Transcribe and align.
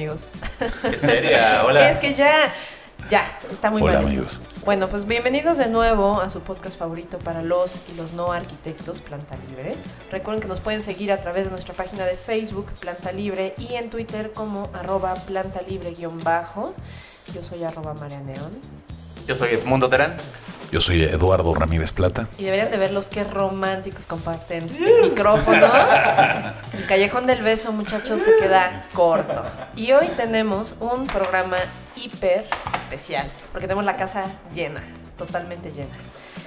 amigos. 0.00 0.32
¿Qué 0.82 0.98
seria? 0.98 1.62
Hola. 1.66 1.90
Es 1.90 1.98
que 1.98 2.14
ya, 2.14 2.50
ya, 3.10 3.38
está 3.52 3.70
muy 3.70 3.82
Hola 3.82 4.00
mal. 4.00 4.06
amigos. 4.06 4.40
Bueno, 4.64 4.88
pues 4.88 5.06
bienvenidos 5.06 5.58
de 5.58 5.68
nuevo 5.68 6.22
a 6.22 6.30
su 6.30 6.40
podcast 6.40 6.78
favorito 6.78 7.18
para 7.18 7.42
los 7.42 7.82
y 7.92 7.96
los 7.98 8.14
no 8.14 8.32
arquitectos, 8.32 9.02
Planta 9.02 9.36
Libre. 9.48 9.76
Recuerden 10.10 10.40
que 10.40 10.48
nos 10.48 10.60
pueden 10.60 10.80
seguir 10.80 11.12
a 11.12 11.18
través 11.18 11.44
de 11.44 11.50
nuestra 11.50 11.74
página 11.74 12.06
de 12.06 12.14
Facebook, 12.14 12.72
Planta 12.80 13.12
Libre, 13.12 13.52
y 13.58 13.74
en 13.74 13.90
Twitter 13.90 14.32
como 14.32 14.70
arroba 14.72 15.14
planta 15.14 15.60
libre-bajo. 15.68 16.72
Yo 17.34 17.42
soy 17.42 17.62
arroba 17.62 17.92
María 17.92 18.20
Neón. 18.20 18.58
Yo 19.26 19.36
soy 19.36 19.50
Edmundo 19.50 19.90
Terán. 19.90 20.16
Yo 20.70 20.80
soy 20.80 21.02
Eduardo 21.02 21.52
Ramírez 21.52 21.90
Plata. 21.92 22.28
Y 22.38 22.44
deberían 22.44 22.70
de 22.70 22.76
verlos 22.76 23.08
qué 23.08 23.24
románticos 23.24 24.06
comparten 24.06 24.64
el 24.68 25.02
micrófono. 25.10 25.66
El 26.72 26.86
callejón 26.86 27.26
del 27.26 27.42
beso, 27.42 27.72
muchachos, 27.72 28.22
se 28.22 28.36
queda 28.36 28.86
corto. 28.94 29.42
Y 29.74 29.90
hoy 29.92 30.08
tenemos 30.16 30.76
un 30.78 31.06
programa 31.06 31.56
hiper 31.96 32.46
especial, 32.76 33.28
porque 33.50 33.66
tenemos 33.66 33.84
la 33.84 33.96
casa 33.96 34.26
llena, 34.54 34.82
totalmente 35.18 35.72
llena. 35.72 35.96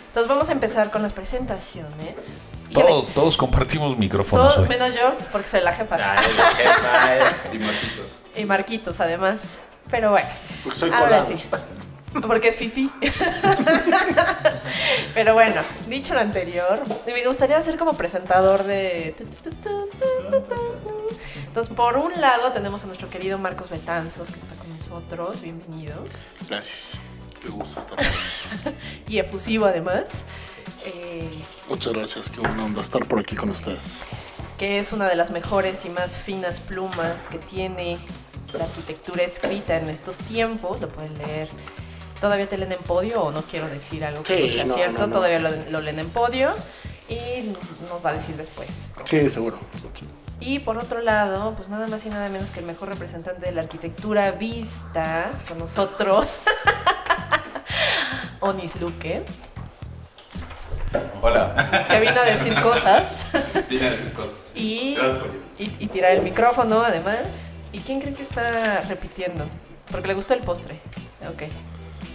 Entonces 0.08 0.30
vamos 0.30 0.48
a 0.48 0.54
empezar 0.54 0.90
con 0.90 1.02
las 1.02 1.12
presentaciones. 1.12 2.16
Todos, 2.72 3.08
todos 3.14 3.36
compartimos 3.38 3.98
micrófonos 3.98 4.54
todos 4.56 4.64
hoy. 4.64 4.70
menos 4.70 4.96
yo, 4.96 5.14
porque 5.34 5.50
soy 5.50 5.62
la 5.62 5.74
jefa. 5.74 5.98
Ay, 6.00 6.24
jefa, 6.56 7.54
y 7.54 7.60
Marquitos. 7.60 8.12
Y 8.36 8.46
Marquitos, 8.46 9.00
además. 9.00 9.60
Pero 9.92 10.10
bueno, 10.12 10.30
Porque 10.64 10.80
soy 10.80 10.90
ahora 10.92 11.02
colado. 11.22 11.28
sí. 11.28 11.44
Porque 12.28 12.50
es 12.50 12.56
fifi. 12.56 12.89
Pero 15.14 15.33
bueno, 15.33 15.61
dicho 15.88 16.14
lo 16.14 16.19
anterior, 16.19 16.81
me 17.06 17.25
gustaría 17.25 17.61
ser 17.61 17.78
como 17.78 17.94
presentador 17.94 18.64
de. 18.64 19.16
Entonces, 21.47 21.73
por 21.75 21.97
un 21.97 22.11
lado, 22.19 22.52
tenemos 22.52 22.84
a 22.84 22.88
nuestro 22.88 23.09
querido 23.09 23.38
Marcos 23.38 23.69
Betanzos, 23.69 24.31
que 24.31 24.39
está 24.39 24.56
con 24.56 24.69
nosotros. 24.75 25.41
Bienvenido. 25.41 25.95
Gracias. 26.47 27.00
Qué 27.41 27.50
gusto 27.50 27.80
estar. 27.80 27.97
Y 29.08 29.17
efusivo, 29.19 29.66
además. 29.66 30.23
eh, 30.86 31.30
Muchas 31.69 31.94
gracias. 31.94 32.30
Qué 32.30 32.39
buena 32.39 32.66
onda 32.66 32.81
estar 32.81 33.06
por 33.06 33.19
aquí 33.19 33.36
con 33.36 33.50
ustedes. 33.50 34.06
que 34.58 34.80
es 34.80 34.94
una 34.94 35.08
de 35.09 35.16
las 35.16 35.30
mejores 35.31 35.86
y 35.86 35.89
más 35.89 36.16
finas 36.16 36.59
plumas 36.59 37.28
que 37.30 37.38
tiene 37.38 37.97
la 38.53 38.64
arquitectura 38.66 39.23
escrita 39.23 39.78
en 39.78 39.89
estos 39.89 40.17
tiempos. 40.19 40.80
Lo 40.81 40.89
pueden 40.89 41.17
leer. 41.17 41.50
¿Todavía 42.24 42.48
te 42.48 42.58
leen 42.58 42.72
en 42.72 42.80
podio 42.80 43.22
o 43.22 43.32
no 43.34 43.42
quiero 43.42 43.68
decir 43.68 44.06
algo 44.06 44.24
que 44.24 44.38
Sí, 44.38 44.48
no 44.48 44.54
sea 44.54 44.66
no, 44.66 44.74
cierto? 44.76 45.00
no, 45.02 45.08
no. 45.08 45.14
Todavía 45.14 45.40
lo, 45.42 45.50
lo 45.72 45.82
leen 45.82 46.00
en 46.00 46.10
podio 46.10 46.54
y 47.10 47.54
nos 47.90 48.04
va 48.04 48.12
a 48.12 48.14
decir 48.14 48.38
después. 48.38 48.94
Sí, 49.04 49.30
seguro. 49.30 49.58
Y 50.40 50.60
por 50.60 50.78
otro 50.78 51.02
lado, 51.02 51.54
pues 51.58 51.68
nada 51.68 51.86
más 51.88 52.06
y 52.06 52.10
nada 52.10 52.30
menos 52.30 52.50
que 52.50 52.62
el 52.62 52.66
mejor 52.66 52.88
representante 52.88 53.46
de 53.46 53.52
la 53.52 53.62
arquitectura 53.64 54.32
vista 54.32 55.32
con 55.50 55.60
nosotros, 55.60 56.40
Onis 58.40 58.76
Luque, 58.78 59.24
Hola. 61.22 61.86
que 61.90 62.00
vino 62.00 62.20
a 62.22 62.24
decir 62.26 62.62
cosas 62.62 63.28
Vine 63.70 63.88
a 63.88 63.92
decir 63.92 64.14
cosas. 64.14 64.36
y, 64.56 64.97
y 65.58 65.88
tirar 65.88 66.12
el 66.14 66.22
micrófono 66.22 66.81
además. 66.84 67.47
¿Y 67.74 67.80
quién 67.80 68.00
cree 68.00 68.14
que 68.14 68.22
está 68.24 68.80
repitiendo? 68.81 69.46
Porque 69.92 70.08
le 70.08 70.14
gustó 70.14 70.34
el 70.36 70.42
postre. 70.42 70.76
Ok. 71.28 71.44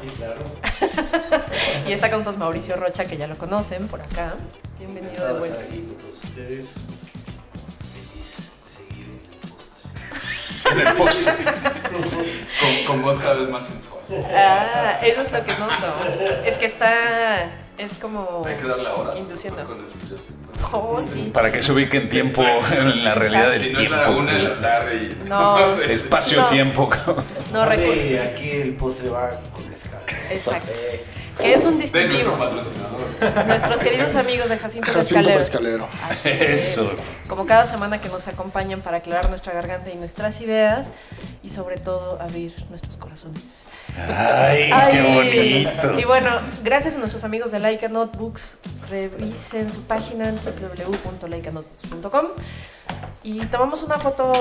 Sí, 0.01 0.07
claro. 0.17 0.41
Y 1.89 1.93
está 1.93 2.11
con 2.11 2.19
nosotros 2.21 2.39
Mauricio 2.39 2.77
Rocha, 2.77 3.05
que 3.07 3.17
ya 3.17 3.27
lo 3.27 3.37
conocen 3.39 3.89
por 3.89 4.01
acá. 4.01 4.35
Bienvenido 4.79 5.27
de 5.27 5.39
vuelta. 5.39 5.61
aquí 5.63 5.79
con 5.81 5.95
todos 5.97 6.25
ustedes. 6.25 6.67
Feliz 7.95 8.37
de 8.65 8.71
seguir 8.77 9.07
en 10.71 10.87
el 10.87 10.95
postre. 10.95 11.33
En 11.33 11.43
el 11.49 11.95
postre. 11.95 12.05
con, 12.61 12.87
con 12.87 13.03
voz 13.03 13.19
cada 13.21 13.35
vez 13.35 13.49
más 13.49 13.65
sensual. 13.67 13.99
Ah, 14.35 14.99
eso 15.03 15.23
es 15.23 15.33
lo 15.33 15.45
que 15.45 15.53
noto. 15.59 16.45
Es 16.45 16.57
que 16.59 16.67
está. 16.67 17.45
Es 17.79 17.93
como. 18.01 18.45
Hay 18.47 18.57
que 18.57 18.67
darle 18.69 18.89
ahora. 18.89 19.17
Induciendo. 19.19 19.63
Oh, 20.73 21.01
sí. 21.03 21.31
Para 21.33 21.51
que 21.53 21.63
se 21.63 21.73
ubique 21.73 21.97
en 21.97 22.09
tiempo, 22.09 22.43
en 22.73 23.05
la 23.05 23.15
realidad 23.15 23.53
Si 23.55 23.59
del 23.61 23.73
no 23.73 23.81
es 23.81 23.91
la 23.91 24.05
tiempo. 24.05 24.21
una 24.21 24.33
de 24.33 24.43
la 24.43 24.61
tarde 24.61 24.97
y. 24.97 25.29
No. 25.29 25.75
Espacio-tiempo. 25.83 26.91
No 27.53 27.65
recuerdo. 27.65 27.95
Sí, 28.03 28.17
aquí 28.19 28.51
el 28.51 28.75
postre 28.75 29.09
va. 29.11 29.31
Exacto. 30.31 30.73
Que 31.39 31.55
es 31.55 31.65
un 31.65 31.79
distintivo. 31.79 32.33
patrocinador. 32.37 33.47
Nuestros 33.47 33.81
queridos 33.81 34.15
amigos 34.17 34.49
de 34.49 34.59
Jacinto 34.59 34.93
Jacinto. 34.93 35.29
Pescalero. 35.29 35.89
Así 36.09 36.29
es. 36.33 36.73
Eso. 36.79 36.91
Como 37.29 37.47
cada 37.47 37.67
semana 37.67 38.01
que 38.01 38.09
nos 38.09 38.27
acompañan 38.29 38.81
para 38.81 38.99
aclarar 38.99 39.29
nuestra 39.29 39.53
garganta 39.53 39.91
y 39.91 39.97
nuestras 39.97 40.41
ideas 40.41 40.91
y 41.43 41.49
sobre 41.51 41.77
todo 41.79 42.21
abrir 42.21 42.55
nuestros 42.71 42.97
corazones. 42.97 43.63
Ay, 43.97 44.71
Ay. 44.73 44.93
qué 44.93 45.03
bonito. 45.03 45.99
Y 45.99 46.05
bueno, 46.05 46.31
gracias 46.63 46.95
a 46.95 46.99
nuestros 46.99 47.25
amigos 47.25 47.51
de 47.51 47.59
Laika 47.59 47.89
Notebooks, 47.89 48.59
revisen 48.91 49.73
su 49.73 49.83
página 49.83 50.29
en 50.29 50.37
www.laikanotebooks.com 50.37 52.27
y 53.25 53.41
tomamos 53.47 53.83
una 53.83 53.99
foto 53.99 54.33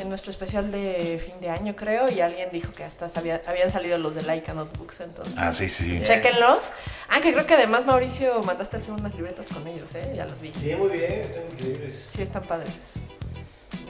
en 0.00 0.08
nuestro 0.08 0.30
especial 0.30 0.70
de 0.70 1.22
fin 1.24 1.40
de 1.40 1.48
año, 1.50 1.74
creo, 1.74 2.10
y 2.10 2.20
alguien 2.20 2.48
dijo 2.52 2.72
que 2.74 2.84
hasta 2.84 3.08
sabía- 3.08 3.40
habían 3.46 3.70
salido 3.70 3.96
los 3.98 4.14
de 4.14 4.22
Laika 4.22 4.52
Notebooks, 4.54 5.00
entonces. 5.00 5.34
Ah, 5.38 5.52
sí, 5.54 5.68
sí. 5.68 5.84
sí. 5.96 6.02
Chéquenlos. 6.02 6.72
Ah, 7.08 7.20
que 7.20 7.32
creo 7.32 7.46
que 7.46 7.54
además 7.54 7.86
Mauricio 7.86 8.42
mandaste 8.42 8.76
a 8.76 8.78
hacer 8.80 8.92
unas 8.92 9.14
libretas 9.14 9.48
con 9.48 9.66
ellos, 9.66 9.94
¿eh? 9.94 10.12
Ya 10.16 10.24
los 10.26 10.40
vi. 10.40 10.52
Sí, 10.60 10.74
muy 10.76 10.90
bien, 10.90 11.12
están 11.22 11.42
increíbles. 11.52 12.04
Sí, 12.08 12.22
están 12.22 12.42
padres. 12.44 12.92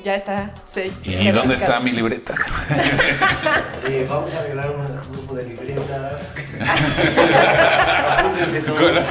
Ya 0.04 0.14
está. 0.16 0.50
Sí. 0.72 0.92
¿Y 1.04 1.30
dónde 1.30 1.54
está 1.54 1.78
mi 1.80 1.92
libreta? 1.92 2.34
Oye, 3.86 4.04
vamos 4.08 4.34
a 4.34 4.42
regalar 4.42 4.70
un 4.70 5.12
grupo 5.12 5.34
de 5.34 5.44
libretas. 5.44 6.22
Con 8.66 8.94
la, 8.94 9.02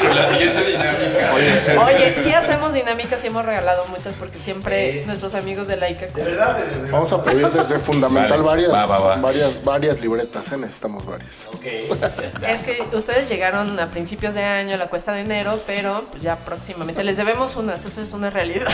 con 0.00 0.14
la 0.16 0.28
siguiente 0.28 0.62
dinámica. 0.64 1.82
Oye, 1.84 2.14
sí 2.22 2.32
hacemos 2.32 2.74
dinámicas 2.74 3.22
y 3.24 3.28
hemos 3.28 3.44
regalado 3.44 3.86
muchas 3.86 4.14
porque 4.14 4.38
siempre 4.38 5.00
Sí. 5.00 5.02
nuestros 5.06 5.34
amigos 5.34 5.66
de 5.68 5.76
Laika 5.76 6.06
De 6.06 6.22
verdad, 6.22 6.56
de 6.56 6.64
verdad. 6.64 6.88
Vamos 6.90 7.12
a 7.12 7.22
pedir 7.22 7.48
desde 7.50 7.78
Fundamental 7.88 8.42
Vale, 8.42 8.68
varias, 8.68 8.72
va, 8.72 8.86
va, 8.86 8.98
va. 9.00 9.16
varias, 9.16 9.62
varias 9.64 10.00
libretas. 10.00 10.50
¿eh? 10.52 10.56
Necesitamos 10.56 11.04
varias. 11.06 11.46
Ok, 11.46 11.64
ya 12.00 12.06
está. 12.28 12.50
Es 12.50 12.60
que 12.62 12.82
ustedes 12.96 13.28
llegaron 13.28 13.78
a 13.80 13.90
principios 13.90 14.34
de 14.34 14.44
año, 14.44 14.74
a 14.74 14.78
la 14.78 14.86
cuesta 14.88 15.12
de 15.12 15.20
enero, 15.22 15.60
pero 15.66 16.04
ya 16.20 16.36
próximamente 16.36 17.02
les 17.04 17.16
debemos 17.16 17.56
unas, 17.56 17.84
eso 17.84 18.00
es 18.02 18.12
una 18.12 18.30
realidad. 18.30 18.68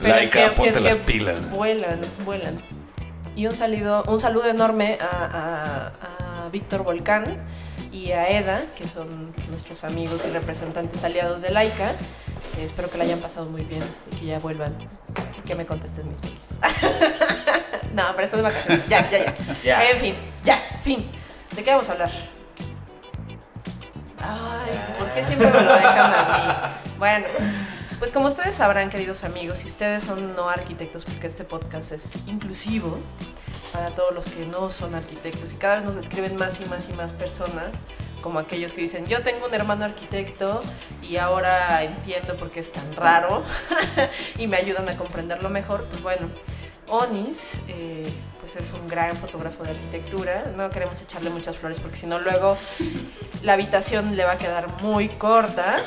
Pero 0.00 0.14
Laika, 0.14 0.54
ponte 0.74 0.88
las 0.88 0.96
pilas. 0.98 1.50
Vuelan, 1.50 2.00
vuelan. 2.24 2.60
Y 3.36 3.46
un 3.46 3.54
saludo, 3.54 4.04
un 4.08 4.20
saludo 4.20 4.46
enorme 4.48 4.98
a, 5.00 5.06
a- 5.06 6.44
a 6.44 6.48
Víctor 6.50 6.82
Volcán 6.82 7.24
y 7.92 8.12
a 8.12 8.28
Eda, 8.28 8.62
que 8.76 8.86
son 8.88 9.32
nuestros 9.50 9.84
amigos 9.84 10.22
y 10.26 10.30
representantes 10.30 11.02
aliados 11.04 11.42
de 11.42 11.50
Laika. 11.50 11.92
Eh, 12.58 12.64
espero 12.64 12.90
que 12.90 12.98
la 12.98 13.04
hayan 13.04 13.20
pasado 13.20 13.46
muy 13.46 13.62
bien 13.62 13.82
y 14.12 14.16
que 14.16 14.26
ya 14.26 14.38
vuelvan 14.38 14.76
y 15.38 15.40
que 15.42 15.54
me 15.54 15.64
contesten 15.66 16.08
mis 16.08 16.20
mails. 16.22 16.58
no, 17.94 18.02
pero 18.12 18.24
esto 18.24 18.36
de 18.36 18.42
vacaciones. 18.42 18.88
Ya, 18.88 19.08
ya, 19.10 19.18
ya. 19.24 19.34
Ya. 19.64 19.90
En 19.90 19.98
fin, 19.98 20.14
ya, 20.44 20.62
fin. 20.82 21.06
¿De 21.54 21.62
qué 21.62 21.70
vamos 21.70 21.88
a 21.88 21.92
hablar? 21.92 22.10
Ay, 24.22 24.78
¿por 24.98 25.08
qué 25.12 25.22
siempre 25.22 25.50
me 25.50 25.60
lo 25.62 25.72
dejan 25.74 26.12
a 26.12 26.68
mí? 26.68 26.92
Bueno, 26.98 27.26
pues 28.00 28.12
como 28.12 28.28
ustedes 28.28 28.54
sabrán, 28.54 28.88
queridos 28.88 29.24
amigos, 29.24 29.58
si 29.58 29.66
ustedes 29.66 30.02
son 30.02 30.34
no 30.34 30.48
arquitectos, 30.48 31.04
porque 31.04 31.26
este 31.26 31.44
podcast 31.44 31.92
es 31.92 32.10
inclusivo 32.26 32.98
para 33.74 33.90
todos 33.90 34.14
los 34.14 34.26
que 34.26 34.46
no 34.46 34.70
son 34.70 34.94
arquitectos 34.94 35.52
y 35.52 35.56
cada 35.56 35.76
vez 35.76 35.84
nos 35.84 35.96
escriben 35.96 36.34
más 36.36 36.58
y 36.62 36.64
más 36.64 36.88
y 36.88 36.94
más 36.94 37.12
personas, 37.12 37.72
como 38.22 38.38
aquellos 38.38 38.72
que 38.72 38.80
dicen, 38.80 39.06
yo 39.06 39.22
tengo 39.22 39.46
un 39.46 39.52
hermano 39.52 39.84
arquitecto 39.84 40.62
y 41.02 41.18
ahora 41.18 41.84
entiendo 41.84 42.36
por 42.36 42.50
qué 42.50 42.60
es 42.60 42.72
tan 42.72 42.96
raro 42.96 43.44
y 44.38 44.46
me 44.46 44.56
ayudan 44.56 44.88
a 44.88 44.96
comprenderlo 44.96 45.50
mejor, 45.50 45.84
pues 45.84 46.02
bueno, 46.02 46.30
Onis, 46.88 47.58
eh, 47.68 48.10
pues 48.40 48.56
es 48.56 48.72
un 48.72 48.88
gran 48.88 49.16
fotógrafo 49.16 49.62
de 49.62 49.70
arquitectura. 49.70 50.52
No 50.56 50.70
queremos 50.70 51.00
echarle 51.00 51.30
muchas 51.30 51.56
flores 51.56 51.78
porque 51.78 51.96
si 51.96 52.06
no 52.06 52.18
luego 52.18 52.56
la 53.42 53.52
habitación 53.52 54.16
le 54.16 54.24
va 54.24 54.32
a 54.32 54.38
quedar 54.38 54.82
muy 54.82 55.10
corta. 55.10 55.76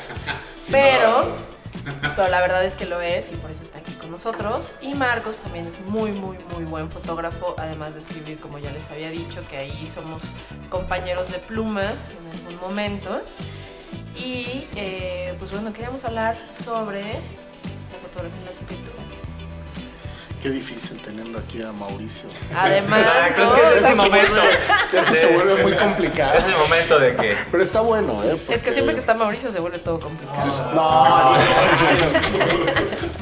Sí, 0.64 0.72
pero 0.72 1.26
no, 1.26 1.53
Pero 1.82 2.28
la 2.28 2.40
verdad 2.40 2.64
es 2.64 2.74
que 2.74 2.86
lo 2.86 3.00
es 3.00 3.32
y 3.32 3.36
por 3.36 3.50
eso 3.50 3.62
está 3.62 3.78
aquí 3.78 3.92
con 3.92 4.10
nosotros. 4.10 4.72
Y 4.80 4.94
Marcos 4.94 5.38
también 5.38 5.66
es 5.66 5.80
muy, 5.80 6.12
muy, 6.12 6.38
muy 6.54 6.64
buen 6.64 6.90
fotógrafo, 6.90 7.54
además 7.58 7.94
de 7.94 8.00
escribir, 8.00 8.38
como 8.38 8.58
ya 8.58 8.70
les 8.72 8.90
había 8.90 9.10
dicho, 9.10 9.42
que 9.48 9.58
ahí 9.58 9.86
somos 9.86 10.22
compañeros 10.68 11.30
de 11.32 11.38
pluma 11.38 11.92
en 11.92 12.46
algún 12.46 12.60
momento. 12.60 13.22
Y 14.16 14.68
eh, 14.76 15.34
pues 15.38 15.50
bueno, 15.52 15.72
queríamos 15.72 16.04
hablar 16.04 16.36
sobre 16.52 17.02
la 17.02 17.98
fotografía 18.02 18.38
en 18.38 18.44
la 18.44 18.50
arquitectura. 18.50 18.93
Qué 20.44 20.50
difícil 20.50 21.00
teniendo 21.00 21.38
aquí 21.38 21.62
a 21.62 21.72
Mauricio. 21.72 22.28
Además, 22.54 23.00
Exacto, 23.30 23.44
¿no? 23.46 23.56
es 23.56 23.56
que 23.56 23.62
O 23.62 23.72
es 23.72 23.80
sea, 23.80 23.90
el 23.92 23.96
momento. 23.96 24.36
Eso 24.92 25.14
se 25.14 25.26
vuelve 25.28 25.62
muy 25.62 25.72
complicado. 25.74 26.34
Es 26.38 26.44
el 26.44 26.56
momento 26.58 26.98
de 26.98 27.16
que. 27.16 27.34
Pero 27.50 27.62
está 27.62 27.80
bueno, 27.80 28.22
¿eh? 28.22 28.38
es 28.50 28.62
que 28.62 28.70
siempre 28.74 28.92
que 28.94 29.00
está 29.00 29.14
Mauricio 29.14 29.50
se 29.50 29.58
vuelve 29.58 29.78
todo 29.78 29.98
complicado. 29.98 30.46
No, 30.74 31.34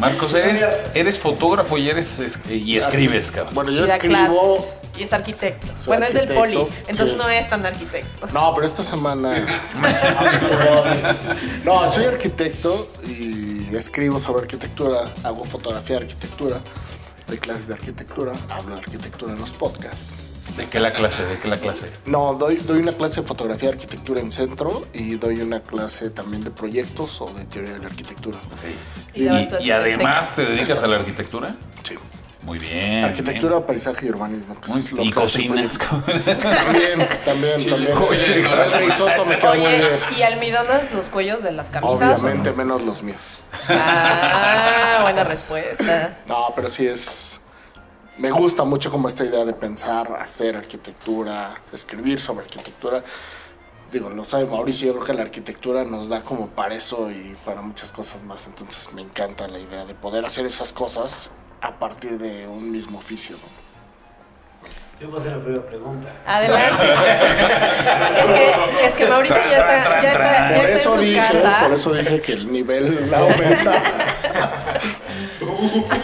Marcos, 0.01 0.35
eres, 0.35 0.69
eres 0.95 1.17
fotógrafo 1.21 1.79
y 1.79 1.89
eres 1.91 2.19
es- 2.19 2.41
y 2.51 2.77
escribes, 2.77 3.31
cabrón. 3.31 3.55
Bueno, 3.55 3.71
yo 3.71 3.83
Y 3.87 3.89
escribo. 3.89 4.57
clases. 4.59 4.75
Y 4.99 5.05
es 5.05 5.13
arquitecto. 5.13 5.69
Soy 5.79 5.87
bueno, 5.87 6.07
es 6.07 6.15
del 6.15 6.27
poli, 6.35 6.59
entonces 6.89 7.11
sí. 7.11 7.15
no 7.17 7.29
es 7.29 7.49
tan 7.49 7.65
arquitecto. 7.65 8.27
No, 8.33 8.53
pero 8.53 8.67
esta 8.67 8.83
semana. 8.83 9.63
No, 11.65 11.91
soy 11.93 12.05
arquitecto 12.07 12.89
y 13.07 13.75
escribo 13.77 14.19
sobre 14.19 14.43
arquitectura, 14.43 15.13
hago 15.23 15.45
fotografía 15.45 15.97
de 15.99 16.03
arquitectura, 16.03 16.61
doy 17.27 17.39
clases 17.39 17.69
de 17.69 17.75
arquitectura, 17.75 18.33
hablo 18.49 18.75
de 18.75 18.81
arquitectura 18.81 19.33
en 19.33 19.39
los 19.39 19.51
podcasts. 19.51 20.09
¿De 20.57 20.69
qué 20.69 20.81
la 20.81 20.93
clase? 20.93 21.25
¿De 21.25 21.39
qué 21.39 21.49
la 21.49 21.57
clase? 21.57 21.89
No, 22.05 22.35
doy, 22.35 22.57
doy 22.57 22.81
una 22.81 22.93
clase 22.93 23.21
de 23.23 23.27
fotografía 23.27 23.71
de 23.71 23.77
arquitectura 23.77 24.21
en 24.21 24.31
centro 24.31 24.87
y 24.93 25.15
doy 25.15 25.41
una 25.41 25.61
clase 25.61 26.11
también 26.11 26.45
de 26.45 26.51
proyectos 26.51 27.21
o 27.21 27.33
de 27.33 27.45
teoría 27.45 27.75
de 27.75 27.79
la 27.79 27.87
arquitectura. 27.87 28.39
Y 29.15 29.71
además 29.71 30.35
te 30.35 30.45
dedicas 30.45 30.83
a 30.83 30.89
la 30.89 30.97
arquitectura. 30.97 31.57
Sí. 31.83 31.95
Muy 32.43 32.59
bien. 32.59 33.05
Arquitectura, 33.05 33.65
paisaje 33.65 34.06
y 34.06 34.09
urbanismo. 34.09 34.56
Y 34.99 35.11
cabrón. 35.12 36.23
También, 36.25 37.09
también, 37.25 37.69
también. 37.69 37.97
Oye, 37.97 38.44
Oye. 39.49 40.00
¿y 40.19 40.23
almidonas 40.23 40.91
los 40.93 41.09
cuellos 41.09 41.44
de 41.44 41.53
las 41.53 41.71
camisas? 41.71 42.21
Obviamente 42.21 42.53
menos 42.53 42.83
los 42.83 43.03
míos. 43.03 43.39
Ah, 43.69 45.00
buena 45.03 45.23
respuesta. 45.23 46.19
No, 46.27 46.53
pero 46.55 46.69
sí 46.69 46.87
es. 46.87 47.41
Me 48.19 48.31
gusta 48.31 48.65
mucho 48.65 48.91
como 48.91 49.09
esta 49.09 49.25
idea 49.25 49.45
de 49.45 49.53
pensar, 49.53 50.17
hacer 50.21 50.56
arquitectura, 50.56 51.55
escribir 51.73 52.21
sobre 52.21 52.45
arquitectura. 52.45 53.05
Digo, 53.93 54.11
lo 54.11 54.25
sabe 54.25 54.47
Mauricio, 54.47 54.88
yo 54.88 54.95
creo 54.95 55.06
que 55.06 55.15
la 55.15 55.23
arquitectura 55.23 55.85
nos 55.85 56.09
da 56.09 56.23
como 56.23 56.49
para 56.49 56.75
eso 56.75 57.11
y 57.11 57.37
para 57.45 57.62
muchas 57.62 57.93
cosas 57.93 58.23
más. 58.25 58.47
Entonces 58.47 58.93
me 58.93 59.03
encanta 59.03 59.47
la 59.49 59.61
idea 59.61 59.85
de 59.85 59.95
poder 59.95 60.25
hacer 60.25 60.45
esas 60.45 60.73
cosas 60.73 61.31
a 61.62 61.70
partir 61.70 62.19
de 62.19 62.47
un 62.47 62.70
mismo 62.70 62.99
oficio. 62.99 63.37
¿no? 63.37 63.62
Yo 65.00 65.09
voy 65.09 65.19
a 65.19 65.20
hacer 65.20 65.37
la 65.37 65.43
primera 65.43 65.67
pregunta. 65.67 66.09
Adelante. 66.26 66.85
es, 68.20 68.31
que, 68.31 68.87
es 68.87 68.94
que 68.94 69.06
Mauricio 69.06 69.37
ya 69.50 69.59
está, 69.59 70.00
ya 70.03 70.12
está, 70.12 70.50
ya 70.50 70.56
está 70.56 70.69
eso 70.75 70.91
en 70.91 70.94
su 70.94 71.00
dije, 71.00 71.20
casa. 71.20 71.61
por 71.62 71.73
eso 71.73 71.93
dije 71.94 72.20
que 72.20 72.32
el 72.35 72.53
nivel 72.53 73.12
aumenta. 73.14 73.82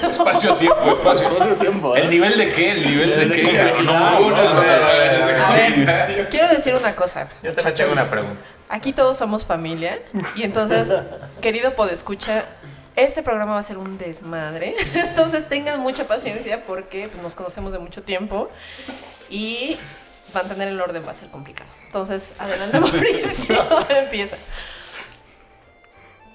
Espacio-tiempo, 0.08 0.90
espacio. 0.93 1.37
Hace 1.40 1.55
tiempo, 1.56 1.96
¿eh? 1.96 2.02
¿El 2.02 2.10
nivel 2.10 2.38
de 2.38 2.52
qué? 2.52 2.70
¿El 2.72 2.82
nivel 2.90 3.28
de 3.28 3.37
qué? 3.37 3.56
cabrón? 3.56 3.87
No, 3.87 4.20
no, 4.20 4.31
no, 4.31 4.31
no, 4.31 4.55
no, 4.55 4.55
no, 4.55 5.46
A 5.46 5.52
ver, 5.52 6.28
quiero 6.28 6.49
decir 6.49 6.75
una 6.75 6.94
cosa. 6.94 7.28
Yo 7.43 7.52
también 7.52 7.75
tengo 7.75 7.93
una 7.93 8.08
pregunta. 8.10 8.43
Aquí 8.69 8.93
todos 8.93 9.16
somos 9.16 9.44
familia 9.44 9.99
y 10.37 10.43
entonces, 10.43 10.93
querido 11.40 11.72
podescucha, 11.75 12.44
este 13.04 13.22
programa 13.22 13.52
va 13.54 13.58
a 13.58 13.62
ser 13.62 13.78
un 13.78 13.96
desmadre. 13.98 14.74
Entonces 14.94 15.48
tengan 15.48 15.80
mucha 15.80 16.06
paciencia 16.06 16.64
porque 16.66 17.08
pues, 17.08 17.22
nos 17.22 17.34
conocemos 17.34 17.72
de 17.72 17.78
mucho 17.78 18.02
tiempo 18.02 18.48
y 19.30 19.76
mantener 20.34 20.68
el 20.68 20.80
orden 20.80 21.04
va 21.06 21.12
a 21.12 21.14
ser 21.14 21.28
complicado. 21.30 21.70
Entonces, 21.86 22.34
adelante 22.38 22.80
Mauricio, 22.80 23.88
empieza. 23.88 24.36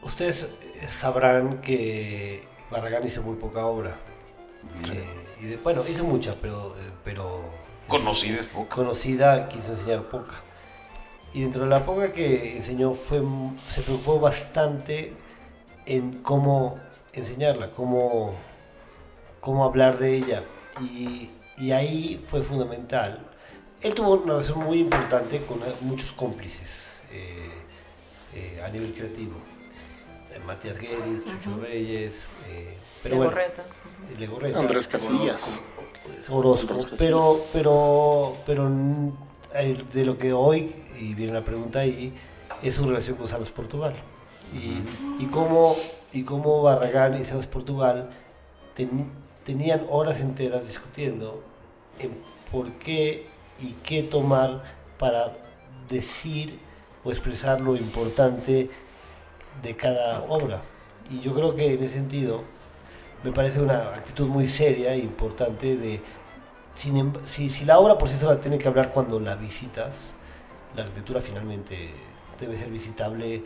Ustedes 0.03 0.43
eh, 0.75 0.87
sabrán 0.89 1.61
que 1.61 2.43
Barragán 2.69 3.05
hizo 3.05 3.21
muy 3.21 3.35
poca 3.37 3.65
obra. 3.65 3.95
Eh, 4.91 5.05
y 5.41 5.45
de- 5.45 5.57
bueno, 5.57 5.83
hizo 5.87 6.03
mucha, 6.03 6.33
pero, 6.41 6.75
eh, 6.79 6.89
pero 7.03 7.41
Conocida 7.87 8.39
es 8.39 8.45
poco. 8.47 8.67
conocida 8.75 9.47
quiso 9.49 9.73
enseñar 9.73 10.03
poca. 10.03 10.33
Y 11.33 11.41
dentro 11.41 11.63
de 11.63 11.69
la 11.69 11.83
poca 11.85 12.11
que 12.13 12.57
enseñó 12.57 12.93
fue, 12.93 13.21
se 13.71 13.81
preocupó 13.81 14.19
bastante 14.19 15.13
en 15.85 16.21
cómo 16.21 16.79
enseñarla, 17.13 17.71
cómo, 17.71 18.35
cómo 19.41 19.65
hablar 19.65 19.97
de 19.97 20.15
ella. 20.15 20.43
Y, 20.81 21.29
y 21.57 21.71
ahí 21.71 22.23
fue 22.27 22.41
fundamental. 22.41 23.19
Él 23.81 23.93
tuvo 23.93 24.13
una 24.13 24.33
relación 24.33 24.63
muy 24.63 24.79
importante 24.79 25.41
con 25.45 25.59
muchos 25.81 26.13
cómplices 26.13 26.69
eh, 27.11 27.49
eh, 28.33 28.61
a 28.65 28.69
nivel 28.69 28.93
creativo. 28.93 29.33
Eh, 30.33 30.39
Matías 30.45 30.79
Guedes, 30.79 31.25
Chucho 31.25 31.59
Reyes, 31.61 32.25
eh, 32.47 32.77
pero 33.03 33.17
bueno, 33.17 33.31
Legorreta. 33.31 33.63
Legorreta. 34.17 34.59
Andrés 34.59 34.87
Casillas. 34.87 35.61
Orozco, 36.29 36.73
Orozco, 36.73 36.95
pero, 36.97 37.45
pero, 37.53 38.33
pero 38.45 38.71
eh, 39.53 39.83
de 39.93 40.05
lo 40.05 40.17
que 40.17 40.33
hoy, 40.33 40.73
y 40.99 41.13
viene 41.13 41.33
la 41.33 41.41
pregunta 41.41 41.79
ahí, 41.79 42.13
es 42.61 42.75
su 42.75 42.87
relación 42.87 43.17
con 43.17 43.27
Salas 43.27 43.49
Portugal. 43.49 43.93
Y, 44.53 45.23
y, 45.23 45.27
cómo, 45.27 45.75
y 46.11 46.23
cómo 46.23 46.61
Barragán 46.61 47.19
y 47.19 47.23
Salas 47.23 47.47
Portugal 47.47 48.09
ten- 48.75 49.11
tenían 49.45 49.85
horas 49.89 50.19
enteras 50.19 50.65
discutiendo 50.67 51.43
en 51.99 52.11
por 52.51 52.71
qué 52.73 53.27
y 53.59 53.71
qué 53.83 54.03
tomar 54.03 54.63
para 54.99 55.35
decir 55.89 56.59
o 57.03 57.11
expresar 57.11 57.59
lo 57.61 57.75
importante 57.75 58.69
de 59.61 59.75
cada 59.75 60.21
obra. 60.23 60.61
Y 61.11 61.19
yo 61.19 61.33
creo 61.33 61.55
que 61.55 61.73
en 61.73 61.83
ese 61.83 61.95
sentido 61.95 62.41
me 63.23 63.31
parece 63.31 63.61
una 63.61 63.79
actitud 63.95 64.27
muy 64.27 64.47
seria 64.47 64.93
e 64.93 64.99
importante 64.99 65.75
de 65.77 65.99
sin 66.75 66.97
em- 66.97 67.13
si, 67.25 67.49
si 67.49 67.65
la 67.65 67.79
obra 67.79 67.97
por 67.97 68.09
sí 68.09 68.17
sola 68.17 68.39
tiene 68.41 68.57
que 68.57 68.67
hablar 68.67 68.91
cuando 68.91 69.19
la 69.19 69.35
visitas, 69.35 70.11
la 70.75 70.83
arquitectura 70.83 71.21
finalmente 71.21 71.91
debe 72.39 72.57
ser 72.57 72.69
visitable, 72.69 73.43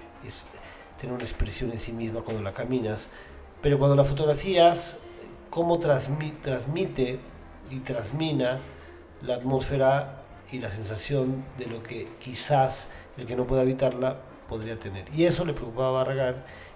tener 1.00 1.14
una 1.14 1.24
expresión 1.24 1.72
en 1.72 1.80
sí 1.80 1.92
misma 1.92 2.22
cuando 2.22 2.44
la 2.44 2.54
caminas, 2.54 3.10
pero 3.62 3.78
cuando 3.78 3.96
la 3.96 4.04
fotografías, 4.04 4.98
cómo 5.50 5.80
transmi- 5.80 6.36
transmite 6.42 7.20
y 7.70 7.80
transmina 7.80 8.60
la 9.22 9.36
atmósfera 9.36 10.22
y 10.52 10.60
la 10.60 10.70
sensación 10.70 11.44
de 11.58 11.66
lo 11.66 11.84
que 11.84 12.08
quizás 12.20 12.88
el 13.18 13.26
que 13.26 13.36
no 13.36 13.46
pueda 13.46 13.64
evitarla 13.64 14.18
podría 14.48 14.80
tener. 14.80 15.06
Y 15.14 15.26
eso 15.26 15.46
le 15.46 15.54
preocupaba 15.54 15.90
a 15.90 16.04
Barragán 16.04 16.36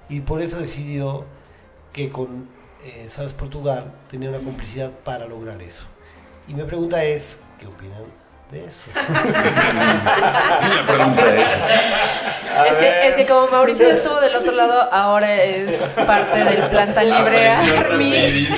y 0.09 0.21
por 0.21 0.41
eso 0.41 0.59
decidió 0.59 1.25
que 1.93 2.09
con 2.09 2.47
eh, 2.83 3.09
Portugal 3.37 3.93
tenía 4.09 4.29
una 4.29 4.39
complicidad 4.39 4.89
para 4.89 5.27
lograr 5.27 5.61
eso. 5.61 5.85
Y 6.47 6.53
mi 6.53 6.63
pregunta 6.63 7.03
es, 7.03 7.37
¿qué 7.59 7.67
opinan 7.67 8.20
de 8.51 8.65
eso? 8.65 8.89
La 10.75 10.85
pregunta 10.87 11.23
es. 11.35 11.49
Es 12.71 12.77
que, 12.77 13.07
es 13.07 13.15
que 13.15 13.25
como 13.25 13.47
Mauricio 13.47 13.87
estuvo 13.89 14.19
del 14.19 14.35
otro 14.35 14.51
lado, 14.51 14.89
ahora 14.91 15.33
es 15.41 15.95
parte 16.05 16.43
del 16.43 16.63
planta 16.69 17.01
libre 17.03 17.47
Army. 17.49 18.49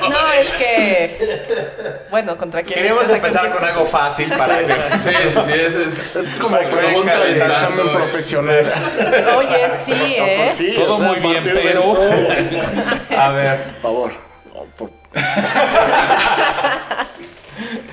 No, 0.00 0.32
es 0.32 0.50
que. 0.58 1.46
Bueno, 2.10 2.36
contra 2.36 2.62
quién 2.64 2.80
quién 2.80 3.10
empezar 3.14 3.52
con 3.52 3.64
algo 3.64 3.86
fácil 3.86 4.28
para 4.30 4.58
que... 4.58 4.66
Sí, 4.66 4.74
sí, 5.10 5.38
sí, 5.46 5.52
ese 5.52 5.84
es. 5.84 6.16
Es 6.16 6.34
como 6.36 6.58
que 6.58 6.66
de 6.66 7.02
calentando, 7.04 7.54
examen 7.54 7.86
eh. 7.86 7.92
profesional. 7.92 8.72
Oye, 9.36 9.70
sí, 9.70 10.16
¿eh? 10.18 10.52
Sí, 10.54 10.74
Todo 10.74 10.94
o 10.94 10.98
sea, 10.98 11.06
muy 11.06 11.20
bien, 11.20 11.44
pero- 11.44 11.80
eso, 11.80 12.00
A 13.16 13.28
ver, 13.30 13.62
Por 13.80 13.80
favor. 13.82 14.12
por- 14.76 14.90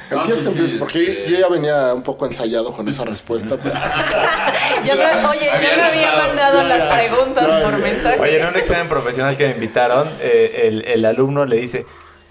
No, 0.10 0.26
sí, 0.28 0.34
sí, 0.38 0.48
empieza, 0.48 0.76
porque 0.80 1.04
este- 1.04 1.32
yo 1.32 1.38
ya 1.40 1.48
venía 1.50 1.94
un 1.94 2.04
poco 2.04 2.26
ensayado 2.26 2.72
con 2.74 2.88
esa 2.88 3.04
respuesta. 3.06 3.58
pero- 3.62 3.76
Ya 4.84 4.96
me, 4.96 5.26
oye, 5.28 5.50
ya 5.62 5.76
me 5.76 5.84
había 5.84 6.16
mandado 6.16 6.64
las 6.64 6.84
preguntas 6.86 7.46
por 7.64 7.78
mensaje. 7.78 8.20
oye, 8.20 8.40
en 8.42 8.48
un 8.48 8.56
examen 8.56 8.88
profesional 8.88 9.36
que 9.36 9.48
me 9.48 9.54
invitaron, 9.54 10.10
eh, 10.22 10.64
el, 10.68 10.86
el 10.86 11.04
alumno 11.06 11.46
le 11.46 11.58
dice, 11.58 11.86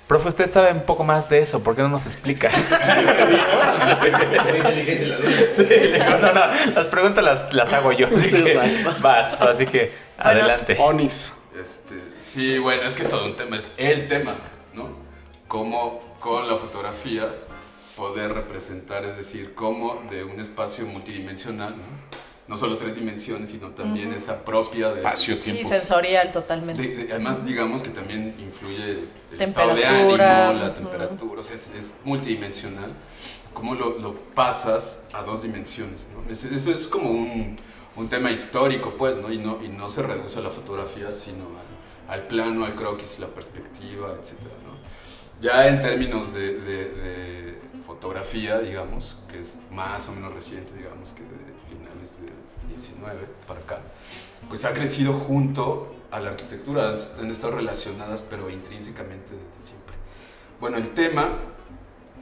profe, 0.06 0.28
usted 0.28 0.50
sabe 0.50 0.71
un 0.73 0.83
poco 0.83 1.04
más 1.04 1.28
de 1.28 1.40
eso, 1.40 1.61
¿por 1.62 1.75
qué 1.76 1.83
no 1.83 1.88
nos 1.88 2.06
explica? 2.06 2.50
Sí, 5.50 5.66
no, 5.99 6.33
no, 6.33 6.40
las 6.75 6.85
preguntas 6.87 7.25
las, 7.25 7.52
las 7.52 7.73
hago 7.73 7.92
yo, 7.92 8.06
así 8.09 8.28
Sí, 8.30 8.42
que 8.45 8.85
vas, 9.00 9.40
así 9.40 9.66
que 9.66 9.92
adelante. 10.18 10.76
Onis. 10.78 11.33
Este, 11.61 11.95
sí, 12.21 12.59
bueno, 12.59 12.83
es 12.83 12.95
que 12.95 13.02
es 13.02 13.09
todo 13.09 13.25
un 13.25 13.37
tema, 13.37 13.56
es 13.56 13.73
el 13.78 14.06
tema, 14.09 14.35
¿no? 14.75 14.90
Cómo 15.49 16.00
con 16.21 16.49
la 16.49 16.56
fotografía 16.56 17.26
poder 17.96 18.32
representar, 18.34 19.04
es 19.04 19.16
decir, 19.16 19.54
cómo 19.54 20.02
de 20.10 20.22
un 20.24 20.38
espacio 20.40 20.84
multidimensional, 20.86 21.70
¿no? 21.76 22.26
no 22.48 22.56
solo 22.56 22.76
tres 22.76 22.94
dimensiones, 22.94 23.48
sino 23.50 23.70
también 23.70 24.12
esa 24.12 24.44
propia 24.44 24.90
de... 24.90 24.98
Espacio, 25.00 25.36
Sí, 25.42 25.64
sensorial 25.64 26.30
totalmente. 26.30 26.80
de- 26.80 27.04
de- 27.06 27.12
además, 27.12 27.44
digamos 27.44 27.82
que 27.82 27.88
también 27.90 28.36
influye 28.38 28.98
el 29.32 29.40
estado 29.42 29.74
de 29.74 29.84
ánimo, 29.84 30.10
Temperatura, 30.10 30.52
la 30.52 30.74
temperatura, 30.74 31.40
o 31.40 31.42
sea, 31.42 31.56
es, 31.56 31.70
es 31.74 31.90
multidimensional. 32.04 32.92
¿Cómo 33.52 33.74
lo, 33.74 33.98
lo 33.98 34.14
pasas 34.34 35.04
a 35.12 35.22
dos 35.22 35.42
dimensiones? 35.42 36.06
¿no? 36.14 36.30
Es- 36.30 36.44
eso 36.44 36.70
es 36.70 36.86
como 36.86 37.10
un, 37.10 37.56
un 37.96 38.08
tema 38.08 38.30
histórico, 38.30 38.94
pues, 38.96 39.16
¿no? 39.16 39.32
Y, 39.32 39.38
no, 39.38 39.58
y 39.64 39.68
no 39.68 39.88
se 39.88 40.02
reduce 40.02 40.38
a 40.38 40.42
la 40.42 40.50
fotografía, 40.50 41.10
sino 41.10 41.46
al, 42.08 42.14
al 42.20 42.26
plano, 42.28 42.64
al 42.64 42.76
croquis, 42.76 43.18
la 43.18 43.26
perspectiva, 43.28 44.14
etcétera, 44.20 44.54
¿no? 44.64 44.76
Ya 45.40 45.66
en 45.66 45.80
términos 45.80 46.32
de, 46.32 46.54
de- 46.60 46.88
de 46.90 47.55
fotografía, 48.00 48.58
digamos, 48.58 49.16
que 49.30 49.40
es 49.40 49.54
más 49.70 50.06
o 50.08 50.12
menos 50.12 50.34
reciente, 50.34 50.72
digamos, 50.76 51.08
que 51.10 51.22
de 51.22 51.54
finales 51.68 52.10
del 52.20 52.68
19 52.76 53.26
para 53.46 53.60
acá, 53.60 53.78
pues 54.48 54.64
ha 54.66 54.74
crecido 54.74 55.14
junto 55.14 55.94
a 56.10 56.20
la 56.20 56.30
arquitectura, 56.30 56.90
han- 56.90 57.30
estado 57.30 57.54
relacionadas, 57.56 58.22
pero 58.22 58.50
intrínsecamente 58.50 59.32
desde 59.32 59.60
siempre. 59.66 59.94
Bueno, 60.60 60.76
el 60.76 60.90
tema, 60.90 61.38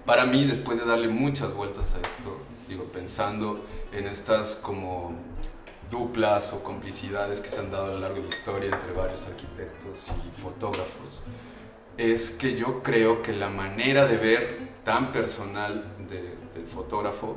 para 0.07 0.25
mí, 0.27 0.45
después 0.47 0.79
de 0.79 0.87
darle 0.87 1.09
muchas 1.09 1.53
vueltas 1.55 1.95
a 1.95 1.97
esto, 1.97 2.39
digo, 2.69 2.85
pensando 2.85 3.65
en 3.93 4.07
estas 4.07 4.55
como 4.57 5.13
duplas 5.91 6.53
o 6.53 6.63
complicidades 6.63 7.41
que 7.41 7.49
se 7.49 7.59
han 7.59 7.71
dado 7.71 7.87
a 7.87 7.95
lo 7.95 7.99
largo 7.99 8.17
de 8.17 8.23
la 8.23 8.29
historia 8.29 8.71
entre 8.75 8.93
varios 8.93 9.25
arquitectos 9.27 10.07
y 10.27 10.41
fotógrafos, 10.41 11.21
es 11.99 12.31
que 12.31 12.55
yo 12.57 12.83
creo 12.83 13.23
que 13.23 13.33
la 13.33 13.49
manera 13.51 14.07
de 14.07 14.17
ver 14.17 14.74
tan 14.85 15.13
personal 15.13 15.85
de- 16.09 16.35
del 16.55 16.67
fotógrafo 16.67 17.37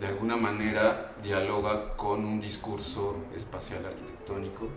de 0.00 0.06
alguna 0.06 0.36
manera 0.36 1.12
dialoga 1.22 1.96
con 1.96 2.24
un 2.24 2.40
discurso 2.40 3.16
espacial 3.36 3.84
arquitectónico 3.86 4.68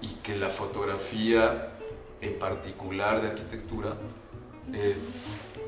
y 0.00 0.08
que 0.22 0.36
la 0.36 0.48
fotografía 0.48 1.68
en 2.20 2.38
particular 2.38 3.20
de 3.22 3.28
arquitectura 3.28 3.96
eh, 4.72 4.94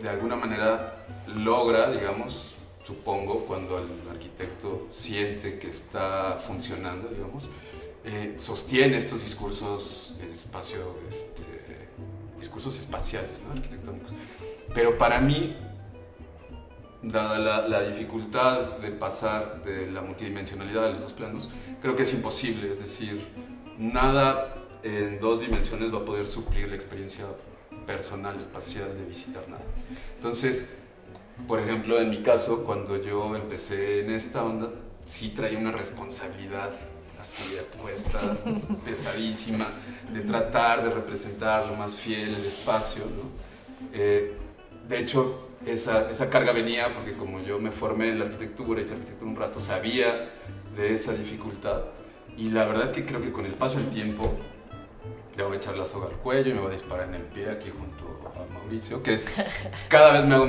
de 0.03 0.09
alguna 0.09 0.37
manera 0.37 1.05
logra, 1.27 1.91
digamos, 1.91 2.55
supongo, 2.85 3.41
cuando 3.47 3.79
el 3.79 3.87
arquitecto 4.11 4.87
siente 4.91 5.59
que 5.59 5.69
está 5.69 6.37
funcionando, 6.47 7.09
digamos, 7.09 7.45
eh, 8.05 8.35
sostiene 8.37 8.97
estos 8.99 9.23
discursos 9.23 10.15
espacio, 10.33 10.97
este, 11.09 11.89
discursos 12.39 12.79
espaciales, 12.79 13.41
¿no? 13.47 13.53
arquitectónicos. 13.53 14.13
Pero 14.75 14.99
para 14.99 15.21
mí, 15.21 15.57
dada 17.11 17.39
la, 17.69 17.83
dificultad 17.83 18.79
de 18.79 18.91
pasar 18.91 19.63
de 19.65 19.91
la 19.91 20.01
multidimensionalidad 20.01 20.85
de 20.85 20.93
los 20.95 21.03
dos 21.03 21.13
planos, 21.13 21.51
creo 21.81 21.95
que 21.97 22.03
es 22.03 22.13
imposible, 22.13 22.73
es 22.73 22.81
decir, 22.81 23.27
nada 23.79 24.55
en 24.83 25.19
dos 25.21 25.41
dimensiones 25.41 25.93
va 25.93 25.99
a 25.99 26.05
poder 26.05 26.29
suplir 26.29 26.69
la 26.69 26.75
experiencia 26.75 27.25
personal, 27.87 28.39
espacial 28.39 28.97
de 28.97 29.05
visitar 29.05 29.43
nada. 29.49 29.63
Entonces, 30.15 30.75
por 31.47 31.61
ejemplo, 31.61 32.01
en 32.01 32.11
mi 32.11 32.23
caso, 32.23 32.65
cuando 32.65 33.03
yo 33.03 33.35
empecé 33.37 34.01
en 34.01 34.11
esta 34.11 34.45
onda, 34.45 34.71
sí 35.05 35.31
traía 35.31 35.59
una 35.59 35.73
responsabilidad 35.73 36.71
así 37.21 37.43
apuesta, 37.59 38.21
pesadísima, 38.85 39.67
de 40.13 40.21
tratar 40.21 40.85
de 40.85 40.91
representar 40.91 41.67
lo 41.67 41.75
más 41.75 41.95
fiel 41.95 42.35
el 42.35 42.45
espacio, 42.45 43.05
¿no? 43.05 43.31
Eh, 43.93 44.37
de 44.89 44.99
hecho, 44.99 45.49
esa, 45.67 46.11
esa 46.11 46.31
carga 46.31 46.53
venía 46.53 46.95
porque 46.95 47.15
como 47.15 47.41
yo 47.41 47.59
me 47.59 47.71
formé 47.71 48.09
en 48.09 48.19
la 48.19 48.27
arquitectura, 48.27 48.81
hice 48.81 48.95
arquitectura 48.95 49.31
un 49.31 49.37
rato, 49.37 49.61
sabía 49.61 50.31
de 50.77 50.95
esa 50.95 51.13
dificultad 51.13 51.83
y 52.37 52.51
la 52.51 52.65
verdad 52.67 52.85
es 52.85 52.91
que 52.91 53.05
creo 53.05 53.21
que 53.21 53.33
con 53.33 53.47
el 53.47 53.53
paso 53.53 53.79
del 53.79 53.89
tiempo 53.91 54.33
le 55.37 55.43
voy 55.43 55.55
a 55.55 55.57
echar 55.57 55.77
la 55.77 55.85
soga 55.85 56.07
al 56.07 56.17
cuello 56.17 56.51
y 56.51 56.55
me 56.55 56.61
voy 56.61 56.69
a 56.69 56.73
disparar 56.73 57.09
en 57.09 57.15
el 57.15 57.23
pie 57.23 57.51
aquí 57.51 57.71
junto 57.71 58.33
a 58.35 58.53
Mauricio, 58.53 59.03
que 59.03 59.15
es 59.15 59.27
cada 59.89 60.13
vez 60.13 60.25
me 60.25 60.35
hago 60.35 60.47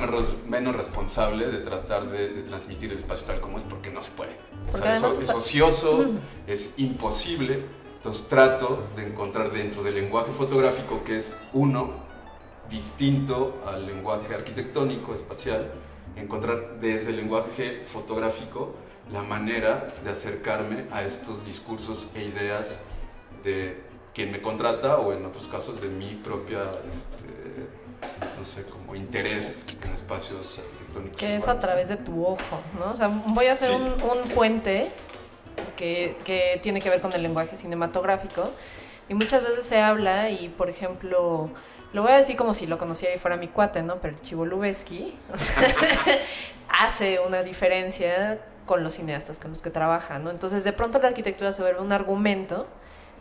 menos, 0.47 0.75
responsable 0.75 1.47
de 1.47 1.59
tratar 1.59 2.09
de, 2.09 2.29
de 2.29 2.43
transmitir 2.43 2.91
el 2.91 2.97
espacio 2.97 3.25
tal 3.25 3.39
como 3.39 3.57
es 3.57 3.63
porque 3.63 3.89
no 3.89 4.01
se 4.01 4.11
puede. 4.11 4.31
O 4.71 4.77
sea, 4.77 4.93
es, 4.93 5.03
además 5.03 5.21
es 5.21 5.29
ocioso, 5.29 6.05
es 6.47 6.73
imposible. 6.77 7.61
Entonces 7.97 8.27
trato 8.27 8.83
de 8.95 9.07
encontrar 9.07 9.51
dentro 9.51 9.81
del 9.81 9.95
lenguaje 9.95 10.31
fotográfico, 10.31 11.03
que 11.03 11.15
es 11.15 11.37
uno, 11.53 11.89
distinto 12.69 13.61
al 13.65 13.85
lenguaje 13.85 14.33
arquitectónico, 14.33 15.13
espacial, 15.13 15.71
encontrar 16.15 16.79
desde 16.79 17.11
el 17.11 17.17
lenguaje 17.17 17.83
fotográfico 17.85 18.75
la 19.11 19.21
manera 19.21 19.87
de 20.03 20.09
acercarme 20.09 20.85
a 20.91 21.03
estos 21.03 21.45
discursos 21.45 22.07
e 22.15 22.23
ideas 22.23 22.79
de 23.43 23.83
quien 24.13 24.31
me 24.31 24.41
contrata 24.41 24.97
o 24.97 25.13
en 25.13 25.25
otros 25.25 25.47
casos 25.47 25.81
de 25.81 25.89
mi 25.89 26.15
propia, 26.15 26.71
este, 26.91 27.67
no 28.39 28.45
sé, 28.45 28.63
como 28.63 28.95
interés 28.95 29.65
en 29.83 29.91
espacios 29.91 30.59
arquitectónicos. 30.59 31.17
Que 31.17 31.35
es 31.35 31.47
a 31.47 31.59
través 31.59 31.89
de 31.89 31.97
tu 31.97 32.25
ojo, 32.25 32.59
¿no? 32.79 32.93
O 32.93 32.97
sea, 32.97 33.09
voy 33.09 33.47
a 33.47 33.51
hacer 33.53 33.69
Sí. 33.69 33.75
un, 33.75 33.83
un 34.17 34.29
puente 34.29 34.89
que, 35.75 36.15
que 36.23 36.59
tiene 36.63 36.81
que 36.81 36.89
ver 36.89 37.01
con 37.01 37.11
el 37.13 37.21
lenguaje 37.21 37.57
cinematográfico. 37.57 38.51
Y 39.09 39.13
muchas 39.13 39.43
veces 39.43 39.65
se 39.67 39.79
habla, 39.81 40.29
y 40.31 40.49
por 40.49 40.69
ejemplo, 40.69 41.49
lo 41.93 42.01
voy 42.01 42.11
a 42.11 42.17
decir 42.17 42.35
como 42.35 42.53
si 42.53 42.67
lo 42.67 42.77
conociera 42.77 43.15
y 43.15 43.17
fuera 43.17 43.37
mi 43.37 43.47
cuate, 43.47 43.83
¿no? 43.83 43.97
Pero 43.97 44.15
el 44.15 44.21
Chivo 44.21 44.45
Lubeski 44.45 45.17
o 45.33 45.37
sea, 45.37 45.67
hace 46.69 47.19
una 47.19 47.43
diferencia 47.43 48.39
con 48.65 48.83
los 48.83 48.95
cineastas 48.95 49.39
con 49.39 49.51
los 49.51 49.61
que 49.61 49.69
trabaja, 49.69 50.19
¿no? 50.19 50.31
Entonces, 50.31 50.63
de 50.63 50.73
pronto 50.73 50.99
la 50.99 51.09
arquitectura 51.09 51.53
se 51.53 51.61
vuelve 51.61 51.81
un 51.81 51.91
argumento 51.91 52.67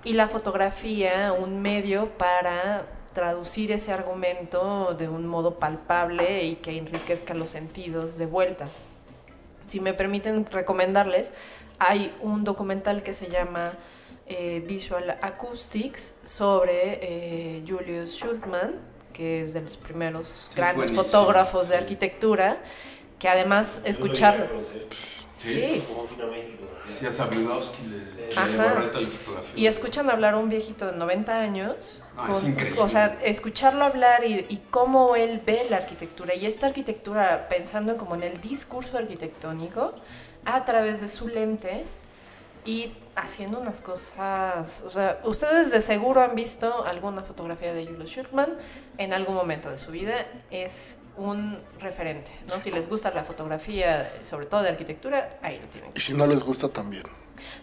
y 0.02 0.14
la 0.14 0.28
fotografía 0.28 1.32
un 1.32 1.62
medio 1.62 2.10
para 2.18 2.84
traducir 3.12 3.70
ese 3.72 3.92
argumento 3.92 4.94
de 4.94 5.08
un 5.08 5.26
modo 5.26 5.58
palpable 5.58 6.44
y 6.44 6.56
que 6.56 6.76
enriquezca 6.76 7.32
los 7.32 7.50
sentidos 7.50 8.18
de 8.18 8.26
vuelta. 8.26 8.68
Si 9.68 9.80
me 9.80 9.94
permiten 9.94 10.44
recomendarles, 10.46 11.32
hay 11.78 12.14
un 12.20 12.44
documental 12.44 13.02
que 13.02 13.12
se 13.12 13.28
llama 13.28 13.74
eh, 14.26 14.62
Visual 14.66 15.16
Acoustics 15.20 16.14
sobre 16.24 16.98
eh, 17.02 17.64
Julius 17.66 18.16
Schultmann, 18.16 18.74
que 19.12 19.42
es 19.42 19.52
de 19.52 19.60
los 19.60 19.76
primeros 19.76 20.48
Sí, 20.50 20.56
grandes 20.56 20.90
buenísimo, 20.92 21.04
fotógrafos 21.04 21.68
de 21.68 21.76
sí. 21.76 21.82
arquitectura, 21.82 22.58
que 23.18 23.28
además 23.28 23.80
escucharlo... 23.84 24.46
Sí. 24.90 25.82
Sí, 26.86 27.06
a 27.06 27.10
Sabludowski 27.10 27.82
le, 27.86 28.26
le 28.28 28.36
Ajá. 28.36 28.74
la 28.74 28.90
fotografía. 29.08 29.52
Y 29.56 29.66
escuchan 29.66 30.10
hablar 30.10 30.34
a 30.34 30.36
un 30.36 30.48
viejito 30.48 30.86
de 30.86 30.96
90 30.96 31.40
años. 31.40 32.04
Ah, 32.16 32.28
es 32.30 32.44
increíble. 32.44 32.80
O 32.80 32.88
sea, 32.88 33.18
escucharlo 33.24 33.84
hablar 33.84 34.24
y, 34.24 34.46
y 34.48 34.60
cómo 34.70 35.16
él 35.16 35.40
ve 35.44 35.66
la 35.70 35.78
arquitectura. 35.78 36.34
Y 36.34 36.44
esta 36.46 36.66
arquitectura, 36.66 37.48
pensando 37.48 37.92
en 37.92 37.98
como 37.98 38.14
en 38.14 38.22
el 38.22 38.40
discurso 38.40 38.98
arquitectónico, 38.98 39.94
a 40.44 40.64
través 40.64 41.00
de 41.00 41.08
su 41.08 41.28
lente 41.28 41.84
y 42.64 42.92
haciendo 43.16 43.60
unas 43.60 43.80
cosas. 43.80 44.82
O 44.86 44.90
sea, 44.90 45.20
ustedes 45.24 45.70
de 45.70 45.80
seguro 45.80 46.20
han 46.22 46.34
visto 46.34 46.84
alguna 46.84 47.22
fotografía 47.22 47.72
de 47.74 47.86
Julius 47.86 48.10
Schultmann 48.10 48.54
en 48.98 49.12
algún 49.12 49.34
momento 49.34 49.70
de 49.70 49.76
su 49.76 49.90
vida. 49.90 50.26
Es 50.50 50.98
un 51.16 51.60
referente, 51.78 52.32
¿no? 52.48 52.58
Si 52.60 52.70
les 52.70 52.88
gusta 52.88 53.10
la 53.12 53.22
fotografía, 53.24 54.12
sobre 54.22 54.46
todo 54.46 54.62
de 54.62 54.70
arquitectura, 54.70 55.30
ahí 55.42 55.60
lo 55.60 55.66
tienen. 55.68 55.90
Y 55.94 56.00
si 56.00 56.14
no 56.14 56.26
les 56.26 56.42
gusta 56.42 56.68
también. 56.68 57.04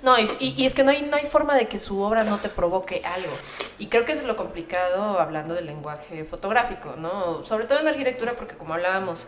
No, 0.03 0.17
y, 0.19 0.23
y- 0.39 0.55
y 0.57 0.65
es 0.65 0.73
que 0.73 0.83
no 0.83 0.91
hay, 0.91 1.01
no 1.01 1.15
hay 1.17 1.25
forma 1.25 1.55
de 1.55 1.67
que 1.67 1.79
su 1.79 1.99
obra 2.01 2.23
no 2.23 2.37
te 2.37 2.49
provoque 2.49 3.01
algo. 3.05 3.31
Y 3.79 3.87
creo 3.87 4.05
que 4.05 4.11
eso 4.11 4.21
es 4.21 4.27
lo 4.27 4.35
complicado 4.35 5.19
hablando 5.19 5.53
del 5.53 5.65
lenguaje 5.65 6.23
fotográfico, 6.25 6.95
¿no? 6.97 7.43
Sobre 7.45 7.65
todo 7.65 7.79
en 7.79 7.87
arquitectura, 7.87 8.33
porque 8.35 8.55
como 8.55 8.73
hablábamos, 8.73 9.25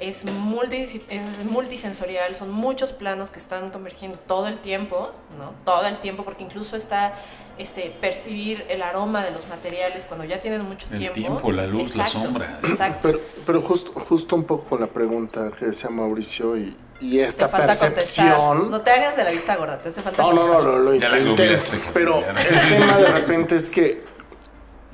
es, 0.00 0.24
multi, 0.24 0.82
es 1.08 1.44
multisensorial, 1.50 2.34
son 2.36 2.50
muchos 2.50 2.92
planos 2.92 3.30
que 3.30 3.38
están 3.38 3.70
convergiendo 3.70 4.18
todo 4.18 4.46
el 4.48 4.58
tiempo, 4.58 5.10
¿no? 5.38 5.52
Todo 5.64 5.86
el 5.86 5.98
tiempo, 5.98 6.24
porque 6.24 6.44
incluso 6.44 6.76
está 6.76 7.14
este, 7.58 7.94
percibir 8.00 8.64
el 8.68 8.82
aroma 8.82 9.24
de 9.24 9.30
los 9.30 9.48
materiales 9.48 10.04
cuando 10.04 10.24
ya 10.24 10.40
tienen 10.40 10.62
mucho 10.62 10.88
El 10.90 10.98
tiempo. 10.98 11.14
tiempo, 11.14 11.52
la 11.52 11.66
luz, 11.66 11.96
la 11.96 12.06
sombra. 12.06 12.60
Exacto. 12.62 13.08
Pero, 13.08 13.20
pero 13.46 13.62
justo, 13.62 13.92
justo 13.94 14.36
un 14.36 14.44
poco 14.44 14.64
con 14.64 14.80
la 14.80 14.86
pregunta 14.88 15.50
que 15.58 15.66
decía 15.66 15.88
Mauricio 15.90 16.56
y, 16.56 16.76
y 17.00 17.20
esta 17.20 17.48
falta 17.48 17.68
contestar. 17.68 17.94
percepción. 17.94 18.70
No 18.70 18.80
te 18.82 18.90
hagas 18.90 19.16
de 19.16 19.24
la 19.24 19.30
vista 19.30 19.56
gorda, 19.56 19.78
te 19.78 19.88
hace 19.88 20.02
falta 20.02 20.22
No, 20.22 20.32
no, 20.32 20.46
no, 20.46 20.60
lo, 20.60 20.78
lo 20.78 20.94
intenté, 20.94 21.58
Pero 21.94 22.18
el 22.18 22.68
tema 22.68 22.96
de 22.98 23.08
repente 23.08 23.56
es 23.56 23.70
que 23.70 24.04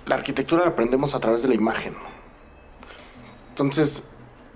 la 0.07 0.17
arquitectura 0.17 0.65
la 0.65 0.71
aprendemos 0.71 1.15
a 1.15 1.21
través 1.21 1.43
de 1.43 1.49
la 1.49 1.55
imagen. 1.55 1.95
Entonces, 3.51 4.12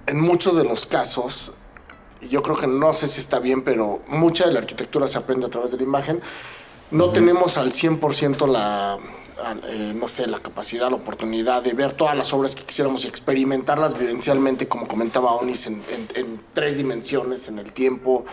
en 0.07 0.21
muchos 0.21 0.57
de 0.57 0.65
los 0.65 0.87
casos, 0.87 1.53
y 2.21 2.29
yo 2.29 2.43
creo 2.43 2.57
que 2.57 2.67
no 2.67 2.93
sé 2.93 3.09
si 3.09 3.21
está 3.21 3.39
bien, 3.41 3.63
pero 3.63 4.01
mucha 4.09 4.47
de 4.47 4.53
la 4.53 4.61
arquitectura 4.61 5.09
se 5.09 5.19
aprende 5.19 5.47
a 5.47 5.51
través 5.51 5.71
de 5.71 5.77
la 5.79 5.83
imagen. 5.83 6.21
No 6.91 7.11
tenemos 7.11 7.57
al 7.59 7.73
100% 7.73 8.47
la, 8.47 8.97
eh, 9.69 9.93
no 9.95 10.07
sé, 10.09 10.27
la 10.29 10.39
capacidad, 10.39 10.89
la 10.89 10.97
oportunidad 10.97 11.63
de 11.63 11.73
ver 11.75 11.93
todas 11.95 12.17
las 12.17 12.33
obras 12.33 12.55
que 12.55 12.63
quisiéramos 12.63 13.05
y 13.05 13.09
experimentarlas 13.09 13.99
vivencialmente, 13.99 14.69
como 14.69 14.87
comentaba 14.87 15.33
Onis, 15.35 15.67
en, 15.67 15.83
en- 15.91 16.09
en 16.15 16.41
tres 16.55 16.77
dimensiones, 16.77 17.49
en 17.49 17.59
el 17.59 17.73
tiempo. 17.73 18.25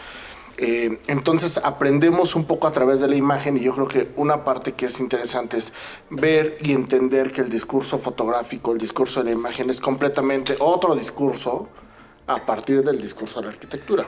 Eh, 0.58 1.00
entonces 1.08 1.58
aprendemos 1.58 2.36
un 2.36 2.46
poco 2.46 2.68
a 2.68 2.72
través 2.72 3.00
de 3.00 3.08
la 3.08 3.16
imagen 3.16 3.58
y 3.58 3.62
yo 3.62 3.74
creo 3.74 3.88
que 3.88 4.12
una 4.18 4.44
parte 4.44 4.74
que 4.74 4.86
es 4.86 5.00
interesante 5.00 5.58
es 5.58 5.74
ver 6.12 6.58
y 6.62 6.74
entender 6.74 7.32
que 7.32 7.42
el 7.42 7.50
discurso 7.50 7.98
fotográfico, 7.98 8.72
el 8.72 8.78
discurso 8.78 9.22
de 9.22 9.26
la 9.26 9.32
imagen 9.32 9.70
es 9.70 9.80
completamente 9.80 10.56
otro 10.60 10.96
discurso 10.96 11.70
a 12.28 12.46
partir 12.46 12.84
del 12.84 13.02
discurso 13.02 13.40
de 13.40 13.48
la 13.48 13.52
arquitectura. 13.54 14.06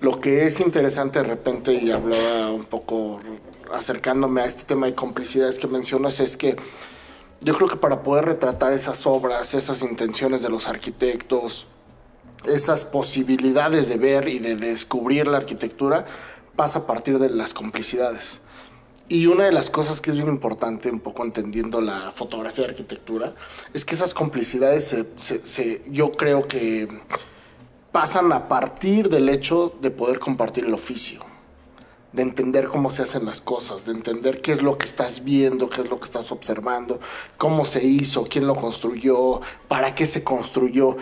Lo 0.00 0.20
que 0.20 0.44
es 0.44 0.60
interesante 0.60 1.20
de 1.20 1.24
repente, 1.24 1.72
y 1.72 1.90
hablaba 1.90 2.50
un 2.50 2.64
poco 2.64 3.20
acercándome 3.72 4.42
a 4.42 4.44
este 4.44 4.64
tema 4.64 4.86
de 4.86 4.94
complicidades 4.94 5.58
que 5.58 5.66
mencionas, 5.66 6.20
es 6.20 6.36
que 6.36 6.56
yo 7.40 7.54
creo 7.54 7.68
que 7.68 7.76
para 7.76 8.02
poder 8.02 8.26
retratar 8.26 8.72
esas 8.72 9.06
obras, 9.06 9.54
esas 9.54 9.82
intenciones 9.82 10.42
de 10.42 10.50
los 10.50 10.68
arquitectos, 10.68 11.66
esas 12.46 12.84
posibilidades 12.84 13.88
de 13.88 13.96
ver 13.96 14.28
y 14.28 14.38
de 14.38 14.56
descubrir 14.56 15.26
la 15.26 15.38
arquitectura, 15.38 16.06
pasa 16.56 16.80
a 16.80 16.86
partir 16.86 17.18
de 17.18 17.30
las 17.30 17.54
complicidades. 17.54 18.40
Y 19.06 19.26
una 19.26 19.44
de 19.44 19.52
las 19.52 19.68
cosas 19.68 20.00
que 20.00 20.10
es 20.10 20.16
bien 20.16 20.28
importante, 20.28 20.90
un 20.90 21.00
poco 21.00 21.24
entendiendo 21.24 21.82
la 21.82 22.10
fotografía 22.10 22.64
de 22.64 22.70
arquitectura, 22.70 23.34
es 23.74 23.84
que 23.84 23.94
esas 23.94 24.14
complicidades 24.14 24.96
se, 25.16 25.82
yo 25.90 26.12
creo 26.12 26.48
que 26.48 26.88
pasan 27.92 28.32
a 28.32 28.48
partir 28.48 29.10
del 29.10 29.28
hecho 29.28 29.74
de 29.82 29.90
poder 29.90 30.20
compartir 30.20 30.64
el 30.64 30.72
oficio, 30.72 31.20
de 32.12 32.22
entender 32.22 32.68
cómo 32.68 32.88
se 32.88 33.02
hacen 33.02 33.26
las 33.26 33.42
cosas, 33.42 33.84
de 33.84 33.92
entender 33.92 34.40
qué 34.40 34.52
es 34.52 34.62
lo 34.62 34.78
que 34.78 34.86
estás 34.86 35.22
viendo, 35.22 35.68
qué 35.68 35.82
es 35.82 35.90
lo 35.90 35.98
que 35.98 36.06
estás 36.06 36.32
observando, 36.32 36.98
cómo 37.36 37.66
se 37.66 37.84
hizo, 37.84 38.24
quién 38.24 38.46
lo 38.46 38.56
construyó, 38.56 39.42
para 39.68 39.94
qué 39.94 40.06
se 40.06 40.24
construyó. 40.24 40.96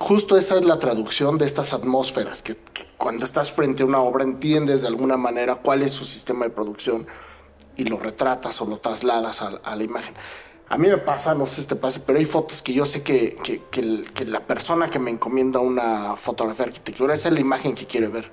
Justo 0.00 0.38
esa 0.38 0.56
es 0.56 0.64
la 0.64 0.78
traducción 0.78 1.36
de 1.36 1.44
estas 1.44 1.74
atmósferas, 1.74 2.40
que, 2.40 2.56
que 2.56 2.86
cuando 2.96 3.24
estás 3.26 3.52
frente 3.52 3.82
a 3.82 3.86
una 3.86 4.00
obra 4.00 4.24
entiendes 4.24 4.80
de 4.80 4.88
alguna 4.88 5.18
manera 5.18 5.56
cuál 5.56 5.82
es 5.82 5.92
su 5.92 6.06
sistema 6.06 6.46
de 6.46 6.50
producción 6.50 7.06
y 7.76 7.84
lo 7.84 7.98
retratas 7.98 8.60
o 8.62 8.64
lo 8.66 8.78
trasladas 8.78 9.42
a, 9.42 9.48
a 9.62 9.76
la 9.76 9.84
imagen. 9.84 10.14
A 10.70 10.78
mí 10.78 10.88
me 10.88 10.96
pasa, 10.96 11.34
no 11.34 11.46
sé 11.46 11.60
si 11.62 11.68
te 11.68 11.76
pasa, 11.76 12.00
pero 12.06 12.18
hay 12.18 12.24
fotos 12.24 12.62
que 12.62 12.72
yo 12.72 12.86
sé 12.86 13.02
que, 13.02 13.36
que- 13.44 13.62
que 13.70 13.80
el- 13.80 14.10
que 14.14 14.24
la 14.24 14.40
persona 14.46 14.88
que 14.88 14.98
me 14.98 15.10
encomienda 15.10 15.58
una 15.60 16.16
fotografía 16.16 16.64
de 16.64 16.70
arquitectura 16.70 17.12
esa 17.12 17.28
es 17.28 17.34
la 17.34 17.40
imagen 17.40 17.74
que 17.74 17.86
quiere 17.86 18.08
ver. 18.08 18.32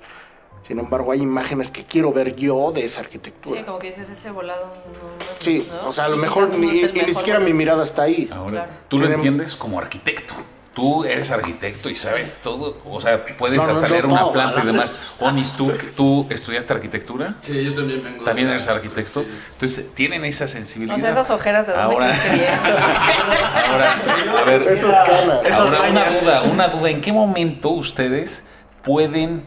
Sin 0.62 0.80
embargo, 0.80 1.12
hay 1.12 1.22
imágenes 1.22 1.70
que 1.70 1.84
quiero 1.84 2.14
ver 2.14 2.36
yo 2.36 2.72
de 2.72 2.86
esa 2.86 3.02
arquitectura. 3.02 3.60
Sí, 3.60 3.66
como 3.66 3.78
que 3.80 3.88
dices 3.88 4.10
ese 4.10 4.32
volado. 4.32 4.68
no 4.68 5.26
Sí, 5.40 5.68
¿no? 5.84 5.90
o 5.90 5.92
sea, 5.92 6.06
a 6.06 6.10
lo 6.10 6.18
mejor 6.18 6.50
ni, 6.56 6.82
ni 6.84 7.14
siquiera 7.14 7.40
mi 7.40 7.52
mirada 7.54 7.84
está 7.84 8.04
ahí. 8.04 8.30
Ahora, 8.32 8.66
Claro. 8.66 8.72
tú 8.88 8.98
lo 9.00 9.04
Sin 9.06 9.14
em- 9.14 9.20
entiendes 9.20 9.56
como 9.58 9.80
arquitecto. 9.80 10.34
Tú 10.78 11.04
eres 11.06 11.32
arquitecto 11.32 11.90
y 11.90 11.96
sabes 11.96 12.38
todo. 12.44 12.78
O 12.86 13.02
sea, 13.02 13.26
puedes 13.26 13.58
No, 13.58 13.64
hasta 13.64 13.82
no 13.82 13.88
leer 13.88 14.06
una 14.06 14.32
planta 14.32 14.62
y 14.62 14.68
demás. 14.68 14.94
Onis, 15.20 15.54
¿tú, 15.54 15.74
¿tú 15.96 16.28
estudiaste 16.30 16.72
arquitectura? 16.72 17.34
Sí, 17.42 17.64
yo 17.64 17.74
también 17.74 18.04
vengo. 18.04 18.24
¿También 18.24 18.48
eres 18.48 18.68
arquitecto? 18.68 19.22
Sí. 19.22 19.28
Entonces, 19.54 19.94
tienen 19.96 20.24
esa 20.24 20.48
sensibilidad. 20.48 20.96
O 20.96 21.00
sea, 21.00 21.10
esas 21.10 21.32
ojeras 21.32 21.66
de 21.66 21.74
dónde 21.74 21.96
Ahora-? 21.96 22.12
Ahora, 23.72 23.94
a 24.40 24.44
ver, 24.46 24.62
Esas 24.62 24.96
canas. 25.08 25.52
ahora 25.52 25.82
una 25.90 26.06
duda, 26.12 26.42
una 26.44 26.68
duda. 26.68 26.90
¿En 26.92 27.02
qué 27.02 27.12
momento 27.12 27.70
ustedes 27.70 28.44
pueden 28.84 29.44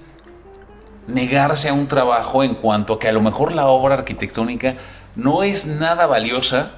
negarse 1.06 1.68
a 1.68 1.72
un 1.72 1.86
trabajo 1.86 2.42
en 2.42 2.54
cuanto 2.56 2.94
a 2.94 2.98
que 2.98 3.08
a 3.08 3.12
lo 3.12 3.20
mejor 3.20 3.52
la 3.52 3.66
obra 3.66 3.94
arquitectónica 3.94 4.74
no 5.14 5.42
es 5.44 5.66
nada 5.66 6.06
valiosa, 6.06 6.72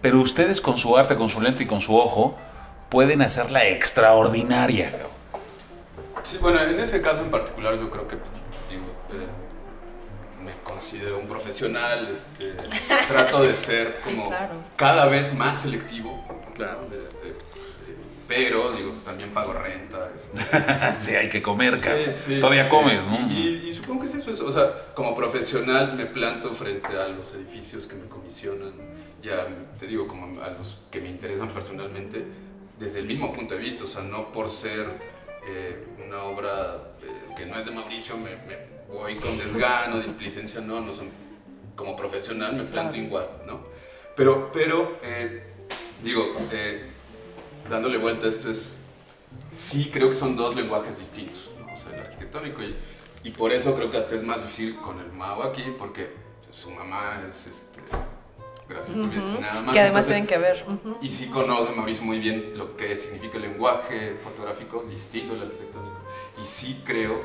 pero 0.00 0.20
ustedes 0.20 0.60
con 0.60 0.76
su 0.76 0.96
arte, 0.96 1.16
con 1.16 1.30
su 1.30 1.40
lente 1.40 1.62
y 1.62 1.66
con 1.66 1.80
su 1.80 1.96
ojo 1.96 2.36
pueden 2.88 3.22
hacerla 3.22 3.66
extraordinaria? 3.68 4.92
Sí, 6.22 6.38
bueno, 6.40 6.60
en 6.62 6.78
ese 6.80 7.02
caso 7.02 7.22
en 7.22 7.30
particular 7.30 7.78
yo 7.78 7.90
creo 7.90 8.08
que, 8.08 8.16
digo, 8.70 8.84
eh, 9.12 10.42
me 10.42 10.52
considero 10.62 11.18
un 11.18 11.26
profesional, 11.28 12.08
este, 12.10 12.52
trato 13.08 13.42
de 13.42 13.54
ser 13.54 13.96
Sí, 13.98 14.10
como 14.14 14.28
claro. 14.28 14.54
cada 14.76 15.06
vez 15.06 15.34
más 15.34 15.60
selectivo, 15.60 16.24
claro, 16.54 16.86
de- 16.88 16.96
de- 16.98 17.04
de- 17.34 17.44
pero 18.26 18.72
digo, 18.72 18.92
pues, 18.92 19.04
también 19.04 19.30
pago 19.30 19.52
renta. 19.52 19.98
este, 20.16 20.40
sí, 20.96 21.14
hay 21.14 21.28
que 21.28 21.42
comer. 21.42 21.78
Sí, 21.78 21.88
sí. 22.14 22.40
Todavía 22.40 22.70
comes, 22.70 23.02
¿no? 23.04 23.30
Y, 23.30 23.60
y- 23.64 23.68
y 23.68 23.72
supongo 23.74 24.00
que 24.02 24.06
es 24.08 24.14
eso, 24.14 24.30
es- 24.30 24.40
o 24.40 24.50
sea, 24.50 24.94
como 24.94 25.14
profesional 25.14 25.94
me 25.94 26.06
planto 26.06 26.54
frente 26.54 26.88
a 26.96 27.08
los 27.08 27.34
edificios 27.34 27.86
que 27.86 27.96
me 27.96 28.08
comisionan, 28.08 28.72
ya 29.22 29.46
te 29.78 29.86
digo, 29.86 30.08
como 30.08 30.42
a 30.42 30.48
los 30.48 30.80
que 30.90 31.00
me 31.02 31.08
interesan 31.08 31.48
personalmente, 31.50 32.24
desde 32.78 33.00
el 33.00 33.06
mismo 33.06 33.32
punto 33.32 33.54
de 33.54 33.60
vista, 33.60 33.84
o 33.84 33.86
sea, 33.86 34.02
no 34.02 34.32
por 34.32 34.48
ser 34.48 34.98
eh, 35.46 35.86
una 36.04 36.24
obra 36.24 36.94
eh, 37.02 37.34
que 37.36 37.46
no 37.46 37.58
es 37.58 37.66
de 37.66 37.70
Mauricio, 37.70 38.16
me, 38.16 38.36
me 38.36 38.74
voy 38.92 39.16
con 39.16 39.36
desgano, 39.36 40.00
displicencia, 40.00 40.60
no, 40.60 40.80
no 40.80 40.92
son, 40.92 41.08
como 41.76 41.96
profesional 41.96 42.54
me 42.56 42.64
planto 42.64 42.96
igual, 42.96 43.28
¿no? 43.46 43.60
Pero, 44.16 44.50
pero, 44.52 44.98
eh, 45.02 45.42
digo, 46.02 46.34
eh, 46.52 46.90
dándole 47.68 47.98
vuelta 47.98 48.26
a 48.26 48.28
esto 48.28 48.50
es, 48.50 48.78
sí 49.52 49.90
creo 49.92 50.08
que 50.08 50.14
son 50.14 50.36
dos 50.36 50.54
lenguajes 50.54 50.98
distintos, 50.98 51.50
¿no? 51.58 51.72
o 51.72 51.76
sea, 51.76 51.94
el 51.94 52.00
arquitectónico 52.06 52.62
y, 52.62 52.76
y 53.24 53.30
por 53.30 53.52
eso 53.52 53.74
creo 53.74 53.90
que 53.90 53.98
hasta 53.98 54.14
es 54.14 54.22
más 54.22 54.42
difícil 54.42 54.76
con 54.76 55.00
el 55.00 55.10
Mao 55.10 55.42
aquí, 55.42 55.64
porque 55.76 56.10
su 56.52 56.70
mamá 56.70 57.24
es, 57.26 57.46
este, 57.46 57.80
gracias, 58.68 58.96
Ujú. 58.96 59.06
nada 59.40 59.60
más. 59.62 59.72
Que 59.74 59.80
además 59.80 60.06
entonces- 60.06 60.06
tienen 60.06 60.26
que 60.26 60.38
ver. 60.38 60.64
ujú. 60.68 60.98
y 61.02 61.08
sí 61.08 61.26
conoce 61.26 61.72
Mauricio 61.72 62.02
muy 62.04 62.18
bien 62.18 62.52
lo 62.56 62.76
que 62.76 62.94
significa 62.96 63.36
el 63.36 63.42
lenguaje 63.42 64.16
fotográfico 64.22 64.84
distinto 64.88 65.32
al 65.34 65.42
arquitectónico. 65.42 65.96
Y 66.42 66.46
sí 66.46 66.82
creo 66.84 67.20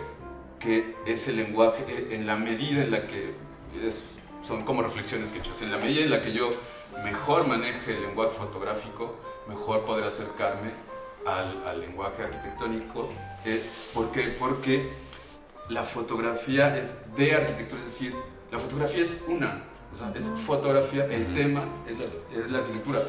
que 0.60 0.96
ese 1.06 1.32
lenguaje, 1.34 1.86
eh, 1.88 2.08
en 2.12 2.28
la 2.28 2.36
medida 2.36 2.84
en 2.84 2.92
la 2.92 3.08
que, 3.08 3.34
es- 3.84 4.02
son 4.46 4.64
como 4.64 4.82
reflexiones 4.82 5.32
que 5.32 5.38
he 5.38 5.42
hecho, 5.42 5.52
en 5.62 5.72
la 5.72 5.78
medida 5.78 6.02
en 6.04 6.10
la 6.12 6.22
que 6.22 6.32
yo 6.34 6.50
mejor 7.04 7.48
maneje 7.48 7.94
el 7.96 8.02
lenguaje 8.02 8.32
fotográfico, 8.32 9.16
mejor 9.48 9.86
podré 9.86 10.08
acercarme 10.08 10.72
al, 11.26 11.66
al 11.68 11.80
lenguaje 11.82 12.24
arquitectónico. 12.24 13.10
Eh, 13.46 13.64
¿Por 13.94 14.12
qué? 14.12 14.24
Porque 14.40 14.90
la 15.70 15.84
fotografía 15.84 16.78
es 16.78 17.16
de 17.16 17.36
arquitectura, 17.36 17.82
es 17.82 17.88
decir, 17.88 18.14
la 18.52 18.60
fotografía 18.60 19.04
es 19.04 19.26
una, 19.28 19.64
sea, 20.00 20.12
es 20.16 20.30
fotografía, 20.42 21.06
el 21.06 21.34
tema 21.34 21.66
es 21.88 21.98
la, 22.00 22.06
es 22.06 22.50
la 22.50 22.58
arquitectura. 22.60 23.02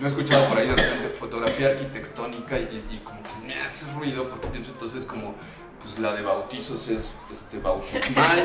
Yo 0.00 0.06
he 0.06 0.08
escuchado 0.08 0.44
por 0.48 0.58
ahí 0.58 0.66
de 0.68 0.76
repente 0.76 1.08
fotografía 1.08 1.68
arquitectónica 1.70 2.58
y, 2.58 2.84
y 2.90 3.00
como 3.04 3.20
que 3.22 3.46
me 3.46 3.54
hace 3.60 3.84
ruido 3.94 4.28
porque 4.28 4.46
pienso 4.48 4.70
entonces 4.72 5.04
como, 5.04 5.34
pues 5.82 5.98
la 5.98 6.12
de 6.12 6.22
bautizos 6.22 6.86
es 6.88 7.10
este, 7.32 7.58
bautismal, 7.58 8.44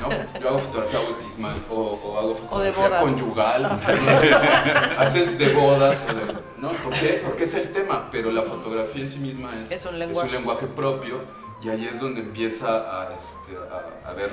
¿no? 0.00 0.40
Yo 0.40 0.48
hago 0.48 0.58
fotografía 0.58 1.00
bautismal 1.00 1.56
o, 1.70 1.74
o 1.80 2.18
hago 2.18 2.48
O 2.50 2.60
de 2.60 2.70
fotografía 2.72 3.00
conyugal, 3.00 3.64
haces 4.98 5.38
de 5.38 5.48
bodas, 5.54 6.04
o 6.08 6.14
de- 6.14 6.38
¿no? 6.58 6.70
¿Por 6.70 6.92
qué? 6.94 7.20
Porque 7.24 7.44
es 7.44 7.54
el 7.54 7.72
tema, 7.72 8.08
pero 8.10 8.30
la 8.30 8.42
fotografía 8.42 9.02
en 9.02 9.08
sí 9.10 9.18
misma 9.18 9.48
es, 9.60 9.70
Es 9.72 9.84
un 9.86 9.98
lenguaje. 9.98 10.30
lenguaje 10.30 10.66
propio 10.68 11.20
y 11.62 11.68
ahí 11.68 11.86
es 11.86 12.00
donde 12.00 12.20
empieza 12.20 12.68
a, 12.68 13.14
este, 13.14 13.56
a, 14.06 14.08
a 14.08 14.12
ver 14.14 14.30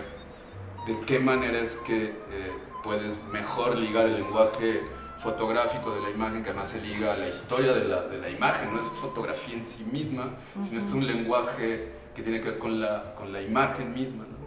de 0.86 1.00
qué 1.06 1.20
manera 1.20 1.60
es 1.60 1.76
que 1.78 2.06
eh, 2.06 2.54
puedes 2.84 3.22
mejor 3.32 3.78
ligar 3.78 4.06
el 4.06 4.16
lenguaje 4.16 4.84
fotográfico 5.22 5.92
de 5.92 6.02
la 6.02 6.10
imagen, 6.10 6.44
que 6.44 6.50
además 6.50 6.70
se 6.70 6.82
liga 6.82 7.14
a 7.14 7.18
la 7.18 7.28
historia 7.28 7.74
de 7.74 7.86
la, 7.86 8.02
de 8.08 8.20
la 8.20 8.30
imagen, 8.30 8.74
no 8.74 8.82
es 8.82 8.88
fotografía 9.02 9.56
en 9.56 9.66
sí 9.66 9.84
misma, 9.92 10.32
sino 10.64 10.78
es 10.78 10.92
un 10.94 11.06
lenguaje 11.06 11.92
que 12.16 12.22
tiene 12.22 12.40
que 12.40 12.52
ver 12.52 12.60
con 12.60 12.80
la, 12.80 13.16
con 13.16 13.34
la 13.34 13.42
imagen 13.42 13.94
misma. 13.94 14.24
¿no? 14.24 14.40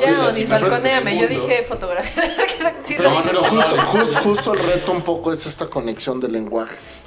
Ya, 0.00 0.28
el 0.28 0.46
balconéame. 0.46 1.18
Yo 1.18 1.28
dije 1.28 1.62
fotografía. 1.62 2.22
Sí, 2.82 2.96
lo 2.98 3.10
No. 3.10 3.22
Pero 3.22 3.44
justo, 3.44 3.78
justo, 3.78 4.18
justo 4.18 4.54
el 4.54 4.60
reto 4.60 4.92
un 4.92 5.02
poco 5.02 5.32
es 5.32 5.46
esta 5.46 5.66
conexión 5.66 6.20
de 6.20 6.28
lenguajes 6.28 7.00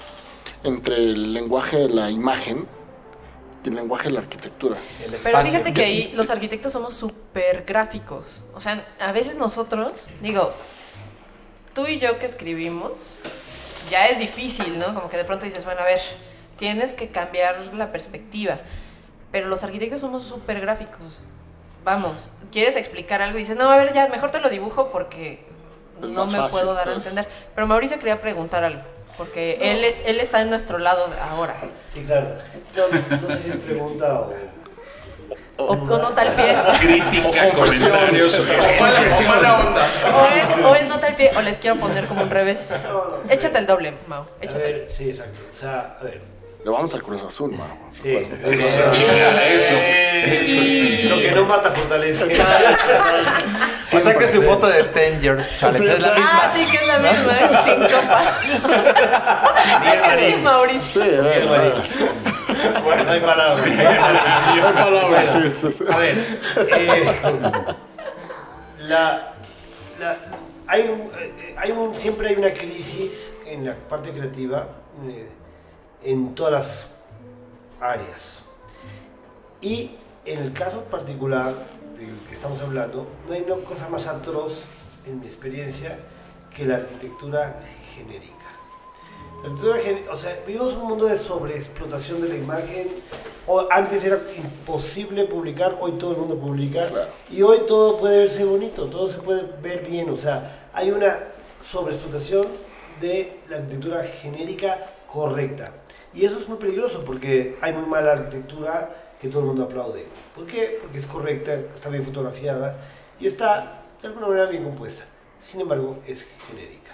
entre 0.64 0.96
el 0.96 1.34
lenguaje 1.34 1.78
de 1.78 1.90
la 1.90 2.10
imagen 2.10 2.66
el 3.70 3.76
lenguaje 3.76 4.06
de 4.06 4.12
la 4.12 4.20
arquitectura. 4.22 4.76
El 5.04 5.16
Pero 5.16 5.42
fíjate 5.42 5.74
que 5.74 5.84
ahí 5.84 6.12
los 6.16 6.30
arquitectos 6.30 6.72
somos 6.72 6.94
súper 6.94 7.64
gráficos. 7.66 8.44
O 8.54 8.62
sea, 8.62 8.86
a 9.00 9.12
veces 9.12 9.38
nosotros, 9.38 10.08
digo, 10.22 10.54
tú 11.74 11.88
y 11.88 12.00
yo 12.00 12.18
que 12.18 12.26
escribimos, 12.26 13.12
ya 13.90 14.08
es 14.08 14.20
difícil, 14.20 14.80
¿no? 14.80 14.94
Como 14.94 15.10
que 15.10 15.18
de 15.18 15.26
pronto 15.26 15.46
dices, 15.46 15.66
bueno, 15.66 15.82
a 15.82 15.86
ver, 15.86 16.00
tienes 16.58 16.94
que 16.94 17.10
cambiar 17.10 17.74
la 17.74 17.92
perspectiva. 17.92 18.60
Pero 19.32 19.48
los 19.48 19.64
arquitectos 19.64 20.02
somos 20.02 20.24
súper 20.24 20.60
gráficos. 20.62 21.22
Vamos, 21.84 22.30
quieres 22.52 22.76
explicar 22.78 23.22
algo 23.22 23.38
y 23.38 23.42
dices, 23.42 23.58
no, 23.58 23.70
a 23.72 23.78
ver, 23.78 23.94
ya, 23.94 24.08
mejor 24.08 24.32
te 24.32 24.40
lo 24.40 24.50
dibujo 24.50 24.92
porque 24.92 25.46
no 26.02 26.26
me 26.26 26.38
fácil, 26.38 26.60
puedo 26.60 26.74
dar 26.74 26.90
a 26.90 26.94
pues. 26.94 27.06
entender. 27.06 27.28
Pero 27.54 27.68
Mauricio 27.68 28.00
quería 28.00 28.20
preguntar 28.20 28.64
algo, 28.64 28.82
porque 29.18 29.58
él, 29.62 29.84
es, 29.84 29.98
él 30.06 30.20
está 30.20 30.42
en 30.42 30.50
nuestro 30.50 30.78
lado 30.78 31.08
ahora. 31.32 31.56
Sí, 31.94 32.04
claro. 32.04 32.36
No, 32.76 33.18
no 33.28 33.36
sé 33.36 33.44
si 33.44 33.50
es 33.52 33.56
pregunta 33.58 34.22
o. 34.22 34.34
O, 35.58 35.64
o 35.68 35.76
nota 36.00 36.22
al 36.22 36.34
pie. 36.34 36.54
Crítica, 36.82 37.50
comentario, 37.52 38.30
sugerencia. 38.30 39.28
Mala 39.30 39.60
onda. 39.60 39.88
O 40.14 40.26
es, 40.60 40.66
o 40.66 40.76
es 40.76 40.88
nota 40.88 41.08
al 41.08 41.16
pie, 41.16 41.32
o 41.34 41.42
les 41.42 41.58
quiero 41.58 41.78
poner 41.78 42.08
como 42.08 42.24
un 42.24 42.30
revés. 42.30 42.74
No, 42.84 43.22
no. 43.24 43.32
Échate 43.32 43.60
el 43.60 43.66
doble, 43.66 43.94
Mau. 44.08 44.24
A 44.24 44.28
Échate. 44.42 44.60
ver, 44.64 44.88
sí, 44.92 45.10
exacto. 45.10 45.40
O 45.50 45.56
sea, 45.56 45.96
a 45.98 46.04
ver, 46.04 46.22
Le 46.66 46.72
vamos 46.72 46.92
al 46.96 47.04
Cruz 47.04 47.22
Azul, 47.22 47.52
mano. 47.52 47.78
Sí. 47.92 48.10
Eso, 48.44 48.92
eso, 48.92 49.76
eso, 50.26 51.10
Lo 51.10 51.22
que 51.22 51.32
no 51.36 51.46
mata 51.46 51.70
fortaleza. 51.70 52.26
Saca 53.80 54.32
su 54.32 54.42
foto 54.42 54.66
de 54.66 54.84
Ten 54.86 55.22
Years 55.22 55.60
Challenge. 55.60 55.94
Es 55.94 56.02
la 56.02 56.16
misma. 56.16 56.32
Ah, 56.44 56.52
sí, 56.56 56.66
que 56.66 56.78
es 56.78 56.88
la 56.88 56.98
misma, 56.98 57.40
en 57.40 57.50
cinco 57.64 58.02
pasos. 58.10 58.88
Acá 59.94 60.16
ni 60.16 60.36
Mauricio. 60.38 61.04
Sí, 61.04 61.10
a 61.16 61.22
ver, 61.22 61.46
marica. 61.46 62.82
Bueno, 62.84 63.04
no 63.04 63.12
hay 63.12 63.20
palabras. 63.20 63.68
no 63.68 64.68
hay 64.68 64.74
palabras, 64.74 65.30
sí, 65.30 65.54
sí, 65.62 65.72
sí. 65.72 65.84
A 65.88 65.98
ver, 65.98 66.40
eh, 66.72 67.12
la, 68.80 69.34
la- 70.00 70.18
hay, 70.66 70.82
un- 70.90 71.12
eh, 71.20 71.56
hay 71.60 71.72
un- 71.72 71.96
siempre 71.96 72.30
hay 72.30 72.36
una 72.38 72.52
crisis 72.54 73.32
en 73.46 73.66
la 73.68 73.74
parte 73.76 74.10
creativa 74.12 74.68
eh, 75.08 75.30
en 76.04 76.36
todas 76.36 76.52
las 76.52 76.88
áreas. 77.80 78.40
Y 79.62 79.92
en 80.26 80.40
el 80.40 80.54
caso 80.54 80.82
particular 80.84 81.54
del 81.98 82.18
que 82.28 82.34
estamos 82.36 82.60
hablando, 82.62 83.08
no 83.28 83.34
hay 83.34 83.42
una 83.42 83.56
cosa 83.64 83.90
más 83.90 84.08
atroz, 84.08 84.62
en 85.06 85.20
mi 85.20 85.26
experiencia, 85.26 86.00
que 86.56 86.66
la 86.66 86.76
arquitectura 86.78 87.62
genérica. 87.94 88.34
La 89.44 89.50
arquitectura 89.50 89.78
gen- 89.80 90.06
o 90.12 90.18
sea, 90.18 90.40
vivimos 90.46 90.74
un 90.76 90.88
mundo 90.88 91.06
de 91.06 91.18
sobreexplotación 91.18 92.22
de 92.22 92.30
la 92.30 92.36
imagen. 92.36 92.88
O 93.48 93.68
antes 93.70 94.04
era 94.04 94.20
imposible 94.36 95.26
publicar, 95.26 95.78
hoy 95.80 95.92
todo 95.94 96.14
el 96.14 96.18
mundo 96.18 96.36
publica. 96.36 96.88
Claro. 96.88 97.12
Y 97.30 97.44
hoy 97.44 97.60
todo 97.68 97.98
puede 98.00 98.18
verse 98.18 98.44
bonito, 98.44 98.88
todo 98.88 99.08
se 99.08 99.20
puede 99.20 99.44
ver 99.62 99.86
bien. 99.88 100.10
O 100.10 100.18
sea, 100.18 100.66
hay 100.74 100.90
una 100.90 101.20
sobreexplotación 101.64 102.48
de 103.00 103.38
la 103.48 103.58
arquitectura 103.58 104.04
genérica 104.04 104.90
correcta. 105.12 105.72
Y 106.16 106.24
eso 106.24 106.40
es 106.40 106.48
muy 106.48 106.58
peligroso 106.58 107.04
porque 107.04 107.58
hay 107.62 107.74
muy 107.74 107.86
mala 107.86 108.14
arquitectura 108.14 108.90
que 109.20 109.28
todo 109.28 109.42
el 109.42 109.48
mundo 109.48 109.64
aplaude. 109.64 110.06
¿Por 110.34 110.46
qué? 110.48 110.80
Porque 110.82 110.98
es 110.98 111.06
correcta, 111.06 111.54
está 111.54 111.90
bien 111.90 112.06
fotografiada 112.06 112.80
y 113.20 113.28
está 113.28 113.84
de 114.02 114.08
alguna 114.08 114.28
manera 114.28 114.50
bien 114.50 114.64
compuesta. 114.64 115.04
Sin 115.42 115.62
embargo, 115.62 116.00
es 116.08 116.26
genérica. 116.48 116.94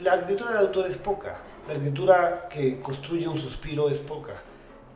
La 0.00 0.12
arquitectura 0.14 0.52
de 0.52 0.58
autor 0.58 0.86
es 0.86 0.96
poca. 0.96 1.38
La 1.66 1.74
arquitectura 1.74 2.48
que 2.48 2.80
construye 2.80 3.28
un 3.28 3.38
suspiro 3.38 3.88
es 3.88 3.98
poca. 3.98 4.34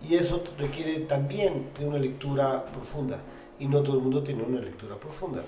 Y 0.03 0.17
eso 0.17 0.43
requiere 0.59 1.01
también 1.01 1.71
de 1.79 1.87
una 1.87 1.99
lectura 1.99 2.65
profunda. 2.67 3.21
Y 3.61 3.67
no 3.67 3.83
todo 3.83 3.97
el 3.97 4.03
mundo 4.03 4.23
tiene 4.23 4.43
una 4.43 4.61
lectura 4.61 4.97
profunda. 4.97 5.43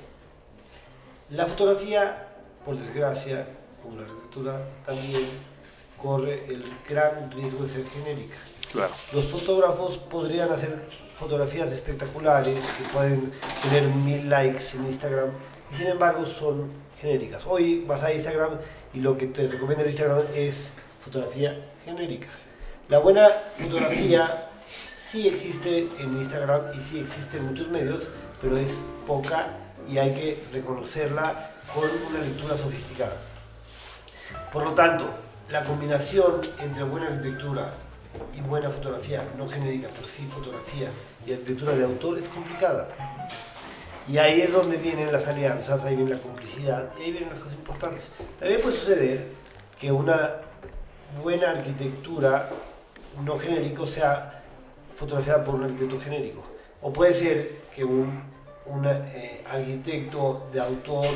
La 1.30 1.46
fotografía, 1.46 2.28
por 2.64 2.76
desgracia, 2.76 3.46
como 3.82 3.96
la 3.96 4.02
arquitectura, 4.02 4.60
también 4.86 5.22
corre 6.04 6.44
el 6.48 6.62
gran 6.88 7.30
riesgo 7.32 7.62
de 7.62 7.68
ser 7.70 7.88
genérica. 7.88 8.36
Claro. 8.70 8.92
Los 9.12 9.24
fotógrafos 9.24 9.96
podrían 9.96 10.52
hacer 10.52 10.78
fotografías 11.16 11.72
espectaculares 11.72 12.58
que 12.76 12.84
pueden 12.92 13.32
tener 13.62 13.84
mil 13.84 14.28
likes 14.28 14.76
en 14.76 14.84
Instagram 14.86 15.30
y 15.72 15.76
sin 15.76 15.86
embargo 15.86 16.26
son 16.26 16.70
genéricas. 17.00 17.42
Hoy 17.46 17.84
vas 17.86 18.02
a 18.02 18.12
Instagram 18.12 18.58
y 18.92 19.00
lo 19.00 19.16
que 19.16 19.28
te 19.28 19.48
recomienda 19.48 19.82
el 19.82 19.90
Instagram 19.90 20.24
es 20.34 20.72
fotografía 21.00 21.58
genérica. 21.84 22.28
La 22.90 22.98
buena 22.98 23.30
fotografía 23.56 24.50
sí 24.66 25.26
existe 25.26 25.88
en 25.98 26.18
Instagram 26.18 26.62
y 26.76 26.82
sí 26.82 26.98
existe 26.98 27.38
en 27.38 27.46
muchos 27.46 27.68
medios, 27.68 28.08
pero 28.42 28.58
es 28.58 28.78
poca 29.06 29.46
y 29.88 29.96
hay 29.96 30.12
que 30.12 30.38
reconocerla 30.52 31.52
con 31.72 31.88
una 32.10 32.20
lectura 32.22 32.56
sofisticada. 32.56 33.18
Por 34.52 34.64
lo 34.64 34.72
tanto, 34.72 35.06
la 35.50 35.64
combinación 35.64 36.40
entre 36.60 36.82
buena 36.84 37.08
arquitectura 37.08 37.72
y 38.36 38.40
buena 38.40 38.70
fotografía, 38.70 39.22
no 39.36 39.48
genérica, 39.48 39.88
pero 39.94 40.06
sí 40.06 40.26
fotografía 40.26 40.88
y 41.26 41.32
arquitectura 41.32 41.72
de 41.72 41.84
autor 41.84 42.18
es 42.18 42.28
complicada. 42.28 42.88
Y 44.08 44.18
ahí 44.18 44.42
es 44.42 44.52
donde 44.52 44.76
vienen 44.76 45.10
las 45.10 45.26
alianzas, 45.28 45.82
ahí 45.84 45.96
viene 45.96 46.12
la 46.12 46.20
complicidad, 46.20 46.90
ahí 46.96 47.10
vienen 47.10 47.30
las 47.30 47.38
cosas 47.38 47.54
importantes. 47.54 48.10
También 48.38 48.60
puede 48.60 48.76
suceder 48.76 49.28
que 49.80 49.90
una 49.90 50.36
buena 51.22 51.50
arquitectura 51.50 52.50
no 53.24 53.38
genérico 53.38 53.86
sea 53.86 54.42
fotografiada 54.94 55.44
por 55.44 55.54
un 55.54 55.64
arquitecto 55.64 56.00
genérico. 56.00 56.42
O 56.82 56.92
puede 56.92 57.14
ser 57.14 57.60
que 57.74 57.82
un 57.82 58.34
un, 58.66 58.86
eh, 58.86 59.42
arquitecto 59.50 60.48
de 60.52 60.60
autor 60.60 61.06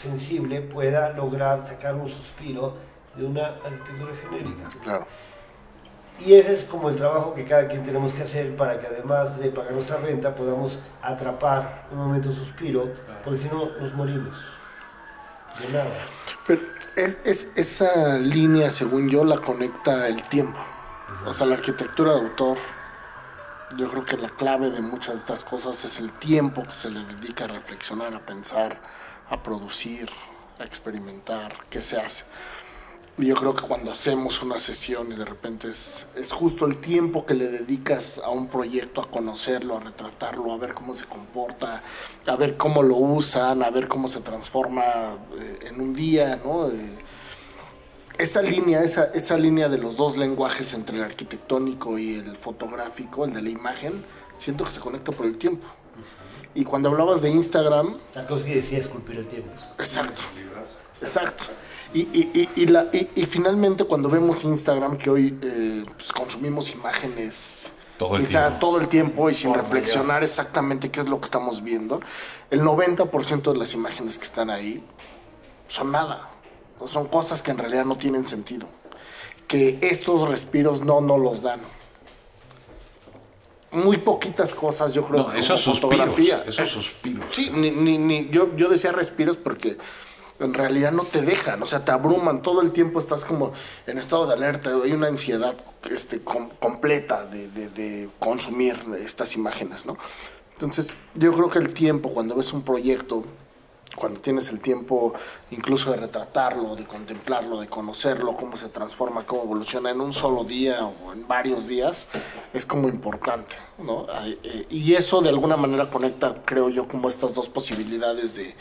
sensible 0.00 0.62
pueda 0.62 1.10
lograr 1.12 1.66
sacar 1.66 1.94
un 1.94 2.08
suspiro 2.08 2.74
de 3.16 3.24
una 3.24 3.46
arquitectura 3.46 4.12
genérica. 4.16 4.68
Claro. 4.82 5.06
Y 6.24 6.34
ese 6.34 6.52
es 6.52 6.64
como 6.64 6.90
el 6.90 6.96
trabajo 6.96 7.34
que 7.34 7.44
cada 7.46 7.66
quien 7.66 7.82
tenemos 7.82 8.12
que 8.12 8.22
hacer 8.22 8.54
para 8.54 8.78
que 8.78 8.86
además 8.86 9.38
de 9.38 9.50
pagar 9.50 9.72
nuestra 9.72 9.96
renta 9.96 10.34
podamos 10.34 10.78
atrapar 11.02 11.86
un 11.90 11.98
momento 11.98 12.28
un 12.28 12.34
suspiro, 12.36 12.88
porque 13.24 13.40
si 13.40 13.48
no 13.48 13.70
nos 13.80 13.94
morimos. 13.94 14.36
De 15.58 15.68
nada. 15.72 15.90
Pero 16.46 16.60
es, 16.96 17.18
es- 17.24 17.48
esa 17.56 18.18
línea, 18.18 18.68
según 18.70 19.08
yo, 19.08 19.24
la 19.24 19.38
conecta 19.38 20.06
el 20.08 20.22
tiempo. 20.22 20.58
O 21.26 21.32
sea, 21.32 21.46
la 21.46 21.54
arquitectura 21.54 22.12
de 22.14 22.20
autor, 22.20 22.58
yo 23.76 23.90
creo 23.90 24.04
que 24.04 24.16
la 24.16 24.28
clave 24.30 24.70
de 24.70 24.80
muchas 24.82 25.14
de 25.14 25.20
estas 25.20 25.42
cosas 25.44 25.82
es 25.84 25.98
el 25.98 26.12
tiempo 26.12 26.62
que 26.64 26.70
se 26.70 26.90
le 26.90 27.02
dedica 27.04 27.44
a 27.44 27.48
reflexionar, 27.48 28.14
a 28.14 28.20
pensar, 28.20 28.78
a 29.28 29.42
producir, 29.42 30.08
a 30.58 30.64
experimentar, 30.64 31.52
qué 31.70 31.80
se 31.80 31.98
hace. 32.00 32.24
Y 33.20 33.26
yo 33.26 33.34
creo 33.34 33.54
que 33.54 33.60
cuando 33.60 33.92
hacemos 33.92 34.42
una 34.42 34.58
sesión 34.58 35.12
y 35.12 35.14
de 35.14 35.26
repente 35.26 35.68
es, 35.68 36.06
es 36.16 36.32
justo 36.32 36.64
el 36.64 36.78
tiempo 36.78 37.26
que 37.26 37.34
le 37.34 37.48
dedicas 37.48 38.18
a 38.24 38.30
un 38.30 38.46
proyecto, 38.46 39.02
a 39.02 39.10
conocerlo, 39.10 39.76
a 39.76 39.80
retratarlo, 39.80 40.50
a 40.52 40.56
ver 40.56 40.72
cómo 40.72 40.94
se 40.94 41.04
comporta, 41.04 41.82
a 42.26 42.36
ver 42.36 42.56
cómo 42.56 42.82
lo 42.82 42.96
usan, 42.96 43.62
a 43.62 43.68
ver 43.68 43.88
cómo 43.88 44.08
se 44.08 44.20
transforma 44.20 45.18
eh, 45.38 45.58
en 45.66 45.82
un 45.82 45.94
día, 45.94 46.40
¿no? 46.42 46.68
Eh, 46.68 46.98
esa 48.16 48.40
línea, 48.40 48.82
esa, 48.82 49.04
esa 49.12 49.36
línea 49.36 49.68
de 49.68 49.76
los 49.76 49.96
dos 49.96 50.16
lenguajes 50.16 50.72
entre 50.72 50.96
el 50.96 51.04
arquitectónico 51.04 51.98
y 51.98 52.14
el 52.14 52.36
fotográfico, 52.38 53.26
el 53.26 53.34
de 53.34 53.42
la 53.42 53.50
imagen, 53.50 54.02
siento 54.38 54.64
que 54.64 54.70
se 54.70 54.80
conecta 54.80 55.12
por 55.12 55.26
el 55.26 55.36
tiempo. 55.36 55.66
Y 56.54 56.64
cuando 56.64 56.88
hablabas 56.88 57.20
de 57.20 57.28
Instagram, 57.28 57.98
Tarkovsky 58.14 58.54
decía 58.54 58.78
esculpir 58.78 59.18
el 59.18 59.28
tiempo. 59.28 59.52
Exacto. 59.78 60.22
Exacto. 61.02 61.44
Y, 61.92 62.00
y- 62.02 62.30
y- 62.34 62.62
y 62.62 62.66
la- 62.66 62.86
y- 62.92 63.08
y 63.16 63.26
finalmente 63.26 63.84
cuando 63.84 64.08
vemos 64.08 64.44
Instagram, 64.44 64.96
que 64.96 65.10
hoy 65.10 65.36
eh, 65.42 65.82
pues, 65.96 66.12
consumimos 66.12 66.70
imágenes 66.72 67.72
Todo 67.98 68.16
el 68.16 68.22
quizá 68.26 68.46
tiempo. 68.48 68.58
todo 68.66 68.78
el 68.78 68.88
tiempo 68.88 69.28
y 69.30 69.34
sin 69.34 69.52
reflexionar 69.54 70.22
exactamente 70.22 70.90
qué 70.90 71.00
es 71.00 71.08
lo 71.08 71.18
que 71.20 71.24
estamos 71.24 71.62
viendo, 71.64 72.00
el 72.50 72.62
90% 72.62 73.52
de 73.52 73.58
las 73.58 73.74
imágenes 73.74 74.18
que 74.18 74.24
están 74.24 74.50
ahí 74.50 74.84
son 75.68 75.90
nada. 75.90 76.28
Son 76.86 77.08
cosas 77.08 77.42
que 77.42 77.50
en 77.50 77.58
realidad 77.58 77.84
no 77.84 77.96
tienen 77.96 78.26
sentido. 78.26 78.68
Que 79.48 79.78
estos 79.82 80.28
respiros 80.28 80.80
no 80.82 81.00
nos 81.00 81.18
los 81.20 81.42
dan. 81.42 81.60
Muy 83.72 83.98
poquitas 83.98 84.54
cosas, 84.54 84.94
yo 84.94 85.04
creo. 85.06 85.24
No, 85.24 85.32
que 85.32 85.38
esos 85.38 85.62
como 85.62 85.76
suspiros. 85.76 86.06
fotografía. 86.06 86.44
Esos 86.46 86.68
suspiros. 86.70 87.24
Sí, 87.30 87.50
ni, 87.54 87.70
ni, 87.70 87.98
ni- 87.98 88.28
yo, 88.30 88.54
yo 88.56 88.68
decía 88.68 88.90
respiros 88.92 89.36
porque 89.36 89.76
en 90.40 90.54
realidad 90.54 90.92
no 90.92 91.04
te 91.04 91.22
dejan, 91.22 91.62
o 91.62 91.66
sea, 91.66 91.84
te 91.84 91.92
abruman, 91.92 92.42
todo 92.42 92.62
el 92.62 92.72
tiempo 92.72 92.98
estás 92.98 93.24
como 93.24 93.52
en 93.86 93.98
estado 93.98 94.26
de 94.26 94.34
alerta, 94.34 94.70
hay 94.82 94.92
una 94.92 95.06
ansiedad 95.08 95.54
este, 95.90 96.20
com- 96.22 96.48
completa 96.58 97.24
de, 97.26 97.48
de- 97.48 97.68
de 97.68 98.08
consumir 98.18 98.76
estas 98.98 99.36
imágenes, 99.36 99.86
¿no? 99.86 99.96
Entonces, 100.54 100.96
yo 101.14 101.32
creo 101.32 101.48
que 101.48 101.58
el 101.58 101.72
tiempo, 101.72 102.12
cuando 102.12 102.34
ves 102.34 102.52
un 102.52 102.62
proyecto, 102.62 103.24
cuando 103.96 104.20
tienes 104.20 104.48
el 104.50 104.60
tiempo 104.60 105.14
incluso 105.50 105.90
de 105.90 105.96
retratarlo, 105.96 106.76
de 106.76 106.84
contemplarlo, 106.84 107.60
de 107.60 107.66
conocerlo, 107.68 108.36
cómo 108.36 108.56
se 108.56 108.68
transforma, 108.68 109.26
cómo 109.26 109.42
evoluciona 109.42 109.90
en 109.90 110.00
un 110.00 110.12
solo 110.12 110.44
día 110.44 110.84
o 110.86 111.12
en 111.12 111.26
varios 111.26 111.66
días, 111.66 112.06
es 112.54 112.64
como 112.64 112.88
importante, 112.88 113.56
¿no? 113.78 114.06
Eh, 114.24 114.66
Y 114.70 114.94
eso 114.94 115.20
de 115.22 115.30
alguna 115.30 115.56
manera 115.56 115.90
conecta, 115.90 116.36
creo 116.44 116.68
yo, 116.68 116.86
como 116.86 117.08
estas 117.08 117.34
dos 117.34 117.48
posibilidades 117.48 118.36
de, 118.36 118.54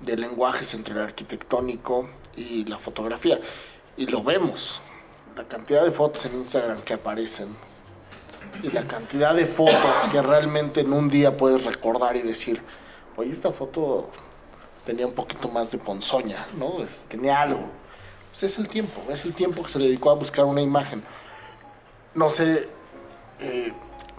de 0.00 0.16
lenguajes 0.16 0.74
entre 0.74 0.94
el 0.94 1.00
arquitectónico 1.00 2.08
y 2.36 2.64
la 2.64 2.78
fotografía. 2.78 3.40
Y 3.96 4.06
lo 4.06 4.22
vemos, 4.22 4.80
la 5.36 5.44
cantidad 5.44 5.84
de 5.84 5.90
fotos 5.90 6.26
en 6.26 6.34
Instagram 6.34 6.80
que 6.82 6.94
aparecen 6.94 7.48
y 8.62 8.70
la 8.70 8.84
cantidad 8.84 9.34
de 9.34 9.46
fotos 9.46 10.08
que 10.10 10.20
realmente 10.22 10.80
en 10.80 10.92
un 10.92 11.08
día 11.08 11.36
puedes 11.36 11.64
recordar 11.64 12.16
y 12.16 12.22
decir, 12.22 12.60
oye, 13.16 13.30
esta 13.30 13.52
foto 13.52 14.10
tenía 14.84 15.06
un 15.06 15.12
poquito 15.12 15.48
más 15.48 15.70
de 15.70 15.78
ponzoña, 15.78 16.46
¿no? 16.56 16.76
Tenía 17.08 17.42
algo. 17.42 17.66
Pues 18.30 18.42
es 18.42 18.58
el 18.58 18.68
tiempo, 18.68 19.02
es 19.10 19.24
el 19.24 19.34
tiempo 19.34 19.62
que 19.62 19.68
se 19.68 19.78
dedicó 19.78 20.10
a 20.10 20.14
buscar 20.14 20.44
una 20.44 20.62
imagen. 20.62 21.02
No 22.14 22.30
sé, 22.30 22.68
eh, 23.40 23.72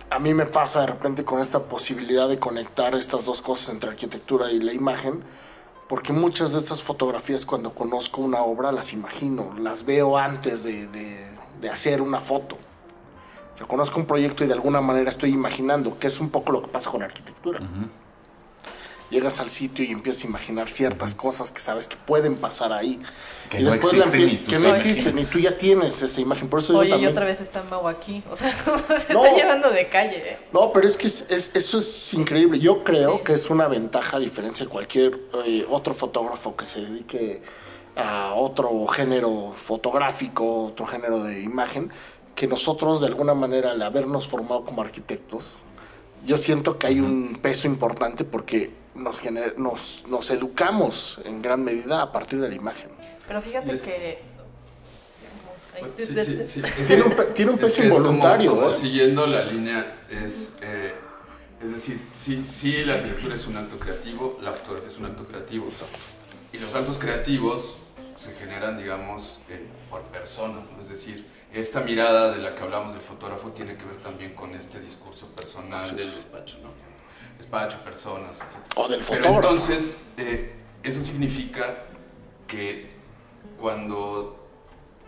a 0.09 0.19
mí 0.19 0.33
me 0.33 0.45
pasa 0.45 0.81
de 0.81 0.87
repente 0.87 1.23
con 1.23 1.39
esta 1.39 1.59
posibilidad 1.63 2.27
de 2.29 2.39
conectar 2.39 2.95
estas 2.95 3.25
dos 3.25 3.41
cosas 3.41 3.69
entre 3.69 3.89
arquitectura 3.89 4.51
y 4.51 4.59
la 4.59 4.73
imagen, 4.73 5.23
porque 5.89 6.13
muchas 6.13 6.53
de 6.53 6.59
estas 6.59 6.81
fotografías 6.83 7.45
cuando 7.45 7.71
conozco 7.73 8.21
una 8.21 8.39
obra 8.43 8.71
las 8.71 8.93
imagino, 8.93 9.53
las 9.59 9.83
veo 9.85 10.17
antes 10.17 10.63
de, 10.63 10.87
de- 10.87 11.69
hacer 11.69 12.01
una 12.01 12.21
foto. 12.21 12.55
O 13.53 13.57
sea, 13.57 13.67
conozco 13.67 13.99
un 13.99 14.05
proyecto 14.05 14.45
y 14.45 14.47
de 14.47 14.53
alguna 14.53 14.79
manera 14.79 15.09
estoy 15.09 15.31
imaginando, 15.31 15.99
que 15.99 16.07
es 16.07 16.19
un 16.21 16.29
poco 16.29 16.51
lo 16.53 16.61
que 16.61 16.69
pasa 16.69 16.89
con 16.89 17.01
la 17.01 17.07
arquitectura. 17.07 17.59
Llegas 19.09 19.39
al 19.39 19.49
sitio 19.49 19.83
y 19.83 19.91
empiezas 19.91 20.23
a 20.23 20.27
imaginar 20.27 20.69
ciertas 20.69 21.15
cosas 21.15 21.51
que 21.51 21.59
sabes 21.59 21.87
que 21.87 21.95
pueden 21.97 22.35
pasar 22.35 22.71
ahí. 22.71 23.01
Que 23.49 23.59
y 23.59 23.63
no 23.63 23.71
después 23.71 23.93
la 23.93 24.05
existen 24.05 24.29
y 24.29 24.37
tú 24.37 24.49
que 24.51 24.59
no 24.59 24.75
existen 24.75 25.17
y 25.19 25.23
tú 25.25 25.39
ya 25.39 25.57
tienes 25.57 25.99
esa 26.03 26.21
imagen. 26.21 26.47
Por 26.47 26.59
eso 26.59 26.73
yo 26.73 26.79
Oye, 26.79 26.89
y 26.89 26.91
también- 26.91 27.11
otra 27.11 27.25
vez 27.25 27.41
está 27.41 27.63
Mau 27.63 27.87
aquí. 27.87 28.21
O 28.29 28.35
sea, 28.35 28.51
se 28.97 29.13
No. 29.13 29.23
está 29.25 29.35
llevando 29.35 29.71
de 29.71 29.87
calle, 29.87 30.17
¿eh? 30.33 30.37
No, 30.53 30.71
pero 30.71 30.87
es 30.87 30.95
que 30.97 31.07
es- 31.07 31.25
es- 31.31 31.55
eso 31.55 31.79
es 31.79 32.13
increíble. 32.13 32.59
Yo 32.59 32.83
creo 32.83 33.17
Sí. 33.17 33.23
que 33.25 33.33
es 33.33 33.49
una 33.49 33.67
ventaja 33.67 34.17
a 34.17 34.19
diferencia 34.19 34.65
de 34.65 34.71
cualquier 34.71 35.19
eh, 35.45 35.65
otro 35.69 35.95
fotógrafo 35.95 36.55
que 36.55 36.65
se 36.65 36.81
dedique 36.81 37.41
a 37.95 38.35
otro 38.35 38.85
género 38.87 39.53
fotográfico, 39.55 40.65
otro 40.65 40.85
género 40.85 41.23
de 41.23 41.41
imagen, 41.41 41.91
que 42.35 42.47
nosotros 42.47 43.01
de 43.01 43.07
alguna 43.07 43.33
manera 43.33 43.71
al 43.71 43.81
habernos 43.81 44.27
formado 44.27 44.63
como 44.63 44.81
arquitectos, 44.83 45.63
yo 46.25 46.37
siento 46.37 46.77
que 46.77 46.87
hay 46.87 46.99
un 46.99 47.39
peso 47.41 47.67
importante 47.67 48.23
porque 48.23 48.71
nos, 48.99 49.21
gener- 49.21 49.55
nos, 49.57 50.03
nos 50.07 50.29
educamos 50.29 51.19
en 51.25 51.41
gran 51.41 51.63
medida 51.63 52.01
a 52.01 52.11
partir 52.11 52.39
de 52.41 52.49
la 52.49 52.55
imagen. 52.55 52.89
Pero 53.27 53.41
fíjate 53.41 53.71
es- 53.73 53.81
que... 53.81 54.29
Sí, 55.97 56.05
sí, 56.05 56.47
sí. 56.47 56.61
Es 56.65 56.87
Tiene 56.87 57.03
un 57.03 57.11
pe- 57.13 57.23
tiene 57.35 57.51
un 57.51 57.57
es 57.57 57.61
peso 57.63 57.77
como- 57.77 57.87
involuntario, 57.95 58.55
como 58.55 58.69
¿eh? 58.69 58.73
siguiendo 58.73 59.25
la 59.27 59.45
línea, 59.45 59.99
es, 60.09 60.51
eh, 60.61 60.93
es 61.63 61.71
decir, 61.71 62.01
sí, 62.11 62.43
sí, 62.43 62.83
la 62.83 62.95
arquitectura 62.95 63.35
es 63.35 63.47
un 63.47 63.55
acto 63.57 63.79
creativo, 63.79 64.37
la 64.41 64.51
fotografía 64.53 64.89
es 64.89 64.97
un 64.97 65.05
acto 65.05 65.25
creativo. 65.25 65.69
Y 66.51 66.57
los 66.57 66.75
actos 66.75 66.97
creativos 66.97 67.77
se 68.17 68.33
generan, 68.33 68.77
digamos, 68.77 69.41
eh, 69.49 69.65
por 69.89 70.01
personas, 70.03 70.65
¿no? 70.75 70.81
Es 70.81 70.89
decir, 70.89 71.25
esta 71.53 71.79
mirada 71.81 72.31
de 72.33 72.39
la 72.41 72.55
que 72.55 72.61
hablamos 72.63 72.91
del 72.93 73.01
fotógrafo 73.01 73.49
tiene 73.51 73.75
que 73.77 73.85
ver 73.85 73.97
también 73.97 74.33
con 74.35 74.53
este 74.55 74.79
discurso 74.81 75.27
personal 75.27 75.95
del 75.95 76.13
despacho, 76.13 76.57
¿no? 76.61 76.88
Despacho, 77.39 77.79
personas, 77.79 78.37
etc. 78.41 78.57
O 78.75 78.87
del 78.87 78.99
Pero 78.99 79.23
fotógrafo. 79.23 79.35
entonces, 79.55 79.97
eh, 80.17 80.53
eso 80.83 81.01
significa 81.01 81.85
que 82.45 82.91
cuando 83.59 84.47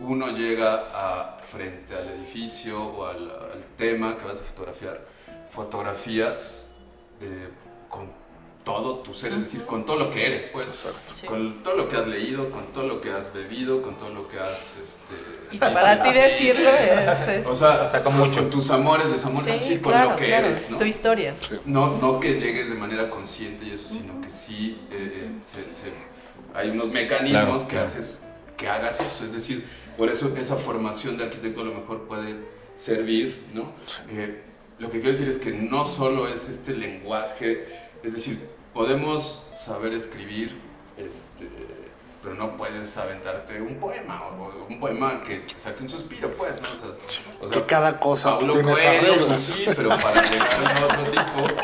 uno 0.00 0.30
llega 0.32 0.88
a, 0.92 1.38
frente 1.42 1.94
al 1.94 2.08
edificio 2.08 2.82
o 2.82 3.06
al, 3.06 3.30
al 3.30 3.64
tema 3.76 4.16
que 4.18 4.24
vas 4.24 4.40
a 4.40 4.42
fotografiar, 4.42 5.06
fotografías 5.50 6.68
eh, 7.20 7.48
con 7.88 8.10
todo 8.64 8.96
tu 9.00 9.12
ser, 9.12 9.32
es 9.32 9.40
decir, 9.40 9.64
con 9.64 9.84
todo 9.84 9.96
lo 9.96 10.10
que 10.10 10.24
eres, 10.26 10.46
pues, 10.46 10.66
Sí. 11.12 11.26
con 11.26 11.62
todo 11.64 11.74
lo 11.74 11.88
que 11.88 11.96
has 11.96 12.06
leído, 12.06 12.48
con 12.50 12.66
todo 12.72 12.84
lo 12.84 13.00
que 13.00 13.10
has 13.10 13.32
bebido, 13.32 13.82
con 13.82 13.98
todo 13.98 14.10
lo 14.10 14.28
que 14.28 14.38
has... 14.38 14.76
Este, 14.82 15.14
Y 15.50 15.58
para 15.58 16.00
ti 16.02 16.12
decirlo 16.12 16.70
es... 16.70 17.28
es- 17.28 17.46
O 17.46 17.56
sea, 17.56 17.82
O 17.82 17.90
sea, 17.90 18.02
con 18.04 18.16
mucho. 18.16 18.40
con 18.40 18.50
tus 18.50 18.70
amores, 18.70 19.10
desamores, 19.10 19.50
sí, 19.62 19.72
así, 19.74 19.78
con 19.78 19.92
claro, 19.92 20.10
lo 20.10 20.16
que 20.16 20.26
claro. 20.26 20.46
eres, 20.46 20.70
¿no? 20.70 20.76
Tu 20.78 20.84
historia. 20.84 21.34
No, 21.64 21.96
no 21.98 22.20
que 22.20 22.34
llegues 22.38 22.68
de 22.68 22.76
manera 22.76 23.10
consciente 23.10 23.64
y 23.64 23.72
eso, 23.72 23.88
sino 23.88 24.20
que 24.20 24.30
sí 24.30 24.80
eh, 24.92 25.24
eh, 25.24 25.30
se- 25.44 25.74
se- 25.74 25.92
hay 26.54 26.70
unos 26.70 26.88
mecanismos 26.90 27.30
Claro, 27.42 27.58
que 27.64 27.66
claro. 27.70 27.86
haces 27.86 28.20
que 28.56 28.68
hagas 28.68 29.00
eso. 29.00 29.24
Es 29.24 29.32
decir, 29.32 29.66
por 29.98 30.08
eso 30.08 30.32
esa 30.36 30.54
formación 30.54 31.16
de 31.16 31.24
arquitecto 31.24 31.62
a 31.62 31.64
lo 31.64 31.74
mejor 31.74 32.02
puede 32.06 32.36
servir, 32.76 33.44
¿no? 33.52 33.72
Eh, 34.08 34.40
lo 34.78 34.88
que 34.90 35.00
quiero 35.00 35.12
decir 35.12 35.28
es 35.28 35.38
que 35.38 35.50
no 35.50 35.84
solo 35.84 36.28
es 36.28 36.48
este 36.48 36.74
lenguaje, 36.74 37.81
es 38.02 38.14
decir, 38.14 38.48
podemos 38.74 39.42
saber 39.56 39.92
escribir, 39.92 40.58
este, 40.96 41.48
pero 42.22 42.34
no 42.36 42.56
puedes 42.56 42.96
aventarte 42.96 43.60
un 43.60 43.76
poema 43.76 44.22
o, 44.28 44.44
o 44.44 44.66
un 44.68 44.78
poema 44.80 45.20
que 45.22 45.38
te 45.40 45.54
saque 45.54 45.82
un 45.82 45.88
suspiro, 45.88 46.30
pues, 46.34 46.60
¿no? 46.62 46.70
O 46.70 46.74
sea, 46.74 46.88
o 47.40 47.48
sea, 47.48 47.60
Que 47.62 47.66
cada 47.66 47.98
cosa 47.98 48.38
esas 48.40 48.48
Coelho, 48.62 49.26
pues 49.26 49.40
sí, 49.40 49.64
pero 49.74 49.88
para 49.90 50.22
llegar 50.30 50.76
a 50.76 50.84
otro 50.86 51.02
tipo. 51.04 51.62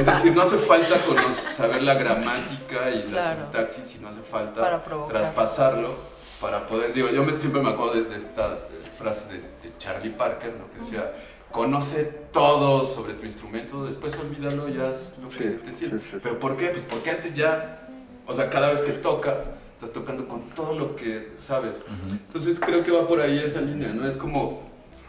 Es 0.00 0.06
decir, 0.06 0.34
no 0.34 0.42
hace 0.42 0.58
falta 0.58 0.98
conocer, 1.00 1.50
saber 1.52 1.82
la 1.82 1.94
gramática 1.94 2.90
y 2.90 3.02
la 3.04 3.08
Claro. 3.10 3.42
sintaxis, 3.42 3.84
sino 3.88 4.08
hace 4.08 4.22
falta 4.22 4.60
Para 4.60 4.82
traspasarlo 5.06 5.94
para 6.40 6.66
poder. 6.66 6.92
Digo, 6.92 7.08
yo 7.10 7.22
me- 7.22 7.38
siempre 7.38 7.62
me 7.62 7.70
acuerdo 7.70 7.94
de, 7.94 8.02
de 8.04 8.16
esta 8.16 8.58
frase 8.98 9.28
de, 9.28 9.38
de 9.38 9.72
Charlie 9.78 10.10
Parker, 10.10 10.52
¿no? 10.54 10.68
que 10.72 10.78
decía: 10.80 11.12
conoce 11.52 12.04
todo 12.32 12.84
sobre 12.84 13.14
tu 13.14 13.26
instrumento, 13.26 13.84
después 13.84 14.14
olvídalo, 14.16 14.68
ya 14.68 14.90
es 14.90 15.12
lo 15.22 15.28
que 15.28 15.34
Sí, 15.38 15.58
te 15.64 15.72
sirve. 15.72 16.00
sí, 16.00 16.06
sí, 16.10 16.10
sí. 16.14 16.20
¿Pero 16.22 16.38
por 16.38 16.56
qué? 16.56 16.68
Pues 16.68 16.82
porque 16.88 17.10
antes 17.10 17.34
ya, 17.34 17.88
o 18.26 18.34
sea, 18.34 18.48
cada 18.50 18.70
vez 18.70 18.80
que 18.80 18.92
tocas, 18.92 19.50
estás 19.74 19.92
tocando 19.92 20.26
con 20.28 20.42
todo 20.50 20.74
lo 20.78 20.96
que 20.96 21.30
sabes. 21.34 21.84
Entonces 22.26 22.58
creo 22.58 22.82
que 22.82 22.90
va 22.90 23.06
por 23.06 23.20
ahí 23.20 23.38
esa 23.38 23.60
línea, 23.60 23.88
¿no? 23.92 24.08
Es 24.08 24.16
como 24.16 24.62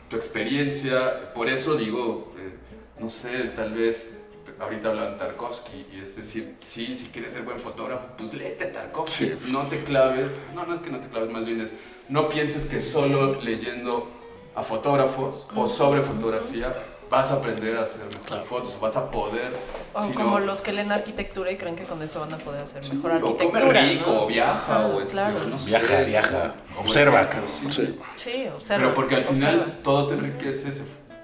tu 0.10 0.16
experiencia, 0.18 1.32
por 1.34 1.48
eso 1.48 1.76
digo, 1.76 2.34
eh, 2.38 2.54
no 3.00 3.10
sé, 3.10 3.30
tal 3.56 3.74
vez 3.74 4.20
ahorita 4.60 4.90
hablan 4.90 5.18
Tarkovsky, 5.18 5.86
y 5.96 6.00
es 6.02 6.16
decir, 6.16 6.56
sí, 6.60 6.96
si 6.96 7.08
quieres 7.08 7.34
ser 7.34 7.44
buen 7.44 7.60
fotógrafo, 7.60 8.06
pues 8.18 8.34
léete 8.34 8.66
a 8.66 8.72
Tarkovsky, 8.74 9.26
Sí. 9.26 9.34
no 9.48 9.62
te 9.64 9.84
claves, 9.84 10.32
no, 10.54 10.66
no 10.66 10.74
es 10.74 10.80
que 10.82 10.90
no 10.92 11.00
te 11.00 11.08
claves, 11.08 11.32
más 11.32 11.46
bien 11.46 11.60
es, 11.62 11.74
no 12.10 12.30
pienses 12.30 12.66
que 12.68 12.80
solo 12.82 13.42
leyendo 13.42 14.08
a 14.56 14.62
fotógrafos 14.64 15.48
o 15.56 15.68
sobre 15.68 16.02
fotografía 16.04 16.74
vas 17.10 17.30
a 17.30 17.36
aprender 17.36 17.78
a 17.78 17.84
hacer 17.84 18.02
mejores 18.06 18.44
fotos, 18.46 18.76
o 18.76 18.80
vas 18.80 18.96
a 18.98 19.12
poder, 19.12 19.52
O 19.94 20.02
sino- 20.04 20.16
como 20.16 20.40
los 20.40 20.62
que 20.62 20.74
leen 20.74 20.92
arquitectura 20.92 21.52
y 21.52 21.58
creen 21.58 21.76
que 21.76 21.86
con 21.86 22.02
eso 22.02 22.20
van 22.20 22.34
a 22.34 22.38
poder 22.40 22.62
hacer 22.64 22.84
Sí, 22.84 22.96
mejor 22.96 23.12
o 23.12 23.14
arquitectura. 23.16 23.62
come 23.68 23.74
rico, 23.90 24.12
¿no? 24.12 24.22
o 24.24 24.28
viaja, 24.28 24.52
Ajá, 24.80 24.88
o 24.88 25.00
este, 25.02 25.14
claro. 25.14 25.40
no 25.46 25.60
sé, 25.60 25.70
Viaja, 25.70 26.02
viaja, 26.04 26.54
o 26.76 26.80
observa. 26.82 27.30
sí. 27.62 27.72
Sí. 27.72 28.00
Sí, 28.16 28.48
observa. 28.56 28.82
Pero 28.84 28.96
porque 28.96 29.16
al 29.18 29.24
final 29.24 29.60
observa. 29.60 29.84
todo 29.84 30.08
te 30.08 30.14
enriquece, 30.16 30.70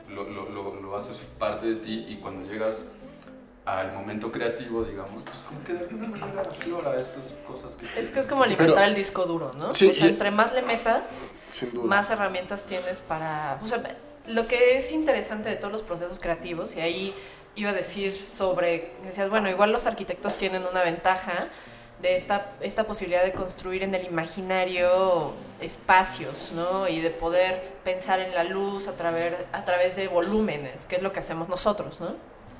lo, 0.09 0.23
lo, 0.29 0.49
lo, 0.49 0.75
lo 0.79 0.95
haces 0.97 1.17
parte 1.39 1.65
de 1.67 1.75
ti 1.77 2.05
y 2.07 2.17
cuando 2.17 2.47
llegas 2.51 2.85
al 3.65 3.91
momento 3.93 4.31
creativo, 4.31 4.83
digamos, 4.83 5.23
pues 5.23 5.37
como 5.47 5.63
que 5.63 5.73
de 5.73 5.79
alguna 5.79 6.07
manera 6.07 6.41
aflora 6.41 6.99
estas 6.99 7.33
cosas 7.47 7.75
que... 7.75 7.85
Es 7.99 8.09
que 8.09 8.19
es 8.19 8.25
como 8.27 8.43
alimentar 8.43 8.75
Pero- 8.75 8.87
el 8.87 8.95
disco 8.95 9.25
duro, 9.25 9.51
¿no? 9.57 9.75
Sí, 9.75 9.87
o 9.87 9.93
sea, 9.93 10.07
y- 10.07 10.09
entre 10.09 10.31
más 10.31 10.53
le 10.53 10.61
metas, 10.63 11.29
Sin 11.51 11.71
duda. 11.73 11.85
más 11.87 12.09
herramientas 12.09 12.65
tienes 12.65 13.01
para... 13.01 13.59
O 13.61 13.67
sea, 13.67 13.81
lo 14.27 14.47
que 14.47 14.77
es 14.77 14.91
interesante 14.91 15.49
de 15.49 15.55
todos 15.55 15.71
los 15.73 15.81
procesos 15.83 16.19
creativos, 16.19 16.75
y 16.75 16.81
ahí 16.81 17.13
iba 17.55 17.69
a 17.71 17.73
decir 17.73 18.15
sobre, 18.15 18.91
decías, 19.03 19.29
bueno, 19.29 19.49
igual 19.49 19.71
los 19.71 19.85
arquitectos 19.85 20.35
tienen 20.37 20.65
una 20.65 20.81
ventaja 20.83 21.49
de 22.01 22.15
esta, 22.15 22.51
esta 22.61 22.85
posibilidad 22.85 23.23
de 23.23 23.33
construir 23.33 23.83
en 23.83 23.93
el 23.93 24.05
imaginario 24.05 25.33
espacios, 25.61 26.51
¿no? 26.53 26.87
Y 26.87 27.01
de 27.01 27.09
poder 27.09 27.61
pensar 27.83 28.19
en 28.19 28.33
la 28.33 28.43
luz 28.45 28.87
a 28.87 28.93
través, 28.95 29.33
a 29.51 29.65
través 29.65 29.95
de 29.95 30.07
volúmenes, 30.07 30.85
que 30.85 30.95
es 30.95 31.01
lo 31.01 31.11
que 31.11 31.19
hacemos 31.19 31.49
nosotros, 31.49 31.99
¿no? 31.99 32.15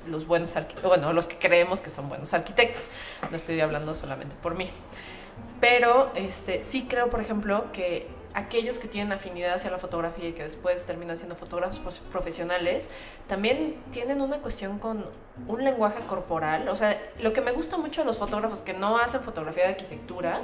Los 0.06 0.26
buenos 0.26 0.56
arquitectos, 0.56 0.88
bueno, 0.88 1.12
los 1.12 1.26
que 1.26 1.38
creemos 1.38 1.80
que 1.80 1.90
son 1.90 2.08
buenos 2.08 2.32
arquitectos. 2.32 2.90
No 3.30 3.36
estoy 3.36 3.60
hablando 3.60 3.94
solamente 3.94 4.34
por 4.42 4.54
mí. 4.54 4.68
Pero 5.60 6.10
este, 6.14 6.62
sí 6.62 6.86
creo, 6.88 7.10
por 7.10 7.20
ejemplo, 7.20 7.70
que 7.72 8.08
aquellos 8.34 8.78
que 8.78 8.88
tienen 8.88 9.12
afinidad 9.12 9.54
hacia 9.54 9.70
la 9.70 9.78
fotografía 9.78 10.28
y 10.28 10.32
que 10.32 10.44
después 10.44 10.84
terminan 10.86 11.18
siendo 11.18 11.34
fotógrafos 11.34 12.00
profesionales, 12.10 12.88
también 13.26 13.76
tienen 13.90 14.20
una 14.20 14.38
cuestión 14.38 14.78
con 14.78 15.04
un 15.46 15.64
lenguaje 15.64 16.00
corporal. 16.06 16.68
O 16.68 16.76
sea, 16.76 17.00
lo 17.18 17.32
que 17.32 17.40
me 17.40 17.52
gusta 17.52 17.76
mucho 17.76 18.02
de 18.02 18.06
los 18.06 18.18
fotógrafos 18.18 18.60
que 18.60 18.72
no 18.72 18.98
hacen 18.98 19.20
fotografía 19.20 19.64
de 19.64 19.70
arquitectura 19.70 20.42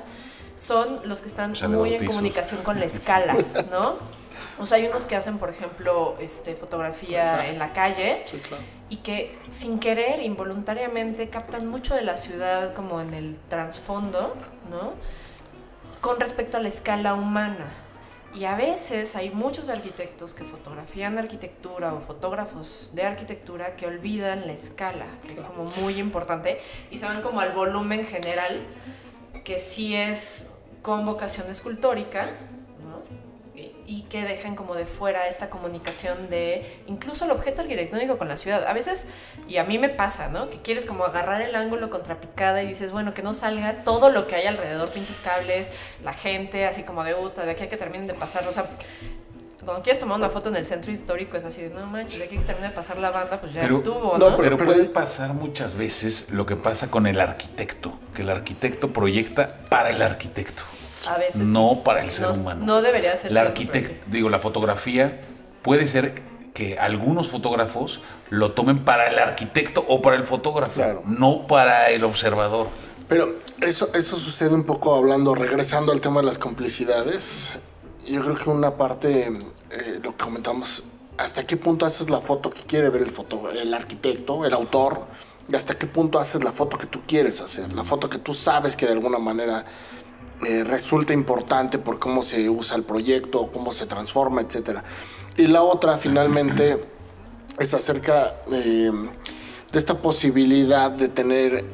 son 0.57 1.01
los 1.05 1.21
que 1.21 1.29
están 1.29 1.53
O 1.53 1.55
sea, 1.55 1.69
de 1.69 1.77
muy 1.77 1.95
en 1.95 2.07
comunicación 2.07 2.63
con 2.63 2.79
la 2.79 2.87
escala, 2.87 3.37
¿no? 3.71 3.97
O 4.59 4.67
sea, 4.67 4.79
hay 4.79 4.87
unos 4.87 5.05
que 5.05 5.17
hacen, 5.17 5.39
por 5.39 5.51
ejemplo, 5.51 6.17
este, 6.19 6.55
fotografía 6.55 7.49
en 7.49 7.59
la 7.59 7.73
calle 7.73 8.23
Sí, 8.27 8.39
claro. 8.39 8.63
Y 8.89 8.97
que 8.97 9.37
sin 9.51 9.79
querer, 9.79 10.21
involuntariamente, 10.23 11.29
captan 11.29 11.67
mucho 11.67 11.95
de 11.95 12.03
la 12.03 12.17
ciudad 12.17 12.73
como 12.75 13.01
en 13.01 13.15
el 13.15 13.37
trasfondo, 13.49 14.35
¿no? 14.71 14.93
Con 16.01 16.21
respecto 16.21 16.57
a 16.57 16.61
la 16.61 16.69
escala 16.69 17.15
humana. 17.15 17.67
Y 18.35 18.45
a 18.45 18.55
veces 18.55 19.17
hay 19.17 19.31
muchos 19.31 19.71
arquitectos 19.71 20.35
que 20.35 20.45
fotografían 20.45 21.17
arquitectura 21.17 21.95
o 21.95 22.01
fotógrafos 22.01 22.93
de 22.95 23.03
arquitectura 23.03 23.77
que 23.77 23.87
olvidan 23.87 24.47
la 24.47 24.53
escala, 24.53 25.07
que 25.25 25.33
es 25.33 25.41
como 25.41 25.65
muy 25.81 25.99
importante, 25.99 26.61
y 26.91 26.99
se 26.99 27.07
van 27.07 27.23
como 27.23 27.41
al 27.41 27.53
volumen 27.53 28.05
general, 28.05 28.61
que 29.43 29.59
sí 29.59 29.97
es 29.97 30.51
con 30.83 31.07
vocación 31.07 31.49
escultórica. 31.49 32.31
Y- 33.87 34.03
que 34.03 34.23
dejan 34.25 34.55
como 34.55 34.75
de 34.75 34.87
fuera 34.87 35.27
esta 35.29 35.49
comunicación 35.51 36.29
de 36.31 36.65
incluso 36.87 37.25
el 37.25 37.31
objeto 37.31 37.63
arquitectónico 37.63 38.19
con 38.19 38.29
la 38.29 38.37
ciudad. 38.37 38.67
A 38.67 38.73
veces, 38.73 39.07
y 39.49 39.57
a 39.57 39.65
mí 39.65 39.79
me 39.79 39.89
pasa, 39.89 40.29
¿no? 40.29 40.49
Que 40.51 40.59
quieres 40.59 40.85
como 40.85 41.05
agarrar 41.05 41.43
el 41.43 41.55
ángulo 41.55 41.91
contrapicada 41.91 42.63
y 42.63 42.67
dices, 42.69 42.93
bueno, 42.93 43.15
que 43.15 43.23
no 43.23 43.35
salga 43.35 43.85
todo 43.85 44.11
lo 44.11 44.27
que 44.27 44.35
hay 44.37 44.47
alrededor, 44.47 44.91
pinches 44.91 45.19
cables, 45.21 45.71
la 46.05 46.13
gente, 46.13 46.67
así 46.67 46.83
como 46.83 47.05
de 47.05 47.15
uta, 47.15 47.45
de 47.45 47.53
aquí 47.53 47.65
a 47.65 47.69
que 47.69 47.77
terminen 47.77 48.07
de 48.07 48.15
pasar, 48.15 48.47
o 48.47 48.53
sea... 48.53 48.67
Cuando 49.65 49.83
quieres 49.83 49.99
tomar 49.99 50.17
una 50.17 50.31
foto 50.31 50.49
en 50.51 50.55
el 50.55 50.65
centro 50.65 50.93
histórico 50.93 51.37
es 51.37 51.45
así 51.45 51.61
de, 51.61 51.71
no 51.71 51.85
manches, 51.87 52.21
de 52.21 52.27
aquí 52.27 52.37
a 52.37 52.39
que 52.41 52.45
termine 52.47 52.69
de 52.69 52.73
pasar 52.75 52.99
la 52.99 53.11
banda, 53.11 53.41
pues 53.41 53.53
ya 53.53 53.63
Pero- 53.63 53.79
estuvo, 53.79 54.17
No, 54.17 54.31
¿no? 54.31 54.37
Pero, 54.37 54.57
pero- 54.57 54.71
puede 54.73 54.85
pasar 54.85 55.31
muchas 55.35 55.75
veces 55.75 56.31
lo 56.31 56.47
que 56.47 56.55
pasa 56.55 56.89
con 56.89 57.09
el 57.09 57.21
arquitecto, 57.21 57.99
que 58.15 58.23
el 58.23 58.31
arquitecto 58.31 58.93
proyecta 58.93 59.49
para 59.69 59.91
el 59.91 60.01
arquitecto. 60.03 60.63
A 61.09 61.19
veces. 61.19 61.47
no 61.49 61.83
para 61.85 62.03
el 62.05 62.11
ser 62.11 62.27
No- 62.29 62.33
humano. 62.33 62.65
no 62.67 62.83
debería 62.83 63.17
ser 63.17 63.33
La 63.33 63.43
siempre, 63.43 63.65
arquitect- 63.81 63.89
sí. 63.89 63.97
digo, 64.09 64.29
la 64.29 64.39
fotografía 64.39 65.21
puede 65.63 65.87
ser 65.87 66.15
que 66.55 66.79
algunos 66.79 67.29
fotógrafos 67.29 68.01
lo 68.31 68.53
tomen 68.53 68.85
para 68.85 69.09
el 69.09 69.19
arquitecto 69.19 69.85
o 69.89 70.01
para 70.01 70.17
el 70.17 70.23
fotógrafo, 70.25 70.73
Claro. 70.75 71.03
no 71.07 71.47
para 71.47 71.91
el 71.91 72.03
observador. 72.05 72.69
Pero 73.09 73.35
eso, 73.61 73.91
eso 73.95 74.17
sucede 74.17 74.55
un 74.55 74.65
poco 74.65 74.95
hablando, 74.97 75.35
regresando 75.35 75.93
al 75.93 76.01
tema 76.01 76.21
de 76.21 76.27
las 76.27 76.39
complicidades. 76.39 77.53
Yo 78.07 78.21
creo 78.23 78.37
que 78.37 78.51
una 78.51 78.77
parte, 78.77 79.27
eh, 79.71 80.01
lo 80.03 80.13
que 80.17 80.25
comentamos, 80.25 80.85
hasta 81.19 81.47
qué 81.47 81.57
punto 81.57 81.85
haces 81.87 82.09
la 82.11 82.21
foto 82.21 82.51
que 82.51 82.63
quiere 82.63 82.89
ver 82.89 83.03
el, 83.03 83.11
foto, 83.11 83.51
el 83.51 83.73
arquitecto, 83.75 84.45
el 84.45 84.53
autor, 84.55 85.05
y 85.51 85.55
hasta 85.57 85.77
qué 85.77 85.87
punto 85.87 86.19
haces 86.19 86.43
la 86.43 86.53
foto 86.53 86.79
que 86.79 86.87
tú 86.87 87.01
quieres 87.07 87.41
hacer, 87.41 87.73
la 87.73 87.85
foto 87.85 88.09
que 88.09 88.19
tú 88.19 88.35
sabes 88.35 88.77
que 88.77 88.87
de 88.87 88.93
alguna 88.93 89.19
manera 89.19 89.65
eh, 90.45 90.65
resulta 90.65 91.13
importante 91.13 91.79
por 91.79 91.99
cómo 91.99 92.23
se 92.23 92.51
usa 92.51 92.77
el 92.77 92.83
proyecto, 92.83 93.51
cómo 93.53 93.73
se 93.73 93.87
transforma, 93.87 94.43
etc. 94.43 94.81
Y 95.37 95.47
la 95.47 95.63
otra, 95.63 95.97
finalmente, 95.97 96.85
es 97.59 97.73
acerca 97.73 98.35
eh, 98.53 98.91
de 99.73 99.79
esta 99.79 100.03
posibilidad 100.03 100.91
de 100.91 101.09
tener 101.09 101.65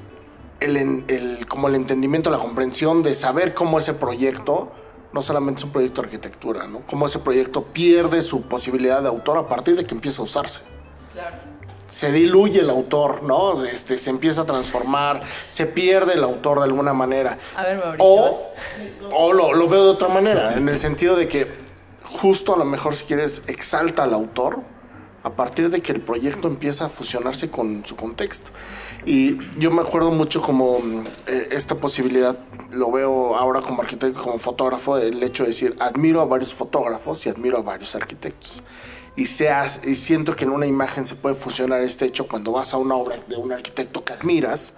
el, 0.61 1.47
como 1.49 1.69
el 1.69 1.75
entendimiento, 1.75 2.31
la 2.31 2.39
comprensión 2.39 3.03
de 3.03 3.15
saber 3.15 3.53
cómo 3.53 3.79
ese 3.79 3.95
proyecto 3.95 4.71
no 5.13 5.21
solamente 5.23 5.61
es 5.61 5.65
un 5.65 5.73
proyecto 5.73 6.01
de 6.01 6.07
arquitectura, 6.07 6.67
¿no? 6.67 6.83
Cómo 6.87 7.07
ese 7.07 7.19
proyecto 7.19 7.65
pierde 7.65 8.23
su 8.23 8.43
posibilidad 8.43 9.03
de 9.03 9.09
autor 9.09 9.39
a 9.39 9.47
partir 9.47 9.77
de 9.77 9.85
que 9.85 9.95
empieza 9.95 10.23
a 10.23 10.25
usarse. 10.25 10.61
Claro. 11.13 11.52
Se 11.93 12.11
diluye 12.11 12.61
el 12.61 12.71
autor, 12.71 13.23
¿no? 13.23 13.65
Este, 13.65 13.99
se 13.99 14.11
empieza 14.11 14.43
a 14.43 14.45
transformar, 14.47 15.23
se 15.49 15.67
pierde 15.67 16.15
el 16.15 16.25
autor 16.25 16.59
de 16.59 16.65
alguna 16.65 16.95
manera. 16.95 17.39
A 17.55 17.65
ver, 17.65 17.79
Mauricio. 17.79 18.07
O, 18.07 18.51
o 19.15 19.33
lo, 19.33 19.53
lo 19.53 19.69
veo 19.69 19.85
de 19.85 19.91
otra 19.91 20.09
manera, 20.09 20.57
en 20.57 20.69
el 20.69 20.79
sentido 20.79 21.17
de 21.17 21.29
que 21.29 21.49
justo 22.05 22.55
a 22.55 22.59
lo 22.59 22.65
mejor 22.65 22.95
si 22.95 23.05
quieres 23.05 23.43
exalta 23.47 24.05
al 24.05 24.15
autor 24.15 24.61
a 25.23 25.31
partir 25.31 25.71
de 25.71 25.81
que 25.81 25.93
el 25.93 26.01
proyecto 26.01 26.49
empieza 26.49 26.87
a 26.87 26.89
fusionarse 26.89 27.51
con 27.51 27.85
su 27.87 27.97
contexto. 27.97 28.51
Y 29.05 29.39
yo 29.59 29.71
me 29.71 29.83
acuerdo 29.83 30.11
mucho 30.11 30.41
como 30.41 30.79
eh, 31.27 31.49
esta 31.53 31.77
posibilidad, 31.77 32.37
lo 32.71 32.91
veo 32.91 33.37
ahora 33.37 33.61
como 33.61 33.83
arquitecto, 33.83 34.21
como 34.21 34.39
fotógrafo, 34.39 34.99
el 34.99 35.23
hecho 35.23 35.45
de 35.45 35.51
decir, 35.51 35.77
admiro 35.79 36.21
a 36.21 36.25
varios 36.25 36.53
fotógrafos 36.53 37.25
y 37.27 37.29
admiro 37.29 37.59
a 37.59 37.63
varios 37.63 37.95
arquitectos. 37.95 38.63
Y, 39.15 39.27
seas, 39.27 39.81
y 39.85 39.95
siento 39.95 40.35
que 40.35 40.45
en 40.45 40.51
una 40.51 40.67
imagen 40.67 41.07
se 41.07 41.15
puede 41.17 41.35
fusionar 41.35 41.83
este 41.83 42.07
hecho 42.07 42.27
cuando 42.27 42.53
vas 42.53 42.73
a 42.73 42.79
una 42.79 42.95
obra 42.95 43.19
de 43.29 43.37
un 43.37 43.53
arquitecto 43.53 44.05
que 44.05 44.13
admiras, 44.15 44.75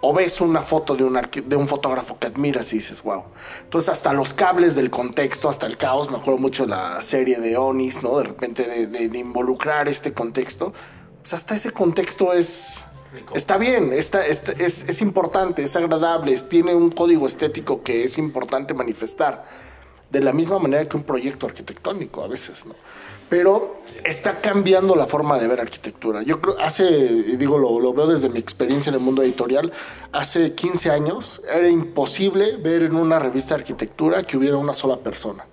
o 0.00 0.12
ves 0.12 0.40
una 0.40 0.62
foto 0.62 0.94
de 0.96 1.04
un, 1.04 1.18
de 1.46 1.56
un 1.56 1.66
fotógrafo 1.68 2.18
que 2.18 2.26
admiras 2.26 2.72
y 2.72 2.76
dices, 2.76 3.02
wow. 3.02 3.24
Entonces, 3.64 3.90
hasta 3.90 4.12
los 4.12 4.32
cables 4.32 4.76
del 4.76 4.90
contexto, 4.90 5.48
hasta 5.48 5.66
el 5.66 5.76
caos, 5.76 6.10
me 6.10 6.16
acuerdo 6.18 6.38
mucho 6.38 6.62
de 6.64 6.70
la 6.70 7.02
serie 7.02 7.38
de 7.38 7.56
Onis, 7.56 8.02
¿no? 8.02 8.18
De 8.18 8.24
repente 8.24 8.64
de, 8.66 8.86
de- 8.86 9.08
de 9.08 9.18
involucrar 9.18 9.88
este 9.88 10.12
contexto. 10.12 10.72
Pues 11.22 11.32
hasta 11.34 11.54
ese 11.56 11.70
contexto 11.70 12.32
es. 12.32 12.84
Está 13.34 13.56
bien, 13.58 13.92
está, 13.92 14.26
está- 14.26 14.52
es, 14.52 14.88
es 14.88 15.00
importante, 15.00 15.62
es 15.62 15.74
agradable, 15.76 16.36
tiene 16.38 16.74
un 16.74 16.90
código 16.90 17.26
estético 17.26 17.82
que 17.82 18.04
es 18.04 18.16
importante 18.18 18.74
manifestar. 18.74 19.44
De 20.10 20.20
la 20.20 20.32
misma 20.32 20.58
manera 20.58 20.86
que 20.88 20.96
un 20.96 21.02
proyecto 21.02 21.46
arquitectónico 21.46 22.22
a 22.22 22.28
veces, 22.28 22.64
¿no? 22.66 22.74
Pero 23.28 23.80
está 24.04 24.40
cambiando 24.40 24.94
la 24.94 25.06
forma 25.06 25.38
de 25.38 25.48
ver 25.48 25.60
arquitectura. 25.60 26.22
Yo 26.22 26.40
creo, 26.40 26.56
hace, 26.60 26.84
y 26.84 27.36
digo, 27.36 27.58
lo, 27.58 27.80
lo 27.80 27.92
veo 27.92 28.06
desde 28.06 28.28
mi 28.28 28.38
experiencia 28.38 28.90
en 28.90 28.96
el 28.96 29.00
mundo 29.00 29.22
editorial, 29.22 29.72
hace 30.12 30.54
15 30.54 30.90
años 30.90 31.42
era 31.52 31.68
imposible 31.68 32.56
ver 32.56 32.82
en 32.82 32.94
una 32.94 33.18
revista 33.18 33.54
de 33.54 33.62
arquitectura 33.62 34.22
que 34.22 34.36
hubiera 34.36 34.56
una 34.56 34.74
sola 34.74 34.96
persona. 34.98 35.44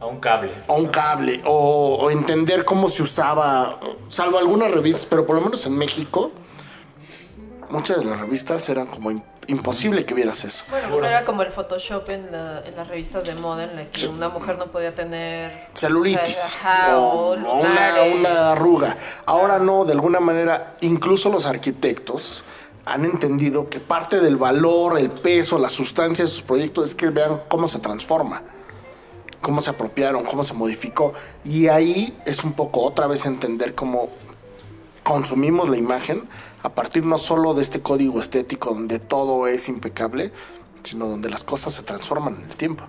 A 0.00 0.06
un 0.06 0.18
cable. 0.18 0.50
O 0.66 0.74
un 0.74 0.88
cable, 0.88 1.40
o, 1.44 1.96
o 2.00 2.10
entender 2.10 2.64
cómo 2.64 2.88
se 2.88 3.02
usaba, 3.02 3.78
salvo 4.10 4.38
algunas 4.38 4.70
revistas, 4.70 5.06
pero 5.06 5.24
por 5.24 5.36
lo 5.36 5.42
menos 5.42 5.64
en 5.66 5.78
México, 5.78 6.32
muchas 7.70 7.98
de 7.98 8.04
las 8.04 8.20
revistas 8.20 8.68
eran 8.68 8.86
como 8.86 9.10
imposible 9.46 10.04
que 10.04 10.14
vieras 10.14 10.44
eso. 10.44 10.64
Bueno, 10.70 10.88
pues 10.90 11.02
era 11.04 11.24
como 11.24 11.42
el 11.42 11.50
Photoshop 11.50 12.08
en, 12.10 12.32
la- 12.32 12.60
en 12.66 12.76
las 12.76 12.88
revistas 12.88 13.24
de 13.26 13.34
moda 13.34 13.64
en 13.64 13.76
la 13.76 13.84
que 13.90 14.06
una 14.08 14.28
mujer 14.28 14.58
no 14.58 14.66
podía 14.68 14.94
tener 14.94 15.68
celulitis 15.74 16.56
ajá, 16.56 16.98
o, 16.98 17.34
una, 17.34 18.02
una 18.14 18.52
arruga. 18.52 18.96
Ahora 19.26 19.58
no, 19.58 19.84
de 19.84 19.92
alguna 19.92 20.20
manera, 20.20 20.76
incluso 20.80 21.28
los 21.30 21.46
arquitectos 21.46 22.44
han 22.86 23.04
entendido 23.04 23.68
que 23.70 23.80
parte 23.80 24.20
del 24.20 24.36
valor, 24.36 24.98
el 24.98 25.10
peso, 25.10 25.58
la 25.58 25.68
sustancia 25.68 26.24
de 26.24 26.30
sus 26.30 26.42
proyectos 26.42 26.90
es 26.90 26.94
que 26.94 27.08
vean 27.10 27.40
cómo 27.48 27.66
se 27.66 27.78
transforma, 27.78 28.42
cómo 29.40 29.60
se 29.62 29.70
apropiaron, 29.70 30.24
cómo 30.24 30.44
se 30.44 30.52
modificó. 30.54 31.14
Y 31.44 31.68
ahí 31.68 32.18
es 32.26 32.44
un 32.44 32.52
poco 32.52 32.82
otra 32.82 33.06
vez 33.06 33.24
entender 33.26 33.74
cómo 33.74 34.10
consumimos 35.02 35.68
la 35.68 35.76
imagen 35.76 36.28
a 36.64 36.70
partir 36.70 37.04
no 37.04 37.18
solo 37.18 37.54
de 37.54 37.62
este 37.62 37.80
código 37.82 38.18
estético 38.20 38.70
donde 38.70 38.98
todo 38.98 39.46
es 39.46 39.68
impecable, 39.68 40.32
sino 40.82 41.06
donde 41.06 41.28
las 41.30 41.44
cosas 41.44 41.72
se 41.74 41.82
transforman 41.82 42.34
en 42.42 42.50
el 42.50 42.56
tiempo. 42.56 42.84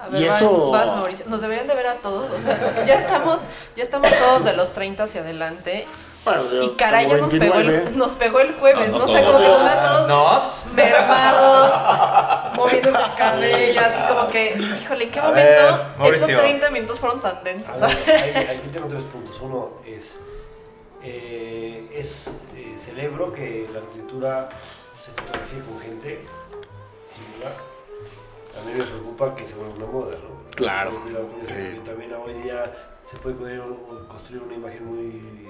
A 0.00 0.08
ver, 0.08 0.22
Y 0.22 0.26
van- 0.28 0.36
eso- 0.36 0.70
van, 0.70 0.86
Mauricio. 0.88 1.26
Nos 1.28 1.40
deberían 1.40 1.66
de 1.68 1.74
ver 1.74 1.86
a 1.88 1.94
todos. 1.96 2.30
O 2.30 2.42
sea, 2.42 2.84
ya 2.86 2.94
estamos, 2.94 3.42
ya 3.76 3.82
estamos 3.82 4.10
todos 4.18 4.44
de 4.44 4.52
los 4.54 4.72
30 4.72 5.02
hacia 5.04 5.20
adelante. 5.20 5.86
Bueno, 6.24 6.42
yo 6.52 6.62
Y 6.62 6.70
caray, 6.76 7.08
ya 7.08 7.16
nos 7.16 7.32
pegó, 7.32 7.54
el, 7.58 7.66
29. 7.66 7.96
nos 7.98 8.14
pegó 8.14 8.38
el 8.40 8.54
jueves, 8.54 8.88
No, 8.90 8.98
¿no? 9.00 9.06
no 9.06 9.12
O 9.12 9.14
sea, 9.14 9.24
como 9.26 9.38
que 9.38 9.44
todos. 9.44 9.58
nos 9.62 9.68
ven 9.74 9.82
todos 9.82 10.08
¿Nos? 10.08 10.74
mermados, 10.74 12.54
moviéndose 12.56 12.98
el 13.04 13.14
cabello, 13.16 13.80
así 13.80 14.00
como 14.08 14.28
que, 14.28 14.56
híjole, 14.82 15.04
¿en 15.04 15.10
qué 15.10 15.18
A 15.18 15.22
momento 15.24 15.50
ver, 15.62 15.64
estos 15.74 15.98
Mauricio. 15.98 16.38
30 16.38 16.70
minutos 16.70 16.98
fueron 17.00 17.20
tan 17.20 17.42
densos? 17.42 17.80
Ver, 17.80 18.50
aquí 18.50 18.68
tengo 18.72 18.86
tres 18.86 19.02
puntos. 19.04 19.36
Uno 19.40 19.68
es, 19.84 20.12
eh, 21.04 21.88
es 21.92 22.28
eh, 22.56 22.74
celebro 22.78 23.32
que 23.32 23.68
la 23.72 23.80
arquitectura 23.80 24.48
se 25.04 25.10
fotografíe 25.12 25.60
con 25.60 25.80
gente, 25.80 26.20
sin 27.12 27.40
duda. 27.40 27.52
A 28.60 28.64
mí 28.66 28.72
me 28.76 28.84
preocupa 28.84 29.34
que 29.34 29.46
se 29.46 29.54
vuelva 29.54 29.74
una 29.74 29.86
moda, 29.86 30.16
¿no? 30.16 30.42
Claro, 30.54 30.92
sí. 31.46 31.80
También 31.86 32.12
hoy 32.14 32.34
día 32.42 32.96
se 33.00 33.16
puede 33.16 33.36
construir, 33.36 33.60
un- 33.60 34.06
construir 34.06 34.42
una 34.42 34.54
imagen 34.54 34.84
muy 34.86 35.48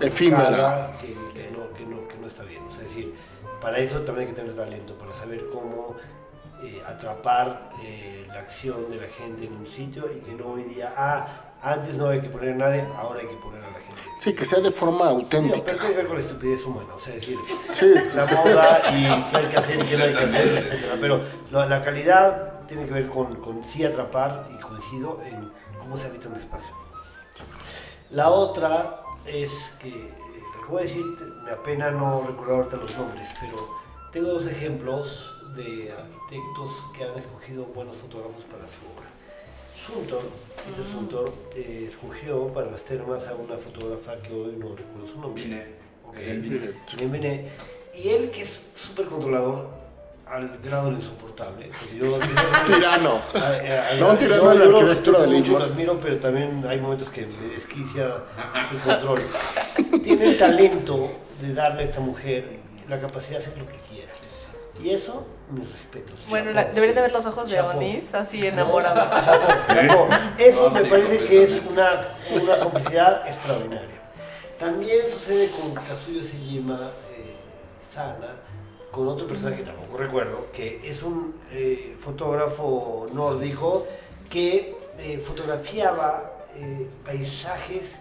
Efímera. 0.00 0.96
Que, 1.00 1.08
que 1.34 1.50
no, 1.50 1.72
que, 1.74 1.84
no, 1.84 2.06
que 2.06 2.14
no 2.16 2.26
está 2.28 2.44
bien. 2.44 2.62
O 2.68 2.70
sea, 2.70 2.84
es 2.84 2.90
decir, 2.90 3.14
para 3.60 3.78
eso 3.78 4.00
también 4.02 4.28
hay 4.28 4.34
que 4.34 4.40
tener 4.40 4.56
talento, 4.56 4.94
para 4.94 5.12
saber 5.12 5.48
cómo 5.50 5.96
eh, 6.62 6.80
atrapar 6.86 7.70
eh, 7.82 8.24
la 8.28 8.38
acción 8.38 8.88
de 8.88 8.96
la 9.00 9.08
gente 9.08 9.46
en 9.46 9.54
un 9.54 9.66
sitio 9.66 10.04
y 10.12 10.20
que 10.20 10.32
no 10.32 10.52
hoy 10.52 10.62
día, 10.64 10.94
ah, 10.96 11.49
antes 11.62 11.96
no 11.98 12.08
hay 12.08 12.20
que 12.20 12.28
poner 12.30 12.54
a 12.54 12.56
nadie, 12.56 12.84
ahora 12.96 13.20
hay 13.20 13.26
que 13.26 13.36
poner 13.36 13.62
a 13.62 13.66
la 13.68 13.74
gente. 13.78 14.00
Sí, 14.18 14.34
que 14.34 14.44
sea 14.44 14.60
de 14.60 14.70
forma 14.70 15.08
auténtica. 15.08 15.62
pero 15.64 15.78
tiene 15.78 15.90
que 15.94 15.96
ver 15.98 16.06
con 16.06 16.16
la 16.16 16.22
estupidez 16.22 16.64
humana, 16.64 16.94
o 16.94 17.00
sea, 17.00 17.14
es 17.14 17.20
decir, 17.20 17.38
Sí. 17.72 17.94
la 18.14 18.26
moda 18.26 18.80
y 18.92 19.30
qué 19.30 19.36
hay 19.36 19.46
que 19.46 19.56
hacer 19.56 19.76
y 19.80 19.82
qué 19.86 19.96
no 19.96 20.04
hay 20.04 20.14
que 20.14 20.24
hacer, 20.24 20.46
etcétera. 20.64 20.96
Pero 21.00 21.20
la, 21.50 21.66
la 21.66 21.84
calidad 21.84 22.60
tiene 22.66 22.84
que 22.86 22.92
ver 22.92 23.08
con, 23.08 23.34
con 23.36 23.64
sí 23.64 23.84
atrapar 23.84 24.48
y 24.56 24.60
coincido 24.60 25.20
en 25.24 25.50
cómo 25.78 25.96
se 25.96 26.08
habita 26.08 26.28
un 26.28 26.36
espacio. 26.36 26.72
La 28.10 28.30
otra 28.30 28.96
es 29.24 29.72
que, 29.80 29.90
lo 29.90 30.62
que 30.64 30.68
voy 30.70 30.80
a 30.80 30.84
decir, 30.84 31.04
me 31.44 31.50
apena 31.52 31.90
no 31.90 32.24
recordar 32.26 32.56
ahorita 32.56 32.76
los 32.76 32.96
nombres, 32.96 33.32
pero 33.40 33.68
tengo 34.12 34.28
dos 34.28 34.46
ejemplos 34.46 35.32
de 35.56 35.92
arquitectos 35.92 36.70
que 36.96 37.04
han 37.04 37.16
escogido 37.18 37.64
buenos 37.66 37.96
fotógrafos 37.96 38.42
para 38.44 38.66
su 38.66 38.74
obra. 38.94 39.08
Suntor, 39.76 40.22
Peter 40.66 40.84
Suntor, 40.92 41.32
eh, 41.54 41.86
escogió 41.88 42.46
para 42.48 42.70
las 42.70 42.82
termas 42.84 43.26
a 43.28 43.34
una 43.34 43.56
fotógrafa 43.56 44.16
que 44.22 44.32
hoy 44.32 44.54
no 44.58 44.74
recuerdo 44.76 45.06
su 45.12 45.20
nombre. 45.20 45.42
Vine. 45.44 45.64
Ok. 46.06 46.16
Vine. 46.16 46.72
Viene. 47.08 47.48
Y 47.94 48.08
él, 48.10 48.30
que 48.30 48.42
es 48.42 48.60
súper 48.74 49.06
controlador, 49.06 49.68
al 50.26 50.58
grado 50.62 50.90
de 50.90 50.96
insoportable. 50.96 51.70
porque 51.80 51.96
yo- 51.98 52.18
Tirano. 52.66 53.20
a- 53.34 53.38
a- 53.38 53.90
a- 53.90 53.94
No, 53.98 54.08
un 54.10 54.12
yo- 54.14 54.18
tirano 54.18 54.48
de 54.50 54.58
la 54.58 54.64
yo 54.66 54.76
arquitectura 54.78 55.20
del 55.22 55.34
Inma. 55.34 55.58
lo 55.58 55.64
admiro, 55.64 55.98
pero 56.00 56.16
también 56.18 56.64
hay 56.68 56.78
momentos 56.80 57.08
que 57.08 57.26
me 57.26 57.48
desquicia 57.54 58.14
su 58.70 58.78
control. 58.88 59.20
Tiene 60.02 60.26
el 60.30 60.38
talento 60.38 61.10
de 61.40 61.52
darle 61.54 61.82
a 61.82 61.84
esta 61.86 62.00
mujer 62.00 62.60
la 62.88 63.00
capacidad 63.00 63.38
de 63.40 63.44
hacer 63.46 63.58
lo 63.58 63.66
que 63.66 63.76
quiera. 63.90 64.12
Y 64.82 64.90
eso, 64.90 65.26
mis 65.52 65.70
respetos. 65.70 66.26
Bueno, 66.28 66.50
la- 66.52 66.64
deberían 66.64 66.94
de 66.96 67.02
ver 67.02 67.12
los 67.12 67.26
ojos 67.26 67.48
de. 67.48 67.60
Onis, 67.60 68.14
así 68.14 68.46
enamorado. 68.46 69.00
Eso 70.38 70.68
No, 70.68 70.70
me 70.70 70.80
sí, 70.82 70.86
parece 70.88 71.18
que 71.24 71.42
es 71.44 71.60
una, 71.70 72.08
una 72.42 72.58
complicidad 72.60 73.26
extraordinaria. 73.26 73.88
También 74.58 75.00
sucede 75.10 75.48
con 75.50 75.74
Kazuyo 75.74 76.22
Sejima 76.22 76.90
eh, 77.16 77.34
Sana, 77.88 78.34
con 78.90 79.08
otro 79.08 79.26
personaje 79.26 79.58
que 79.58 79.64
tampoco 79.64 79.96
recuerdo, 79.98 80.46
que 80.52 80.80
es 80.88 81.02
un 81.02 81.34
eh, 81.52 81.96
fotógrafo 81.98 83.06
nórdico 83.12 83.86
que 84.28 84.76
eh, 84.98 85.18
fotografiaba 85.24 86.32
eh, 86.56 86.86
paisajes 87.04 87.98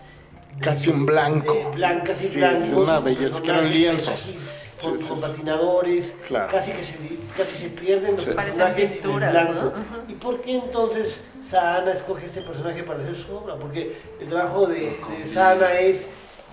de- 0.55 0.61
Casi 0.61 0.89
en 0.89 1.05
blanco. 1.05 1.53
de 1.53 1.65
blancas 1.75 2.21
y 2.23 2.27
Sí, 2.27 2.39
blancos. 2.39 2.61
es 2.63 2.73
una 2.73 2.99
belleza, 2.99 3.41
que 3.41 3.49
eran 3.49 3.71
lienzos. 3.71 4.35
Con, 4.81 4.97
Sí, 4.97 5.03
sí, 5.03 5.09
con 5.09 5.21
patinadores, 5.21 6.17
Claro. 6.27 6.51
casi, 6.51 6.71
que 6.71 6.83
se, 6.83 6.95
casi 7.37 7.55
se 7.57 7.69
pierden 7.69 8.15
los 8.15 8.25
personajes 8.25 8.83
en 8.85 8.91
pinturas, 8.93 9.31
blanco. 9.31 9.73
¿no? 9.75 10.11
¿Y 10.11 10.15
por 10.15 10.41
qué 10.41 10.55
entonces 10.55 11.21
Sana 11.43 11.91
escoge 11.91 12.25
este 12.25 12.41
personaje 12.41 12.83
para 12.83 12.99
hacer 13.01 13.15
su 13.15 13.35
obra? 13.35 13.55
Porque 13.57 13.95
el 14.19 14.27
trabajo 14.27 14.65
de, 14.67 14.97
de 15.19 15.25
Sana 15.25 15.73
es 15.79 16.05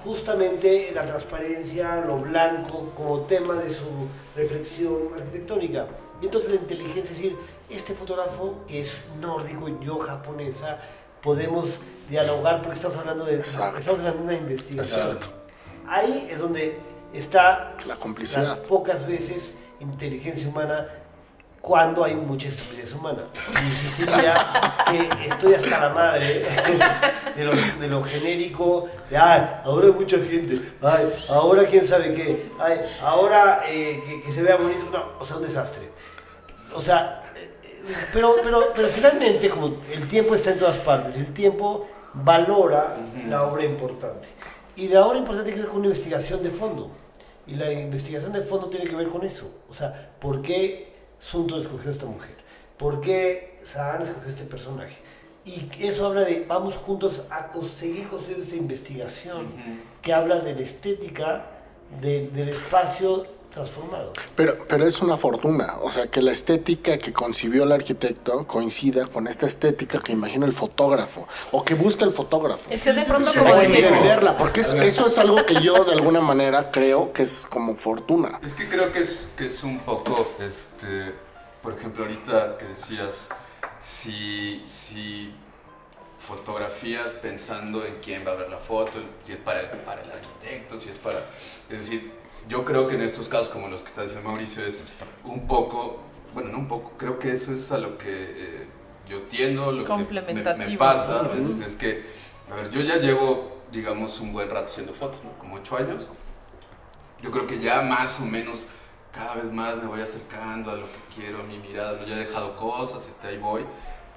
justamente 0.05 0.93
la 0.95 1.05
transparencia, 1.05 1.97
lo 2.07 2.19
blanco, 2.19 2.93
como 2.95 3.21
tema 3.23 3.55
de 3.55 3.69
su 3.71 3.85
reflexión 4.37 5.11
arquitectónica. 5.17 5.87
Y 6.23 6.27
entonces 6.27 6.51
la 6.51 6.57
inteligencia, 6.57 7.03
es 7.03 7.11
decir, 7.11 7.37
este 7.69 7.95
fotógrafo 7.95 8.55
que 8.69 8.81
es 8.81 9.01
nórdico 9.21 9.69
y 9.69 9.77
yo 9.85 9.99
japonesa, 9.99 10.79
podemos 11.23 11.79
dialogar 12.09 12.63
porque 12.63 12.77
estamos 12.77 12.97
hablando 12.97 13.25
de, 13.25 13.35
Exacto. 13.35 13.79
estamos 13.81 14.01
hablando 14.01 14.21
de 14.21 14.25
una 14.29 14.35
investigación. 14.37 15.07
Exacto. 15.09 15.27
Ahí 15.89 16.29
es 16.31 16.39
donde 16.39 16.79
está 17.13 17.73
La 17.81 17.87
las 17.89 17.99
complicidad. 17.99 18.63
pocas 18.63 19.07
veces 19.07 19.57
inteligencia 19.81 20.49
humana 20.49 20.87
cuando 21.61 22.05
hay 22.05 22.15
mucha 22.15 22.47
estupidez 22.47 22.93
humana. 22.93 23.25
Insistiría 23.51 24.37
que 24.89 25.29
estoy 25.29 25.55
hasta 25.55 25.81
la 25.81 25.89
madre 25.89 26.47
de 27.35 27.45
lo, 27.45 27.53
de 27.81 27.89
lo 27.89 28.05
genérico, 28.05 28.89
de 29.11 29.17
ay, 29.17 29.43
ahora 29.65 29.87
hay 29.89 29.93
mucha 29.93 30.17
gente, 30.19 30.63
ay, 30.81 31.13
ahora 31.29 31.67
quién 31.67 31.85
sabe 31.85 32.15
qué, 32.15 32.53
ay, 32.61 32.81
ahora 33.03 33.65
eh, 33.67 34.01
que, 34.07 34.23
que 34.23 34.33
se 34.33 34.43
vea 34.43 34.57
bonito, 34.57 34.89
no, 34.93 35.19
o 35.19 35.25
sea, 35.25 35.39
un 35.39 35.43
desastre. 35.43 35.91
O 36.73 36.81
sea, 36.81 37.25
eh, 37.35 37.51
pero, 38.13 38.37
pero, 38.45 38.69
pero 38.75 38.89
finalmente, 38.89 39.49
como 39.51 39.79
el 39.93 40.07
tiempo 40.07 40.37
está 40.37 40.53
en 40.53 40.59
todas 40.61 40.77
partes, 40.77 41.17
el 41.17 41.33
tiempo 41.33 41.89
valora 42.15 42.95
la 43.29 43.43
obra 43.43 43.65
importante. 43.65 44.29
Y 44.77 44.89
la 44.89 45.07
obra 45.07 45.19
importante 45.19 45.51
tiene 45.51 45.57
que 45.57 45.63
ver 45.63 45.71
con 45.71 45.79
una 45.81 45.89
investigación 45.89 46.43
de 46.43 46.51
fondo. 46.51 46.91
Y 47.47 47.55
la 47.55 47.73
investigación 47.73 48.33
de 48.33 48.43
fondo 48.43 48.69
tiene 48.69 48.87
que 48.89 48.95
ver 48.97 49.09
con 49.09 49.25
eso. 49.25 49.51
O 49.71 49.75
sea, 49.75 50.11
¿por 50.21 50.43
qué 50.43 50.93
Sunto 51.19 51.57
escogió 51.59 51.89
a 51.89 51.93
esta 51.93 52.07
mujer? 52.07 52.35
¿Por 52.77 53.01
qué 53.01 53.59
Saan 53.63 54.03
escogió 54.03 54.27
a 54.27 54.31
este 54.31 54.45
personaje? 54.45 54.97
Y 55.45 55.69
eso 55.81 56.07
habla 56.07 56.23
de, 56.25 56.45
vamos 56.47 56.77
juntos 56.77 57.23
a 57.31 57.51
seguir 57.77 58.09
construyendo 58.09 58.45
esta 58.45 58.57
investigación 58.57 59.47
que 60.03 60.13
habla 60.13 60.41
de 60.41 60.55
la 60.55 60.61
estética 60.63 61.47
de- 62.01 62.29
del 62.29 62.49
espacio 62.49 63.27
transformado. 63.61 64.13
Pero, 64.37 64.67
pero 64.69 64.87
es 64.87 65.01
una 65.01 65.17
fortuna, 65.17 65.77
o 65.81 65.91
sea, 65.91 66.09
que 66.09 66.21
la 66.21 66.31
estética 66.33 66.99
que 66.99 67.13
concibió 67.15 67.63
el 67.65 67.73
arquitecto 67.73 68.47
coincida 68.47 69.07
con 69.07 69.27
esta 69.27 69.47
estética 69.47 69.99
que 69.99 70.13
imagina 70.13 70.45
el 70.45 70.53
fotógrafo 70.53 71.27
o 71.53 71.65
que 71.65 71.75
busca 71.75 72.05
el 72.05 72.13
fotógrafo. 72.13 72.69
Es 72.71 72.83
que 72.83 72.91
es 72.91 72.97
de 72.97 73.05
pronto 73.05 73.31
Hay 73.31 73.35
como 73.37 73.55
que 73.55 73.61
decir, 73.69 73.85
entenderla, 73.87 74.37
porque 74.37 74.61
es- 74.61 74.71
eso 74.73 75.07
es 75.07 75.17
algo 75.17 75.45
que 75.47 75.63
yo 75.63 75.85
de 75.85 75.93
alguna 75.95 76.21
manera 76.21 76.71
creo 76.71 77.15
que 77.15 77.23
es 77.23 77.47
como 77.49 77.75
fortuna. 77.75 78.39
Es 78.45 78.53
que 78.53 78.67
creo 78.69 78.93
que 78.93 79.01
es, 79.01 79.29
que 79.39 79.47
es 79.47 79.63
un 79.65 79.79
poco, 79.81 80.33
este, 80.39 81.15
por 81.63 81.73
ejemplo, 81.73 82.05
ahorita 82.05 82.59
que 82.59 82.67
decías, 82.67 83.31
si, 83.83 84.63
si 84.67 85.33
fotografías 86.19 87.13
pensando 87.13 87.87
en 87.87 87.95
quién 88.03 88.27
va 88.27 88.33
a 88.33 88.35
ver 88.35 88.51
la 88.51 88.59
foto, 88.59 88.99
si 89.23 89.33
es 89.33 89.39
para 89.39 89.61
el, 89.61 89.69
para 89.69 90.03
el 90.03 90.11
arquitecto, 90.11 90.79
si 90.79 90.91
es 90.91 90.97
para... 90.97 91.21
Es 91.71 91.79
decir, 91.81 92.13
yo 92.49 92.65
creo 92.65 92.89
que 92.89 92.95
en 92.95 93.03
estos 93.03 93.29
casos 93.29 93.49
como 93.49 93.69
los 93.69 93.83
que 93.83 93.89
está 93.89 94.03
diciendo 94.03 94.29
Mauricio 94.29 94.65
es 94.65 94.87
un 95.25 95.47
poco, 95.47 96.01
bueno, 96.35 96.51
no 96.51 96.59
un 96.59 96.69
poco, 96.69 96.93
creo 96.97 97.19
que 97.19 97.33
eso 97.33 97.53
es 97.53 97.71
a 97.73 97.79
lo 97.79 97.99
que 97.99 98.09
eh, 98.09 98.67
yo 99.09 99.21
tiendo, 99.23 99.73
lo 99.73 99.85
que 99.85 99.93
me, 99.95 100.33
me 100.33 100.77
pasa 100.77 101.21
a 101.21 101.29
veces, 101.29 101.61
es 101.61 101.77
que, 101.77 102.05
a 102.51 102.57
ver, 102.57 102.71
yo 102.71 102.81
ya 102.81 102.97
llevo, 102.97 103.63
digamos, 103.73 104.21
un 104.21 104.33
buen 104.33 104.51
rato 104.51 104.69
haciendo 104.69 104.93
fotos, 104.93 105.23
¿no? 105.25 105.33
Como 105.39 105.57
ocho 105.57 105.77
años 105.77 106.09
yo 107.23 107.31
creo 107.31 107.47
que 107.47 107.59
ya 107.59 107.83
más 107.83 108.21
o 108.21 108.25
menos 108.25 108.67
cada 109.13 109.37
vez 109.37 109.51
más 109.51 109.77
me 109.77 109.87
voy 109.87 110.01
acercando 110.01 110.71
a 110.71 110.75
lo 110.75 110.87
que 110.87 110.99
quiero, 111.15 111.41
a 111.41 111.43
mi 111.43 111.59
mirada, 111.59 111.99
¿no? 111.99 112.07
ya 112.07 112.17
he 112.17 112.19
dejado 112.19 112.55
cosas, 112.55 113.09
este, 113.09 113.29
ahí 113.29 113.39
voy. 113.39 113.63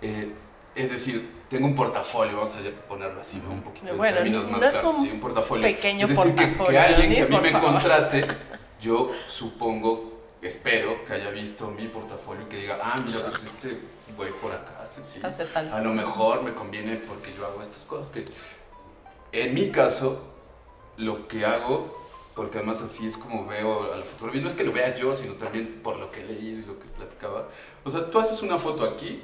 Eh, 0.01 0.33
es 0.75 0.91
decir, 0.91 1.29
tengo 1.49 1.65
un 1.67 1.75
portafolio, 1.75 2.37
vamos 2.37 2.53
a 2.55 2.87
ponerlo 2.87 3.21
así, 3.21 3.41
un 3.49 3.61
poquito 3.61 3.95
Bueno, 3.95 4.17
en 4.17 4.23
términos 4.23 4.51
más 4.51 4.61
no 4.61 4.67
es 4.67 4.75
claros, 4.75 4.95
un 4.95 5.03
sí, 5.05 5.11
un 5.13 5.19
portafolio. 5.19 5.63
pequeño 5.63 6.05
es 6.05 6.09
decir, 6.09 6.25
que- 6.35 6.35
Que, 6.35 6.47
portafolio, 6.47 6.81
alguien 6.81 7.09
que 7.09 7.21
a 7.21 7.27
mí 7.27 7.37
me 7.41 7.51
favor. 7.51 7.71
contrate, 7.73 8.27
yo 8.81 9.09
supongo, 9.27 10.13
espero 10.41 11.03
que 11.05 11.13
haya 11.13 11.29
visto 11.31 11.67
mi 11.71 11.87
portafolio 11.87 12.43
y 12.43 12.49
que 12.49 12.57
diga, 12.57 12.79
ah, 12.81 12.95
mira, 13.03 13.19
pues 13.29 13.43
este 13.45 13.79
güey 14.15 14.31
por 14.33 14.51
acá, 14.51 14.85
sí, 14.85 15.01
sí. 15.03 15.19
Hace 15.23 15.45
tal. 15.45 15.71
A 15.73 15.81
lo 15.81 15.93
mejor 15.93 16.43
me 16.43 16.53
conviene 16.53 16.95
porque 16.95 17.33
yo 17.33 17.45
hago 17.45 17.61
estas 17.61 17.83
cosas. 17.83 18.09
Que 18.11 18.25
en 19.31 19.53
mi 19.53 19.69
caso, 19.71 20.21
lo 20.97 21.27
que 21.27 21.45
hago, 21.45 21.97
porque 22.35 22.57
además 22.59 22.81
así 22.81 23.07
es 23.07 23.17
como 23.17 23.45
veo 23.47 23.91
a 23.93 23.97
la 23.97 24.05
fotografía, 24.05 24.41
no 24.41 24.47
es 24.49 24.55
que 24.55 24.63
lo 24.63 24.71
vea 24.71 24.95
yo, 24.95 25.15
sino 25.15 25.33
también 25.33 25.81
por 25.83 25.97
lo 25.97 26.09
que 26.09 26.21
he 26.21 26.25
leído 26.25 26.59
y 26.59 26.65
lo 26.65 26.79
que 26.79 26.85
platicaba. 26.87 27.47
O 27.83 27.89
sea, 27.89 28.09
tú 28.09 28.19
haces 28.19 28.41
una 28.41 28.57
foto 28.57 28.83
aquí, 28.85 29.21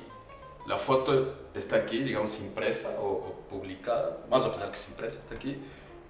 la 0.68 0.78
foto 0.78 1.36
está 1.54 1.78
aquí, 1.78 2.00
digamos, 2.00 2.40
impresa 2.40 2.90
o, 3.00 3.08
o 3.08 3.34
publicada, 3.50 4.18
vamos 4.30 4.46
a 4.48 4.52
pensar 4.52 4.70
que 4.72 4.78
es 4.78 4.90
impresa, 4.90 5.20
está 5.20 5.36
aquí, 5.36 5.58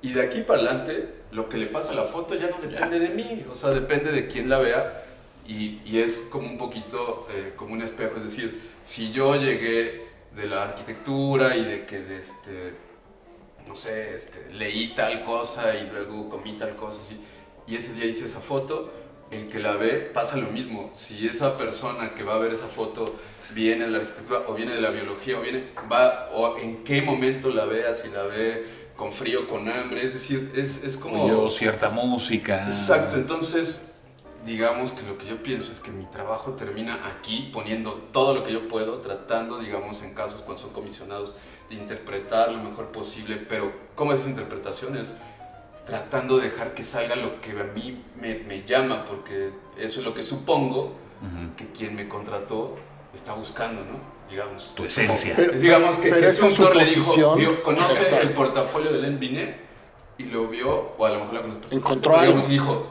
y 0.02 0.14
de 0.14 0.22
aquí 0.22 0.42
para 0.42 0.60
adelante, 0.60 1.10
lo 1.32 1.50
que 1.50 1.58
le 1.58 1.68
pasa 1.68 1.92
a 1.92 1.96
la 1.96 2.04
foto 2.04 2.36
ya 2.36 2.50
no 2.50 2.58
depende 2.60 3.00
de 3.00 3.10
mí, 3.10 3.46
o 3.50 3.56
sea, 3.56 3.72
depende 3.72 4.12
de 4.12 4.28
quién 4.28 4.50
la 4.50 4.60
vea, 4.60 5.04
y, 5.48 5.82
y 5.86 6.00
es 6.00 6.28
como 6.32 6.48
un 6.48 6.58
poquito 6.58 7.28
eh, 7.32 7.54
como 7.56 7.74
un 7.74 7.82
espejo, 7.82 8.18
es 8.18 8.24
decir, 8.24 8.62
si 8.84 9.12
yo 9.12 9.36
llegué 9.36 10.08
de 10.36 10.48
la 10.48 10.64
arquitectura 10.64 11.56
y 11.56 11.64
de 11.64 11.86
que 11.86 12.00
de 12.00 12.18
este, 12.18 12.74
no 13.68 13.76
sé, 13.76 14.14
este, 14.14 14.52
leí 14.54 14.94
tal 14.96 15.24
cosa 15.24 15.76
y 15.76 15.90
luego 15.90 16.30
comí 16.30 16.54
tal 16.58 16.76
cosa, 16.76 17.00
así, 17.00 17.20
y 17.68 17.76
ese 17.76 17.94
día 17.94 18.06
hice 18.06 18.26
esa 18.26 18.40
foto, 18.40 18.92
el 19.36 19.48
que 19.48 19.60
la 19.60 19.74
ve 19.74 20.10
pasa 20.14 20.38
lo 20.38 20.50
mismo. 20.52 20.92
Si 20.96 21.28
esa 21.28 21.58
persona 21.58 22.14
que 22.14 22.24
va 22.24 22.36
a 22.36 22.38
ver 22.38 22.54
esa 22.54 22.68
foto 22.68 23.16
viene 23.54 23.86
de 23.86 23.92
la 23.92 23.98
arquitectura 24.00 24.42
o 24.48 24.54
viene 24.54 24.74
de 24.74 24.82
la 24.82 24.90
biología 24.90 25.38
o 25.38 25.42
viene, 25.42 25.70
va, 25.92 26.30
o 26.34 26.58
en 26.58 26.84
qué 26.84 27.02
momento 27.02 27.50
la 27.50 27.66
vea, 27.66 27.94
si 27.94 28.10
la 28.10 28.24
ve 28.24 28.66
con 28.96 29.12
frío, 29.12 29.48
con 29.48 29.68
hambre, 29.70 30.04
es 30.06 30.14
decir, 30.14 30.52
es, 30.56 30.84
es 30.84 30.98
como... 30.98 31.26
Oyó 31.26 31.50
cierta 31.50 31.90
música. 31.90 32.66
Exacto, 32.68 33.18
entonces 33.18 33.92
digamos 34.46 34.92
que 34.92 35.02
lo 35.02 35.18
que 35.18 35.26
yo 35.26 35.42
pienso 35.42 35.72
es 35.72 35.80
que 35.80 35.92
mi 35.92 36.06
trabajo 36.06 36.52
termina 36.52 37.00
aquí 37.08 37.50
poniendo 37.52 37.94
todo 38.14 38.36
lo 38.36 38.44
que 38.44 38.54
yo 38.54 38.68
puedo, 38.68 39.00
tratando, 39.00 39.60
digamos, 39.60 40.02
en 40.04 40.14
casos 40.14 40.42
cuando 40.42 40.62
son 40.62 40.72
comisionados, 40.72 41.34
de 41.70 41.76
interpretar 41.76 42.52
lo 42.52 42.64
mejor 42.64 42.92
posible, 42.92 43.38
pero 43.38 43.74
¿cómo 43.96 44.14
es 44.14 44.20
esa 44.20 44.30
interpretación? 44.30 44.98
Es 44.98 45.16
tratando 45.86 46.38
de 46.38 46.50
dejar 46.50 46.74
que 46.74 46.84
salga 46.84 47.16
lo 47.16 47.40
que 47.42 47.52
a 47.52 47.64
mí 47.76 48.04
me, 48.20 48.36
me 48.40 48.64
llama, 48.66 49.06
porque 49.06 49.52
eso 49.78 50.00
es 50.00 50.06
lo 50.06 50.14
que 50.14 50.24
supongo 50.24 50.94
Ujú. 51.22 51.56
que 51.56 51.68
quien 51.72 51.96
me 51.96 52.08
contrató 52.08 52.76
está 53.14 53.34
buscando, 53.34 53.82
¿no? 53.82 54.16
Digamos. 54.30 54.74
Tu 54.76 54.84
Es 54.86 54.98
esencia. 54.98 55.34
Pero- 55.36 55.54
es, 55.54 55.62
digamos 55.62 55.98
que, 55.98 56.10
esa 56.28 56.50
Suntor 56.50 56.76
le 56.76 56.86
dijo, 56.86 57.14
conoce 57.64 57.94
Exacto. 57.94 58.24
el 58.28 58.34
portafolio 58.34 58.92
de 58.92 59.00
Len 59.00 59.20
Binet 59.20 59.56
y 60.18 60.24
lo 60.24 60.48
vio, 60.48 60.94
o 60.98 61.06
a 61.06 61.10
lo 61.10 61.20
mejor 61.20 61.34
la 61.36 61.42
conoce 61.44 61.76
Encontró 61.76 62.14
algo. 62.16 62.26
digamos, 62.26 62.48
y 62.48 62.52
dijo, 62.54 62.88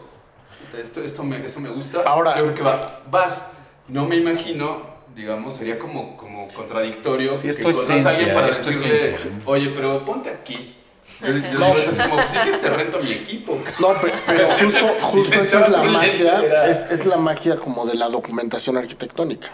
"Puta, 0.65 0.81
esto, 0.81 1.03
esto, 1.03 1.25
me, 1.25 1.45
esto 1.45 1.59
me 1.61 1.71
gusta, 1.71 2.03
Ahora- 2.07 2.37
yo 2.39 2.45
creo 2.45 2.55
que 2.55 2.63
va, 2.63 3.01
vas, 3.11 3.51
no 3.89 4.07
me 4.07 4.17
imagino, 4.17 4.83
digamos, 5.17 5.57
sería 5.57 5.79
como, 5.79 6.17
como 6.17 6.47
contradictorio 6.49 7.37
Sí, 7.37 7.49
es 7.49 7.57
que 7.57 7.67
alguien 7.67 8.35
para 8.35 8.49
es 8.49 8.59
tu 8.61 8.67
decirle, 8.71 8.97
esencia. 8.97 9.31
oye, 9.47 9.71
pero 9.75 10.05
ponte 10.05 10.31
aquí. 10.31 10.77
Yo, 11.21 11.29
yo 11.29 11.35
digo, 11.35 11.79
eso 11.79 11.91
es 11.93 11.99
como, 11.99 12.21
si 12.23 12.27
quieres 12.37 12.61
te 12.61 12.71
rento 12.71 12.99
mi 13.01 13.11
equipo. 13.13 13.59
No, 13.79 14.01
pe- 14.01 14.13
pero 14.27 14.49
justo, 14.51 14.87
justo 15.03 15.33
Sí, 15.35 15.39
esa 15.41 15.61
es 15.67 15.69
la 15.71 15.83
sí, 15.83 15.89
magia, 15.89 16.67
es 16.67 17.07
la 17.07 17.17
magia 17.17 17.57
como 17.57 17.87
de 17.87 17.95
la 17.95 18.09
documentación 18.09 18.77
arquitectónica. 18.77 19.49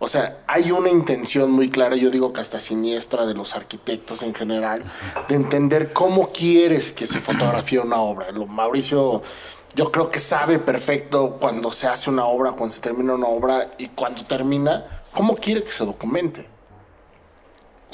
O 0.00 0.08
sea, 0.08 0.38
hay 0.48 0.70
una 0.72 0.90
intención 0.90 1.50
muy 1.52 1.70
clara, 1.70 1.96
yo 1.96 2.10
digo 2.10 2.32
que 2.32 2.40
hasta 2.40 2.60
siniestra 2.60 3.24
de 3.26 3.34
los 3.34 3.54
arquitectos 3.54 4.22
en 4.22 4.34
general, 4.34 4.82
de 5.28 5.34
entender 5.36 5.92
cómo 5.92 6.30
quieres 6.30 6.92
que 6.92 7.06
se 7.06 7.20
fotografíe 7.20 7.78
una 7.78 8.00
obra. 8.00 8.30
Lo- 8.32 8.46
Mauricio, 8.46 9.22
yo 9.74 9.92
creo 9.92 10.10
que 10.10 10.18
sabe 10.18 10.58
perfecto 10.58 11.38
cuando 11.40 11.70
se 11.72 11.86
hace 11.86 12.10
una 12.10 12.24
obra, 12.26 12.52
cuando 12.52 12.74
se 12.74 12.80
termina 12.80 13.14
una 13.14 13.28
obra 13.28 13.70
y 13.78 13.88
cuando 13.88 14.24
termina, 14.24 15.02
cómo 15.12 15.36
quiere 15.36 15.62
que 15.62 15.72
se 15.72 15.84
documente. 15.86 16.46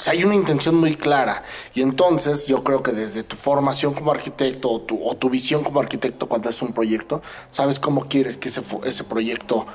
O 0.01 0.03
sea, 0.03 0.13
hay 0.13 0.23
una 0.23 0.33
intención 0.33 0.73
muy 0.77 0.95
clara. 0.95 1.43
Y 1.75 1.83
entonces 1.83 2.47
yo 2.47 2.63
creo 2.63 2.81
que 2.81 2.91
desde 2.91 3.21
tu 3.21 3.35
formación 3.35 3.93
como 3.93 4.09
arquitecto 4.11 4.67
o 4.71 4.81
tu, 4.81 4.99
o 5.07 5.15
tu 5.15 5.29
visión 5.29 5.63
como 5.63 5.79
arquitecto 5.79 6.27
cuando 6.27 6.49
es 6.49 6.59
un 6.63 6.73
proyecto, 6.73 7.21
sabes 7.51 7.77
cómo 7.77 8.05
quieres 8.07 8.35
que 8.35 8.49
ese, 8.49 8.63
ese 8.83 9.03
proyecto 9.03 9.67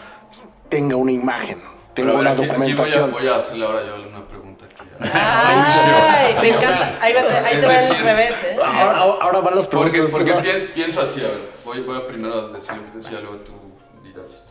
tenga 0.68 0.97
una 0.97 1.12
imagen, 1.12 1.59
tenga 1.95 2.09
Pero 2.11 2.18
una 2.18 2.33
aquí- 2.33 2.41
aquí 2.43 2.49
documentación. 2.49 3.12
voy, 3.12 3.20
a, 3.20 3.22
voy 3.22 3.33
a 3.35 3.37
hacerle 3.41 3.66
ahora 3.66 3.83
yo 3.87 4.09
una 4.09 4.27
pregunta 4.27 4.64
aquí. 4.64 4.74
Ay, 5.12 6.35
me 6.43 6.49
encanta. 6.49 6.99
Ahí, 7.01 7.12
va, 7.12 7.20
ahí 7.20 7.61
te 7.61 7.66
va 7.68 7.77
el 7.87 7.99
revés, 8.01 8.35
¿eh? 8.43 8.57
Ahora, 8.64 8.99
ahora- 8.99 9.41
van 9.43 9.55
las 9.55 9.68
Porque, 9.68 9.91
preguntas. 10.03 10.11
porque 10.11 10.33
pienso, 10.43 10.66
pienso 10.74 11.01
así, 11.03 11.20
a 11.20 11.29
ver, 11.29 11.51
voy, 11.64 11.83
voy 11.83 11.99
a 11.99 12.05
primero 12.05 12.49
decir 12.49 12.74
lo 12.74 12.83
que 12.83 12.91
pienso 12.91 13.11
y 13.11 13.12
luego 13.22 13.37
tú 13.37 13.53
dirás 14.03 14.46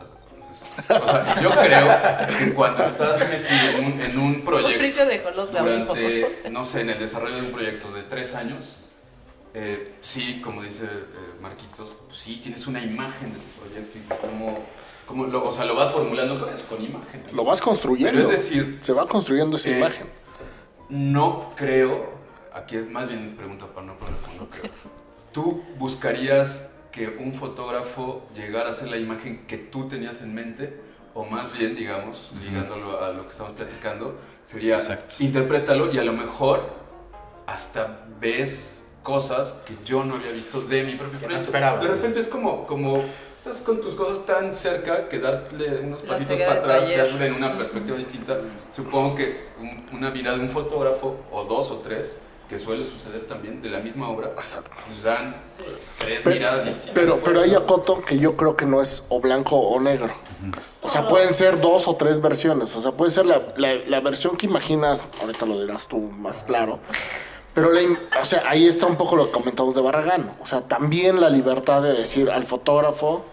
O 0.78 1.08
sea, 1.08 1.40
yo 1.40 1.50
creo 1.50 2.38
que 2.38 2.54
cuando 2.54 2.84
estás 2.84 3.18
metido 3.20 3.78
en 3.78 3.84
un, 3.84 4.00
en 4.00 4.18
un 4.18 4.44
proyecto 4.44 4.78
Mauricio 4.78 5.06
dejó 5.06 5.30
los 5.30 5.50
durante, 5.52 6.26
no 6.50 6.64
sé, 6.64 6.82
en 6.82 6.90
el 6.90 6.98
desarrollo 6.98 7.36
de 7.36 7.42
un 7.42 7.52
proyecto 7.52 7.90
de 7.92 8.02
tres 8.02 8.34
años, 8.34 8.76
eh, 9.54 9.94
sí, 10.02 10.40
como 10.44 10.62
dice 10.62 10.84
eh, 10.84 11.40
Marquitos, 11.40 11.92
pues 12.06 12.18
sí, 12.18 12.40
tienes 12.42 12.66
una 12.66 12.82
imagen 12.82 13.32
de 13.32 13.38
tu 13.38 13.60
proyecto 13.62 13.98
y 13.98 14.28
como, 14.28 14.58
como 15.06 15.26
lo, 15.26 15.48
o 15.48 15.50
sea, 15.50 15.64
lo 15.64 15.74
vas 15.74 15.92
formulando 15.92 16.38
con 16.38 16.52
eso, 16.52 16.66
con 16.66 16.84
imagen. 16.84 17.22
Lo 17.32 17.42
vas 17.42 17.62
construyendo. 17.62 18.12
Pero 18.12 18.24
es 18.24 18.30
decir, 18.30 18.78
se 18.82 18.92
va 18.92 19.06
construyendo 19.08 19.56
esa 19.56 19.70
eh, 19.70 19.78
imagen. 19.78 20.08
no 20.90 21.54
creo, 21.56 22.10
aquí 22.52 22.76
es 22.76 22.90
más 22.90 23.08
bien 23.08 23.34
pregunta 23.34 23.66
para 23.66 23.86
no 23.86 23.96
poner 23.96 24.14
no 24.38 24.46
creo. 24.50 24.72
¿Tú 25.32 25.64
buscarías 25.78 26.75
que 26.96 27.08
un 27.22 27.34
fotógrafo 27.34 28.22
llegara 28.34 28.70
a 28.70 28.72
ser 28.72 28.88
la 28.88 28.96
imagen 28.96 29.44
que 29.46 29.58
tú 29.58 29.86
tenías 29.86 30.22
en 30.22 30.34
mente? 30.34 30.80
O 31.14 31.24
más 31.24 31.52
bien, 31.56 31.74
digamos, 31.76 32.32
ligándolo 32.42 33.02
a 33.04 33.10
lo 33.10 33.24
que 33.26 33.32
estamos 33.32 33.52
platicando, 33.52 34.16
sería 34.46 34.74
Exacto. 34.76 35.14
interprétalo 35.18 35.92
y 35.92 35.98
a 35.98 36.02
lo 36.04 36.12
mejor 36.14 36.62
hasta 37.46 38.04
ves 38.18 38.84
cosas 39.02 39.52
que 39.66 39.74
yo 39.84 40.04
no 40.04 40.14
había 40.16 40.32
visto 40.32 40.60
de 40.62 40.84
mi 40.84 40.94
propio 40.94 41.18
proyecto. 41.18 41.52
De 41.52 41.86
repente 41.86 42.20
es 42.20 42.28
como, 42.28 42.66
como 42.66 43.02
estás 43.38 43.60
con 43.62 43.80
tus 43.80 43.94
cosas 43.94 44.26
tan 44.26 44.52
cerca 44.52 45.08
que 45.08 45.18
darle 45.18 45.78
unos 45.80 46.02
La 46.02 46.08
pasitos 46.14 46.38
para 46.40 46.52
atrás, 46.60 46.80
darle 46.96 47.26
en 47.28 47.34
una 47.34 47.56
perspectiva 47.56 47.96
distinta. 47.96 48.38
Supongo 48.72 49.14
que 49.14 49.46
un- 49.60 49.96
una 49.96 50.10
mirada 50.10 50.36
de 50.38 50.42
un 50.44 50.50
fotógrafo, 50.50 51.16
o 51.30 51.44
dos 51.44 51.70
o 51.70 51.76
tres, 51.76 52.16
que 52.48 52.58
suele 52.58 52.84
suceder 52.84 53.26
también 53.26 53.60
de 53.60 53.68
la 53.70 53.80
misma 53.80 54.08
obra, 54.08 54.28
Exacto. 54.30 54.70
pues 54.86 55.02
dan 55.02 55.36
tres 55.98 56.20
Pero, 56.22 56.34
miradas 56.36 56.64
distintas. 56.64 56.90
pero, 56.94 57.18
pero 57.24 57.40
hay 57.40 57.54
acoto 57.54 58.02
que 58.02 58.18
yo 58.18 58.36
creo 58.36 58.54
que 58.56 58.66
no 58.66 58.80
es 58.80 59.04
o 59.08 59.20
blanco 59.20 59.56
o 59.56 59.80
negro. 59.80 60.10
O 60.82 60.88
sea, 60.88 61.08
pueden 61.08 61.34
ser 61.34 61.60
dos 61.60 61.88
o 61.88 61.96
tres 61.96 62.20
versiones. 62.22 62.74
O 62.76 62.80
sea, 62.80 62.92
puede 62.92 63.10
ser 63.10 63.26
la, 63.26 63.42
la- 63.56 63.74
la 63.74 64.00
versión 64.00 64.36
que 64.36 64.46
imaginas, 64.46 65.04
ahorita 65.20 65.44
lo 65.46 65.60
dirás 65.60 65.88
tú 65.88 65.98
más 65.98 66.44
claro. 66.44 66.78
Pero 67.54 67.72
la 67.72 67.80
o 68.20 68.24
sea, 68.24 68.42
ahí 68.46 68.66
está 68.68 68.86
un 68.86 68.96
poco 68.96 69.16
lo 69.16 69.26
que 69.26 69.32
comentamos 69.32 69.74
de 69.74 69.80
Barragán. 69.80 70.30
O 70.40 70.46
sea, 70.46 70.60
también 70.60 71.20
la 71.20 71.30
libertad 71.30 71.82
de 71.82 71.94
decir 71.94 72.30
al 72.30 72.44
fotógrafo, 72.44 73.24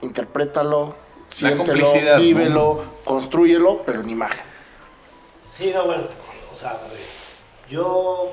interprétalo, 0.00 0.94
siéntelo, 1.28 1.64
complicidad, 1.64 2.16
¿no? 2.16 2.22
vívelo, 2.22 2.82
construyelo, 3.04 3.82
pero 3.84 4.00
en 4.00 4.10
imagen. 4.10 4.40
Sí, 5.52 5.72
no, 5.74 5.84
bueno, 5.84 6.04
o 6.52 6.56
sea, 6.56 6.70
a 6.70 6.74
ver, 6.88 7.00
yo 7.70 8.30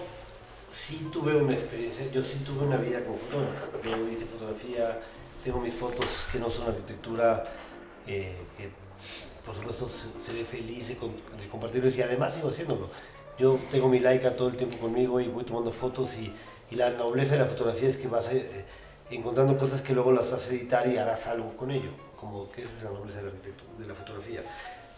sí 0.71 1.09
tuve 1.13 1.35
una 1.37 1.53
experiencia, 1.53 2.09
yo 2.11 2.21
sí 2.23 2.39
tuve 2.45 2.65
una 2.65 2.77
vida 2.77 3.03
como 3.03 3.17
fotógrafo. 3.17 3.67
Yo 3.83 4.09
hice 4.11 4.25
fotografía, 4.25 4.99
tengo 5.43 5.59
mis 5.59 5.73
fotos 5.73 6.07
que 6.31 6.39
no 6.39 6.49
son 6.49 6.67
arquitectura, 6.67 7.43
eh, 8.07 8.35
que 8.57 8.69
por 9.45 9.55
supuesto 9.55 9.87
se- 9.87 10.09
seré 10.25 10.43
feliz 10.43 10.87
de, 10.89 10.95
de 10.95 11.47
compartirlos 11.49 11.95
y 11.97 12.01
además 12.01 12.33
sigo 12.33 12.49
haciéndolo. 12.49 12.89
Yo 13.37 13.57
tengo 13.71 13.87
mi 13.87 13.99
Leica 13.99 14.35
todo 14.35 14.49
el 14.49 14.57
tiempo 14.57 14.77
conmigo 14.77 15.19
y 15.21 15.27
voy 15.27 15.43
tomando 15.43 15.71
fotos 15.71 16.15
y, 16.15 16.33
y 16.71 16.75
la 16.75 16.89
nobleza 16.89 17.33
de 17.35 17.41
la 17.41 17.45
fotografía 17.45 17.87
es 17.87 17.95
que 17.97 18.07
vas 18.07 18.29
eh, 18.31 18.65
encontrando 19.11 19.55
cosas 19.57 19.81
que 19.81 19.93
luego 19.93 20.11
las 20.11 20.29
vas 20.31 20.47
a 20.47 20.49
editar 20.49 20.87
y 20.87 20.97
harás 20.97 21.27
algo 21.27 21.55
con 21.55 21.69
ello, 21.71 21.91
como 22.19 22.49
que 22.49 22.63
esa 22.63 22.75
es 22.77 22.83
la 22.83 22.89
nobleza 22.89 23.19
de 23.21 23.25
la, 23.27 23.31
de 23.31 23.87
la 23.87 23.93
fotografía. 23.93 24.41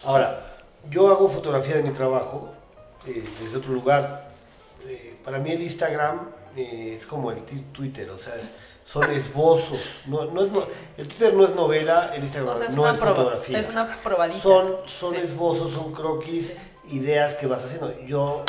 Ahora, 0.04 0.56
yo 0.90 1.08
hago 1.08 1.28
fotografía 1.28 1.76
de 1.76 1.82
mi 1.82 1.90
trabajo 1.90 2.50
eh, 3.06 3.22
desde 3.42 3.58
otro 3.58 3.72
lugar. 3.74 4.29
Eh, 4.86 5.16
para 5.24 5.38
mí 5.38 5.52
el 5.52 5.62
Instagram 5.62 6.30
eh, 6.56 6.94
es 6.96 7.06
como 7.06 7.30
el 7.30 7.38
Twitter, 7.72 8.10
o 8.10 8.18
sea, 8.18 8.34
es- 8.36 8.50
son 8.84 9.08
esbozos. 9.12 10.00
No, 10.06 10.24
no 10.24 10.42
es 10.42 10.50
no- 10.50 10.64
el 10.96 11.06
Twitter 11.06 11.32
no 11.32 11.44
es 11.44 11.54
novela, 11.54 12.12
el 12.14 12.22
Instagram 12.24 12.54
O 12.54 12.56
sea, 12.56 12.66
es, 12.66 12.74
no 12.76 12.82
una 12.82 12.90
es 12.92 12.98
fotografía. 12.98 13.58
es 13.60 13.68
una 13.68 13.92
probadita. 14.02 14.40
Son, 14.40 14.76
son 14.86 15.14
Sí. 15.14 15.20
esbozos, 15.22 15.70
son 15.70 15.92
croquis, 15.92 16.54
ideas 16.90 17.34
que 17.36 17.46
vas 17.46 17.64
haciendo. 17.64 17.94
Yo 18.06 18.44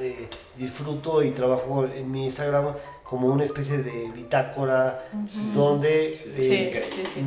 eh, 0.00 0.28
disfruto 0.56 1.22
y 1.22 1.32
trabajo 1.32 1.84
en 1.84 2.10
mi 2.10 2.24
Instagram 2.26 2.74
como 3.04 3.26
una 3.28 3.44
especie 3.44 3.78
de 3.82 4.10
bitácora 4.10 5.04
donde 5.54 6.12
eh, 6.12 6.16
Sí, 6.16 6.72
sí, 6.88 7.02
sí. 7.06 7.20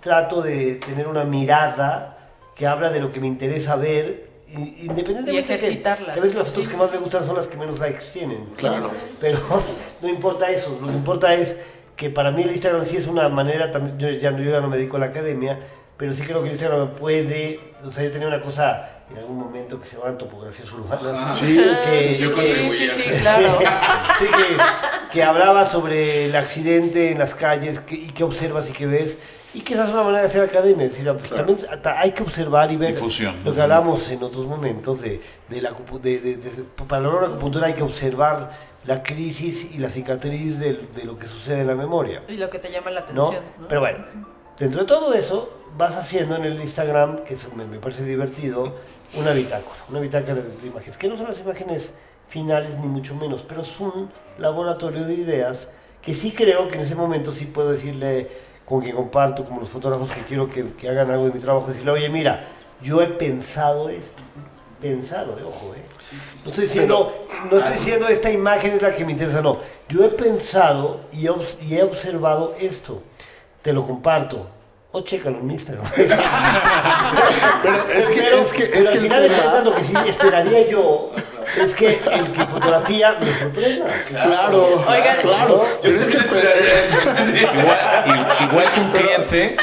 trato 0.00 0.40
de 0.40 0.76
tener 0.76 1.06
una 1.06 1.24
mirada 1.24 2.30
que 2.54 2.66
habla 2.66 2.90
de 2.90 3.00
lo 3.00 3.12
que 3.12 3.20
me 3.20 3.26
interesa 3.26 3.76
ver, 3.76 4.27
independientemente 4.54 5.32
Y 5.32 5.38
ejercitarla. 5.38 6.12
que 6.14 6.18
a 6.20 6.22
veces 6.22 6.36
las 6.36 6.48
fotos 6.48 6.64
sí, 6.64 6.70
que 6.70 6.76
más 6.76 6.88
sí. 6.88 6.94
me 6.96 7.00
gustan 7.02 7.24
son 7.24 7.36
las 7.36 7.46
que 7.46 7.56
menos 7.56 7.78
likes 7.78 8.04
tienen. 8.12 8.44
Claro. 8.56 8.90
Pero 9.20 9.38
no 10.02 10.08
importa 10.08 10.50
eso, 10.50 10.78
lo 10.80 10.86
que 10.88 10.92
importa 10.94 11.34
es 11.34 11.56
que 11.96 12.10
para 12.10 12.30
mí 12.30 12.42
el 12.42 12.50
Instagram 12.52 12.84
sí 12.84 12.96
es 12.96 13.06
una 13.06 13.28
manera, 13.28 13.70
también, 13.70 13.98
yo, 13.98 14.08
ya, 14.10 14.30
no- 14.30 14.38
yo 14.42 14.50
ya 14.50 14.60
no 14.60 14.68
me 14.68 14.76
dedico 14.76 14.96
a 14.96 15.00
la 15.00 15.06
academia, 15.06 15.58
pero 15.96 16.12
sí 16.12 16.22
creo 16.22 16.40
que 16.42 16.46
el 16.48 16.52
Instagram 16.52 16.90
puede, 16.94 17.58
o 17.84 17.90
sea, 17.90 18.04
yo 18.04 18.10
tenía 18.10 18.28
una 18.28 18.40
cosa 18.40 18.90
en 19.10 19.18
algún 19.18 19.36
momento 19.38 19.80
que 19.80 19.86
se 19.86 19.96
llaman 19.96 20.16
topografías 20.18 20.70
urbanas. 20.72 21.04
Ajá. 21.06 21.34
Sí, 21.34 21.56
que, 21.56 22.14
Yo 22.14 22.28
sí, 22.30 22.34
contribuía. 22.34 22.94
sí, 22.94 23.02
sí, 23.04 23.10
claro. 23.20 23.58
Sí, 24.18 24.24
que, 24.26 25.12
que 25.12 25.22
hablaba 25.24 25.64
sobre 25.68 26.26
el 26.26 26.36
accidente 26.36 27.10
en 27.10 27.18
las 27.18 27.34
calles 27.34 27.80
que- 27.80 27.96
y 27.96 28.06
qué 28.10 28.22
observas 28.24 28.68
y 28.70 28.72
qué 28.72 28.86
ves. 28.86 29.18
Y 29.58 29.62
que 29.62 29.74
esa 29.74 29.84
es 29.84 29.90
una 29.90 30.02
manera 30.02 30.20
de 30.20 30.26
hacer 30.26 30.42
academia. 30.42 30.86
Es 30.86 30.92
decir, 30.92 31.12
pues, 31.18 31.30
también 31.34 31.58
hasta 31.70 31.98
hay 32.00 32.12
que 32.12 32.22
observar 32.22 32.70
y 32.70 32.76
ver 32.76 32.94
Difusión. 32.94 33.34
lo 33.44 33.52
que 33.54 33.60
hablamos 33.60 34.08
en 34.10 34.22
otros 34.22 34.46
momentos 34.46 35.00
de, 35.00 35.20
de 35.48 35.60
la 35.60 35.72
de, 36.00 36.20
de- 36.20 36.36
de- 36.36 36.62
para 36.86 37.02
lograr 37.02 37.22
la 37.22 37.28
acupuntura 37.34 37.66
hay 37.66 37.74
que 37.74 37.82
observar 37.82 38.52
la 38.84 39.02
crisis 39.02 39.66
y 39.74 39.78
la 39.78 39.88
cicatriz 39.88 40.58
de, 40.60 40.74
de 40.94 41.04
lo 41.04 41.18
que 41.18 41.26
sucede 41.26 41.62
en 41.62 41.66
la 41.66 41.74
memoria. 41.74 42.22
Y 42.28 42.36
lo 42.36 42.48
que 42.48 42.60
te 42.60 42.70
llama 42.70 42.90
la 42.92 43.00
¿no? 43.00 43.24
atención. 43.26 43.44
¿no? 43.60 43.68
Pero 43.68 43.80
bueno, 43.80 43.98
dentro 44.58 44.80
de 44.82 44.86
todo 44.86 45.12
eso, 45.14 45.52
vas 45.76 45.96
haciendo 45.96 46.36
en 46.36 46.44
el 46.44 46.60
Instagram, 46.60 47.24
que 47.24 47.34
eso 47.34 47.50
me, 47.56 47.64
me 47.64 47.78
parece 47.80 48.04
divertido, 48.04 48.76
una 49.14 49.32
bitácora, 49.32 49.80
una 49.90 49.98
bitácora 49.98 50.36
de, 50.36 50.56
de 50.56 50.66
imágenes, 50.68 50.96
que 50.96 51.08
no 51.08 51.16
son 51.16 51.26
las 51.26 51.40
imágenes 51.40 51.94
finales 52.28 52.78
ni 52.78 52.86
mucho 52.86 53.16
menos, 53.16 53.42
pero 53.42 53.62
es 53.62 53.80
un 53.80 54.08
laboratorio 54.38 55.04
de 55.04 55.14
ideas 55.14 55.68
que 56.00 56.14
sí 56.14 56.30
creo 56.30 56.68
que 56.68 56.76
en 56.76 56.82
ese 56.82 56.94
momento 56.94 57.32
sí 57.32 57.44
puedo 57.46 57.72
decirle 57.72 58.28
con 58.68 58.80
quien 58.82 58.94
comparto, 58.96 59.44
como 59.44 59.60
los 59.60 59.68
fotógrafos 59.68 60.10
que 60.10 60.20
quiero 60.22 60.50
que, 60.50 60.64
que 60.74 60.88
hagan 60.88 61.10
algo 61.10 61.24
de 61.26 61.32
mi 61.32 61.40
trabajo, 61.40 61.68
decirle, 61.68 61.90
oye, 61.90 62.08
mira, 62.08 62.44
yo 62.82 63.00
he 63.00 63.06
pensado 63.06 63.88
esto, 63.88 64.22
pensado, 64.80 65.38
eh, 65.38 65.42
ojo, 65.46 65.74
eh. 65.74 65.82
No 66.44 66.50
estoy 66.50 66.64
diciendo, 66.66 67.14
no 67.50 67.58
estoy 67.58 67.72
diciendo 67.74 68.08
esta 68.08 68.30
imagen 68.30 68.72
es 68.74 68.82
la 68.82 68.94
que 68.94 69.04
me 69.04 69.12
interesa, 69.12 69.40
no. 69.40 69.58
Yo 69.88 70.04
he 70.04 70.08
pensado 70.10 71.00
y 71.12 71.26
he, 71.26 71.30
obs- 71.30 71.56
y 71.62 71.74
he 71.76 71.82
observado 71.82 72.54
esto. 72.58 73.02
Te 73.62 73.72
lo 73.72 73.86
comparto. 73.86 74.46
O 74.92 75.00
chécalo 75.02 75.38
en 75.40 75.50
Instagram. 75.50 75.84
Pero 77.62 77.76
es 77.94 78.08
que, 78.08 78.20
Pero- 78.22 78.38
es 78.40 78.52
que, 78.52 78.64
es 78.64 78.86
al 78.86 78.92
que 78.92 78.98
el 78.98 79.00
final 79.00 79.22
de 79.22 79.28
cuentas 79.28 79.64
lo 79.64 79.74
que 79.74 79.82
sí 79.84 79.94
esperaría 80.06 80.68
yo 80.68 81.10
es 81.62 81.74
que 81.74 82.00
el 82.12 82.32
que 82.32 82.44
fotografía 82.44 83.18
me 83.20 83.32
sorprenda. 83.32 83.86
Claro, 84.08 84.84
Oigan. 84.88 85.16
claro. 85.22 85.64
Pero 85.82 86.00
es 86.00 86.08
que 86.08 86.16
Igual, 87.38 88.26
igual 88.50 88.72
que 88.72 88.80
un 88.80 88.90
cliente 88.90 89.56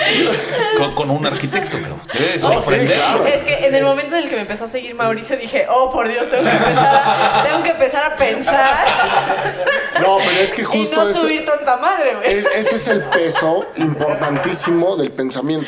con, 0.78 0.96
con 0.96 1.12
un 1.12 1.26
arquitecto, 1.26 1.78
cabrón. 1.82 2.02
Debe 2.14 2.32
de 2.34 2.40
sorprender. 2.40 2.98
claro. 2.98 3.26
Es 3.26 3.44
que 3.44 3.68
en 3.68 3.76
el 3.76 3.84
momento 3.84 4.16
en 4.16 4.24
el 4.24 4.30
que 4.30 4.36
me 4.36 4.42
empezó 4.42 4.66
a 4.66 4.68
seguir 4.68 4.96
Mauricio 4.96 5.38
dije, 5.38 5.66
oh 5.70 5.90
por 5.90 6.08
Dios, 6.08 6.30
tengo 6.30 6.44
que 6.44 6.50
empezar 6.56 7.04
a, 7.06 7.44
tengo 7.44 7.64
que 7.64 7.70
empezar 7.72 8.04
a 8.12 8.16
pensar 8.16 8.86
No, 10.02 10.18
pero 10.18 10.40
es 10.42 10.54
que 10.54 10.62
y 10.62 10.66
justo 10.66 10.96
no 10.96 11.10
eso- 11.10 11.22
subir 11.22 11.46
tanta 11.46 11.78
madre, 11.78 12.16
güey. 12.16 12.40
es- 12.40 12.46
ese 12.56 12.76
es 12.76 12.88
el 12.88 13.02
peso 13.04 13.66
importantísimo 13.78 14.96
del 14.98 15.12
pensamiento. 15.12 15.68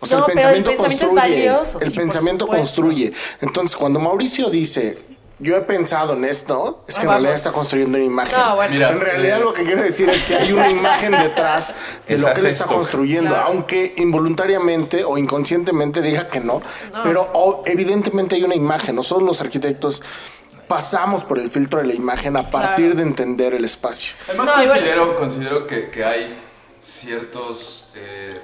O 0.00 0.06
sea, 0.06 0.18
No, 0.18 0.26
el 0.28 0.34
pero 0.34 0.48
el 0.50 0.62
pensamiento 0.64 0.82
pensamiento 0.82 1.06
es 1.06 1.14
valioso, 1.14 1.80
el 1.80 1.90
sí, 1.90 1.96
pensamiento 1.96 2.46
construye. 2.46 3.12
Entonces, 3.40 3.76
cuando 3.76 3.98
Mauricio 4.00 4.50
dice, 4.50 4.98
yo 5.40 5.56
he 5.56 5.60
pensado 5.62 6.12
en 6.14 6.24
esto, 6.24 6.84
es 6.86 6.94
que 6.94 7.00
Ah, 7.00 7.02
en 7.02 7.06
vamos. 7.08 7.22
realidad 7.22 7.34
está 7.34 7.52
construyendo 7.52 7.98
una 7.98 8.06
imagen. 8.06 8.38
No, 8.38 8.54
bueno. 8.56 8.72
Mira, 8.72 8.90
en 8.90 9.00
realidad 9.00 9.38
eh, 9.40 9.44
lo 9.44 9.52
que 9.52 9.64
quiere 9.64 9.82
decir 9.82 10.08
es 10.08 10.22
que 10.24 10.36
hay 10.36 10.52
una 10.52 10.70
imagen 10.80 11.12
detrás 11.12 11.74
de 12.06 12.18
lo 12.18 12.32
que 12.32 12.40
él 12.40 12.46
está 12.46 12.66
construyendo, 12.66 13.30
Claro. 13.30 13.46
aunque 13.48 13.94
involuntariamente 13.96 15.04
o 15.04 15.18
inconscientemente 15.18 16.00
diga 16.02 16.28
que 16.28 16.40
no, 16.40 16.62
No. 16.92 17.02
pero 17.02 17.22
o- 17.34 17.62
evidentemente 17.66 18.36
hay 18.36 18.44
una 18.44 18.54
imagen. 18.54 18.94
Nosotros 18.96 19.26
los 19.26 19.40
arquitectos 19.40 20.02
pasamos 20.68 21.24
por 21.24 21.38
el 21.38 21.50
filtro 21.50 21.80
de 21.80 21.86
la 21.88 21.94
imagen 21.94 22.36
a 22.36 22.50
partir 22.50 22.86
Claro. 22.86 22.94
de 22.96 23.02
entender 23.02 23.54
el 23.54 23.64
espacio. 23.64 24.14
Además, 24.28 24.46
No, 24.46 24.54
considero, 24.54 25.16
considero 25.16 25.66
que, 25.66 25.90
que 25.90 26.04
hay 26.04 26.38
ciertos, 26.80 27.90
eh, 27.94 28.40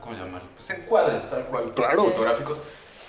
¿cómo 0.00 0.16
llamarlo? 0.16 0.48
Pues 0.56 0.70
encuadres, 0.70 1.28
tal 1.28 1.44
cual, 1.46 1.72
Claro. 1.74 2.04
fotográficos, 2.04 2.58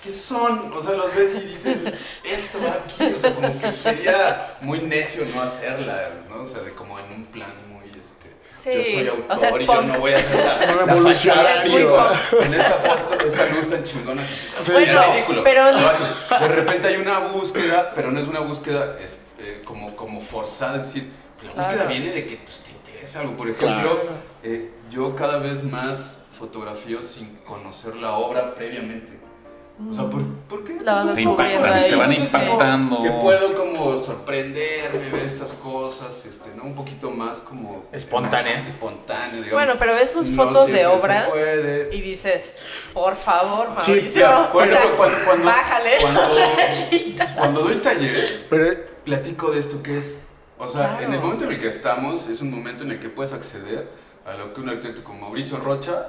que 0.02 0.10
son, 0.10 0.72
o 0.72 0.82
sea, 0.82 0.92
los 0.92 1.14
ves 1.14 1.36
y 1.36 1.46
dices, 1.46 1.84
esto 2.24 2.58
va 2.60 2.72
aquí, 2.84 3.14
o 3.14 3.20
sea, 3.20 3.34
como 3.34 3.60
que 3.60 3.70
sería 3.72 4.56
muy 4.60 4.80
necio 4.80 5.24
no 5.34 5.42
hacerla, 5.42 6.10
¿no? 6.28 6.42
O 6.42 6.46
sea, 6.46 6.62
de 6.62 6.72
como 6.72 6.98
en 6.98 7.12
un 7.12 7.24
plan 7.26 7.52
muy, 7.68 7.84
este, 7.98 8.32
Sí, 8.50 8.70
yo 8.72 8.82
soy 8.84 9.08
autor 9.08 9.26
o 9.30 9.38
sea, 9.38 9.60
y 9.60 9.66
yo 9.66 9.82
no 9.82 9.98
voy 10.00 10.12
a 10.12 10.18
hacer 10.18 10.44
la, 10.86 10.86
muy 10.94 11.10
así, 11.12 11.28
en 11.28 12.54
esta 12.54 12.70
foto, 12.74 13.24
esta 13.26 13.46
luz 13.46 13.68
tan 13.68 13.84
chingona. 13.84 14.22
que 14.22 14.28
se- 14.28 14.62
Sí. 14.62 14.72
Bueno, 14.72 14.92
Bueno, 14.98 15.12
ridículo. 15.14 15.44
pero-. 15.44 15.64
De 15.72 16.48
repente 16.48 16.88
hay 16.88 16.96
una 16.96 17.18
búsqueda, 17.20 17.90
pero 17.94 18.10
no 18.10 18.18
es 18.20 18.26
una 18.26 18.40
búsqueda 18.40 18.96
este, 19.00 19.60
como, 19.64 19.94
como 19.94 20.20
forzada, 20.20 20.76
es 20.78 20.86
decir, 20.86 21.10
la 21.44 21.50
Claro. 21.52 21.68
búsqueda 21.68 21.84
viene 21.88 22.10
de 22.12 22.26
que 22.26 22.36
pues, 22.36 22.58
te 22.60 22.70
interesa 22.70 23.20
algo. 23.20 23.36
Por 23.36 23.48
ejemplo, 23.50 24.00
Claro. 24.00 24.08
eh, 24.42 24.70
yo 24.90 25.14
cada 25.16 25.38
vez 25.38 25.62
más 25.64 26.18
fotografío 26.38 27.00
sin 27.02 27.36
conocer 27.38 27.94
la 27.96 28.12
obra 28.12 28.54
previamente. 28.54 29.12
O 29.90 29.92
sea, 29.92 30.04
¿por, 30.04 30.22
por 30.48 30.62
qué? 30.64 30.78
La 30.80 30.94
van 31.02 31.18
Impactan, 31.18 31.72
ahí. 31.72 31.90
se 31.90 31.96
van 31.96 32.12
sí. 32.14 32.22
impactando. 32.22 33.02
Que 33.02 33.10
puedo 33.10 33.54
como 33.54 33.98
sorprenderme, 33.98 35.10
ver 35.10 35.22
estas 35.24 35.52
cosas, 35.54 36.24
este, 36.24 36.50
¿no? 36.54 36.64
Un 36.64 36.74
poquito 36.74 37.10
más 37.10 37.40
como... 37.40 37.84
Espontánea. 37.90 38.64
Espontáneo, 38.68 39.42
digamos. 39.42 39.52
Bueno, 39.52 39.74
pero 39.78 39.94
ves 39.94 40.12
sus 40.12 40.28
No 40.30 40.44
fotos 40.44 40.68
de 40.68 40.74
se 40.76 40.86
obra 40.86 41.28
puede. 41.30 41.88
y 41.96 42.00
dices, 42.00 42.54
por 42.92 43.16
favor, 43.16 43.68
Sí, 43.80 43.92
Mauricio, 43.92 44.20
ya, 44.20 44.52
por 44.52 44.62
o 44.62 44.66
sea, 44.68 44.82
cuando, 44.96 45.16
cuando, 45.24 45.46
bájale 45.46 45.90
cuando, 46.00 46.20
cuando 47.36 47.60
doy 47.62 47.76
talleres, 47.76 48.46
Pero 48.50 48.84
platico 49.04 49.50
de 49.50 49.58
esto 49.58 49.82
que 49.82 49.98
es, 49.98 50.20
o 50.58 50.66
sea, 50.68 50.90
Claro. 50.90 51.06
en 51.06 51.12
el 51.14 51.20
momento 51.20 51.44
en 51.44 51.52
el 51.52 51.58
que 51.58 51.68
estamos, 51.68 52.28
es 52.28 52.40
un 52.40 52.50
momento 52.52 52.84
en 52.84 52.92
el 52.92 53.00
que 53.00 53.08
puedes 53.08 53.32
acceder 53.32 53.88
a 54.24 54.34
lo 54.34 54.54
que 54.54 54.60
un 54.60 54.68
arquitecto 54.68 55.02
como 55.02 55.22
Mauricio 55.22 55.56
Rocha 55.58 56.08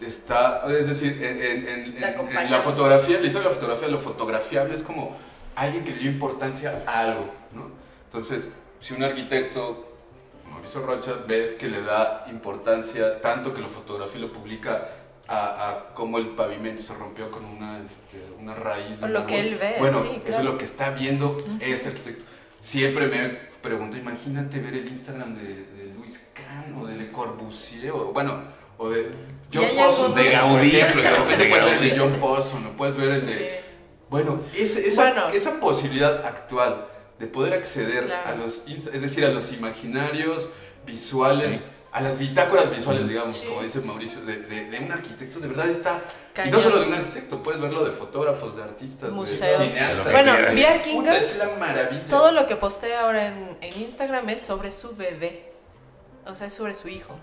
está, 0.00 0.64
es 0.72 0.86
decir, 0.88 1.22
en, 1.22 1.42
en- 1.42 1.68
en- 1.68 1.96
en- 1.96 2.00
la 2.50 2.60
fotografía, 2.60 3.18
de 3.18 3.32
la 3.32 3.50
fotografía, 3.50 3.88
lo 3.88 3.98
fotografiable 3.98 4.74
es 4.74 4.82
como 4.82 5.16
alguien 5.56 5.84
que 5.84 5.90
le 5.92 5.98
dio 5.98 6.10
importancia 6.10 6.82
a 6.86 7.00
algo, 7.00 7.26
¿no? 7.52 7.70
Entonces, 8.04 8.52
si 8.80 8.94
un 8.94 9.02
arquitecto, 9.04 9.84
Mauricio 10.50 10.80
Rocha, 10.86 11.12
ves 11.26 11.52
que 11.52 11.66
le 11.68 11.82
da 11.82 12.26
importancia 12.30 13.20
tanto 13.20 13.52
que 13.52 13.60
lo 13.60 13.68
fotografía 13.68 14.18
y 14.18 14.22
lo 14.22 14.32
publica 14.32 14.88
a, 15.26 15.68
a 15.70 15.94
cómo 15.94 16.16
el 16.18 16.28
pavimento 16.28 16.80
se 16.82 16.94
rompió 16.94 17.30
con 17.30 17.44
una, 17.44 17.82
este, 17.84 18.18
una 18.40 18.54
raíz. 18.54 19.00
de 19.00 19.06
O 19.06 19.08
lo 19.08 19.26
que 19.26 19.40
él 19.40 19.58
ve, 19.60 19.76
Bueno, 19.78 20.00
sí, 20.00 20.08
eso 20.14 20.20
claro. 20.26 20.38
es 20.38 20.44
lo 20.44 20.58
que 20.58 20.64
está 20.64 20.90
viendo 20.90 21.36
este 21.60 21.88
arquitecto. 21.88 22.24
Siempre 22.60 23.08
me 23.08 23.28
pregunto, 23.60 23.96
imagínate 23.98 24.58
ver 24.60 24.74
el 24.74 24.88
Instagram 24.88 25.34
de, 25.36 25.64
de 25.64 25.92
Luis 25.96 26.30
Kahn 26.34 26.74
o 26.80 26.86
de 26.86 26.96
Le 26.96 27.12
Corbusier, 27.12 27.90
o 27.92 28.12
bueno, 28.12 28.40
o 28.78 28.88
de 28.88 29.10
John 29.52 29.64
alguno? 29.64 30.08
De 30.14 30.30
Gaudí, 30.30 30.70
de 30.70 31.48
Gaudí. 31.48 31.92
John 31.98 32.12
Posson, 32.20 32.66
o 32.66 32.70
puedes 32.76 32.96
ver 32.96 33.10
el 33.12 33.26
de... 33.26 33.32
Sí. 33.32 33.44
Bueno, 34.10 34.40
ese- 34.56 34.86
esa, 34.86 35.02
Bueno. 35.12 35.28
esa 35.30 35.60
posibilidad 35.60 36.24
actual 36.26 36.86
de 37.18 37.26
poder 37.26 37.52
acceder 37.54 38.06
Claro. 38.06 38.28
a 38.30 38.34
los, 38.36 38.66
insta- 38.68 38.90
es 38.94 39.02
decir, 39.02 39.24
a 39.24 39.28
los 39.30 39.52
imaginarios 39.52 40.50
visuales, 40.86 41.54
Sí. 41.56 41.62
a 41.92 42.00
las 42.00 42.18
bitácoras 42.18 42.70
visuales, 42.70 43.08
digamos, 43.08 43.32
Sí. 43.36 43.46
como 43.46 43.62
dice 43.62 43.80
Mauricio, 43.80 44.20
de, 44.22 44.38
de- 44.38 44.64
de 44.70 44.78
un 44.78 44.92
arquitecto, 44.92 45.40
de 45.40 45.48
verdad 45.48 45.68
está... 45.68 46.00
Y 46.30 46.40
Cañón. 46.40 46.52
no 46.52 46.60
solo 46.60 46.78
de 46.80 46.86
un 46.86 46.94
arquitecto, 46.94 47.42
puedes 47.42 47.60
verlo 47.60 47.84
de 47.84 47.90
fotógrafos, 47.90 48.54
de 48.56 48.62
artistas, 48.62 49.10
Museos. 49.10 49.58
de 49.58 49.66
cineastas. 49.66 50.04
Bueno, 50.12 50.32
la 50.38 51.56
maravilla. 51.58 52.06
todo 52.08 52.30
lo 52.30 52.46
que 52.46 52.54
postea 52.54 53.00
ahora 53.00 53.26
en, 53.26 53.58
en 53.60 53.82
Instagram 53.82 54.28
es 54.28 54.40
sobre 54.42 54.70
su 54.70 54.94
bebé. 54.94 55.47
O 56.30 56.34
sea, 56.34 56.46
es 56.46 56.52
sobre 56.54 56.74
su 56.74 56.88
hijo. 56.88 57.14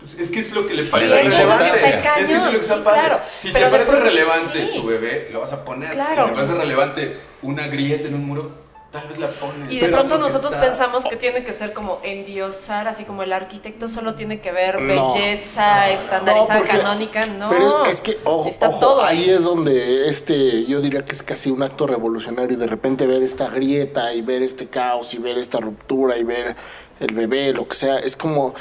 Pues 0.00 0.14
es 0.18 0.30
que 0.30 0.40
es 0.40 0.52
lo 0.52 0.66
que 0.66 0.74
le 0.74 0.84
parece 0.84 1.14
es 1.16 1.22
que 1.22 1.28
relevante. 1.30 1.68
es 1.76 1.82
que 1.84 2.22
eso 2.22 2.34
es 2.36 2.44
lo 2.44 2.50
que 2.50 2.56
está 2.56 2.74
cañón, 2.74 2.84
padre. 2.84 3.00
sí, 3.00 3.08
claro. 3.08 3.20
Si 3.38 3.52
Pero 3.52 3.64
te 3.66 3.70
parece 3.70 3.90
pronto- 3.92 4.06
relevante 4.08 4.66
sí. 4.72 4.80
tu 4.80 4.86
bebé, 4.86 5.28
lo 5.32 5.40
vas 5.40 5.52
a 5.52 5.64
poner. 5.64 5.90
Claro. 5.92 6.22
Si 6.24 6.28
te 6.30 6.34
parece 6.34 6.54
relevante 6.54 7.20
una 7.42 7.66
grieta 7.68 8.08
en 8.08 8.14
un 8.14 8.26
muro, 8.26 8.50
tal 8.90 9.08
vez 9.08 9.18
la 9.18 9.30
pones. 9.32 9.70
Y 9.70 9.76
de 9.76 9.80
Pero 9.86 9.96
pronto 9.98 10.18
nosotros 10.18 10.54
está- 10.54 10.64
pensamos 10.64 11.04
que 11.04 11.16
tiene 11.16 11.44
que 11.44 11.52
ser 11.52 11.72
como 11.72 12.00
endiosar, 12.02 12.88
así 12.88 13.04
como 13.04 13.22
el 13.22 13.32
arquitecto 13.32 13.88
solo 13.88 14.14
tiene 14.14 14.40
que 14.40 14.52
ver 14.52 14.80
No. 14.80 15.12
belleza 15.12 15.90
estandarizada, 15.90 16.54
No, 16.54 16.60
porque- 16.66 16.78
canónica, 16.78 17.26
no. 17.26 17.50
Pero 17.50 17.84
es 17.86 18.00
que, 18.00 18.16
ojo, 18.24 18.48
está 18.48 18.68
ojo, 18.70 18.78
todo 18.80 19.04
ahí 19.04 19.24
ahí. 19.24 19.30
es 19.30 19.42
donde 19.44 20.08
este, 20.08 20.64
yo 20.66 20.80
diría 20.80 21.04
que 21.04 21.12
es 21.12 21.22
casi 21.22 21.50
un 21.50 21.62
acto 21.62 21.86
revolucionario 21.86 22.56
y 22.56 22.60
de 22.60 22.66
repente 22.66 23.06
ver 23.06 23.22
esta 23.22 23.48
grieta 23.50 24.12
y 24.14 24.22
ver 24.22 24.42
este 24.42 24.66
caos 24.68 25.12
y 25.14 25.18
ver 25.18 25.36
esta 25.38 25.58
ruptura 25.58 26.16
y 26.16 26.24
ver 26.24 26.56
el 27.00 27.14
bebé, 27.14 27.52
lo 27.52 27.66
que 27.68 27.74
sea, 27.74 27.98
es 27.98 28.16
como 28.16 28.54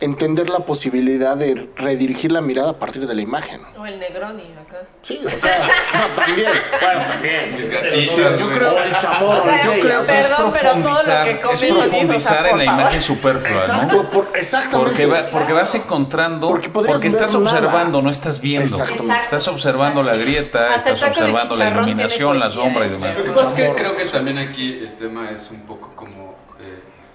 entender 0.00 0.50
la 0.50 0.58
posibilidad 0.60 1.36
de 1.36 1.68
redirigir 1.76 2.30
la 2.32 2.40
mirada 2.40 2.70
a 2.70 2.78
partir 2.78 3.06
de 3.06 3.14
la 3.14 3.22
imagen. 3.22 3.60
O 3.78 3.86
el 3.86 3.98
Negroni 4.00 4.42
acá. 4.66 4.82
Sí, 5.02 5.20
o 5.24 5.30
sea, 5.30 5.58
no, 5.94 6.22
también, 6.22 6.50
bueno, 6.82 7.06
también. 7.06 7.54
Mis 7.56 7.70
gatitas, 7.70 8.38
yo 8.38 8.48
creo- 8.50 8.74
O 8.74 8.78
el 8.80 8.92
chamorro, 8.98 9.40
O 9.40 9.44
sea, 9.44 9.58
sí, 9.60 9.68
creo 9.80 10.00
o 10.00 10.04
sea, 10.04 10.20
Perdón, 10.20 10.52
pero 10.52 10.70
todo 10.70 10.78
lo 10.80 10.84
profundizar, 10.84 11.24
que 11.26 11.40
comes 11.40 11.62
es 11.62 11.72
profundizar 11.72 12.16
esos, 12.16 12.26
o 12.26 12.28
sea, 12.42 12.50
en 12.50 12.58
la 12.58 12.64
imagen 12.64 13.02
superflua, 13.02 13.50
¿no? 13.50 13.56
Exacto, 13.62 14.10
por- 14.10 14.28
exactamente. 14.34 14.90
Porque, 14.90 15.06
va- 15.06 15.26
porque 15.30 15.52
vas 15.52 15.74
encontrando, 15.76 16.48
Porque 16.48 17.08
estás 17.08 17.32
nada. 17.34 17.56
observando, 17.58 18.02
no 18.02 18.10
estás 18.10 18.40
viendo. 18.40 18.76
Exacto. 18.76 19.04
Estás 19.22 19.46
observando 19.48 20.02
la 20.02 20.16
grieta, 20.16 20.74
estás 20.74 21.02
observando 21.02 21.54
la 21.54 21.68
iluminación, 21.70 22.38
la 22.40 22.50
sombra 22.50 22.86
y 22.86 22.90
demás. 22.90 23.14
Lo 23.16 23.24
que 23.24 23.30
pasa 23.30 23.48
es 23.50 23.54
que 23.54 23.74
creo 23.74 23.96
que 23.96 24.04
también 24.06 24.38
aquí 24.38 24.80
el 24.82 24.94
tema 24.96 25.30
es 25.30 25.50
un 25.50 25.60
poco 25.60 25.92
como, 25.94 26.23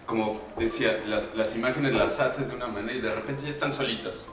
como 0.10 0.42
decía, 0.58 1.04
las, 1.06 1.36
las 1.36 1.56
imágenes 1.56 1.94
las 1.94 2.20
haces 2.20 2.50
de 2.50 2.56
una 2.56 2.66
manera 2.66 2.98
y 2.98 3.00
de 3.00 3.12
repente 3.12 3.44
ya 3.44 3.50
están 3.50 3.72
solitas. 3.72 4.26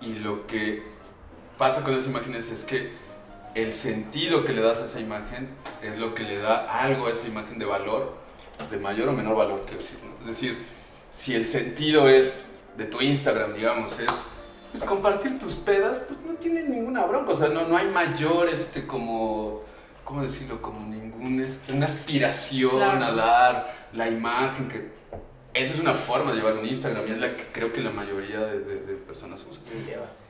Y 0.00 0.14
lo 0.14 0.44
que 0.48 0.82
pasa 1.56 1.84
con 1.84 1.94
las 1.94 2.04
imágenes 2.04 2.50
es 2.50 2.64
que 2.64 2.90
el 3.54 3.72
sentido 3.72 4.44
que 4.44 4.52
le 4.52 4.60
das 4.60 4.80
a 4.80 4.86
esa 4.86 4.98
imagen 4.98 5.48
es 5.82 6.00
lo 6.00 6.16
que 6.16 6.24
le 6.24 6.38
da 6.38 6.80
algo 6.82 7.06
a 7.06 7.12
esa 7.12 7.28
imagen 7.28 7.60
de 7.60 7.64
valor, 7.64 8.16
de 8.72 8.76
mayor 8.78 9.08
o 9.10 9.12
menor 9.12 9.36
valor, 9.36 9.60
quiero 9.60 9.78
decir. 9.78 9.98
¿no? 10.02 10.20
Es 10.20 10.26
decir, 10.26 10.58
si 11.12 11.36
el 11.36 11.46
sentido 11.46 12.08
es 12.08 12.40
de 12.76 12.86
tu 12.86 13.00
Instagram, 13.00 13.54
digamos, 13.54 13.92
es 14.00 14.10
pues, 14.72 14.82
compartir 14.82 15.38
tus 15.38 15.54
pedas, 15.54 16.00
pues 16.08 16.24
no 16.24 16.32
tiene 16.34 16.64
ninguna 16.64 17.04
bronca. 17.04 17.30
O 17.30 17.36
sea, 17.36 17.50
no, 17.50 17.68
no 17.68 17.76
hay 17.76 17.86
mayor, 17.86 18.48
este, 18.48 18.84
como, 18.84 19.62
¿cómo 20.04 20.22
decirlo? 20.22 20.60
Como 20.62 20.80
ningún, 20.86 21.40
este, 21.40 21.72
una 21.72 21.86
aspiración 21.86 22.70
Claro. 22.70 23.04
a 23.04 23.12
dar 23.12 23.74
la 23.92 24.08
imagen 24.08 24.68
que... 24.68 24.90
Eso 25.54 25.74
es 25.74 25.80
una 25.80 25.92
forma 25.92 26.30
de 26.30 26.38
llevar 26.38 26.54
un 26.56 26.64
Instagram 26.66 27.06
y 27.08 27.10
es 27.10 27.18
la 27.18 27.36
que 27.36 27.44
creo 27.52 27.70
que 27.74 27.82
la 27.82 27.90
mayoría 27.90 28.40
de, 28.40 28.60
de- 28.60 28.80
de 28.86 28.94
personas 28.94 29.44
usan. 29.50 29.62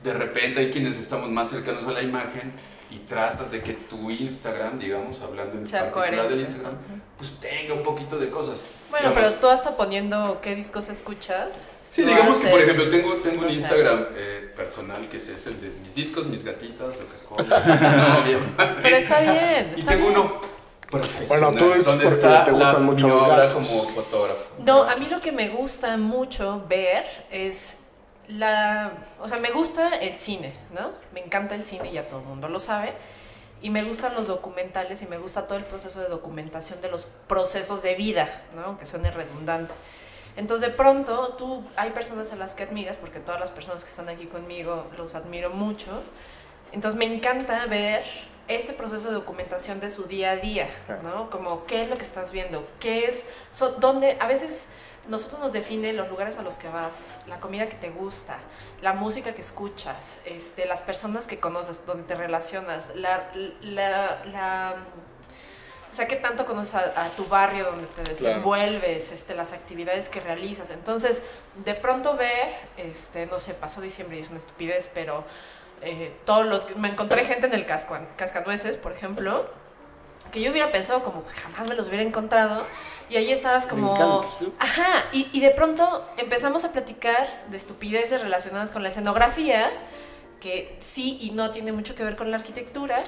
De 0.03 0.13
repente 0.13 0.59
hay 0.61 0.71
quienes 0.73 0.99
estamos 0.99 1.31
más 1.31 1.49
cercanos 1.49 1.87
a 1.87 1.93
la 1.93 2.03
imagen 2.03 2.53
y 2.91 2.99
tratas 2.99 3.53
de 3.53 3.61
que 3.63 3.73
tu 3.73 4.11
Instagram, 4.11 4.81
digamos, 4.81 5.21
hablando 5.21 5.59
en 5.59 5.67
Sea 5.67 5.93
particular 5.93 6.29
del. 6.29 6.41
Instagram, 6.41 6.75
pues 7.17 7.35
tenga 7.39 7.73
un 7.75 7.85
poquito 7.85 8.19
de 8.19 8.31
cosas. 8.31 8.65
Bueno, 8.93 9.09
Digamos, 9.09 9.31
pero 9.31 9.41
tú 9.41 9.49
hasta 9.49 9.77
poniendo 9.77 10.39
qué 10.41 10.55
discos 10.55 10.89
escuchas. 10.89 11.89
Sí, 11.91 12.03
digamos 12.03 12.37
que 12.39 12.49
por 12.49 12.61
ejemplo 12.61 12.89
tengo, 12.89 13.13
tengo 13.17 13.41
un 13.41 13.47
no. 13.49 13.53
Instagram 13.53 14.07
eh, 14.15 14.53
personal 14.55 15.09
que 15.09 15.17
es 15.17 15.29
ese, 15.29 15.51
el 15.51 15.61
de 15.61 15.69
mis 15.83 15.95
discos, 15.95 16.27
mis 16.27 16.45
gatitas, 16.45 16.95
lo 16.97 17.43
que 17.43 17.45
no, 17.49 18.23
bien. 18.25 18.55
Pero 18.83 18.97
está 18.97 19.21
bien. 19.21 19.73
Y 19.77 19.81
está 19.81 19.93
tengo 19.93 20.09
bien. 20.09 20.21
uno 20.21 20.41
profesional. 20.91 21.29
Bueno, 21.55 21.59
tú 21.59 21.73
es 21.75 21.85
porque 21.87 22.09
está 22.09 22.45
te 22.45 22.51
gustan 22.53 22.73
la- 22.75 22.79
mucho 22.81 23.09
los 23.09 23.29
gatos. 23.29 23.55
como 23.67 23.83
fotógrafo. 23.91 24.43
No, 24.59 24.83
a 24.85 24.97
mí 24.97 25.07
lo 25.11 25.21
que 25.21 25.33
me 25.33 25.49
gusta 25.49 25.97
mucho 25.97 26.65
ver 26.69 27.05
es 27.31 27.79
la... 28.29 28.93
O 29.21 29.27
sea, 29.29 29.39
me 29.39 29.51
gusta 29.51 29.97
el 29.97 30.15
cine, 30.15 30.53
¿no? 30.75 30.91
Me 31.13 31.21
encanta 31.21 31.55
el 31.55 31.65
cine, 31.65 31.93
ya 31.93 32.05
todo 32.05 32.21
el 32.21 32.27
mundo 32.27 32.49
lo 32.49 32.61
sabe. 32.61 32.93
Y 33.63 33.71
me 33.71 33.85
gustan 33.85 34.15
los 34.15 34.27
documentales 34.27 35.03
y 35.03 35.07
me 35.07 35.19
gusta 35.19 35.47
todo 35.47 35.57
el 35.57 35.65
proceso 35.65 36.01
de 36.01 36.09
documentación 36.09 36.81
de 36.81 36.91
los 36.91 37.05
procesos 37.29 37.83
de 37.83 37.95
vida, 37.95 38.29
¿no? 38.57 38.65
Aunque 38.65 38.87
suene 38.87 39.11
redundante. 39.11 39.73
Entonces, 40.37 40.69
de 40.71 40.75
pronto, 40.75 41.35
tú, 41.39 41.63
hay 41.77 41.91
personas 41.91 42.33
a 42.33 42.37
las 42.37 42.55
que 42.55 42.65
admiras, 42.65 42.97
porque 42.97 43.21
todas 43.21 43.41
las 43.41 43.51
personas 43.51 43.85
que 43.85 43.91
están 43.91 44.09
aquí 44.09 44.27
conmigo 44.27 44.87
los 44.99 45.15
admiro 45.15 45.51
mucho. 45.51 46.03
Entonces, 46.73 46.99
me 46.99 47.05
encanta 47.05 47.67
ver 47.67 48.03
este 48.49 48.73
proceso 48.73 49.09
de 49.09 49.15
documentación 49.15 49.79
de 49.79 49.91
su 49.91 50.05
día 50.05 50.33
a 50.33 50.37
día, 50.37 50.69
¿no? 51.05 51.31
Como, 51.31 51.65
¿qué 51.67 51.83
es 51.83 51.89
lo 51.89 51.97
que 51.97 52.03
estás 52.05 52.33
viendo? 52.33 52.67
¿Qué 52.81 53.05
es, 53.05 53.25
so- 53.53 53.73
dónde, 53.73 54.17
a 54.21 54.27
veces 54.27 54.69
nosotros 55.09 55.41
nos 55.41 55.53
define 55.53 55.93
los 55.93 56.09
lugares 56.09 56.39
a 56.39 56.43
los 56.43 56.57
que 56.57 56.69
vas, 56.69 57.21
la 57.27 57.41
comida 57.41 57.69
que 57.69 57.77
te 57.77 57.91
gusta, 57.91 58.39
la 58.81 58.93
música 58.93 59.35
que 59.35 59.41
escuchas, 59.41 60.21
este, 60.25 60.65
las 60.67 60.83
personas 60.83 61.27
que 61.27 61.41
conoces, 61.41 61.85
donde 61.87 62.05
te 62.05 62.15
relacionas, 62.15 62.95
la, 62.95 63.31
la, 63.63 64.23
la- 64.27 64.75
o 65.91 65.95
sea, 65.95 66.09
qué 66.09 66.17
tanto 66.17 66.47
conoces 66.47 66.75
a, 66.77 67.05
a 67.05 67.09
tu 67.11 67.27
barrio 67.27 67.67
donde 67.67 67.87
te 67.89 68.03
desenvuelves, 68.05 69.13
este, 69.13 69.35
las 69.35 69.53
actividades 69.53 70.09
que 70.09 70.21
realizas. 70.21 70.71
Entonces, 70.71 71.23
de 71.65 71.75
pronto 71.75 72.17
ver, 72.17 72.49
este, 72.79 73.27
no 73.27 73.39
sé, 73.39 73.53
pasó 73.53 73.81
diciembre 73.83 74.17
y 74.17 74.21
es 74.21 74.29
una 74.31 74.39
estupidez, 74.39 74.89
pero 74.95 75.25
eh, 75.83 76.17
todos 76.25 76.47
los 76.47 76.77
me 76.77 76.89
encontré 76.89 77.25
gente 77.27 77.47
en 77.47 77.53
el 77.53 77.67
casco, 77.67 77.99
cascanueces, 78.17 78.79
por 78.79 78.93
ejemplo, 78.93 79.51
que 80.31 80.41
yo 80.41 80.51
hubiera 80.51 80.71
pensado 80.73 81.03
como 81.03 81.25
que 81.25 81.31
jamás 81.33 81.69
me 81.69 81.75
los 81.75 81.89
hubiera 81.89 82.03
encontrado. 82.05 82.65
Y 83.13 83.17
ahí 83.17 83.31
estabas 83.31 83.67
como... 83.67 84.23
Ajá, 84.59 85.05
y, 85.13 85.29
y 85.35 85.41
de 85.41 85.51
pronto 85.51 86.03
empezamos 86.17 86.65
a 86.65 86.73
platicar 86.73 87.45
de 87.51 87.59
estupideces 87.59 88.23
relacionadas 88.23 88.71
con 88.71 88.83
la 88.83 88.89
escenografía, 88.89 89.71
que 90.41 90.79
sí 90.81 91.19
y 91.21 91.33
no 91.33 91.51
tiene 91.51 91.73
mucho 91.73 91.95
que 91.95 92.05
ver 92.05 92.17
con 92.17 92.31
la 92.31 92.39
arquitectura. 92.39 93.03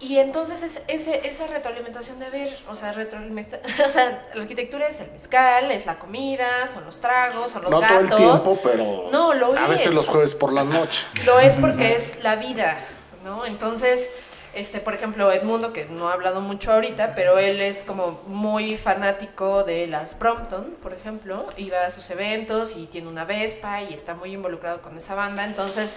Y 0.00 0.18
entonces 0.18 0.62
es 0.62 0.82
ese, 0.88 1.26
esa 1.26 1.46
retroalimentación 1.46 2.18
de 2.18 2.28
ver, 2.30 2.54
o 2.70 2.76
sea, 2.76 2.92
retroalimenta- 2.94 3.60
o 3.86 3.88
sea, 3.88 4.26
la 4.34 4.42
arquitectura 4.42 4.86
es 4.86 5.00
el 5.00 5.10
mezcal, 5.12 5.70
es 5.70 5.86
la 5.86 5.98
comida, 5.98 6.66
son 6.66 6.84
los 6.84 7.00
tragos, 7.00 7.50
son 7.50 7.62
los 7.62 7.70
no 7.70 7.80
todo 7.80 7.98
el 8.00 8.06
gatos. 8.08 8.18
tiempo, 8.18 8.60
pero 8.62 9.08
No, 9.10 9.32
lo 9.32 9.56
a 9.58 9.66
veces 9.66 9.86
es. 9.88 9.94
los 9.94 10.08
jueves 10.08 10.34
por 10.34 10.52
la 10.52 10.64
noche. 10.64 11.02
Lo 11.24 11.38
es 11.40 11.56
porque 11.56 11.94
es 11.94 12.22
la 12.22 12.36
vida, 12.36 12.76
¿no? 13.24 13.44
Entonces, 13.46 14.10
este, 14.54 14.80
por 14.80 14.94
ejemplo, 14.94 15.30
Edmundo, 15.30 15.72
que 15.72 15.86
no 15.86 16.08
ha 16.08 16.12
hablado 16.12 16.40
mucho 16.40 16.72
ahorita, 16.72 17.14
pero 17.14 17.38
él 17.38 17.60
es 17.60 17.84
como 17.84 18.20
muy 18.26 18.76
fanático 18.76 19.64
de 19.64 19.86
las 19.86 20.18
Brompton, 20.18 20.76
por 20.82 20.92
ejemplo, 20.92 21.46
iba 21.56 21.86
a 21.86 21.90
sus 21.90 22.10
eventos 22.10 22.76
y 22.76 22.86
tiene 22.86 23.08
una 23.08 23.24
Vespa 23.24 23.82
y 23.82 23.94
está 23.94 24.14
muy 24.14 24.32
involucrado 24.32 24.82
con 24.82 24.96
esa 24.96 25.14
banda, 25.14 25.44
entonces 25.44 25.94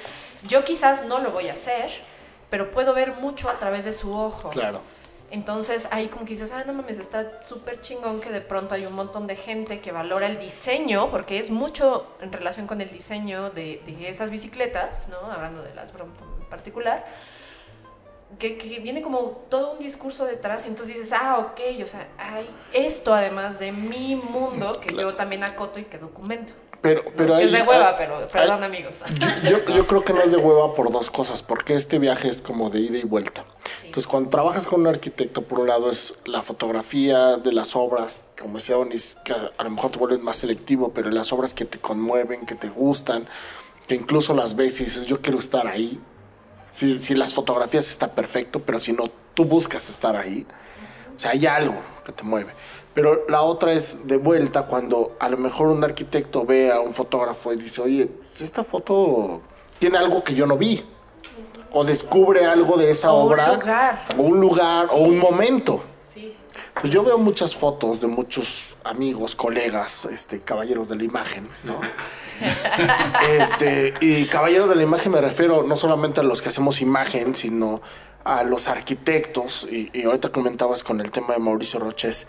yo 0.47 0.64
quizás 0.64 1.06
no 1.06 1.20
lo 1.20 1.32
voy 1.32 1.49
a 1.49 1.54
hacer, 1.54 1.89
pero 2.49 2.70
puedo 2.70 2.93
ver 2.93 3.14
mucho 3.16 3.49
a 3.49 3.58
través 3.58 3.86
de 3.86 3.93
su 3.93 4.14
ojo. 4.14 4.49
Claro. 4.49 4.82
Entonces 5.32 5.88
ahí 5.89 6.10
como 6.10 6.26
que 6.26 6.34
dices, 6.34 6.51
ah, 6.51 6.64
no 6.68 6.74
mames, 6.74 6.99
está 6.99 7.43
súper 7.43 7.82
chingón 7.82 8.22
que 8.22 8.30
de 8.30 8.39
pronto 8.39 8.76
hay 8.76 8.86
un 8.86 8.93
montón 8.93 9.26
de 9.26 9.36
gente 9.36 9.80
que 9.80 9.91
valora 9.91 10.28
el 10.28 10.38
diseño, 10.38 11.10
porque 11.10 11.39
es 11.39 11.49
mucho 11.49 12.06
en 12.22 12.32
relación 12.32 12.68
con 12.68 12.82
el 12.82 12.91
diseño 12.91 13.49
de, 13.49 13.82
de 13.84 14.10
esas 14.10 14.30
bicicletas, 14.30 15.10
¿no? 15.10 15.18
Hablando 15.32 15.64
de 15.64 15.74
las 15.74 15.91
Brompton 15.91 16.28
en 16.39 16.45
particular, 16.45 17.04
que, 18.40 18.58
que 18.58 18.80
viene 18.80 19.02
como 19.02 19.44
todo 19.50 19.74
un 19.74 19.80
discurso 19.80 20.26
detrás 20.26 20.66
y 20.66 20.70
entonces 20.70 20.96
dices, 20.96 21.14
ah, 21.14 21.38
ok, 21.40 21.82
o 21.84 21.88
sea, 21.88 22.08
hay 22.18 22.48
esto 22.74 23.14
además 23.14 23.60
de 23.60 23.72
mi 23.72 24.16
mundo 24.16 24.80
que 24.80 24.94
yo 24.96 25.16
también 25.16 25.44
acoto 25.44 25.80
y 25.80 25.84
que 25.86 25.98
documento. 25.98 26.54
Pero, 26.82 27.02
¿no? 27.04 27.12
pero 27.16 27.28
que 27.30 27.40
ahí- 27.40 27.46
es 27.46 27.52
de 27.54 27.62
hueva, 27.62 27.90
ahí- 27.90 27.96
pero 27.98 28.28
perdón 28.28 28.62
amigos. 28.64 29.04
Yo, 29.50 29.74
yo 29.74 29.88
creo 29.88 30.04
que 30.04 30.12
no 30.12 30.22
es 30.22 30.32
de 30.32 30.38
hueva 30.38 30.76
por 30.76 30.92
dos 30.92 31.10
cosas, 31.10 31.42
porque 31.42 31.76
este 31.76 31.98
viaje 31.98 32.28
es 32.28 32.42
como 32.42 32.70
de 32.70 32.82
ida 32.82 32.98
y 32.98 33.04
vuelta. 33.04 33.46
Sí. 33.80 33.86
Entonces, 33.88 34.06
cuando 34.06 34.30
trabajas 34.30 34.68
con 34.68 34.82
un 34.82 34.88
arquitecto, 34.88 35.44
por 35.44 35.60
un 35.62 35.68
lado 35.68 35.90
es 35.90 36.16
la 36.26 36.42
fotografía 36.42 37.38
de 37.38 37.54
las 37.54 37.78
obras, 37.78 38.26
como 38.38 38.56
decía 38.56 38.78
Onis, 38.78 39.16
que 39.24 39.32
a 39.32 39.64
lo 39.64 39.70
mejor 39.70 39.92
te 39.92 39.98
vuelves 40.00 40.20
más 40.20 40.36
selectivo, 40.38 40.92
pero 40.94 41.10
las 41.10 41.32
obras 41.32 41.54
que 41.54 41.64
te 41.64 41.80
conmueven, 41.80 42.46
que 42.46 42.56
te 42.56 42.68
gustan, 42.68 43.28
que 43.88 43.96
incluso 43.96 44.34
las 44.34 44.58
ves 44.58 44.82
y 44.82 44.84
dices, 44.84 45.06
yo 45.08 45.22
quiero 45.22 45.40
estar 45.40 45.68
ahí. 45.68 46.02
Si, 46.74 47.00
si 47.00 47.14
las 47.14 47.34
fotografías 47.36 47.88
está 47.88 48.08
perfecto, 48.08 48.60
pero 48.60 48.80
si 48.80 48.94
no, 48.94 49.04
tú 49.36 49.46
buscas 49.46 49.92
estar 49.92 50.16
ahí. 50.16 50.46
O 51.16 51.20
sea, 51.20 51.32
hay 51.32 51.46
algo 51.46 51.76
que 52.04 52.12
te 52.12 52.24
mueve. 52.24 52.52
Pero 52.96 53.26
la 53.30 53.44
otra 53.44 53.74
es 53.74 54.08
de 54.08 54.18
vuelta 54.18 54.66
cuando 54.66 55.16
a 55.20 55.30
lo 55.30 55.38
mejor 55.38 55.68
un 55.68 55.84
arquitecto 55.84 56.46
ve 56.46 56.72
a 56.72 56.80
un 56.80 56.94
fotógrafo 56.96 57.54
y 57.54 57.58
dice, 57.58 57.82
oye, 57.82 58.08
pues 58.08 58.42
esta 58.42 58.64
foto 58.64 59.42
tiene 59.78 60.00
algo 60.00 60.24
que 60.24 60.34
yo 60.34 60.48
no 60.48 60.58
vi. 60.58 60.84
O 61.72 61.84
descubre 61.84 62.46
algo 62.46 62.76
de 62.78 62.90
esa 62.90 63.12
O 63.14 63.26
un 63.26 63.34
obra. 63.34 63.54
lugar. 63.54 64.06
O 64.18 64.22
un 64.24 64.40
lugar, 64.40 64.88
o 64.92 64.98
un 64.98 65.20
momento. 65.20 65.84
Pues 66.80 66.92
yo 66.92 67.04
veo 67.04 67.18
muchas 67.18 67.56
fotos 67.56 68.02
de 68.02 68.08
muchos 68.08 68.76
amigos, 68.84 69.36
colegas, 69.36 70.06
este, 70.06 70.42
caballeros 70.42 70.90
de 70.90 70.96
la 70.96 71.04
imagen, 71.04 71.48
¿no? 71.64 71.80
este, 73.40 73.94
y 74.02 74.26
caballeros 74.26 74.70
de 74.70 74.76
la 74.76 74.84
imagen 74.84 75.12
me 75.12 75.22
refiero 75.22 75.64
no 75.64 75.76
solamente 75.76 76.22
a 76.22 76.24
los 76.24 76.42
que 76.42 76.50
hacemos 76.50 76.82
imagen, 76.82 77.36
sino 77.36 77.82
a 78.24 78.44
los 78.44 78.68
arquitectos. 78.68 79.68
Y, 79.72 79.92
y 79.94 80.04
ahorita 80.04 80.30
comentabas 80.30 80.84
con 80.84 81.00
el 81.00 81.12
tema 81.12 81.34
de 81.34 81.40
Mauricio 81.40 81.80
Roches, 81.80 82.28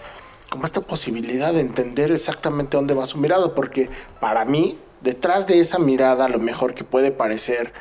como 0.50 0.66
esta 0.66 0.82
posibilidad 0.82 1.52
de 1.52 1.60
entender 1.60 2.12
exactamente 2.12 2.76
dónde 2.76 2.94
va 2.94 3.06
su 3.06 3.18
mirada, 3.18 3.54
porque 3.54 3.88
para 4.20 4.44
mí, 4.44 4.78
detrás 5.00 5.46
de 5.46 5.58
esa 5.58 5.78
mirada, 5.78 6.26
a 6.26 6.28
lo 6.28 6.38
mejor 6.38 6.74
que 6.74 6.84
puede 6.84 7.10
parecer, 7.10 7.72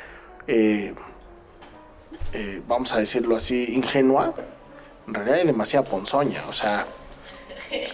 eh, 0.46 0.94
eh, 2.32 2.62
vamos 2.66 2.92
a 2.94 2.98
decirlo 2.98 3.36
así, 3.36 3.66
ingenua, 3.72 4.34
en 5.06 5.14
realidad 5.14 5.38
hay 5.40 5.46
demasiada 5.46 5.86
ponzoña. 5.88 6.42
O 6.48 6.52
sea, 6.52 6.86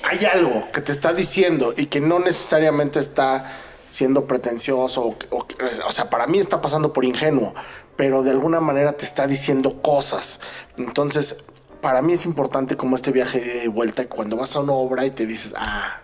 hay 0.03 0.25
algo 0.27 0.69
que 0.73 0.81
te 0.81 0.93
está 0.93 1.13
diciendo 1.13 1.73
y 1.77 1.87
que 1.87 2.01
no 2.01 2.19
necesariamente 2.19 2.99
está 2.99 3.53
siendo 3.89 4.27
pretencioso. 4.27 5.03
O, 5.03 5.17
o- 5.31 5.47
o 5.87 5.93
sea, 5.93 6.11
para 6.11 6.27
mí 6.27 6.39
está 6.39 6.61
pasando 6.61 6.93
por 6.93 7.05
ingenuo, 7.05 7.55
pero 7.97 8.23
de 8.23 8.31
alguna 8.31 8.61
manera 8.61 8.93
te 8.93 9.05
está 9.05 9.27
diciendo 9.27 9.81
cosas. 9.83 10.41
Entonces, 10.77 11.45
para 11.81 12.03
mí 12.03 12.13
es 12.13 12.25
importante 12.27 12.77
como 12.77 12.97
este 12.97 13.11
viaje 13.11 13.41
de 13.41 13.69
vuelta, 13.69 14.07
cuando 14.09 14.37
vas 14.37 14.55
a 14.57 14.61
una 14.61 14.73
obra 14.73 15.07
y 15.07 15.11
te 15.11 15.27
dices, 15.27 15.55
ah, 15.57 16.01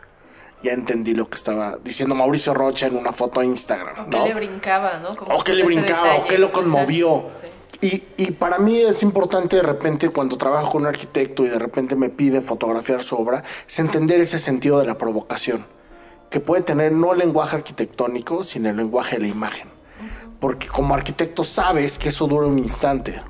ya 0.62 0.72
entendí 0.72 1.12
lo 1.14 1.28
que 1.28 1.36
estaba 1.36 1.78
diciendo 1.84 2.14
Mauricio 2.14 2.54
Rocha 2.54 2.86
en 2.86 2.96
una 2.96 3.12
foto 3.12 3.40
a 3.40 3.44
Instagram. 3.44 4.06
O 4.06 4.10
que 4.10 4.16
¿no? 4.16 4.26
le 4.26 4.34
brincaba, 4.34 4.98
¿no? 4.98 5.14
Como 5.14 5.34
O 5.36 5.44
que 5.44 5.52
le 5.52 5.62
este 5.62 5.74
brincaba, 5.74 6.14
o 6.16 6.24
que 6.26 6.38
lo 6.38 6.50
conmovió. 6.50 7.24
Sí. 7.40 7.46
Y, 7.80 8.30
para 8.32 8.58
mí 8.58 8.78
es 8.78 9.02
importante 9.02 9.56
de 9.56 9.62
repente 9.62 10.08
cuando 10.08 10.38
trabajo 10.38 10.72
con 10.72 10.82
un 10.82 10.88
arquitecto 10.88 11.44
y 11.44 11.48
de 11.48 11.58
repente 11.58 11.94
me 11.94 12.08
pide 12.08 12.40
fotografiar 12.40 13.02
su 13.02 13.16
obra, 13.16 13.44
es 13.68 13.78
entender 13.78 14.20
ese 14.20 14.38
sentido 14.38 14.78
de 14.78 14.86
la 14.86 14.96
provocación, 14.96 15.66
que 16.30 16.40
puede 16.40 16.62
tener 16.62 16.92
no 16.92 17.12
el 17.12 17.18
lenguaje 17.18 17.56
arquitectónico, 17.56 18.44
sino 18.44 18.70
el 18.70 18.76
lenguaje 18.76 19.16
de 19.16 19.22
la 19.22 19.28
imagen. 19.28 19.68
Porque 20.40 20.68
como 20.68 20.94
arquitecto 20.94 21.44
sabes 21.44 21.98
que 21.98 22.08
eso 22.08 22.26
dura 22.26 22.46
un 22.46 22.58
instante, 22.58 23.20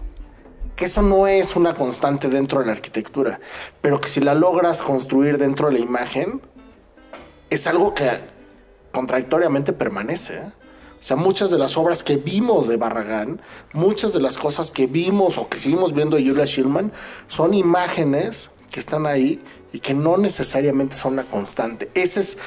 que 0.77 0.85
eso 0.85 1.03
no 1.03 1.27
es 1.27 1.57
una 1.57 1.75
constante 1.75 2.29
dentro 2.29 2.61
de 2.61 2.67
la 2.67 2.73
arquitectura, 2.73 3.41
pero 3.81 4.01
que 4.01 4.09
si 4.09 4.21
la 4.21 4.35
logras 4.35 4.83
construir 4.83 5.39
dentro 5.39 5.69
de 5.69 5.75
la 5.75 5.81
imagen, 5.81 6.41
es 7.51 7.67
algo 7.67 7.95
que 7.95 8.11
contradictoriamente 8.93 9.73
permanece. 9.73 10.37
¿eh? 10.37 10.66
O 10.99 11.03
sea, 11.07 11.17
muchas 11.17 11.51
de 11.51 11.59
las 11.59 11.77
obras 11.77 12.03
que 12.03 12.17
vimos 12.17 12.69
de 12.69 12.79
Barragán, 12.79 13.41
muchas 13.73 14.13
de 14.13 14.21
las 14.21 14.39
cosas 14.39 14.71
que 14.71 14.87
vimos 14.87 15.39
o 15.39 15.49
que 15.49 15.59
seguimos 15.59 15.93
viendo 15.93 16.17
de 16.17 16.27
Julia 16.27 16.47
Schillman, 16.47 16.93
son 17.27 17.55
imágenes 17.55 18.51
que 18.71 18.81
están 18.81 19.07
ahí 19.07 19.43
y 19.73 19.81
que 19.81 19.95
no 19.95 20.17
necesariamente 20.17 20.95
son 20.97 21.17
la 21.17 21.25
constante. 21.25 21.91
Ese 21.95 22.21
es 22.21 22.39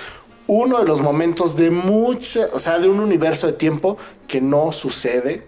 uno 0.48 0.80
de 0.80 0.86
los 0.86 1.02
momentos 1.02 1.56
de 1.56 1.70
mucha, 1.70 2.48
o 2.54 2.60
sea, 2.60 2.80
de 2.80 2.90
un 2.90 3.00
universo 3.00 3.46
de 3.46 3.54
tiempo 3.54 3.98
que 4.28 4.42
no 4.42 4.72
sucede 4.72 5.48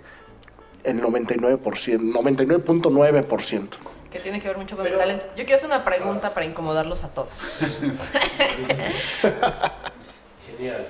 el 0.83 1.01
99%, 1.01 1.59
99.9%. 1.59 3.67
Que 4.11 4.19
tiene 4.19 4.39
que 4.39 4.47
ver 4.47 4.57
mucho 4.57 4.77
con 4.77 4.85
el 4.85 4.95
talento. 4.97 5.25
Yo 5.35 5.45
quiero 5.45 5.55
hacer 5.55 5.67
una 5.67 5.83
pregunta 5.83 6.31
para 6.33 6.45
incomodarlos 6.45 7.03
a 7.03 7.09
todos. 7.09 7.31
Genial. 10.57 10.87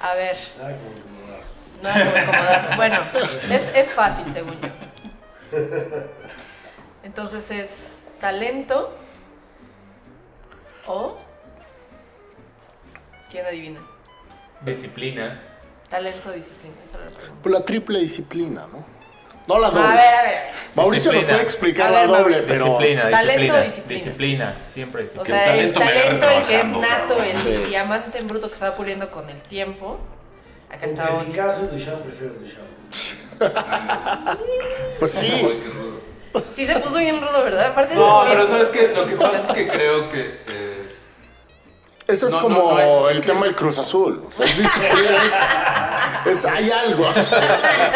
A 0.00 0.14
ver, 0.14 0.36
nada 0.58 0.76
como 0.76 0.90
incomodar. 0.96 1.42
nada 1.82 2.04
como 2.04 2.16
incomodar. 2.18 2.76
Bueno, 2.76 2.98
es, 3.50 3.68
es 3.74 3.92
fácil, 3.94 4.24
según 4.32 4.54
yo. 4.60 4.68
Entonces 7.02 7.50
es 7.50 8.08
talento 8.20 8.96
o... 10.86 11.18
¿Quién 13.30 13.46
adivina? 13.46 13.80
Disciplina. 14.60 15.40
Talento 15.88 16.32
disciplina, 16.32 16.74
esa 16.82 16.96
era 16.96 17.06
la 17.06 17.12
pregunta. 17.12 17.42
Pues 17.42 17.52
la 17.52 17.64
triple 17.64 17.98
disciplina, 18.00 18.66
¿no? 18.72 18.84
No 19.48 19.58
la 19.60 19.70
doble. 19.70 19.86
A 19.86 19.94
ver, 19.94 20.14
a 20.14 20.22
ver. 20.22 20.38
Mauricio 20.74 21.12
nos 21.12 21.24
puede 21.24 21.42
explicar 21.42 21.86
A 21.88 21.90
la 21.90 22.00
ver, 22.00 22.08
doble, 22.08 22.20
Mauricio. 22.22 22.46
pero... 22.48 22.64
Disciplina, 22.64 23.10
Talento 23.10 23.40
disciplina. 23.40 23.54
o 23.58 23.62
disciplina. 23.64 23.94
Disciplina, 24.04 24.56
siempre 24.72 25.00
O 25.00 25.04
disciplina. 25.04 25.38
sea, 25.44 25.56
el 25.56 25.72
talento 25.72 26.30
el 26.30 26.42
que 26.44 26.60
es 26.60 26.66
nato, 26.66 27.22
el 27.22 27.38
Sí. 27.38 27.64
diamante 27.68 28.18
en 28.18 28.26
bruto 28.28 28.48
que 28.50 28.56
se 28.56 28.64
va 28.68 28.74
puliendo 28.74 29.10
con 29.10 29.30
el 29.30 29.40
tiempo. 29.42 29.98
Acá 30.70 30.86
está 30.86 31.14
Oni. 31.14 31.30
Picasso 31.30 31.60
y 31.64 31.76
Duchamp 31.76 32.02
prefiero 32.02 32.34
Duchamp. 32.34 32.66
Pues 34.98 35.10
sí. 35.12 35.60
Sí 36.52 36.66
se 36.66 36.76
puso 36.80 36.98
bien 36.98 37.20
rudo, 37.20 37.44
¿verdad? 37.44 37.66
Aparte 37.68 37.94
No, 37.94 38.24
pero 38.28 38.46
¿sabes 38.46 38.68
qué? 38.70 38.88
Lo 38.88 39.06
que 39.06 39.14
pasa 39.16 39.36
es 39.48 39.54
que 39.54 39.68
creo 39.68 40.08
que... 40.10 40.20
eh, 40.48 40.65
Eso 42.08 42.28
es 42.28 42.32
No, 42.34 42.40
como 42.40 42.58
no, 42.58 42.70
no 42.72 42.76
hay- 43.06 43.12
el 43.12 43.18
es 43.18 43.20
que- 43.20 43.26
tema 43.32 43.46
del 43.46 43.56
Cruz 43.56 43.78
Azul. 43.78 44.22
O 44.26 44.30
sea, 44.30 44.46
es 44.46 44.56
disciplina, 44.56 45.18
es, 46.26 46.32
es- 46.38 46.44
hay 46.44 46.70
algo. 46.70 47.04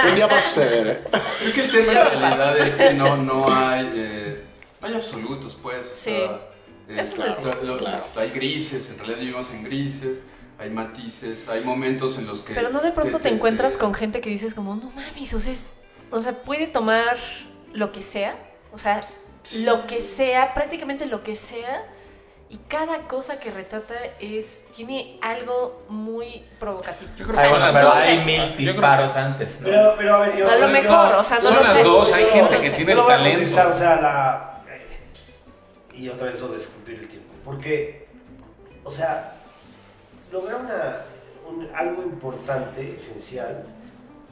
Un 0.09 0.15
día 0.17 0.27
va 0.27 0.37
a 0.37 0.41
suceder. 0.41 1.05
¿eh? 1.13 1.19
Creo 1.41 1.53
que 1.55 1.61
el 1.65 1.71
tema 1.71 1.93
en 1.93 2.21
realidad 2.21 2.59
es 2.59 2.75
que 2.75 2.95
no, 2.95 3.17
no 3.17 3.47
hay... 3.49 3.91
eh, 3.95 4.45
hay 4.83 4.95
absolutos, 4.95 5.57
pues. 5.63 5.87
o 5.87 5.95
Sí. 5.95 6.11
sea, 6.11 6.41
eh, 6.89 7.13
claro, 7.15 7.31
es- 7.33 7.63
lo- 7.65 7.79
claro. 7.79 8.03
Hay 8.17 8.31
grises, 8.31 8.91
en 8.91 8.99
realidad 8.99 9.19
vivimos 9.21 9.51
en 9.51 9.63
grises. 9.65 10.25
Hay 10.59 10.69
matices, 10.69 11.49
hay 11.49 11.63
momentos 11.65 12.19
en 12.19 12.27
los 12.27 12.41
que... 12.43 12.53
Pero 12.53 12.69
no 12.69 12.81
de 12.81 12.93
pronto 12.93 13.17
te, 13.17 13.31
te- 13.31 13.35
encuentras 13.35 13.75
te- 13.75 13.79
con 13.79 13.95
gente 13.95 14.21
que 14.21 14.29
dices 14.29 14.53
como, 14.53 14.75
no 14.77 14.91
mames, 14.91 15.33
o 15.33 15.41
sea, 15.41 15.53
es- 15.53 15.65
o 16.11 16.21
sea, 16.21 16.43
puede 16.43 16.67
tomar 16.67 17.17
lo 17.73 17.93
que 17.93 18.03
sea, 18.03 18.35
o 18.71 18.77
sea, 18.77 19.01
lo 19.61 19.87
que 19.87 20.03
sea, 20.03 20.53
prácticamente 20.53 21.07
lo 21.07 21.23
que 21.23 21.35
sea, 21.35 21.83
y 22.51 22.57
cada 22.69 23.07
cosa 23.07 23.39
que 23.39 23.51
retrata 23.53 23.95
es, 24.19 24.63
tiene 24.75 25.19
algo 25.23 25.85
muy 25.89 26.45
provocativo. 26.59 27.11
Yo 27.17 27.25
creo 27.27 27.37
que 27.37 27.47
son 27.47 27.51
bueno, 27.51 27.67
las 27.67 27.75
pero 27.77 27.89
no 27.89 27.95
dos. 27.95 28.05
sé. 28.05 28.11
hay 28.11 28.25
mil 28.25 28.57
disparos 28.57 29.17
antes, 29.17 29.61
¿no? 29.61 29.67
Pero, 29.69 29.95
pero 29.97 30.15
a 30.17 30.19
ver, 30.19 30.37
yo. 30.37 30.51
A 30.51 30.57
lo 30.57 30.69
mejor, 30.69 31.15
o 31.15 31.25
sea, 31.25 31.37
no 31.37 31.43
Son 31.45 31.55
lo 31.57 31.63
las 31.63 31.73
sé. 31.75 31.83
dos, 31.85 32.13
hay 32.13 32.25
gente 32.27 32.61
que 32.61 32.69
sé. 32.71 32.77
tiene 32.77 32.93
el 32.93 33.07
talento. 33.07 33.39
contestar, 33.39 33.67
o 33.69 33.75
sea, 33.79 34.01
la. 34.01 34.63
eh, 34.69 35.97
Y 35.97 36.09
otra 36.09 36.27
vez 36.27 36.41
lo 36.41 36.49
de 36.49 36.59
esculpir 36.59 36.99
el 36.99 37.09
tiempo. 37.09 37.33
Porque, 37.45 38.09
o 38.85 38.91
sea, 38.91 39.35
lograr 40.33 40.57
una, 40.61 41.01
un- 41.49 41.71
algo 41.75 42.03
importante, 42.03 42.95
esencial, 42.97 43.65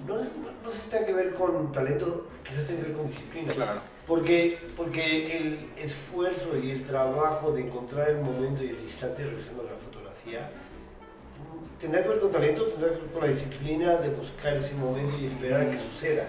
no, 0.08 0.18
es- 0.18 0.26
no, 0.36 0.48
no 0.64 0.70
se 0.72 0.90
tiene 0.90 1.06
que 1.06 1.12
ver 1.12 1.34
con 1.34 1.70
talento, 1.70 2.26
quizás 2.42 2.66
tenga 2.66 2.80
que 2.82 2.86
ver 2.88 2.96
con 2.96 3.06
disciplina. 3.06 3.52
Claro. 3.54 3.80
Porque, 4.08 4.58
porque 4.74 5.36
el 5.36 5.68
esfuerzo 5.76 6.56
y 6.60 6.70
el 6.70 6.84
trabajo 6.86 7.52
de 7.52 7.60
encontrar 7.60 8.08
el 8.08 8.16
momento 8.22 8.64
y 8.64 8.70
el 8.70 8.80
instante, 8.80 9.22
regresando 9.22 9.62
a 9.62 9.66
la 9.66 9.78
fotografía, 9.78 10.50
tendrá 11.78 12.02
que 12.02 12.08
ver 12.08 12.20
con 12.20 12.32
talento, 12.32 12.64
tendrá 12.68 12.88
que 12.88 12.94
ver 13.02 13.10
con 13.10 13.20
la 13.22 13.28
disciplina 13.28 13.96
de 13.96 14.08
buscar 14.08 14.56
ese 14.56 14.74
momento 14.74 15.16
y 15.18 15.26
esperar 15.26 15.60
a 15.60 15.70
que 15.70 15.76
suceda. 15.76 16.24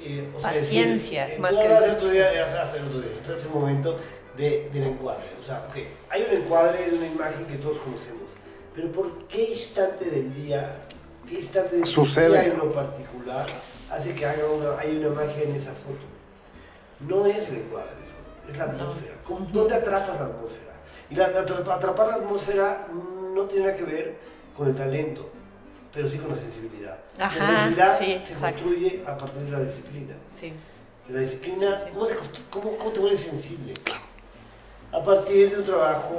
Eh, 0.00 0.26
o 0.34 0.40
sea, 0.40 0.52
Paciencia, 0.52 1.22
decir, 1.24 1.36
eh, 1.38 1.40
más 1.40 1.50
que 1.56 1.68
otro 1.68 2.10
día, 2.10 2.30
hace- 2.44 2.78
el 2.78 2.84
otro 2.84 3.00
día, 3.00 3.10
este 3.20 3.34
es 3.36 3.44
el 3.44 3.50
momento 3.50 3.98
de, 4.36 4.70
del 4.72 4.84
encuadre. 4.84 5.26
O 5.42 5.44
sea, 5.44 5.66
ok, 5.68 5.76
hay 6.08 6.26
un 6.30 6.42
encuadre 6.42 6.90
de 6.90 6.96
una 6.96 7.06
imagen 7.08 7.44
que 7.46 7.56
todos 7.56 7.78
conocemos, 7.78 8.22
pero 8.74 8.90
¿por 8.92 9.26
qué 9.26 9.50
instante 9.50 10.06
del 10.06 10.32
día 10.34 10.80
que 11.28 11.40
esta 11.40 11.64
de 11.64 11.84
Sucede. 11.84 12.48
en 12.48 12.56
lo 12.58 12.72
particular 12.72 13.48
hace 13.90 14.14
que 14.14 14.24
haga 14.24 14.46
una, 14.46 14.78
hay 14.78 14.96
una 14.96 15.10
magia 15.10 15.42
en 15.42 15.54
esa 15.56 15.72
foto. 15.72 15.98
No 17.00 17.26
es 17.26 17.48
el 17.48 17.56
encuadre, 17.56 17.90
eso, 18.02 18.50
es 18.50 18.56
la 18.58 18.64
atmósfera. 18.64 19.14
¿Cómo- 19.24 19.46
¿Dónde 19.52 19.74
atrapas 19.74 20.18
la 20.20 20.26
atmósfera? 20.26 20.72
Y 21.10 21.14
la, 21.14 21.26
atrapar 21.26 22.08
la 22.08 22.14
atmósfera 22.16 22.86
no 23.34 23.42
tiene 23.44 23.66
nada 23.66 23.76
que 23.78 23.84
ver 23.84 24.16
con 24.56 24.68
el 24.68 24.74
talento, 24.76 25.28
pero 25.92 26.08
sí 26.08 26.18
con 26.18 26.30
la 26.30 26.36
sensibilidad. 26.36 26.98
Ajá, 27.18 27.38
la 27.38 27.46
sensibilidad 27.46 27.98
sí, 27.98 28.04
se 28.26 28.32
exacto. 28.34 28.62
construye 28.64 29.04
a 29.06 29.16
partir 29.16 29.42
de 29.42 29.50
la 29.50 29.60
disciplina. 29.60 30.14
Sí. 30.32 30.52
La 31.08 31.20
disciplina, 31.20 31.76
Sí, 31.78 31.84
sí. 31.86 31.90
¿cómo, 31.94 32.06
se 32.06 32.14
constru- 32.16 32.42
cómo, 32.50 32.76
cómo 32.76 32.90
te 32.90 33.00
vuelves 33.00 33.20
sensible? 33.20 33.74
A 34.92 35.02
partir 35.02 35.50
de 35.50 35.58
un 35.58 35.64
trabajo 35.64 36.18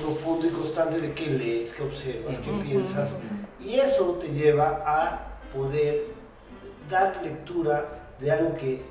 profundo 0.00 0.46
y 0.46 0.50
constante 0.50 0.98
de 1.00 1.12
qué 1.12 1.26
lees, 1.30 1.72
qué 1.72 1.82
observas, 1.82 2.38
qué 2.38 2.50
piensas. 2.64 3.10
Y 3.60 3.74
eso 3.80 4.12
te 4.20 4.28
lleva 4.28 4.82
a 4.86 5.38
poder 5.54 6.04
dar 6.90 7.20
lectura 7.22 7.84
de 8.20 8.30
algo 8.30 8.54
que 8.56 8.82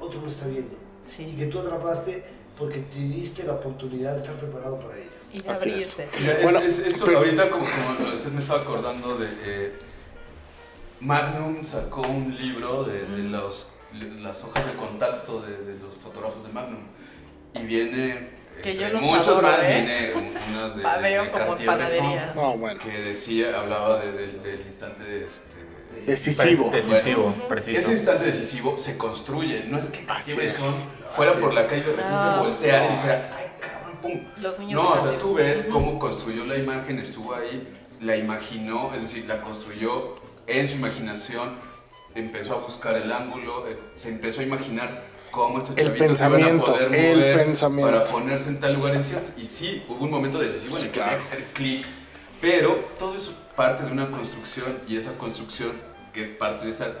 otro 0.00 0.20
no 0.22 0.28
está 0.28 0.46
viendo. 0.46 0.74
Y 1.06 1.08
Sí. 1.08 1.34
que 1.38 1.46
tú 1.46 1.58
atrapaste 1.60 2.22
porque 2.58 2.78
te 2.80 2.98
diste 2.98 3.44
la 3.44 3.54
oportunidad 3.54 4.14
de 4.14 4.18
estar 4.22 4.34
preparado 4.36 4.78
para 4.78 4.96
ello. 4.98 5.10
Y 5.32 5.40
de 5.42 5.50
Así 5.50 5.70
es. 5.70 5.94
abrirte. 5.94 6.08
sí. 6.18 6.28
Es- 6.28 6.42
Bueno, 6.42 6.58
es- 6.60 6.78
eso 6.80 7.04
pero- 7.06 7.18
ahorita 7.18 7.50
como, 7.50 7.64
como 7.64 8.14
usted 8.14 8.30
me 8.32 8.40
estaba 8.40 8.60
acordando 8.62 9.16
de 9.16 9.28
eh, 9.44 9.72
Magnum 11.00 11.64
sacó 11.64 12.02
un 12.02 12.36
libro 12.36 12.84
de, 12.84 13.06
de 13.06 13.22
los, 13.30 13.68
de 13.98 14.20
las 14.20 14.44
hojas 14.44 14.66
de 14.66 14.72
contacto 14.74 15.40
de, 15.42 15.56
de 15.56 15.78
los 15.78 15.94
fotógrafos 16.02 16.42
de 16.46 16.52
Magnum 16.52 16.82
y 17.54 17.62
viene 17.62 18.28
Que 18.62 18.76
yo 18.76 18.88
los 18.90 19.00
muchos 19.02 19.28
adoro, 19.28 19.48
más 19.48 19.60
¿eh? 19.62 20.12
viene 20.12 20.12
un- 20.28 20.54
unas 20.56 20.76
de, 20.76 20.82
Babeo 20.90 21.24
de 21.24 21.30
como 21.30 21.56
panadería. 21.56 22.32
No, 22.34 22.56
bueno. 22.58 22.78
que 22.80 22.90
decía 23.00 23.58
hablaba 23.58 24.00
de- 24.00 24.12
de- 24.12 24.38
del 24.40 24.66
instante 24.66 25.02
de 25.04 25.24
este 25.24 25.56
Decisivo. 26.06 26.70
Decisivo, 26.70 27.30
Ese 27.36 27.48
preciso. 27.48 27.92
instante 27.92 28.24
decisivo 28.26 28.76
se 28.76 28.96
construye, 28.96 29.64
no 29.68 29.78
es 29.78 29.86
que 29.86 30.00
es, 30.46 30.58
fuera 31.14 31.32
así 31.32 31.40
por 31.40 31.54
la 31.54 31.66
calle 31.66 31.82
de 31.82 31.86
repente 31.88 32.10
No. 32.10 32.44
volteara 32.44 32.86
y 32.86 32.96
dijera, 32.96 33.36
ay 33.38 33.46
cabrón, 33.60 33.98
pum. 34.02 34.20
Los 34.42 34.58
niños 34.58 34.82
No, 34.82 34.90
o 34.90 35.02
sea, 35.02 35.18
tú 35.18 35.34
ves 35.34 35.66
cómo 35.70 35.98
construyó 35.98 36.44
la 36.44 36.56
imagen, 36.56 36.98
estuvo 36.98 37.34
ahí, 37.34 37.68
la 38.00 38.16
imaginó, 38.16 38.94
es 38.94 39.02
decir, 39.02 39.26
la 39.26 39.40
construyó 39.42 40.16
en 40.46 40.66
su 40.68 40.74
imaginación, 40.76 41.54
empezó 42.14 42.54
a 42.54 42.58
buscar 42.60 42.96
el 42.96 43.10
ángulo, 43.12 43.68
eh, 43.68 43.78
se 43.96 44.08
empezó 44.08 44.40
a 44.40 44.44
imaginar 44.44 45.04
cómo 45.30 45.58
estos 45.58 45.76
El 45.76 45.86
chavitos 45.88 46.18
se 46.18 46.24
iban 46.26 46.34
a 46.34 46.36
pensamiento, 46.38 46.72
poder 46.72 46.94
el 46.94 47.16
mover 47.18 47.36
pensamiento. 47.46 47.92
para 47.92 48.04
ponerse 48.04 48.48
en 48.48 48.58
tal 48.60 48.74
lugar 48.74 48.96
en 48.96 49.04
cierto. 49.04 49.32
Y 49.36 49.46
sí, 49.46 49.84
hubo 49.88 50.04
un 50.04 50.10
momento 50.10 50.38
decisivo 50.40 50.76
en 50.76 50.84
el 50.84 50.90
que 50.90 50.94
Claro. 50.98 51.12
había 51.12 51.22
que 51.22 51.26
hacer 51.34 51.44
clic, 51.52 51.86
pero 52.40 52.74
todo 52.98 53.14
eso 53.14 53.32
parte 53.54 53.84
de 53.84 53.92
una 53.92 54.10
construcción 54.10 54.78
y 54.88 54.96
esa 54.96 55.12
construcción, 55.12 55.72
que 56.12 56.22
es 56.24 56.28
parte 56.36 56.64
de 56.66 56.70
esa 56.72 56.92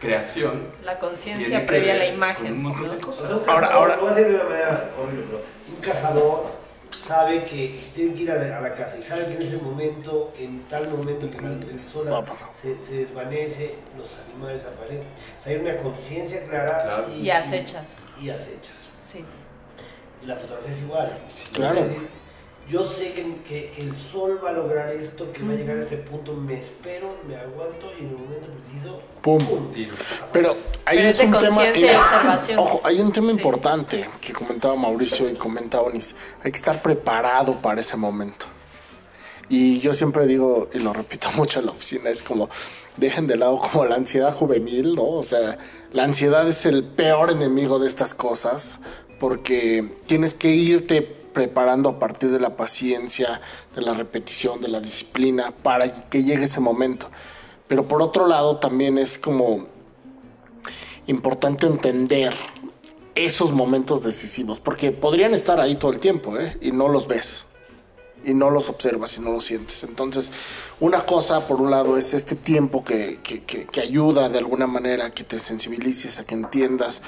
creación, 0.00 0.68
La 0.82 0.98
conciencia 0.98 1.66
previa 1.66 1.94
a 1.94 1.96
la 1.96 2.06
imagen. 2.06 2.52
un 2.52 2.62
montón 2.64 2.90
de 2.90 2.98
¿no? 3.02 3.08
O 3.08 3.12
sea, 3.12 3.26
Ahora- 3.28 3.44
cazador, 3.44 3.72
ahora- 3.72 3.96
voy 3.96 4.10
a 4.10 4.14
decir 4.14 4.28
de 4.28 4.34
una 4.34 4.44
manera 4.44 4.90
horrible, 4.98 5.24
un 5.68 5.80
cazador 5.80 6.64
sabe 6.90 7.44
que 7.44 7.74
tiene 7.94 8.14
que 8.14 8.22
ir 8.22 8.30
a 8.30 8.36
la, 8.36 8.58
a 8.58 8.60
la 8.60 8.74
casa 8.74 8.96
y 8.98 9.02
sabe 9.02 9.26
que 9.26 9.34
en 9.34 9.42
ese 9.42 9.56
momento, 9.56 10.32
en 10.38 10.62
tal 10.68 10.88
momento 10.90 11.28
que 11.30 11.38
el, 11.38 11.44
el 11.44 11.84
sol 11.90 12.06
pasar. 12.24 12.48
se, 12.54 12.76
se 12.84 12.92
desvanece, 13.06 13.74
los 13.98 14.10
animales 14.28 14.64
aparecen. 14.64 15.06
O 15.40 15.42
sea, 15.44 15.52
hay 15.52 15.58
una 15.58 15.76
conciencia 15.76 16.44
clara 16.44 16.78
Claro. 16.82 17.08
Y 17.14 17.30
acechas. 17.30 18.04
Y, 18.20 18.30
acechas. 18.30 18.76
Sí. 19.00 19.24
Y 20.22 20.26
la 20.26 20.36
fotografía 20.36 20.70
es 20.70 20.82
igual. 20.82 21.18
claro. 21.52 21.82
Decir, 21.82 22.08
yo 22.70 22.86
sé 22.86 23.12
que, 23.12 23.36
que- 23.46 23.70
que 23.74 23.82
el 23.82 23.94
sol 23.94 24.40
va 24.44 24.50
a 24.50 24.52
lograr 24.52 24.90
esto, 24.90 25.32
que 25.32 25.42
va 25.42 25.52
a 25.52 25.56
llegar 25.56 25.76
a 25.78 25.82
este 25.82 25.96
punto, 25.98 26.32
me 26.34 26.58
espero, 26.58 27.16
me 27.28 27.36
aguanto 27.36 27.86
y 27.98 28.02
en 28.02 28.08
el 28.10 28.16
momento 28.16 28.48
preciso, 28.48 29.00
Pum. 29.22 29.70
Tiro. 29.72 29.94
Pero 30.32 30.50
ahí 30.84 30.96
Pero 30.98 31.08
es 31.08 31.14
es 31.14 31.18
de 31.18 31.26
un 31.26 31.32
tema. 31.32 31.46
conciencia 31.48 31.92
y 31.92 31.96
observación. 31.96 32.58
Ojo, 32.58 32.80
hay 32.84 33.00
un 33.00 33.12
tema 33.12 33.28
Sí. 33.28 33.32
importante 33.36 34.08
que 34.20 34.32
comentaba 34.32 34.74
Mauricio 34.76 35.28
y 35.30 35.34
comentaba 35.34 35.84
Onis. 35.84 36.14
Hay 36.42 36.50
que 36.52 36.58
estar 36.58 36.82
preparado 36.82 37.60
para 37.62 37.80
ese 37.80 37.96
momento. 37.96 38.46
Y 39.48 39.80
yo 39.80 39.92
siempre 39.92 40.26
digo, 40.26 40.68
y 40.72 40.78
lo 40.78 40.92
repito 40.92 41.30
mucho 41.36 41.60
en 41.60 41.66
la 41.66 41.72
oficina, 41.72 42.08
es 42.10 42.22
como, 42.22 42.48
dejen 42.96 43.26
de 43.26 43.36
lado 43.36 43.58
como 43.58 43.84
la 43.84 43.96
ansiedad 43.96 44.32
juvenil, 44.32 44.94
¿no? 44.94 45.04
O 45.04 45.24
sea, 45.24 45.58
la 45.92 46.04
ansiedad 46.04 46.46
es 46.48 46.64
el 46.66 46.82
peor 46.84 47.30
enemigo 47.30 47.78
de 47.78 47.86
estas 47.86 48.14
cosas, 48.14 48.80
porque 49.20 49.84
tienes 50.06 50.34
que 50.34 50.48
irte 50.48 51.23
preparando 51.34 51.90
a 51.90 51.98
partir 51.98 52.30
de 52.30 52.40
la 52.40 52.56
paciencia, 52.56 53.42
de 53.74 53.82
la 53.82 53.92
repetición, 53.92 54.60
de 54.60 54.68
la 54.68 54.80
disciplina, 54.80 55.50
para 55.50 55.92
que 55.92 56.22
llegue 56.22 56.44
ese 56.44 56.60
momento. 56.60 57.10
Pero 57.68 57.86
por 57.86 58.00
otro 58.00 58.26
lado, 58.26 58.56
también 58.56 58.96
es 58.96 59.18
como 59.18 59.66
importante 61.06 61.66
entender 61.66 62.32
esos 63.14 63.52
momentos 63.52 64.02
decisivos, 64.02 64.60
porque 64.60 64.90
podrían 64.90 65.34
estar 65.34 65.60
ahí 65.60 65.76
todo 65.76 65.92
el 65.92 65.98
tiempo, 65.98 66.38
¿eh? 66.38 66.56
Y 66.60 66.72
no 66.72 66.88
los 66.88 67.06
ves, 67.06 67.46
y 68.24 68.34
no 68.34 68.50
los 68.50 68.68
observas, 68.68 69.16
y 69.18 69.20
no 69.20 69.32
los 69.32 69.44
sientes. 69.44 69.84
Entonces, 69.84 70.32
una 70.80 71.00
cosa, 71.06 71.46
por 71.46 71.60
un 71.60 71.70
lado, 71.70 71.96
es 71.96 72.14
este 72.14 72.34
tiempo 72.34 72.82
que, 72.82 73.20
que, 73.22 73.80
ayuda 73.80 74.28
de 74.28 74.38
alguna 74.38 74.66
manera 74.66 75.10
que 75.10 75.24
te 75.24 75.38
sensibilices, 75.38 76.18
a 76.18 76.24
que 76.24 76.34
entiendas 76.34 77.02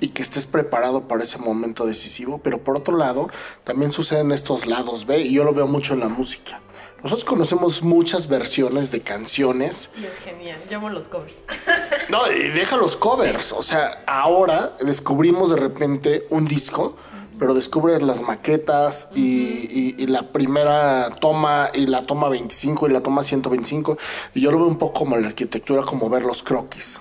y 0.00 0.08
que 0.08 0.22
estés 0.22 0.46
preparado 0.46 1.08
para 1.08 1.22
ese 1.22 1.38
momento 1.38 1.86
decisivo, 1.86 2.38
pero 2.42 2.62
por 2.62 2.76
otro 2.76 2.96
lado, 2.96 3.28
también 3.64 3.90
suceden 3.90 4.32
estos 4.32 4.66
lados 4.66 5.06
B, 5.06 5.20
y 5.22 5.32
yo 5.34 5.44
lo 5.44 5.54
veo 5.54 5.66
mucho 5.66 5.94
en 5.94 6.00
la 6.00 6.08
música. 6.08 6.60
Nosotros 7.02 7.24
conocemos 7.24 7.82
muchas 7.82 8.26
versiones 8.26 8.90
de 8.90 9.00
canciones 9.02 9.90
Y 10.00 10.06
es 10.06 10.16
genial. 10.16 10.58
Yo 10.68 10.78
amo 10.78 10.88
los 10.90 11.08
covers. 11.08 11.36
no, 12.10 12.20
y 12.32 12.48
deja 12.48 12.76
los 12.76 12.96
covers. 12.96 13.52
O 13.52 13.62
sea, 13.62 14.02
ahora 14.06 14.74
descubrimos 14.80 15.50
de 15.50 15.56
repente 15.56 16.26
un 16.30 16.46
disco, 16.46 16.96
pero 17.38 17.52
descubres 17.54 18.02
las 18.02 18.22
maquetas 18.22 19.08
y, 19.14 19.20
y- 19.20 19.94
y 19.98 20.06
la 20.06 20.32
primera 20.32 21.10
toma 21.20 21.70
y 21.74 21.86
la 21.86 22.02
toma 22.02 22.28
25 22.30 22.88
y 22.88 22.90
la 22.92 23.02
toma 23.02 23.22
125. 23.22 23.98
Y 24.34 24.40
yo 24.40 24.50
lo 24.50 24.58
veo 24.58 24.66
un 24.66 24.78
poco 24.78 25.00
como 25.00 25.16
la 25.18 25.28
arquitectura, 25.28 25.82
como 25.82 26.08
ver 26.08 26.22
los 26.24 26.42
croquis. 26.42 26.98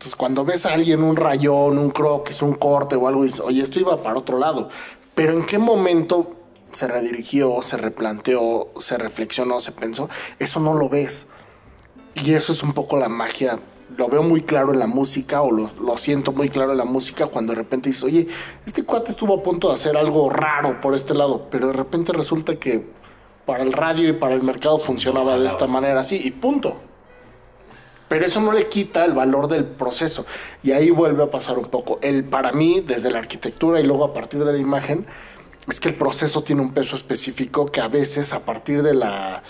Entonces, 0.00 0.16
cuando 0.16 0.46
ves 0.46 0.64
a 0.64 0.72
alguien 0.72 1.02
un 1.02 1.14
rayón, 1.14 1.76
un 1.76 1.90
croquis, 1.90 2.40
un 2.40 2.54
corte 2.54 2.96
o 2.96 3.06
algo, 3.06 3.22
dices, 3.22 3.40
oye, 3.40 3.60
esto 3.60 3.78
iba 3.78 4.02
para 4.02 4.18
otro 4.18 4.38
lado. 4.38 4.70
Pero 5.14 5.34
¿en 5.34 5.44
qué 5.44 5.58
momento 5.58 6.36
se 6.72 6.88
redirigió, 6.88 7.60
se 7.60 7.76
replanteó, 7.76 8.68
se 8.78 8.96
reflexionó, 8.96 9.60
se 9.60 9.72
pensó? 9.72 10.08
Eso 10.38 10.58
no 10.58 10.72
lo 10.72 10.88
ves. 10.88 11.26
Y 12.14 12.32
eso 12.32 12.52
es 12.52 12.62
un 12.62 12.72
poco 12.72 12.96
la 12.96 13.10
magia. 13.10 13.58
Lo 13.98 14.08
veo 14.08 14.22
muy 14.22 14.40
claro 14.40 14.72
en 14.72 14.78
la 14.78 14.86
música 14.86 15.42
o 15.42 15.52
lo, 15.52 15.98
siento 15.98 16.32
muy 16.32 16.48
claro 16.48 16.72
en 16.72 16.78
la 16.78 16.86
música 16.86 17.26
cuando 17.26 17.52
de 17.52 17.58
repente 17.58 17.90
dices, 17.90 18.04
oye, 18.04 18.26
este 18.64 18.84
cuate 18.84 19.10
estuvo 19.10 19.34
a 19.34 19.42
punto 19.42 19.68
de 19.68 19.74
hacer 19.74 19.98
algo 19.98 20.30
raro 20.30 20.80
por 20.80 20.94
este 20.94 21.12
lado, 21.12 21.48
pero 21.50 21.66
de 21.66 21.74
repente 21.74 22.14
resulta 22.14 22.56
que 22.56 22.86
para 23.44 23.62
el 23.62 23.74
radio 23.74 24.08
y 24.08 24.14
para 24.14 24.34
el 24.34 24.42
mercado 24.44 24.78
funcionaba 24.78 25.38
de 25.38 25.46
esta 25.46 25.66
manera 25.66 26.00
así 26.00 26.18
y 26.24 26.30
punto. 26.30 26.89
Pero 28.10 28.26
eso 28.26 28.40
no 28.40 28.50
le 28.50 28.68
quita 28.68 29.04
el 29.04 29.12
valor 29.12 29.46
del 29.46 29.64
proceso. 29.64 30.26
Y 30.64 30.72
ahí 30.72 30.90
vuelve 30.90 31.22
a 31.22 31.30
pasar 31.30 31.56
un 31.58 31.66
poco. 31.66 32.00
El, 32.02 32.24
para 32.24 32.50
mí, 32.50 32.80
desde 32.80 33.08
la 33.08 33.20
arquitectura 33.20 33.78
y 33.78 33.84
luego 33.84 34.04
a 34.04 34.12
partir 34.12 34.42
de 34.44 34.52
la 34.52 34.58
imagen, 34.58 35.06
es 35.68 35.78
que 35.78 35.90
el 35.90 35.94
proceso 35.94 36.42
tiene 36.42 36.60
un 36.60 36.74
peso 36.74 36.96
específico 36.96 37.66
que 37.66 37.80
a 37.80 37.86
veces 37.86 38.32
a 38.32 38.40
partir 38.40 38.82
de 38.82 38.94
la 38.94 39.44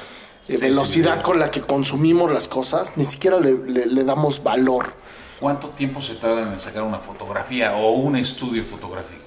eh, 0.46 0.58
velocidad 0.58 1.22
con 1.22 1.38
la 1.40 1.50
que 1.50 1.62
consumimos 1.62 2.30
las 2.30 2.48
cosas, 2.48 2.92
ni 2.96 3.04
siquiera 3.04 3.40
le, 3.40 3.54
le- 3.54 3.86
le 3.86 4.04
damos 4.04 4.42
valor. 4.42 4.92
¿Cuánto 5.40 5.68
tiempo 5.68 6.02
se 6.02 6.16
tarda 6.16 6.52
en 6.52 6.60
sacar 6.60 6.82
una 6.82 6.98
fotografía 6.98 7.74
o 7.76 7.92
un 7.92 8.14
estudio 8.16 8.62
fotográfico? 8.62 9.22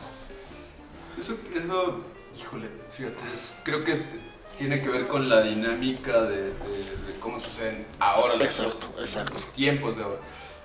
Eso, 1.19 1.33
eso, 1.55 2.01
híjole, 2.39 2.67
fíjate, 2.91 3.23
es- 3.33 3.55
creo 3.63 3.83
que 3.83 4.03
tiene 4.57 4.81
que 4.81 4.89
ver 4.89 5.07
con 5.07 5.29
la 5.29 5.41
dinámica 5.41 6.21
de, 6.23 6.37
de- 6.43 6.51
de 7.07 7.19
cómo 7.19 7.39
suceden 7.39 7.85
ahora 7.99 8.35
las 8.35 8.59
Exacto, 8.59 8.87
cosas, 8.87 8.99
exacto. 9.01 9.33
los 9.33 9.45
tiempos 9.53 9.97
de 9.97 10.03
ahora. 10.03 10.19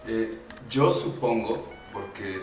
Eh, 0.07 0.39
yo 0.71 0.91
supongo, 0.91 1.69
porque 1.93 2.43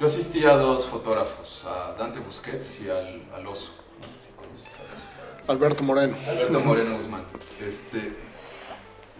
yo 0.00 0.06
asistí 0.06 0.44
a 0.44 0.56
dos 0.56 0.86
fotógrafos, 0.86 1.64
a 1.66 1.94
Dante 1.98 2.18
Busquets 2.20 2.80
y 2.82 2.90
al, 2.90 3.22
al 3.34 3.46
Oso. 3.46 3.72
No 4.00 4.06
sé 4.06 4.26
si 4.28 4.32
conoces 4.34 4.68
al 4.78 5.42
Oso. 5.42 5.52
Alberto 5.52 5.82
Moreno. 5.84 6.16
Alberto 6.28 6.60
Moreno 6.60 6.96
Guzmán. 6.98 7.24
Este, 7.66 8.12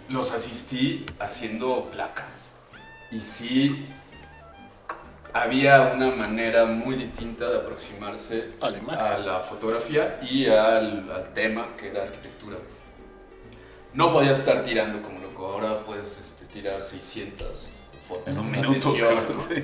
los 0.08 0.32
asistí 0.32 1.04
haciendo 1.18 1.88
placa. 1.92 2.26
Y 3.10 3.20
sí, 3.20 3.86
había 5.34 5.92
una 5.94 6.10
manera 6.10 6.64
muy 6.64 6.94
distinta 6.96 7.50
de 7.50 7.58
aproximarse 7.58 8.52
A 8.60 8.70
la 8.70 8.78
imagen. 8.78 9.00
a 9.04 9.18
la 9.18 9.40
fotografía 9.40 10.18
y 10.22 10.46
al, 10.46 11.10
al 11.10 11.32
tema 11.34 11.68
que 11.76 11.88
era 11.88 12.04
arquitectura. 12.04 12.56
No 13.92 14.12
podías 14.12 14.38
estar 14.40 14.64
tirando 14.64 15.02
como 15.02 15.20
loco, 15.20 15.46
ahora 15.46 15.84
puedes 15.84 16.18
este, 16.18 16.46
tirar 16.46 16.82
600 16.82 17.70
fotos 18.08 18.32
En 18.32 18.38
un 18.38 18.50
minuto, 18.50 18.90
sesión, 18.90 18.96
claro, 19.12 19.22
¿no? 19.32 19.38
sí. 19.38 19.54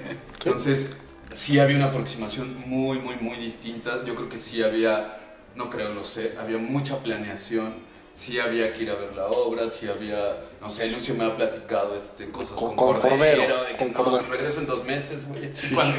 Entonces, 0.45 0.97
sí 1.31 1.59
había 1.59 1.77
una 1.77 1.87
aproximación 1.87 2.69
muy, 2.69 2.99
muy, 2.99 3.17
muy 3.17 3.37
distinta. 3.39 4.05
Yo 4.05 4.15
creo 4.15 4.29
que 4.29 4.39
sí 4.39 4.63
había, 4.63 5.19
no 5.55 5.71
creo, 5.71 5.93
lo 5.95 6.05
sé, 6.05 6.37
había 6.39 6.59
mucha 6.59 6.99
planeación 6.99 7.75
sí 8.21 8.39
había 8.39 8.71
que 8.75 8.83
ir 8.83 8.91
a 8.91 8.97
ver 8.97 9.17
la 9.17 9.29
obra, 9.29 9.67
sí 9.67 9.89
había, 9.89 10.37
no 10.61 10.69
sé, 10.69 10.89
Lucio 10.89 11.15
me 11.15 11.25
ha 11.25 11.35
platicado 11.35 11.97
este, 11.97 12.27
cosas 12.27 12.51
Con- 12.59 12.77
con, 12.77 13.01
Cordero, 13.01 13.65
de 13.65 13.73
que 13.73 13.79
con 13.79 13.93
no, 13.93 13.95
Cordero. 13.95 14.31
regreso 14.31 14.59
en 14.61 14.67
dos 14.67 14.85
meses, 14.85 15.27
güey, 15.27 15.49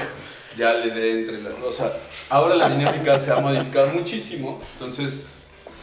ya 0.57 0.73
le 0.73 0.91
dé 0.93 1.19
entre 1.21 1.41
las... 1.41 1.53
O 1.63 1.71
sea, 1.71 1.91
ahora 2.29 2.53
la 2.53 2.69
dinámica 2.69 3.17
se 3.17 3.31
ha 3.31 3.37
modificado 3.37 3.87
muchísimo, 3.93 4.61
entonces, 4.73 5.21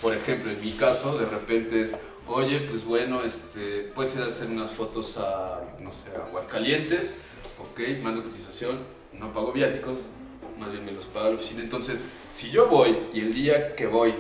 por 0.01 0.15
ejemplo, 0.15 0.53
en 0.53 0.61
mi 0.61 0.73
caso, 0.75 1.19
de 1.19 1.27
repente 1.27 1.83
es, 1.83 1.99
oye, 2.29 2.61
pues 2.61 2.85
bueno, 2.85 3.25
este, 3.25 3.91
puedes 3.93 4.15
ir 4.15 4.23
a 4.23 4.27
hacer 4.27 4.47
unas 4.47 4.71
fotos 4.71 5.17
a, 5.17 5.61
no 5.81 5.91
sé, 5.91 6.11
a 6.17 6.25
Aguascalientes, 6.25 7.15
ok, 7.59 7.81
mando 8.01 8.23
cotización, 8.23 8.79
no 9.13 9.33
pago 9.33 9.51
viáticos, 9.51 9.99
más 10.57 10.71
bien 10.71 10.85
me 10.85 10.93
los 10.93 11.07
paga 11.07 11.31
la 11.31 11.35
oficina, 11.35 11.63
entonces, 11.63 12.05
si 12.33 12.53
yo 12.53 12.69
voy 12.69 12.97
y 13.13 13.23
el 13.23 13.33
día 13.35 13.75
que 13.75 13.89
voy 13.89 14.15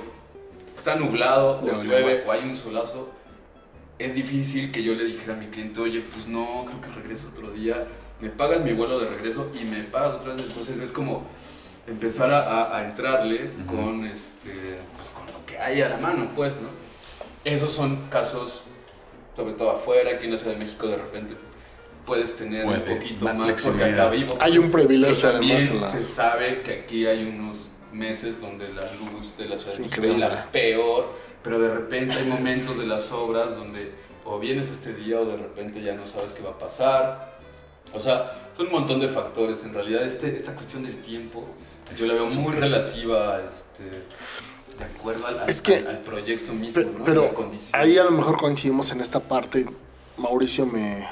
está 0.78 0.96
nublado 0.96 1.60
o 1.62 1.82
llueve 1.82 2.24
o 2.26 2.32
hay 2.32 2.44
un 2.44 2.54
solazo, 2.56 3.10
es 3.98 4.14
difícil 4.14 4.70
que 4.70 4.82
yo 4.82 4.94
le 4.94 5.04
dijera 5.04 5.34
a 5.34 5.36
mi 5.36 5.46
cliente, 5.46 5.80
oye, 5.80 6.02
pues 6.12 6.26
no, 6.26 6.64
creo 6.66 6.80
que 6.80 7.00
regreso 7.00 7.28
otro 7.32 7.50
día, 7.50 7.86
me 8.20 8.28
pagas 8.30 8.60
mi 8.62 8.72
vuelo 8.72 8.98
de 9.00 9.08
regreso 9.08 9.50
y 9.60 9.64
me 9.64 9.82
pagas 9.84 10.18
otra 10.18 10.34
vez. 10.34 10.44
Entonces 10.46 10.80
es 10.80 10.92
como 10.92 11.26
empezar 11.86 12.30
a, 12.32 12.76
a- 12.76 12.84
entrarle 12.84 13.50
Ujú. 13.66 13.76
con, 13.76 14.04
este, 14.06 14.78
pues, 14.96 15.08
con 15.10 15.26
lo 15.26 15.44
que 15.46 15.58
hay 15.58 15.82
a 15.82 15.88
la 15.88 15.96
mano, 15.96 16.28
pues, 16.36 16.54
¿no? 16.54 16.68
Esos 17.44 17.72
son 17.72 18.08
casos, 18.08 18.62
sobre 19.34 19.54
todo 19.54 19.70
afuera, 19.72 20.10
aquí 20.14 20.26
en 20.26 20.32
la 20.32 20.38
Ciudad 20.38 20.52
de 20.54 20.58
México 20.58 20.86
de 20.86 20.96
repente 20.96 21.34
puedes 22.04 22.36
tener 22.36 22.64
Puede, 22.64 22.78
un 22.78 22.98
poquito 22.98 23.24
más 23.24 23.38
más, 23.38 23.62
porque 23.62 23.84
acá 23.84 24.10
vivo. 24.10 24.36
Hay 24.40 24.58
un 24.58 24.70
privilegio 24.70 25.28
además 25.28 25.68
en 25.68 25.80
la... 25.80 25.88
se 25.88 26.02
sabe 26.02 26.62
que 26.62 26.72
aquí 26.80 27.06
hay 27.06 27.24
unos 27.24 27.67
meses 27.92 28.40
donde 28.40 28.72
la 28.72 28.90
luz 28.94 29.36
de 29.36 29.46
la 29.46 29.56
Ciudad 29.56 29.74
de 29.74 29.80
México 29.80 30.02
es 30.06 30.18
la 30.18 30.50
peor, 30.50 31.12
pero 31.42 31.58
de 31.60 31.68
repente 31.72 32.14
hay 32.14 32.26
momentos 32.26 32.78
de 32.78 32.86
las 32.86 33.10
obras 33.12 33.56
donde 33.56 33.92
o 34.24 34.38
vienes 34.38 34.68
este 34.68 34.92
día 34.94 35.20
o 35.20 35.24
de 35.24 35.36
repente 35.38 35.80
ya 35.82 35.94
no 35.94 36.06
sabes 36.06 36.32
qué 36.32 36.42
va 36.42 36.50
a 36.50 36.58
pasar. 36.58 37.38
O 37.94 38.00
sea, 38.00 38.50
son 38.56 38.66
un 38.66 38.72
montón 38.72 39.00
de 39.00 39.08
factores. 39.08 39.64
En 39.64 39.72
realidad, 39.72 40.02
este, 40.02 40.36
esta 40.36 40.54
cuestión 40.54 40.82
del 40.82 41.00
tiempo, 41.00 41.46
yo 41.96 42.06
la 42.06 42.12
veo 42.14 42.26
muy 42.26 42.52
relativa 42.54 43.40
este, 43.48 43.84
de 43.84 44.84
acuerdo 44.84 45.26
al, 45.26 45.38
al- 45.40 45.48
Es 45.48 45.62
que- 45.62 45.76
al- 45.76 46.02
proyecto 46.02 46.52
mismo, 46.52 46.82
Pe- 46.82 46.84
¿no? 46.98 47.04
Pero 47.04 47.34
ahí 47.72 47.96
a 47.96 48.04
lo 48.04 48.10
mejor 48.10 48.36
coincidimos 48.36 48.92
en 48.92 49.00
esta 49.00 49.20
parte. 49.20 49.64
Mauricio 50.18 50.66
me, 50.66 51.08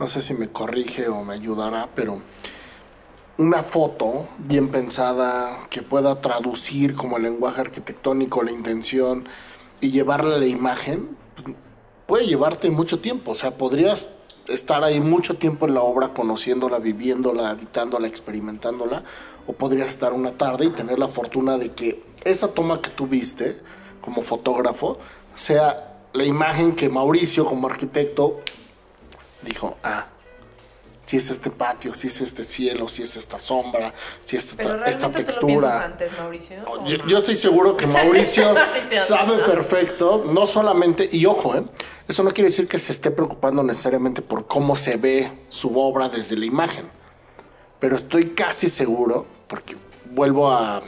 no 0.00 0.06
sé 0.08 0.20
si 0.22 0.34
me 0.34 0.48
corrige 0.48 1.06
o 1.08 1.22
me 1.22 1.34
ayudará, 1.34 1.88
pero 1.94 2.20
una 3.38 3.62
foto 3.62 4.28
bien 4.38 4.70
pensada 4.70 5.66
que 5.70 5.82
pueda 5.82 6.20
traducir 6.20 6.94
como 6.94 7.18
lenguaje 7.18 7.60
arquitectónico, 7.60 8.42
la 8.42 8.52
intención 8.52 9.28
y 9.80 9.90
llevarla 9.90 10.36
a 10.36 10.38
la 10.38 10.46
imagen, 10.46 11.16
pues, 11.34 11.56
puede 12.06 12.26
llevarte 12.26 12.70
mucho 12.70 13.00
tiempo. 13.00 13.32
O 13.32 13.34
sea, 13.34 13.52
podrías 13.52 14.08
estar 14.48 14.84
ahí 14.84 15.00
mucho 15.00 15.36
tiempo 15.36 15.66
en 15.66 15.74
la 15.74 15.82
obra 15.82 16.12
conociéndola, 16.12 16.78
viviéndola, 16.78 17.50
habitándola, 17.50 18.06
experimentándola, 18.06 19.02
o 19.46 19.52
podrías 19.52 19.88
estar 19.88 20.12
una 20.12 20.32
tarde 20.32 20.66
y 20.66 20.70
tener 20.70 20.98
la 20.98 21.08
fortuna 21.08 21.58
de 21.58 21.72
que 21.72 22.02
esa 22.24 22.52
toma 22.52 22.80
que 22.80 22.90
tú 22.90 23.06
viste 23.06 23.60
como 24.00 24.22
fotógrafo 24.22 24.98
sea 25.34 25.98
la 26.12 26.24
imagen 26.24 26.76
que 26.76 26.88
Mauricio 26.88 27.44
como 27.44 27.66
arquitecto 27.66 28.40
dijo, 29.42 29.76
ah, 29.82 30.06
si 31.12 31.18
es 31.18 31.28
este 31.28 31.50
patio, 31.50 31.92
si 31.92 32.06
es 32.06 32.22
este 32.22 32.42
cielo, 32.42 32.88
si 32.88 33.02
es 33.02 33.18
esta 33.18 33.38
sombra, 33.38 33.92
si 34.24 34.36
es 34.36 34.48
esta, 34.48 34.62
esta 34.62 35.08
realmente 35.08 35.24
tú 35.24 35.46
lo 35.46 35.46
textura. 35.60 35.84
antes, 35.84 36.10
Mauricio. 36.18 36.56
¿o 36.66 36.86
Yo, 36.86 36.96
no? 36.96 37.06
yo 37.06 37.18
estoy 37.18 37.34
seguro 37.34 37.76
que 37.76 37.86
Mauricio 37.86 38.54
Mauricio. 38.54 39.02
sabe 39.04 39.36
perfecto, 39.40 40.24
no 40.32 40.46
solamente, 40.46 41.06
y 41.12 41.26
ojo, 41.26 41.54
¿eh? 41.54 41.64
eso 42.08 42.22
no 42.22 42.30
quiere 42.30 42.48
decir 42.48 42.66
que 42.66 42.78
se 42.78 42.92
esté 42.92 43.10
preocupando 43.10 43.62
necesariamente 43.62 44.22
por 44.22 44.46
cómo 44.46 44.74
se 44.74 44.96
ve 44.96 45.30
su 45.50 45.78
obra 45.78 46.08
desde 46.08 46.34
la 46.38 46.46
imagen, 46.46 46.86
pero 47.78 47.94
estoy 47.94 48.30
casi 48.30 48.70
seguro, 48.70 49.26
porque 49.48 49.76
vuelvo 50.12 50.50
a... 50.50 50.82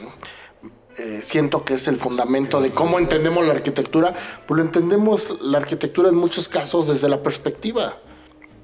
eh, 0.97 1.19
siento 1.21 1.63
que 1.63 1.75
es 1.75 1.87
el 1.87 1.97
fundamento 1.97 2.61
de 2.61 2.71
cómo 2.71 2.97
entendemos 2.97 3.45
la 3.45 3.53
arquitectura, 3.53 4.15
pues 4.47 4.57
lo 4.57 4.63
entendemos 4.63 5.39
la 5.39 5.59
arquitectura 5.59 6.09
en 6.09 6.15
muchos 6.15 6.47
casos 6.47 6.87
desde 6.87 7.09
la 7.09 7.21
perspectiva. 7.21 7.99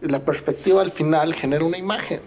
Y 0.01 0.07
la 0.07 0.19
perspectiva 0.19 0.81
al 0.81 0.91
final 0.91 1.33
genera 1.33 1.63
una 1.63 1.77
imagen. 1.77 2.21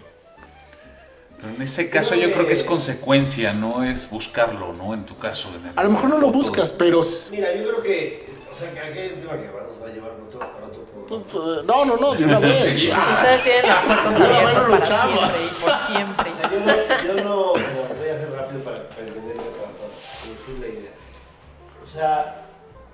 Pero 1.37 1.49
en 1.55 1.61
ese 1.61 1.89
caso 1.89 2.15
yo 2.15 2.31
creo 2.31 2.47
que 2.47 2.53
es 2.53 2.63
consecuencia, 2.63 3.53
no 3.53 3.83
es 3.83 4.09
buscarlo, 4.09 4.73
¿no? 4.73 4.93
En 4.93 5.05
tu 5.05 5.17
caso. 5.17 5.49
en 5.49 5.67
el- 5.69 5.77
A 5.77 5.83
lo 5.83 5.89
mejor 5.91 6.09
no 6.09 6.17
lo 6.17 6.31
buscas, 6.31 6.71
pero 6.71 7.01
Mira, 7.31 7.53
yo 7.53 7.63
creo 7.69 7.81
que, 7.83 8.25
o 8.51 8.55
sea, 8.55 8.71
que 8.73 8.79
aquí 8.79 8.99
hay 8.99 9.09
un 9.13 9.19
tema 9.19 9.33
que 9.33 9.47
nos 9.47 9.81
va 9.83 9.87
a 9.87 9.93
llevar 9.93 10.11
otro, 10.11 10.39
para 10.39 10.65
otro 10.67 10.83
programa. 10.85 11.25
Pues, 11.31 11.65
No, 11.65 11.85
no, 11.85 11.97
no, 11.97 12.13
de 12.15 12.23
una 12.23 12.39
vez. 12.39 12.63
Ustedes 13.11 13.43
tienen 13.43 13.67
las 13.67 13.81
puertas 13.81 14.15
abiertas 14.21 14.65
para 14.65 14.83
chava. 14.83 15.31
siempre 15.31 15.43
y 15.45 15.61
por 15.61 15.95
siempre. 15.95 16.31
O 16.31 16.35
sea, 16.35 16.51
yo 16.51 17.13
no, 17.13 17.15
yo 17.17 17.23
no 17.23 17.45
voy 17.53 18.09
a 18.09 18.15
hacer 18.15 18.31
rápido 18.31 18.61
para, 18.63 18.87
para 18.87 19.01
entenderlo, 19.07 19.43
para, 19.43 19.71
para 19.75 19.91
producir 20.23 20.59
la 20.61 20.67
idea. 20.67 20.91
O 21.85 21.87
sea, 21.93 22.45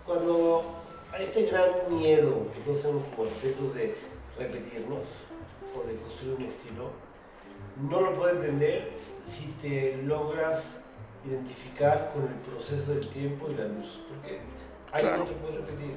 cuando 0.05 0.65
hay 1.13 1.23
este 1.23 1.43
gran 1.45 1.69
miedo 1.89 2.47
que 2.53 2.59
todos 2.61 2.81
tenemos 2.81 3.07
como 3.15 3.27
arquitectos 3.29 3.75
de 3.75 3.95
repetirnos 4.43 4.99
o 5.75 5.87
de 5.87 5.95
construir 5.97 6.35
un 6.37 6.45
estilo, 6.45 6.91
no 7.89 8.01
lo 8.01 8.13
puedo 8.13 8.31
entender 8.31 8.91
si 9.25 9.45
te 9.61 9.97
logras 10.03 10.81
identificar 11.25 12.11
con 12.13 12.23
el 12.23 12.33
proceso 12.51 12.93
del 12.93 13.07
tiempo 13.09 13.47
y 13.49 13.55
la 13.55 13.65
luz. 13.65 13.99
Porque 14.09 14.39
ahí 14.91 15.01
Claro. 15.01 15.17
no 15.19 15.23
te 15.25 15.33
puedes 15.33 15.55
repetir. 15.57 15.93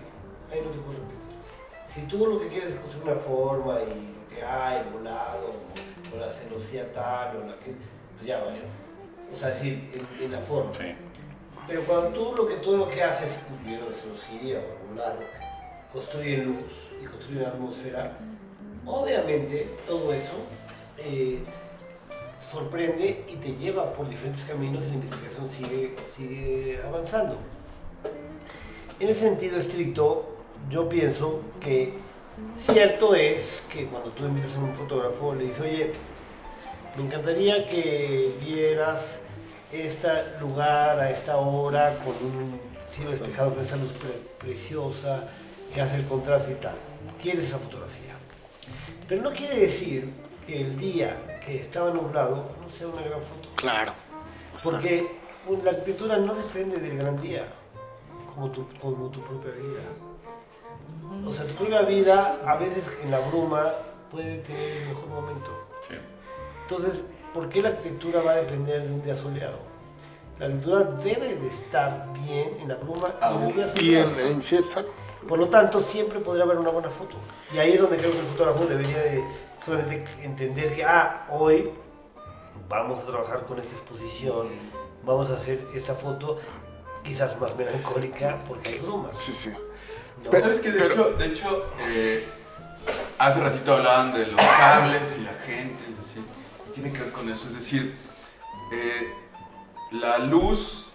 Ahí 0.53 0.61
no 0.65 0.71
te 0.71 0.79
puedes 0.79 1.01
repetir. 1.01 1.25
Si 1.87 2.01
tú 2.03 2.27
lo 2.27 2.41
que 2.41 2.49
quieres 2.49 2.71
es 2.71 2.77
construir 2.77 3.11
una 3.13 3.21
forma 3.21 3.81
y 3.83 3.87
lo 3.87 4.29
que 4.37 4.43
hay, 4.45 4.81
el 4.87 4.93
volado, 4.93 5.51
o 6.15 6.19
la 6.19 6.31
celosía 6.31 6.93
tal, 6.93 7.37
o 7.39 7.47
la 7.47 7.57
que. 7.59 7.73
pues 8.17 8.27
ya 8.27 8.45
valió. 8.45 8.63
O 9.33 9.37
sea, 9.37 9.49
decir, 9.49 9.91
en, 10.19 10.25
en 10.27 10.33
la 10.33 10.39
forma. 10.41 10.73
Sí. 10.73 10.95
Pero 11.67 11.83
cuando 11.85 12.09
tú 12.11 12.35
lo 12.37 12.47
que, 12.47 12.57
tú 12.57 12.77
lo 12.77 12.89
que 12.91 13.03
haces, 13.03 13.41
incluyendo 13.51 13.89
la 13.89 13.97
celosía 13.97 14.59
o 14.59 14.83
el 14.83 14.89
volado, 14.91 15.21
construye 15.93 16.39
luz 16.39 16.93
y 17.03 17.07
construye 17.07 17.41
una 17.41 17.49
atmósfera, 17.49 18.19
obviamente 18.87 19.69
todo 19.87 20.13
eso 20.13 20.33
eh, 20.99 21.39
sorprende 22.43 23.25
y 23.29 23.37
te 23.37 23.55
lleva 23.57 23.93
por 23.95 24.09
diferentes 24.09 24.43
caminos 24.45 24.85
y 24.85 24.89
la 24.89 24.95
investigación 24.95 25.49
sigue, 25.49 26.81
avanzando. 26.87 27.37
En 29.01 29.09
ese 29.09 29.21
sentido 29.21 29.59
estricto, 29.59 30.37
yo 30.71 30.89
pienso 30.89 31.41
que 31.61 31.95
cierto 32.59 33.15
es 33.15 33.63
que 33.73 33.87
cuando 33.87 34.11
tú 34.11 34.25
invitas 34.25 34.57
a 34.57 34.61
un 34.61 34.73
fotógrafo, 34.75 35.35
le 35.35 35.45
dices, 35.45 35.61
oye, 35.61 35.93
me 36.97 37.05
encantaría 37.05 37.67
que 37.67 38.33
vieras 38.45 39.21
este 39.73 40.09
lugar 40.41 41.01
a 41.01 41.11
esta 41.11 41.37
hora 41.39 41.99
con 42.05 42.15
un 42.15 42.61
cielo 42.89 43.11
despejado 43.11 43.55
con 43.55 43.65
esa 43.65 43.77
luz 43.77 43.93
pre- 43.93 44.21
preciosa 44.39 45.29
que 45.75 45.81
hace 45.81 45.97
el 45.97 46.07
contraste 46.07 46.53
y 46.53 46.55
tal. 46.57 46.75
¿Quieres 47.21 47.47
esa 47.47 47.59
fotografía? 47.59 48.04
Pero 49.09 49.23
no 49.23 49.33
quiere 49.33 49.57
decir 49.59 50.09
que 50.47 50.61
el 50.61 50.77
día 50.77 51.41
que 51.45 51.57
estaba 51.61 51.91
nublado 51.91 52.49
no 52.63 52.71
sea 52.71 52.87
una 52.89 53.03
gran 53.03 53.23
foto. 53.23 53.49
Claro. 53.57 53.93
Porque 54.63 55.07
la 55.63 55.71
arquitectura 55.71 56.17
no 56.17 56.35
depende 56.35 56.79
del 56.79 56.97
gran 56.99 57.21
día, 57.21 57.47
como 58.35 58.51
tu, 58.51 58.67
como 58.81 59.09
tu 59.11 59.21
propia 59.21 59.51
vida. 59.53 59.83
O 61.27 61.33
sea, 61.35 61.47
tu 61.47 61.55
propia 61.55 61.83
vida, 61.83 62.39
a 62.47 62.57
veces 62.57 62.91
en 63.03 63.11
la 63.11 63.21
bruma, 63.21 63.73
puede 64.11 64.39
tener 64.39 64.83
el 64.83 64.89
mejor 64.89 65.09
momento. 65.09 65.51
Sí. 65.89 65.95
Entonces, 66.63 67.05
¿por 67.33 67.49
qué 67.49 67.61
la 67.63 67.71
arquitectura 67.71 68.23
va 68.23 68.33
a 68.33 68.37
depender 68.37 68.83
de 68.87 68.93
un 68.93 69.03
día 69.03 69.15
soleado? 69.15 69.59
La 70.39 70.47
arquitectura 70.47 70.85
debe 70.85 71.35
de 71.37 71.47
estar 71.49 72.09
bien 72.27 72.57
en 72.61 72.69
la 72.69 72.75
bruma 72.77 73.15
y 73.21 73.25
en 73.37 73.43
el 73.43 73.55
día 73.55 73.69
soleado. 73.69 74.21
en, 74.21 74.27
en- 74.29 74.43
sí, 74.43 74.57
exacto. 74.57 74.93
Por 75.29 75.39
lo 75.39 75.49
tanto, 75.49 75.81
siempre 75.81 76.21
podría 76.21 76.45
haber 76.45 76.59
una 76.59 76.71
buena 76.71 76.91
foto. 76.91 77.17
Y 77.55 77.59
ahí 77.59 77.73
es 77.73 77.81
donde 77.81 77.97
creo 77.97 78.13
que 78.13 78.19
el 78.21 78.27
fotógrafo 78.27 78.67
debería 78.67 78.99
de 78.99 79.25
solamente 79.65 80.05
entender 80.23 80.75
que, 80.75 80.85
ah, 80.85 81.27
hoy 81.31 81.71
vamos 82.69 83.03
a 83.03 83.07
trabajar 83.07 83.45
con 83.47 83.59
esta 83.59 83.73
exposición, 83.73 84.49
vamos 85.05 85.31
a 85.31 85.35
hacer 85.35 85.67
esta 85.75 85.95
foto 85.95 86.39
quizás 87.03 87.39
más 87.41 87.55
melancólica 87.57 88.39
porque 88.47 88.71
hay 88.71 88.79
brumas. 88.81 89.17
Sí, 89.17 89.33
sí. 89.33 89.51
¿no? 89.51 90.31
Pero- 90.31 90.45
¿Sabes 90.45 90.61
qué? 90.61 90.73
De 90.73 90.79
pero- 90.81 90.93
hecho, 90.95 91.11
de 91.17 91.27
hecho 91.27 91.65
eh, 91.89 92.27
hace 93.19 93.41
ratito 93.41 93.75
hablaban 93.75 94.13
de 94.13 94.27
los 94.27 94.41
cables 94.41 95.17
y 95.19 95.23
la 95.25 95.33
gente 95.47 95.85
y 95.95 95.99
así. 95.99 96.25
Tiene 96.73 96.93
que 96.93 97.01
ver 97.01 97.13
con 97.13 97.29
eso. 97.31 97.47
Es 97.49 97.55
decir, 97.55 97.97
eh, 98.73 99.13
la 99.93 100.19
luz 100.19 100.87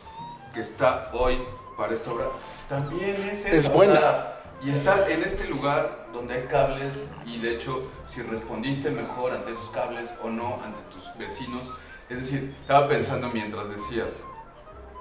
que 0.54 0.62
está 0.62 1.10
hoy 1.14 1.42
para 1.78 1.94
esta 1.94 2.12
obra 2.12 2.26
también 2.70 3.16
es, 3.30 3.46
Es 3.46 3.68
o 3.68 3.72
buena. 3.72 4.00
sea, 4.00 4.42
y 4.64 4.72
está 4.72 5.10
en 5.10 5.24
este 5.24 5.46
lugar 5.48 6.08
donde 6.14 6.36
hay 6.36 6.44
cables 6.44 6.94
y 7.26 7.40
de 7.40 7.56
hecho 7.56 7.90
si 8.08 8.22
respondiste 8.22 8.92
mejor 8.92 9.32
ante 9.34 9.52
esos 9.52 9.70
cables 9.72 10.14
o 10.24 10.30
no 10.30 10.60
ante 10.64 10.80
tus 10.94 11.18
vecinos. 11.18 11.72
Es 12.10 12.20
decir, 12.20 12.56
estaba 12.62 12.88
pensando 12.88 13.30
mientras 13.30 13.70
decías 13.70 14.24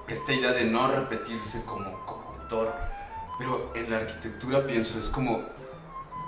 esta 0.07 0.33
idea 0.33 0.51
de 0.51 0.65
no 0.65 0.87
repetirse 0.87 1.63
como, 1.65 1.91
como 2.05 2.35
autor 2.41 2.73
Pero 3.37 3.71
en 3.75 3.89
la 3.91 3.97
arquitectura 3.97 4.65
pienso, 4.65 4.97
es 4.97 5.07
como, 5.07 5.41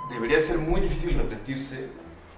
debería 0.09 0.39
ser 0.39 0.59
muy 0.59 0.81
difícil 0.81 1.17
repetirse 1.17 1.89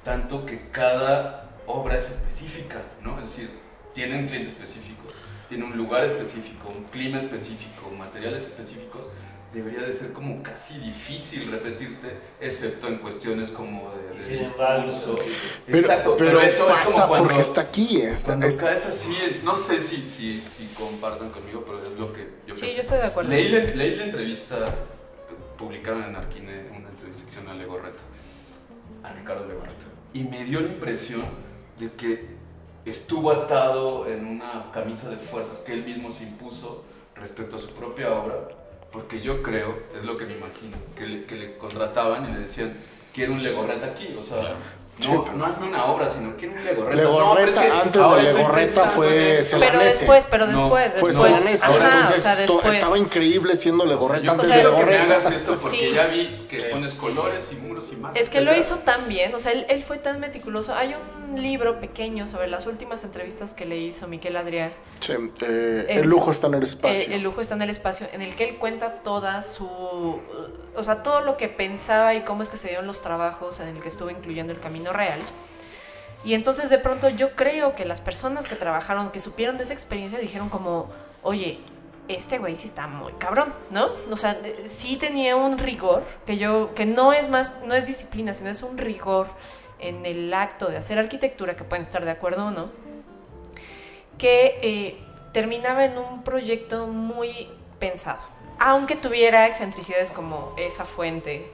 tanto 0.03 0.45
que 0.45 0.69
cada 0.71 1.49
obra 1.67 1.97
es 1.97 2.09
específica, 2.09 2.81
¿no? 3.01 3.19
Es 3.19 3.29
decir, 3.29 3.49
tiene 3.93 4.19
un 4.19 4.25
cliente 4.27 4.49
específico, 4.49 5.02
tiene 5.53 5.65
un 5.65 5.77
lugar 5.77 6.03
específico, 6.03 6.69
un 6.75 6.83
clima 6.85 7.19
específico, 7.19 7.91
materiales 7.95 8.41
específicos, 8.41 9.05
debería 9.53 9.81
de 9.81 9.93
ser 9.93 10.11
como 10.11 10.41
casi 10.41 10.79
difícil 10.79 11.51
repetirte, 11.51 12.07
excepto 12.41 12.87
en 12.87 12.97
cuestiones 12.97 13.49
como 13.49 13.91
de, 13.91 14.23
de 14.35 14.43
embargo, 14.45 14.91
discurso. 14.91 15.19
Pero, 15.67 15.77
Exacto, 15.77 16.15
pero 16.17 16.39
pero, 16.39 16.41
eso 16.41 16.65
pasa 16.67 16.81
es 16.81 16.89
como 16.95 17.07
cuando, 17.07 17.27
porque 17.27 17.41
está 17.41 17.61
aquí. 17.61 18.01
Está, 18.01 18.27
cuando 18.29 18.45
es- 18.47 18.57
caes 18.57 18.85
así, 18.87 19.15
no 19.43 19.53
sé 19.53 19.79
si, 19.79 20.09
si, 20.09 20.41
si 20.49 20.65
compartan 20.73 21.29
conmigo, 21.29 21.63
pero 21.67 21.83
es 21.83 21.99
lo 21.99 22.11
que 22.11 22.21
yo 22.47 22.55
Sí, 22.55 22.61
pienso. 22.61 22.75
yo 22.77 22.81
estoy 22.81 22.97
de 22.97 23.03
acuerdo. 23.03 23.29
Leí, 23.29 23.49
la- 23.49 23.59
leí 23.75 23.95
la 23.95 24.05
entrevista, 24.05 24.55
publicaron 25.55 26.03
en 26.05 26.15
Arquine 26.15 26.69
una 26.75 26.89
entrevista 26.89 27.23
a 27.47 27.53
Legorreta, 27.53 28.01
a 29.03 29.13
Ricardo 29.13 29.47
Legorreta, 29.47 29.85
y 30.15 30.23
me 30.23 30.45
dio 30.45 30.61
la 30.61 30.69
impresión 30.69 31.21
de 31.77 31.91
que 31.91 32.41
estuvo 32.85 33.31
atado 33.31 34.07
en 34.07 34.25
una 34.25 34.71
camisa 34.73 35.09
de 35.09 35.17
fuerzas 35.17 35.57
que 35.59 35.73
él 35.73 35.83
mismo 35.85 36.11
se 36.11 36.23
impuso 36.23 36.83
respecto 37.15 37.55
a 37.55 37.59
su 37.59 37.69
propia 37.69 38.11
obra, 38.13 38.35
porque 38.91 39.21
yo 39.21 39.41
creo, 39.41 39.75
es 39.97 40.03
lo 40.03 40.17
que 40.17 40.25
me 40.25 40.33
imagino, 40.37 40.77
que 40.97 41.05
le, 41.05 41.23
que 41.25 41.35
le 41.35 41.57
contrataban 41.57 42.29
y 42.29 42.33
le 42.33 42.39
decían, 42.39 42.75
quiero 43.13 43.33
un 43.33 43.43
Legorreta 43.43 43.87
aquí, 43.87 44.15
o 44.17 44.21
sea... 44.21 44.55
No, 45.07 45.25
no 45.35 45.45
hazme 45.47 45.65
una 45.69 45.85
obra, 45.85 46.07
sino 46.07 46.35
quiero 46.37 46.53
un 46.53 46.63
Legorreta. 46.63 46.95
Legorreta, 47.01 47.25
no, 47.27 47.35
pero 47.35 47.49
es 47.49 47.55
que 47.55 47.67
antes 47.67 48.25
de 48.25 48.31
Legorreta 48.33 48.83
fue. 48.91 49.43
Pero 49.59 49.79
después, 49.79 50.27
pero 50.29 50.45
No, 50.45 50.59
después, 50.61 50.93
Fue 50.93 51.09
después. 51.09 51.15
Solanese. 51.33 51.65
Ajá, 51.65 51.75
Entonces 52.01 52.17
o 52.17 52.21
sea, 52.21 52.35
después. 52.35 52.75
estaba 52.75 52.97
increíble 52.99 53.57
siendo 53.57 53.85
O 53.85 53.87
sea, 53.87 53.95
Legorreta 53.95 54.23
yo 54.23 54.31
antes 54.33 54.45
o 54.45 54.47
sea, 54.47 54.55
de 54.57 54.61
quiero 54.61 54.77
que 54.77 54.85
me 54.85 54.97
hagas 54.97 55.09
Legorreta. 55.23 55.35
esto 55.35 55.57
porque 55.59 55.77
Sí. 55.79 55.93
ya 55.95 56.05
vi 56.05 56.45
que 56.47 56.61
pones 56.61 56.93
colores 56.93 57.49
y 57.51 57.55
muros 57.55 57.89
y 57.91 57.95
más. 57.95 58.15
Es 58.15 58.29
que 58.29 58.41
lo 58.41 58.55
hizo 58.55 58.75
tan 58.77 59.07
bien, 59.07 59.33
o 59.33 59.39
sea, 59.39 59.53
él, 59.53 59.65
él 59.67 59.81
fue 59.83 59.97
tan 59.97 60.19
meticuloso. 60.19 60.75
Hay 60.75 60.89
un 60.93 61.22
libro 61.41 61.79
pequeño 61.79 62.27
sobre 62.27 62.47
las 62.47 62.67
últimas 62.67 63.03
entrevistas 63.03 63.53
que 63.53 63.65
le 63.65 63.77
hizo 63.77 64.07
Miquel 64.07 64.35
Adrià. 64.35 64.69
Sí, 64.99 65.13
eh, 65.41 65.85
El- 65.89 65.99
el 66.01 66.07
lujo 66.09 66.31
está 66.31 66.47
en 66.47 66.53
el 66.55 66.63
espacio. 66.63 67.11
Eh, 67.11 67.15
el 67.15 67.23
lujo 67.23 67.41
está 67.41 67.55
en 67.55 67.61
el 67.63 67.69
espacio, 67.69 68.07
en 68.13 68.21
el 68.21 68.35
que 68.35 68.49
él 68.49 68.57
cuenta 68.57 69.01
toda 69.03 69.41
su. 69.41 69.65
O 70.75 70.83
sea, 70.83 71.03
todo 71.03 71.21
lo 71.21 71.37
que 71.37 71.49
pensaba 71.49 72.13
y 72.15 72.21
cómo 72.21 72.41
es 72.43 72.49
que 72.49 72.57
se 72.57 72.67
dieron 72.69 72.87
los 72.87 73.01
trabajos 73.01 73.59
en 73.59 73.67
el 73.69 73.81
que 73.81 73.87
estuvo 73.89 74.09
incluyendo 74.09 74.53
el 74.53 74.59
camino 74.59 74.93
real. 74.93 75.19
Y 76.25 76.35
entonces 76.35 76.69
de 76.69 76.77
pronto 76.77 77.09
yo 77.09 77.35
creo 77.35 77.75
que 77.75 77.83
las 77.85 77.99
personas 77.99 78.47
que 78.47 78.55
trabajaron, 78.55 79.11
que 79.11 79.19
supieron 79.19 79.57
de 79.57 79.63
esa 79.65 79.73
experiencia, 79.73 80.19
dijeron 80.19 80.47
como, 80.49 80.89
oye, 81.21 81.59
este 82.07 82.37
güey 82.37 82.55
sí 82.55 82.67
está 82.67 82.87
muy 82.87 83.11
cabrón, 83.13 83.53
¿no? 83.71 83.87
O 84.09 84.15
sea, 84.17 84.37
sí 84.65 84.95
tenía 84.97 85.35
un 85.35 85.57
rigor, 85.57 86.03
que 86.25 86.37
yo, 86.37 86.73
que 86.75 86.85
no 86.85 87.11
es 87.13 87.27
más, 87.29 87.53
no 87.65 87.73
es 87.75 87.87
disciplina, 87.87 88.33
sino 88.33 88.49
es 88.49 88.61
un 88.63 88.77
rigor 88.77 89.27
en 89.83 90.05
el 90.05 90.33
acto 90.33 90.67
de 90.67 90.77
hacer 90.77 90.97
arquitectura, 90.97 91.55
que 91.55 91.63
pueden 91.63 91.83
estar 91.83 92.05
de 92.05 92.11
acuerdo 92.11 92.47
o 92.47 92.51
no, 92.51 92.69
que 94.17 94.59
eh, 94.61 94.97
terminaba 95.31 95.85
en 95.85 95.97
un 95.97 96.23
proyecto 96.23 96.87
muy 96.87 97.49
pensado. 97.79 98.21
Aunque 98.59 98.95
tuviera 98.95 99.47
excentricidades 99.47 100.11
como 100.11 100.53
esa 100.57 100.85
fuente 100.85 101.45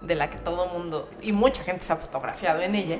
de 0.00 0.14
la 0.14 0.30
que 0.30 0.38
todo 0.38 0.66
mundo 0.66 1.08
y 1.22 1.32
mucha 1.32 1.62
gente 1.62 1.84
se 1.84 1.92
ha 1.92 1.96
fotografiado 1.96 2.60
en 2.62 2.74
ella, 2.74 2.98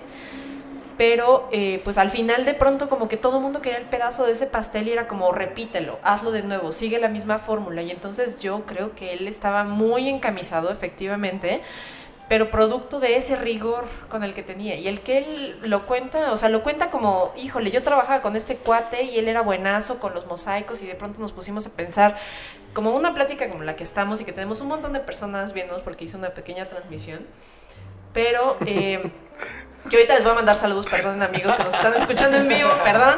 pero 0.98 1.48
eh, 1.52 1.80
pues 1.84 1.96
al 1.96 2.10
final 2.10 2.44
de 2.44 2.54
pronto 2.54 2.88
como 2.88 3.08
que 3.08 3.16
todo 3.16 3.36
el 3.36 3.42
mundo 3.42 3.62
quería 3.62 3.78
el 3.78 3.86
pedazo 3.86 4.26
de 4.26 4.32
ese 4.32 4.46
pastel 4.46 4.88
y 4.88 4.92
era 4.92 5.06
como 5.06 5.30
repítelo, 5.30 5.98
hazlo 6.02 6.32
de 6.32 6.42
nuevo, 6.42 6.72
sigue 6.72 6.98
la 6.98 7.08
misma 7.08 7.38
fórmula 7.38 7.82
y 7.82 7.90
entonces 7.92 8.40
yo 8.40 8.66
creo 8.66 8.94
que 8.96 9.12
él 9.12 9.28
estaba 9.28 9.62
muy 9.62 10.08
encamisado 10.08 10.70
efectivamente, 10.70 11.62
pero 12.28 12.50
producto 12.50 13.00
de 13.00 13.16
ese 13.16 13.36
rigor 13.36 13.86
con 14.08 14.22
el 14.22 14.34
que 14.34 14.42
tenía 14.42 14.74
y 14.76 14.86
el 14.86 15.00
que 15.00 15.18
él 15.18 15.58
lo 15.62 15.86
cuenta, 15.86 16.32
o 16.32 16.36
sea, 16.36 16.48
lo 16.48 16.62
cuenta 16.62 16.90
como, 16.90 17.32
híjole, 17.36 17.70
yo 17.70 17.82
trabajaba 17.82 18.20
con 18.20 18.36
este 18.36 18.56
cuate 18.56 19.04
y 19.04 19.18
él 19.18 19.28
era 19.28 19.40
buenazo 19.40 19.98
con 19.98 20.14
los 20.14 20.26
mosaicos 20.26 20.82
y 20.82 20.86
de 20.86 20.94
pronto 20.94 21.20
nos 21.20 21.32
pusimos 21.32 21.66
a 21.66 21.70
pensar 21.70 22.16
como 22.74 22.94
una 22.94 23.14
plática 23.14 23.48
como 23.48 23.64
la 23.64 23.76
que 23.76 23.84
estamos 23.84 24.20
y 24.20 24.24
que 24.24 24.32
tenemos 24.32 24.60
un 24.60 24.68
montón 24.68 24.92
de 24.92 25.00
personas 25.00 25.52
viéndonos 25.54 25.82
porque 25.82 26.04
hice 26.04 26.16
una 26.16 26.30
pequeña 26.30 26.68
transmisión, 26.68 27.26
pero... 28.12 28.56
eh, 28.66 29.10
que 29.88 29.96
ahorita 29.96 30.14
les 30.14 30.22
voy 30.22 30.32
a 30.32 30.34
mandar 30.34 30.56
saludos, 30.56 30.86
perdonen 30.86 31.22
amigos 31.22 31.54
que 31.54 31.64
nos 31.64 31.74
están 31.74 31.94
escuchando 31.94 32.36
en 32.36 32.48
vivo, 32.48 32.70
perdón. 32.84 33.14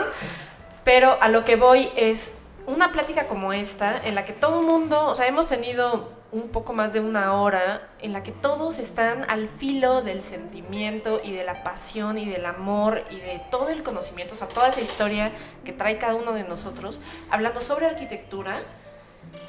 Pero 0.85 1.19
a 1.21 1.29
lo 1.29 1.45
que 1.45 1.57
voy 1.57 1.91
es 1.97 2.33
una 2.67 2.93
plática 2.93 3.27
como 3.27 3.53
esta, 3.53 4.01
en 4.07 4.15
la 4.15 4.25
que 4.25 4.33
todo 4.33 4.61
el 4.61 4.67
mundo, 4.67 5.07
o 5.07 5.15
sea, 5.15 5.27
hemos 5.27 5.49
tenido 5.49 6.13
un 6.33 6.49
poco 6.49 6.73
más 6.73 6.93
de 6.93 7.01
una 7.01 7.35
hora, 7.35 7.89
en 8.01 8.13
la 8.13 8.23
que 8.23 8.33
todos 8.33 8.79
están 8.79 9.25
al 9.29 9.49
filo 9.49 10.03
del 10.03 10.23
sentimiento 10.23 11.21
y 11.23 11.33
de 11.33 11.45
la 11.45 11.65
pasión 11.65 12.19
y 12.19 12.29
del 12.29 12.47
amor 12.47 13.05
y 13.11 13.17
de 13.17 13.43
todo 13.51 13.69
el 13.69 13.83
conocimiento, 13.83 14.35
o 14.35 14.37
sea, 14.37 14.49
toda 14.49 14.69
esa 14.69 14.81
historia 14.81 15.33
que 15.65 15.73
trae 15.73 15.99
cada 15.99 16.15
uno 16.15 16.33
de 16.33 16.45
nosotros, 16.45 17.01
hablando 17.31 17.61
sobre 17.61 17.87
arquitectura. 17.87 18.63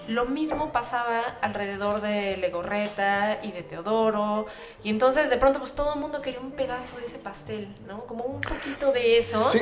Lo 0.07 0.25
mismo 0.25 0.71
pasaba 0.71 1.21
alrededor 1.41 2.01
de 2.01 2.35
Legorreta 2.37 3.39
y 3.43 3.51
de 3.51 3.61
Teodoro. 3.63 4.45
Y 4.83 4.89
entonces 4.89 5.29
de 5.29 5.37
pronto 5.37 5.59
pues 5.59 5.73
todo 5.73 5.93
el 5.93 5.99
mundo 5.99 6.21
quería 6.21 6.39
un 6.39 6.51
pedazo 6.51 6.97
de 6.97 7.05
ese 7.05 7.17
pastel, 7.19 7.73
¿no? 7.87 8.05
Como 8.05 8.23
un 8.23 8.41
poquito 8.41 8.91
de 8.91 9.17
eso. 9.17 9.41
Sí. 9.43 9.59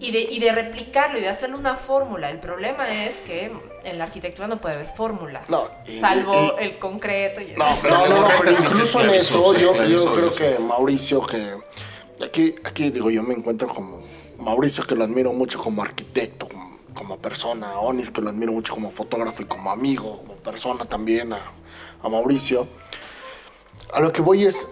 Y 0.00 0.10
de, 0.10 0.20
y 0.20 0.40
de 0.40 0.50
replicarlo 0.52 1.18
y 1.18 1.20
de 1.20 1.28
hacerle 1.28 1.56
una 1.56 1.76
fórmula. 1.76 2.28
El 2.30 2.40
problema 2.40 3.04
es 3.04 3.20
que 3.20 3.52
en 3.84 3.98
la 3.98 4.04
arquitectura 4.04 4.48
no 4.48 4.60
puede 4.60 4.74
haber 4.74 4.88
fórmulas. 4.88 5.48
No, 5.48 5.60
y- 5.86 6.00
salvo 6.00 6.56
y- 6.58 6.64
el 6.64 6.78
concreto 6.78 7.40
y 7.40 7.52
No, 7.56 7.66
eso. 7.68 7.78
pero, 7.82 7.98
no, 8.08 8.20
no, 8.22 8.28
pero 8.40 8.50
incluso 8.50 9.00
en 9.02 9.10
eso 9.10 9.54
yo, 9.54 9.84
yo 9.84 10.12
creo 10.12 10.34
que 10.34 10.58
Mauricio, 10.58 11.24
que 11.24 11.54
aquí, 12.24 12.54
aquí 12.64 12.90
digo, 12.90 13.10
yo 13.10 13.22
me 13.22 13.34
encuentro 13.34 13.68
como 13.68 14.00
Mauricio, 14.38 14.84
que 14.84 14.94
lo 14.96 15.04
admiro 15.04 15.32
mucho 15.32 15.58
como 15.58 15.82
arquitecto, 15.82 16.48
como, 16.48 16.63
como 17.04 17.18
persona, 17.18 17.78
Onis, 17.80 18.08
que 18.10 18.22
lo 18.22 18.30
admiro 18.30 18.52
mucho 18.52 18.72
como 18.72 18.90
fotógrafo 18.90 19.42
y 19.42 19.44
como 19.44 19.70
amigo, 19.70 20.18
como 20.22 20.34
persona 20.36 20.86
también, 20.86 21.32
a, 21.34 21.38
a 22.02 22.08
Mauricio. 22.08 22.66
A 23.92 24.00
lo 24.00 24.10
que 24.10 24.22
voy 24.22 24.44
es, 24.44 24.68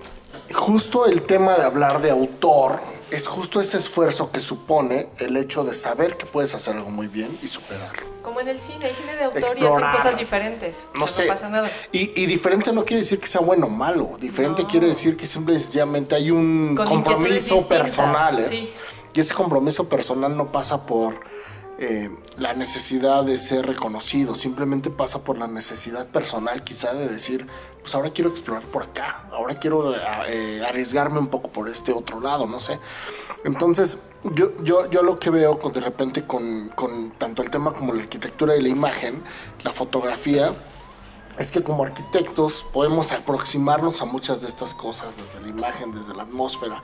justo 0.54 1.04
el 1.06 1.22
tema 1.22 1.54
de 1.56 1.64
hablar 1.64 2.00
de 2.00 2.10
autor, 2.10 2.80
es 3.10 3.26
justo 3.26 3.60
ese 3.60 3.76
esfuerzo 3.76 4.32
que 4.32 4.40
supone 4.40 5.08
el 5.18 5.36
hecho 5.36 5.62
de 5.62 5.74
saber 5.74 6.16
que 6.16 6.24
puedes 6.24 6.54
hacer 6.54 6.74
algo 6.76 6.88
muy 6.88 7.06
bien 7.08 7.36
y 7.42 7.48
superarlo. 7.48 8.10
Como 8.22 8.40
en 8.40 8.48
el 8.48 8.58
cine, 8.58 8.86
hay 8.86 8.94
cine 8.94 9.14
de 9.14 9.24
autor 9.24 9.40
y 9.42 9.44
hacen 9.44 9.58
Explorar. 9.64 9.96
cosas 9.96 10.16
diferentes. 10.18 10.88
O 10.94 10.98
No 11.00 11.06
sea, 11.06 11.16
sé. 11.24 11.28
No 11.28 11.34
pasa 11.34 11.48
nada. 11.50 11.70
Y, 11.92 12.18
y 12.18 12.24
diferente 12.24 12.72
no 12.72 12.82
quiere 12.86 13.02
decir 13.02 13.20
que 13.20 13.26
sea 13.26 13.42
bueno 13.42 13.66
o 13.66 13.70
malo. 13.70 14.16
Diferente 14.18 14.62
No. 14.62 14.68
quiere 14.68 14.86
decir 14.86 15.18
que 15.18 15.26
simple 15.26 15.54
y 15.56 15.58
sencillamente 15.58 16.14
hay 16.14 16.30
un 16.30 16.74
Con 16.74 16.88
compromiso 16.88 17.68
personal. 17.68 18.38
¿eh? 18.38 18.46
sí. 18.48 18.72
Y 19.14 19.20
ese 19.20 19.34
compromiso 19.34 19.86
personal 19.90 20.34
no 20.34 20.50
pasa 20.50 20.86
por 20.86 21.20
eh, 21.84 22.08
la 22.38 22.54
necesidad 22.54 23.24
de 23.24 23.36
ser 23.36 23.66
reconocido. 23.66 24.36
Simplemente 24.36 24.88
pasa 24.88 25.24
por 25.24 25.36
la 25.36 25.48
necesidad 25.48 26.06
personal 26.06 26.62
quizá 26.62 26.94
de 26.94 27.08
decir, 27.08 27.48
pues 27.80 27.92
ahora 27.96 28.10
quiero 28.10 28.30
explorar 28.30 28.62
por 28.62 28.84
acá. 28.84 29.24
Ahora 29.32 29.56
quiero 29.56 29.92
eh, 29.92 29.98
eh, 30.28 30.62
arriesgarme 30.64 31.18
un 31.18 31.26
poco 31.26 31.50
por 31.50 31.68
este 31.68 31.90
otro 31.90 32.20
lado, 32.20 32.46
no 32.46 32.60
sé. 32.60 32.78
Entonces, 33.44 33.98
yo, 34.32 34.52
yo, 34.62 34.88
yo 34.92 35.02
lo 35.02 35.18
que 35.18 35.30
veo 35.30 35.58
con, 35.58 35.72
de 35.72 35.80
repente 35.80 36.24
con, 36.24 36.68
con 36.68 37.14
tanto 37.18 37.42
el 37.42 37.50
tema 37.50 37.74
como 37.74 37.92
la 37.92 38.04
arquitectura 38.04 38.54
y 38.54 38.62
la 38.62 38.68
imagen, 38.68 39.20
la 39.64 39.72
fotografía, 39.72 40.54
es 41.38 41.50
que 41.50 41.64
como 41.64 41.82
arquitectos 41.82 42.64
podemos 42.72 43.10
aproximarnos 43.10 44.02
a 44.02 44.04
muchas 44.04 44.42
de 44.42 44.46
estas 44.46 44.72
cosas, 44.72 45.16
desde 45.16 45.40
la 45.40 45.48
imagen, 45.48 45.90
desde 45.90 46.14
la 46.14 46.22
atmósfera. 46.22 46.80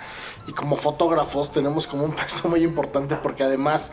Y 0.48 0.52
como 0.52 0.74
fotógrafos 0.74 1.52
tenemos 1.52 1.86
como 1.86 2.04
un 2.04 2.12
peso 2.16 2.48
muy 2.48 2.64
importante 2.64 3.14
porque 3.14 3.44
además 3.44 3.92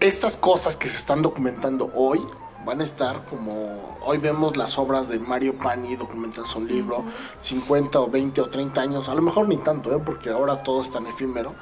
estas 0.00 0.38
cosas 0.38 0.76
que 0.76 0.88
se 0.88 0.96
están 0.96 1.20
documentando 1.20 1.90
hoy 1.94 2.20
van 2.64 2.80
a 2.80 2.84
estar 2.84 3.26
como 3.26 3.98
hoy 4.02 4.16
vemos 4.16 4.56
las 4.56 4.78
obras 4.78 5.08
de 5.08 5.18
Mario 5.18 5.58
Pani 5.58 5.94
documentadas 5.96 6.56
en 6.56 6.62
un 6.62 6.68
libro 6.68 7.04
50 7.38 8.00
o 8.00 8.10
20 8.10 8.40
o 8.40 8.48
30 8.48 8.80
años 8.80 9.08
a 9.10 9.14
lo 9.14 9.20
mejor 9.20 9.46
ni 9.46 9.58
tanto 9.58 9.94
¿eh? 9.94 10.00
porque 10.04 10.30
ahora 10.30 10.62
todo 10.62 10.80
es 10.80 10.90
tan 10.90 11.06
efímero. 11.06 11.52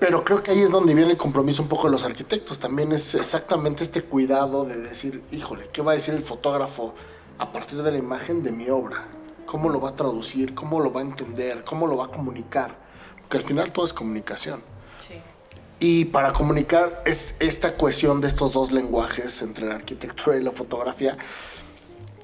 Pero 0.00 0.24
creo 0.24 0.42
que 0.42 0.50
ahí 0.50 0.60
es 0.60 0.72
donde 0.72 0.94
viene 0.94 1.12
el 1.12 1.16
compromiso 1.16 1.62
un 1.62 1.68
poco 1.68 1.86
de 1.86 1.92
los 1.92 2.04
arquitectos. 2.04 2.58
También 2.58 2.92
es 2.92 3.14
exactamente 3.14 3.84
este 3.84 4.02
cuidado 4.02 4.64
de 4.64 4.78
decir 4.78 5.22
híjole 5.30 5.68
qué 5.72 5.80
va 5.80 5.92
a 5.92 5.94
decir 5.94 6.14
el 6.14 6.22
fotógrafo 6.22 6.94
a 7.38 7.52
partir 7.52 7.82
de 7.84 7.92
la 7.92 7.98
imagen 7.98 8.42
de 8.42 8.50
mi 8.50 8.68
obra 8.68 9.04
cómo 9.46 9.68
lo 9.68 9.80
va 9.80 9.90
a 9.90 9.94
traducir 9.94 10.54
cómo 10.54 10.80
lo 10.80 10.92
va 10.92 11.00
a 11.00 11.04
entender 11.04 11.64
cómo 11.64 11.86
lo 11.86 11.96
va 11.96 12.06
a 12.06 12.08
comunicar 12.08 12.76
porque 13.20 13.38
al 13.38 13.44
final 13.44 13.72
todo 13.72 13.84
es 13.84 13.92
comunicación. 13.92 14.73
Y 15.86 16.06
para 16.06 16.32
comunicar 16.32 17.02
es 17.04 17.34
esta 17.40 17.76
cohesión 17.76 18.22
de 18.22 18.28
estos 18.28 18.54
dos 18.54 18.72
lenguajes 18.72 19.42
entre 19.42 19.66
la 19.66 19.74
arquitectura 19.74 20.38
y 20.38 20.42
la 20.42 20.50
fotografía 20.50 21.18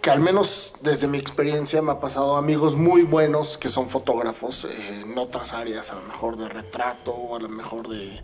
que 0.00 0.08
al 0.08 0.18
menos 0.18 0.76
desde 0.80 1.06
mi 1.08 1.18
experiencia 1.18 1.82
me 1.82 1.92
ha 1.92 2.00
pasado 2.00 2.38
amigos 2.38 2.74
muy 2.74 3.02
buenos 3.02 3.58
que 3.58 3.68
son 3.68 3.90
fotógrafos 3.90 4.64
eh, 4.64 5.02
en 5.02 5.18
otras 5.18 5.52
áreas, 5.52 5.92
a 5.92 5.96
lo 5.96 6.02
mejor 6.04 6.38
de 6.38 6.48
retrato, 6.48 7.12
o 7.12 7.36
a 7.36 7.38
lo 7.38 7.50
mejor 7.50 7.86
de 7.86 8.22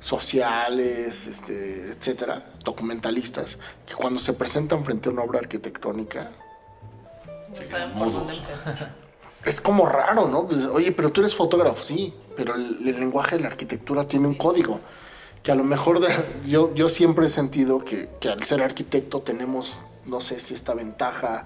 sociales, 0.00 1.28
este, 1.28 1.92
etcétera, 1.92 2.44
documentalistas, 2.64 3.58
que 3.86 3.94
cuando 3.94 4.18
se 4.18 4.32
presentan 4.32 4.84
frente 4.84 5.10
a 5.10 5.12
una 5.12 5.22
obra 5.22 5.38
arquitectónica 5.38 6.32
No 7.56 7.64
saben 7.64 7.92
por 7.92 8.12
dónde 8.12 8.34
empezar. 8.34 8.96
es 9.44 9.60
como 9.60 9.86
raro, 9.86 10.26
¿no? 10.26 10.48
Pues, 10.48 10.66
oye, 10.66 10.90
pero 10.90 11.12
tú 11.12 11.20
eres 11.20 11.36
fotógrafo, 11.36 11.84
sí, 11.84 12.12
pero 12.36 12.54
el, 12.54 12.78
el 12.88 12.98
lenguaje 13.00 13.36
de 13.36 13.42
la 13.42 13.48
arquitectura 13.48 14.06
tiene 14.06 14.26
un 14.26 14.34
código. 14.34 14.80
Que 15.42 15.50
a 15.52 15.54
lo 15.54 15.64
mejor 15.64 16.00
de- 16.00 16.08
yo, 16.48 16.74
yo 16.74 16.88
siempre 16.88 17.26
he 17.26 17.28
sentido 17.28 17.84
que, 17.84 18.08
que 18.20 18.28
al 18.28 18.42
ser 18.44 18.62
arquitecto 18.62 19.20
tenemos, 19.22 19.80
no 20.06 20.20
sé 20.20 20.38
si 20.40 20.54
esta 20.54 20.74
ventaja 20.74 21.44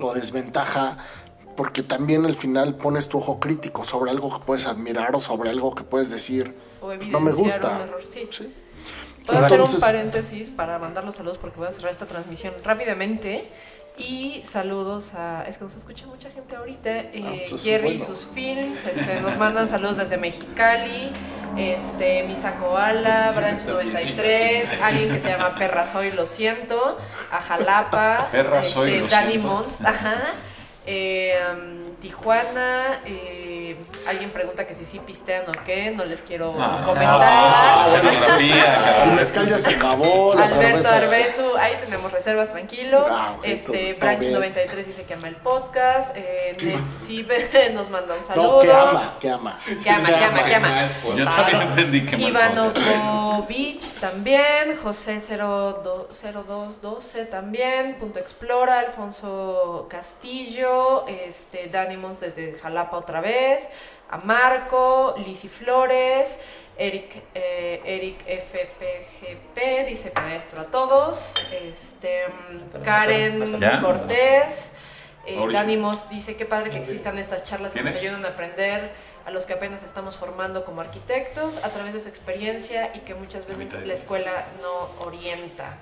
o 0.00 0.14
desventaja, 0.14 0.98
porque 1.56 1.82
también 1.82 2.24
al 2.26 2.34
final 2.34 2.74
pones 2.76 3.08
tu 3.08 3.18
ojo 3.18 3.38
crítico 3.38 3.84
sobre 3.84 4.10
algo 4.10 4.32
que 4.38 4.44
puedes 4.44 4.66
admirar 4.66 5.14
o 5.14 5.20
sobre 5.20 5.50
algo 5.50 5.72
que 5.74 5.84
puedes 5.84 6.10
decir, 6.10 6.54
O 6.80 6.86
"Pues, 6.86 7.08
no 7.08 7.20
me 7.20 7.30
gusta. 7.32 7.68
un 7.76 7.80
error, 7.88 8.02
sí. 8.04 8.26
Sí. 8.30 8.52
Puedo 9.26 9.38
hacer 9.38 9.60
un 9.60 9.80
paréntesis 9.80 10.50
para 10.50 10.78
mandar 10.78 11.04
los 11.04 11.14
saludos 11.14 11.38
porque 11.38 11.56
voy 11.58 11.68
a 11.68 11.72
cerrar 11.72 11.90
esta 11.92 12.04
transmisión 12.06 12.52
rápidamente. 12.62 13.48
Y 13.96 14.42
saludos 14.44 15.14
a. 15.14 15.44
Es 15.46 15.56
que 15.58 15.64
nos 15.64 15.76
escucha 15.76 16.06
mucha 16.06 16.28
gente 16.30 16.56
ahorita. 16.56 16.90
eh, 16.90 17.46
pues, 17.48 17.62
Jerry 17.62 17.90
y 17.90 17.98
sus 17.98 18.26
films. 18.26 18.84
Este, 18.86 19.20
nos 19.20 19.36
mandan 19.38 19.68
saludos 19.68 19.98
desde 19.98 20.16
Mexicali. 20.16 21.10
Este, 21.56 22.24
Misa 22.24 22.56
Koala, 22.56 23.30
Sí, 23.32 23.38
Branch 23.38 23.58
está 23.58 23.72
bien. 23.78 23.92
93. 23.92 24.80
Alguien 24.82 25.10
que 25.12 25.20
se 25.20 25.28
llama 25.28 25.54
Perra 25.54 25.86
Soy, 25.86 26.10
lo 26.10 26.26
siento. 26.26 26.98
A 27.30 27.40
Jalapa. 27.40 28.28
Perra 28.32 28.60
este, 28.60 28.72
Soy, 28.72 28.98
lo 28.98 29.06
Danny. 29.06 29.38
Mons. 29.38 29.80
Ajá. 29.82 30.16
eh, 30.86 31.34
um, 31.52 31.94
Tijuana. 32.00 33.00
eh, 33.06 33.43
alguien 34.06 34.30
pregunta 34.30 34.66
que 34.66 34.74
si 34.74 34.84
sí 34.84 35.00
pistean 35.04 35.44
o 35.48 35.52
qué. 35.64 35.90
No 35.90 36.04
les 36.04 36.20
quiero 36.22 36.54
Ah, 36.58 36.82
comentar. 36.84 37.86
esto 37.86 38.36
es 38.36 38.54
El 39.04 39.12
mezcal 39.12 39.48
ya 39.48 39.58
se 39.58 39.74
acabó, 39.74 40.32
Alberto 40.32 40.88
Arbezu, 40.88 41.56
ahí 41.58 41.74
tenemos 41.84 42.10
reservas 42.12 42.50
tranquilos. 42.50 43.06
Ah, 43.10 43.34
este, 43.42 43.66
todo- 43.66 43.90
todo 43.94 44.00
Branch 44.00 44.18
bien. 44.20 44.32
93 44.34 44.86
dice 44.86 45.02
que 45.04 45.14
ama 45.14 45.28
el 45.28 45.36
podcast. 45.36 46.16
Eh, 46.16 46.56
Netsibe 46.62 47.70
nos 47.74 47.90
manda 47.90 48.14
un 48.14 48.20
No, 48.20 48.26
saludo. 48.26 48.58
que 48.60 48.72
ama, 48.72 49.14
que 49.20 49.30
ama. 49.30 49.58
Que 49.82 49.90
ama, 49.90 50.08
que 50.08 50.24
ama, 50.24 50.44
que 50.44 50.54
ama. 50.54 50.88
Yo 51.16 51.24
también 51.24 51.62
entendí 51.62 52.06
que 52.06 52.16
Ivanovic 52.16 53.82
también, 54.00 54.76
José 54.82 55.18
02 55.20 56.06
0212 56.10 57.26
también, 57.26 57.94
Punto 57.96 58.18
Explora, 58.18 58.80
Alfonso 58.80 59.86
Castillo, 59.88 61.06
este, 61.06 61.68
Dani 61.68 61.96
Mons 61.96 62.20
desde 62.20 62.54
Jalapa 62.60 62.96
otra 62.98 63.20
vez, 63.20 63.63
a 64.10 64.18
Marco, 64.18 65.14
Lisi 65.24 65.48
Flores, 65.48 66.38
Eric, 66.76 67.22
eh, 67.34 67.80
Eric 67.84 68.24
FPGP, 68.26 69.86
dice 69.88 70.12
maestro 70.14 70.60
a 70.60 70.64
todos, 70.64 71.34
este, 71.50 72.24
Karen 72.84 73.60
¿Ya? 73.60 73.80
Cortés, 73.80 74.72
eh. 75.26 75.38
Dani 75.52 75.76
Mons 75.76 76.08
dice 76.10 76.36
que 76.36 76.44
padre 76.44 76.70
que 76.70 76.78
existan 76.78 77.18
estas 77.18 77.44
charlas 77.44 77.72
que 77.72 77.82
nos 77.82 77.94
ayudan 77.96 78.24
a 78.24 78.28
aprender 78.28 78.92
a 79.24 79.30
los 79.30 79.46
que 79.46 79.54
apenas 79.54 79.82
estamos 79.82 80.16
formando 80.16 80.64
como 80.64 80.80
arquitectos 80.80 81.58
a 81.58 81.70
través 81.70 81.94
de 81.94 82.00
su 82.00 82.08
experiencia 82.08 82.90
y 82.94 83.00
que 83.00 83.14
muchas 83.14 83.46
veces 83.46 83.86
la 83.86 83.94
escuela 83.94 84.46
no 84.60 85.06
orienta. 85.06 85.78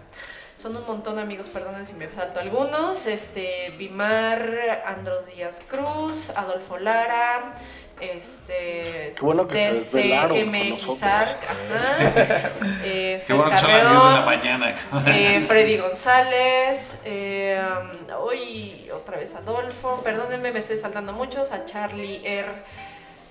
Son 0.62 0.76
un 0.76 0.86
montón 0.86 1.18
amigos, 1.18 1.48
perdonen 1.48 1.84
si 1.84 1.94
me 1.94 2.08
salto 2.08 2.38
algunos. 2.38 3.06
Este, 3.06 3.74
Vimar, 3.78 4.84
Andros 4.86 5.26
Díaz 5.26 5.60
Cruz, 5.68 6.30
Adolfo 6.30 6.78
Lara, 6.78 7.52
este, 7.98 9.10
Qué 9.12 9.24
bueno 9.24 9.48
que 9.48 9.56
se 9.56 9.72
desvelaron 9.72 10.38
con 10.38 10.52
DCMX 10.52 10.70
nosotros. 10.70 11.02
Arc, 11.02 11.38
ajá, 11.50 12.50
eh, 12.84 13.20
Qué 13.26 13.32
bueno 13.32 13.50
que 13.50 13.58
son 13.58 13.70
las 13.70 13.90
10 13.90 14.02
de 14.04 14.10
la 14.20 14.24
mañana. 14.24 14.76
eh, 15.08 15.40
Freddy 15.48 15.78
González, 15.78 16.96
eh, 17.06 17.60
um, 17.60 18.28
uy, 18.28 18.88
otra 18.94 19.16
vez 19.16 19.34
Adolfo, 19.34 20.00
perdónenme, 20.04 20.52
me 20.52 20.60
estoy 20.60 20.76
saltando 20.76 21.12
muchos, 21.12 21.50
a 21.50 21.64
Charlie 21.64 22.20
R. 22.24 22.48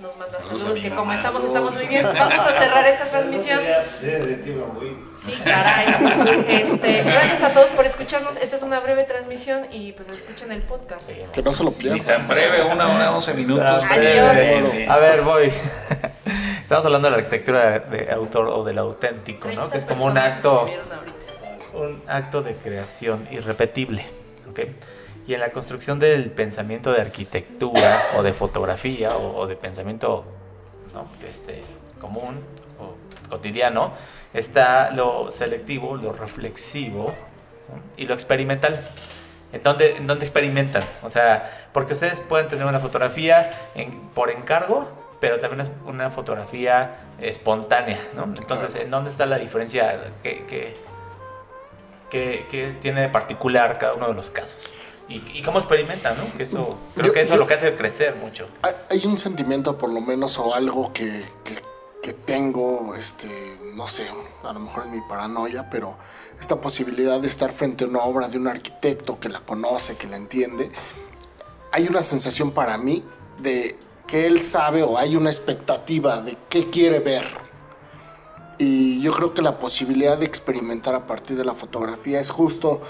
Nos 0.01 0.17
manda 0.17 0.41
Saludos 0.41 0.79
que 0.79 0.89
como 0.91 1.13
estamos, 1.13 1.43
estamos 1.43 1.75
muy 1.75 1.85
bien. 1.87 2.03
Vamos 2.03 2.39
a 2.39 2.53
cerrar 2.53 2.85
esta 2.87 3.05
transmisión. 3.05 3.59
Sí, 5.15 5.33
caray. 5.43 6.45
Este, 6.47 7.03
gracias 7.03 7.43
a 7.43 7.53
todos 7.53 7.69
por 7.71 7.85
escucharnos. 7.85 8.37
Esta 8.37 8.55
es 8.55 8.61
una 8.63 8.79
breve 8.79 9.03
transmisión 9.03 9.67
y 9.71 9.91
pues 9.91 10.11
escuchen 10.11 10.51
el 10.51 10.63
podcast. 10.63 11.09
Que 11.31 11.41
no 11.43 11.51
se 11.51 11.63
lo 11.63 11.69
Ni 11.71 11.75
pierdan. 11.77 12.05
tan 12.05 12.27
breve, 12.27 12.63
una 12.63 12.87
hora, 12.95 13.11
11 13.11 13.33
minutos. 13.35 13.83
Adiós. 13.89 14.89
A 14.89 14.97
ver, 14.97 15.21
voy. 15.21 15.51
Estamos 16.61 16.85
hablando 16.85 17.07
de 17.07 17.11
la 17.11 17.17
arquitectura 17.17 17.79
de 17.79 18.11
autor 18.11 18.47
o 18.47 18.63
del 18.63 18.77
auténtico, 18.79 19.49
¿no? 19.49 19.67
30 19.67 19.71
Que 19.71 19.77
es 19.77 19.85
como 19.85 20.05
un 20.05 20.17
acto, 20.17 20.67
un 21.73 22.01
acto 22.07 22.41
de 22.41 22.55
creación 22.55 23.27
irrepetible, 23.29 24.05
¿ok? 24.49 24.59
Y 25.27 25.33
en 25.33 25.39
la 25.39 25.51
construcción 25.51 25.99
del 25.99 26.31
pensamiento 26.31 26.91
de 26.91 27.01
arquitectura 27.01 27.95
o 28.17 28.23
de 28.23 28.33
fotografía 28.33 29.09
o, 29.15 29.37
o 29.37 29.47
de 29.47 29.55
pensamiento 29.55 30.25
¿no? 30.93 31.07
este, 31.27 31.63
común 31.99 32.39
o 32.79 32.95
cotidiano 33.29 33.93
está 34.33 34.91
lo 34.91 35.31
selectivo, 35.31 35.95
lo 35.95 36.11
reflexivo 36.13 37.13
¿no? 37.69 37.81
y 37.97 38.05
lo 38.07 38.13
experimental. 38.13 38.79
¿En 39.53 39.61
dónde, 39.63 39.97
¿En 39.97 40.07
dónde 40.07 40.25
experimentan? 40.25 40.83
O 41.03 41.09
sea, 41.09 41.67
porque 41.73 41.93
ustedes 41.93 42.19
pueden 42.21 42.47
tener 42.47 42.65
una 42.65 42.79
fotografía 42.79 43.51
en- 43.75 43.99
por 44.15 44.31
encargo, 44.31 44.87
pero 45.19 45.39
también 45.39 45.61
es 45.61 45.69
una 45.85 46.09
fotografía 46.09 46.95
espontánea, 47.19 47.99
¿no? 48.15 48.23
Entonces, 48.23 48.73
¿en 48.75 48.89
dónde 48.89 49.09
está 49.11 49.25
la 49.25 49.37
diferencia 49.37 49.99
que, 50.23 50.45
que, 50.45 50.73
que- 52.09 52.45
que 52.49 52.73
tiene 52.81 53.01
de 53.01 53.09
particular 53.09 53.77
cada 53.77 53.93
uno 53.93 54.07
de 54.07 54.13
los 54.13 54.31
casos? 54.31 54.57
Y, 55.11 55.39
y 55.39 55.41
cómo 55.41 55.59
experimentan, 55.59 56.15
¿no? 56.17 56.37
Que 56.37 56.43
eso, 56.43 56.77
creo 56.95 57.07
Yo- 57.07 57.13
que 57.13 57.21
eso 57.21 57.29
yo- 57.29 57.33
es 57.35 57.39
lo 57.39 57.47
que 57.47 57.53
hace 57.55 57.75
crecer 57.75 58.15
mucho. 58.15 58.47
Hay, 58.61 58.73
hay 58.89 59.05
un 59.05 59.17
sentimiento 59.17 59.77
por 59.77 59.89
lo 59.91 59.99
menos 60.01 60.37
o 60.39 60.53
algo 60.55 60.93
que, 60.93 61.25
que- 61.43 61.61
que 62.01 62.13
tengo, 62.13 62.95
este, 62.95 63.57
no 63.75 63.87
sé, 63.87 64.07
a 64.43 64.53
lo 64.53 64.59
mejor 64.59 64.85
es 64.85 64.89
mi 64.91 65.01
paranoia, 65.01 65.69
pero 65.69 65.95
esta 66.39 66.55
posibilidad 66.59 67.19
de 67.19 67.27
estar 67.27 67.51
frente 67.51 67.83
a 67.83 67.87
una 67.87 67.99
obra 67.99 68.27
de 68.27 68.37
un 68.37 68.47
arquitecto 68.47 69.19
que 69.19 69.29
la 69.29 69.41
conoce, 69.41 69.95
que 69.97 70.07
la 70.07 70.15
entiende, 70.15 70.71
hay 71.71 71.87
una 71.87 72.01
sensación 72.01 72.51
para 72.51 72.77
mí 72.79 73.03
de 73.39 73.77
que 74.07 74.25
él 74.25 74.41
sabe 74.41 74.81
o 74.81 74.97
hay 74.97 75.15
una 75.15 75.29
expectativa 75.29 76.21
de 76.21 76.37
qué 76.49 76.69
quiere 76.71 76.99
ver. 76.99 77.27
Y 78.57 79.01
yo 79.01 79.11
creo 79.11 79.33
que 79.33 79.41
la 79.41 79.57
posibilidad 79.57 80.17
de 80.17 80.25
experimentar 80.25 80.93
a 80.93 81.07
partir 81.07 81.35
de 81.37 81.43
la 81.45 81.55
fotografía 81.55 82.19
es 82.19 82.29
justo 82.29 82.81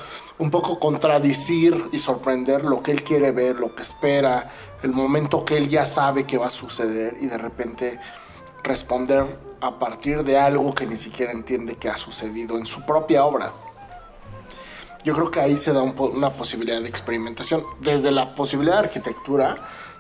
un 0.42 0.50
poco 0.50 0.80
contradicir 0.80 1.90
y 1.92 2.00
sorprender 2.00 2.64
lo 2.64 2.82
que 2.82 2.92
él 2.92 3.04
quiere 3.04 3.32
ver, 3.32 3.58
lo 3.58 3.76
que 3.76 3.84
espera, 3.84 4.50
el 4.82 4.92
momento 4.92 5.46
que 5.46 5.56
él 5.56 5.70
ya 5.70 5.86
sabe 5.86 6.24
que 6.24 6.40
va 6.40 6.48
a 6.48 6.50
suceder 6.50 7.16
y 7.22 7.28
de 7.28 7.38
repente 7.38 8.00
responder 8.64 9.38
a 9.62 9.78
partir 9.78 10.24
de 10.24 10.40
algo 10.40 10.74
que 10.74 10.88
ni 10.88 10.98
siquiera 10.98 11.32
entiende 11.32 11.76
que 11.76 11.90
ha 11.90 11.96
sucedido 11.96 12.58
en 12.58 12.66
su 12.66 12.84
propia 12.88 13.24
obra. 13.24 13.54
Yo 15.04 15.14
creo 15.14 15.30
que 15.30 15.40
ahí 15.40 15.58
se 15.58 15.74
da 15.74 15.84
una 15.84 16.32
posibilidad 16.32 16.82
de 16.82 16.90
experimentación. 16.90 17.64
Desde 17.80 18.12
la 18.12 18.34
posibilidad 18.34 18.80
de 18.80 18.88
arquitectura, 18.88 19.58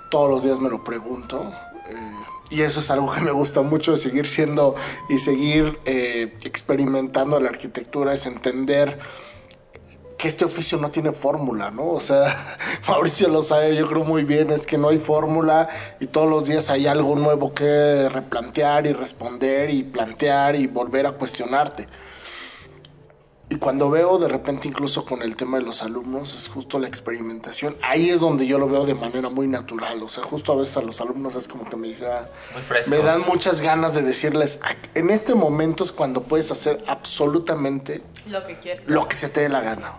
todos 0.10 0.28
los 0.28 0.44
días 0.44 0.60
me 0.60 0.72
lo 0.72 0.84
pregunto. 0.84 1.52
eh, 1.88 2.22
y 2.50 2.64
eso 2.64 2.80
es 2.80 2.90
algo 2.90 3.12
que 3.14 3.22
me 3.22 3.32
gusta 3.32 3.62
mucho 3.62 3.96
seguir 3.96 4.28
siendo 4.28 4.76
y 5.08 5.20
seguir 5.20 5.80
eh, 5.86 6.36
experimentando 6.44 7.40
la 7.40 7.50
arquitectura, 7.50 8.16
es 8.16 8.26
entender 8.26 9.00
que 10.22 10.28
este 10.28 10.46
oficio 10.46 10.78
no 10.78 10.92
tiene 10.92 11.12
fórmula, 11.12 11.72
¿no? 11.72 11.88
O 11.90 12.00
sea, 12.00 12.56
Mauricio 12.88 13.28
lo 13.28 13.42
sabe, 13.42 13.76
yo 13.76 13.88
creo 13.88 14.04
muy 14.04 14.24
bien, 14.24 14.52
es 14.52 14.68
que 14.68 14.78
no 14.78 14.90
hay 14.90 15.00
fórmula 15.00 15.68
y 16.00 16.06
todos 16.06 16.30
los 16.30 16.46
días 16.46 16.70
hay 16.70 16.86
algo 16.86 17.16
nuevo 17.16 17.54
que 17.56 18.08
replantear 18.08 18.86
y 18.86 18.94
responder 18.94 19.72
y 19.72 19.82
plantear 19.84 20.56
y 20.56 20.68
volver 20.68 21.08
a 21.08 21.14
cuestionarte. 21.14 21.88
Y 23.50 23.56
cuando 23.56 23.90
veo 23.90 24.18
de 24.20 24.30
repente 24.30 24.68
incluso 24.70 25.04
con 25.04 25.24
el 25.24 25.36
tema 25.36 25.58
de 25.58 25.64
los 25.66 25.82
alumnos, 25.84 26.36
es 26.36 26.48
justo 26.48 26.78
la 26.80 26.88
experimentación. 26.88 27.76
Ahí 27.82 28.10
es 28.10 28.20
donde 28.22 28.46
yo 28.46 28.58
lo 28.60 28.70
veo 28.70 28.86
de 28.86 28.94
manera 28.96 29.28
muy 29.30 29.46
natural. 29.48 30.02
O 30.04 30.08
sea, 30.08 30.24
justo 30.24 30.54
a 30.54 30.56
veces 30.56 30.78
a 30.78 30.82
los 30.82 31.02
alumnos 31.02 31.36
es 31.36 31.50
como 31.50 31.68
que 31.68 31.76
me 31.76 31.90
dijera, 31.90 32.30
me 32.88 33.00
dan 33.00 33.22
muchas 33.28 33.60
ganas 33.60 33.94
de 33.94 34.04
decirles, 34.04 34.60
"Ay, 34.64 34.76
en 34.94 35.10
este 35.10 35.36
momento 35.36 35.84
es 35.84 35.92
cuando 35.92 36.22
puedes 36.24 36.50
hacer 36.52 36.82
absolutamente 36.88 38.02
Lo 38.28 38.46
que 38.48 38.58
quieres. 38.60 38.88
lo 38.88 39.08
que 39.10 39.16
se 39.18 39.28
te 39.28 39.42
dé 39.42 39.50
la 39.50 39.60
gana. 39.62 39.96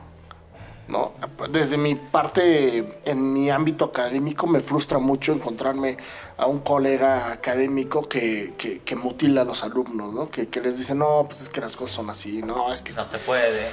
¿No? 0.89 1.13
Desde 1.51 1.77
mi 1.77 1.95
parte, 1.95 2.99
en 3.05 3.33
mi 3.33 3.51
ámbito 3.51 3.87
académico, 3.87 4.47
me 4.47 4.61
frustra 4.61 4.99
mucho 4.99 5.33
encontrarme 5.33 5.97
a 6.37 6.47
un 6.47 6.61
colega 6.61 7.33
académico 7.33 8.09
que, 8.09 8.55
que, 8.59 8.81
que 8.81 8.97
mutila 8.97 9.43
a 9.43 9.45
los 9.45 9.65
alumnos, 9.65 10.13
¿no? 10.13 10.31
Que, 10.31 10.49
que 10.49 10.61
les 10.61 10.79
dice, 10.79 10.95
no, 10.95 11.25
pues 11.27 11.43
es 11.43 11.49
que 11.49 11.61
las 11.61 11.77
cosas 11.77 11.97
son 11.97 12.11
así, 12.11 12.43
no, 12.43 12.73
es 12.73 12.83
que... 12.83 12.93
No 12.93 13.05
se 13.05 13.19
puede. 13.19 13.71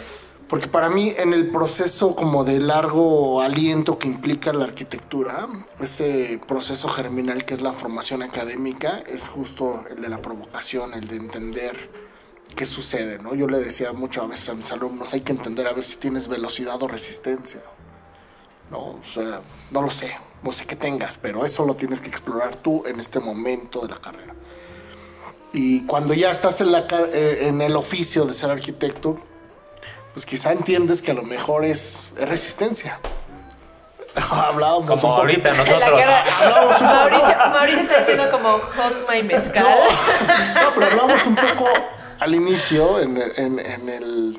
Porque 0.49 0.67
para 0.67 0.89
mí 0.89 1.13
en 1.15 1.33
el 1.33 1.51
proceso 1.51 2.15
como 2.15 2.43
de 2.43 2.59
largo 2.59 3.39
aliento 3.39 3.99
que 3.99 4.07
implica 4.07 4.51
la 4.51 4.65
arquitectura, 4.65 5.47
ese 5.79 6.41
proceso 6.47 6.87
germinal 6.87 7.45
que 7.45 7.53
es 7.53 7.61
la 7.61 7.71
formación 7.71 8.23
académica, 8.23 9.03
es 9.07 9.27
justo 9.27 9.83
el 9.91 10.01
de 10.01 10.09
la 10.09 10.23
provocación, 10.23 10.95
el 10.95 11.07
de 11.07 11.17
entender 11.17 12.08
qué 12.55 12.65
sucede, 12.65 13.19
¿no? 13.19 13.35
Yo 13.35 13.47
le 13.47 13.59
decía 13.59 13.93
mucho 13.93 14.21
a 14.23 14.27
veces 14.27 14.49
a 14.49 14.53
mis 14.53 14.71
alumnos, 14.71 15.13
hay 15.13 15.21
que 15.21 15.31
entender 15.31 15.67
a 15.67 15.71
veces 15.73 15.91
si 15.91 15.97
tienes 15.97 16.27
velocidad 16.27 16.81
o 16.81 16.87
resistencia, 16.87 17.61
¿no? 18.69 18.79
O 18.79 18.99
sea, 19.09 19.41
no 19.71 19.81
lo 19.81 19.89
sé, 19.89 20.15
no 20.43 20.51
sé 20.51 20.65
qué 20.65 20.75
tengas, 20.75 21.17
pero 21.17 21.45
eso 21.45 21.65
lo 21.65 21.75
tienes 21.75 22.01
que 22.01 22.09
explorar 22.09 22.55
tú 22.55 22.83
en 22.85 22.99
este 22.99 23.19
momento 23.19 23.81
de 23.81 23.89
la 23.89 23.97
carrera. 23.97 24.33
Y 25.53 25.85
cuando 25.85 26.13
ya 26.13 26.29
estás 26.29 26.61
en, 26.61 26.71
la, 26.71 26.85
car- 26.85 27.09
eh, 27.11 27.47
en 27.47 27.61
el 27.61 27.75
oficio 27.75 28.25
de 28.25 28.33
ser 28.33 28.51
arquitecto, 28.51 29.17
pues 30.13 30.25
quizá 30.25 30.51
entiendes 30.51 31.01
que 31.01 31.11
a 31.11 31.13
lo 31.15 31.23
mejor 31.23 31.65
es, 31.65 32.09
es 32.17 32.27
resistencia. 32.29 32.99
Hablábamos 34.15 34.99
Como 35.01 35.13
un 35.15 35.19
ahorita 35.21 35.49
poquito- 35.53 35.65
nosotros. 35.79 36.01
cara, 36.01 36.25
Mauricio, 36.83 37.37
Mauricio 37.53 37.81
está 37.81 37.97
diciendo 37.99 38.23
como 38.31 38.49
hold 38.55 39.07
my 39.09 39.23
mezcal. 39.23 39.65
No, 40.61 40.71
pero 40.75 40.85
hablamos 40.87 41.25
un 41.25 41.35
poco 41.35 41.65
al 42.19 42.35
inicio, 42.35 42.99
en, 42.99 43.17
el- 43.17 43.31
en- 43.37 43.59
en 43.59 43.89
el, 43.89 44.37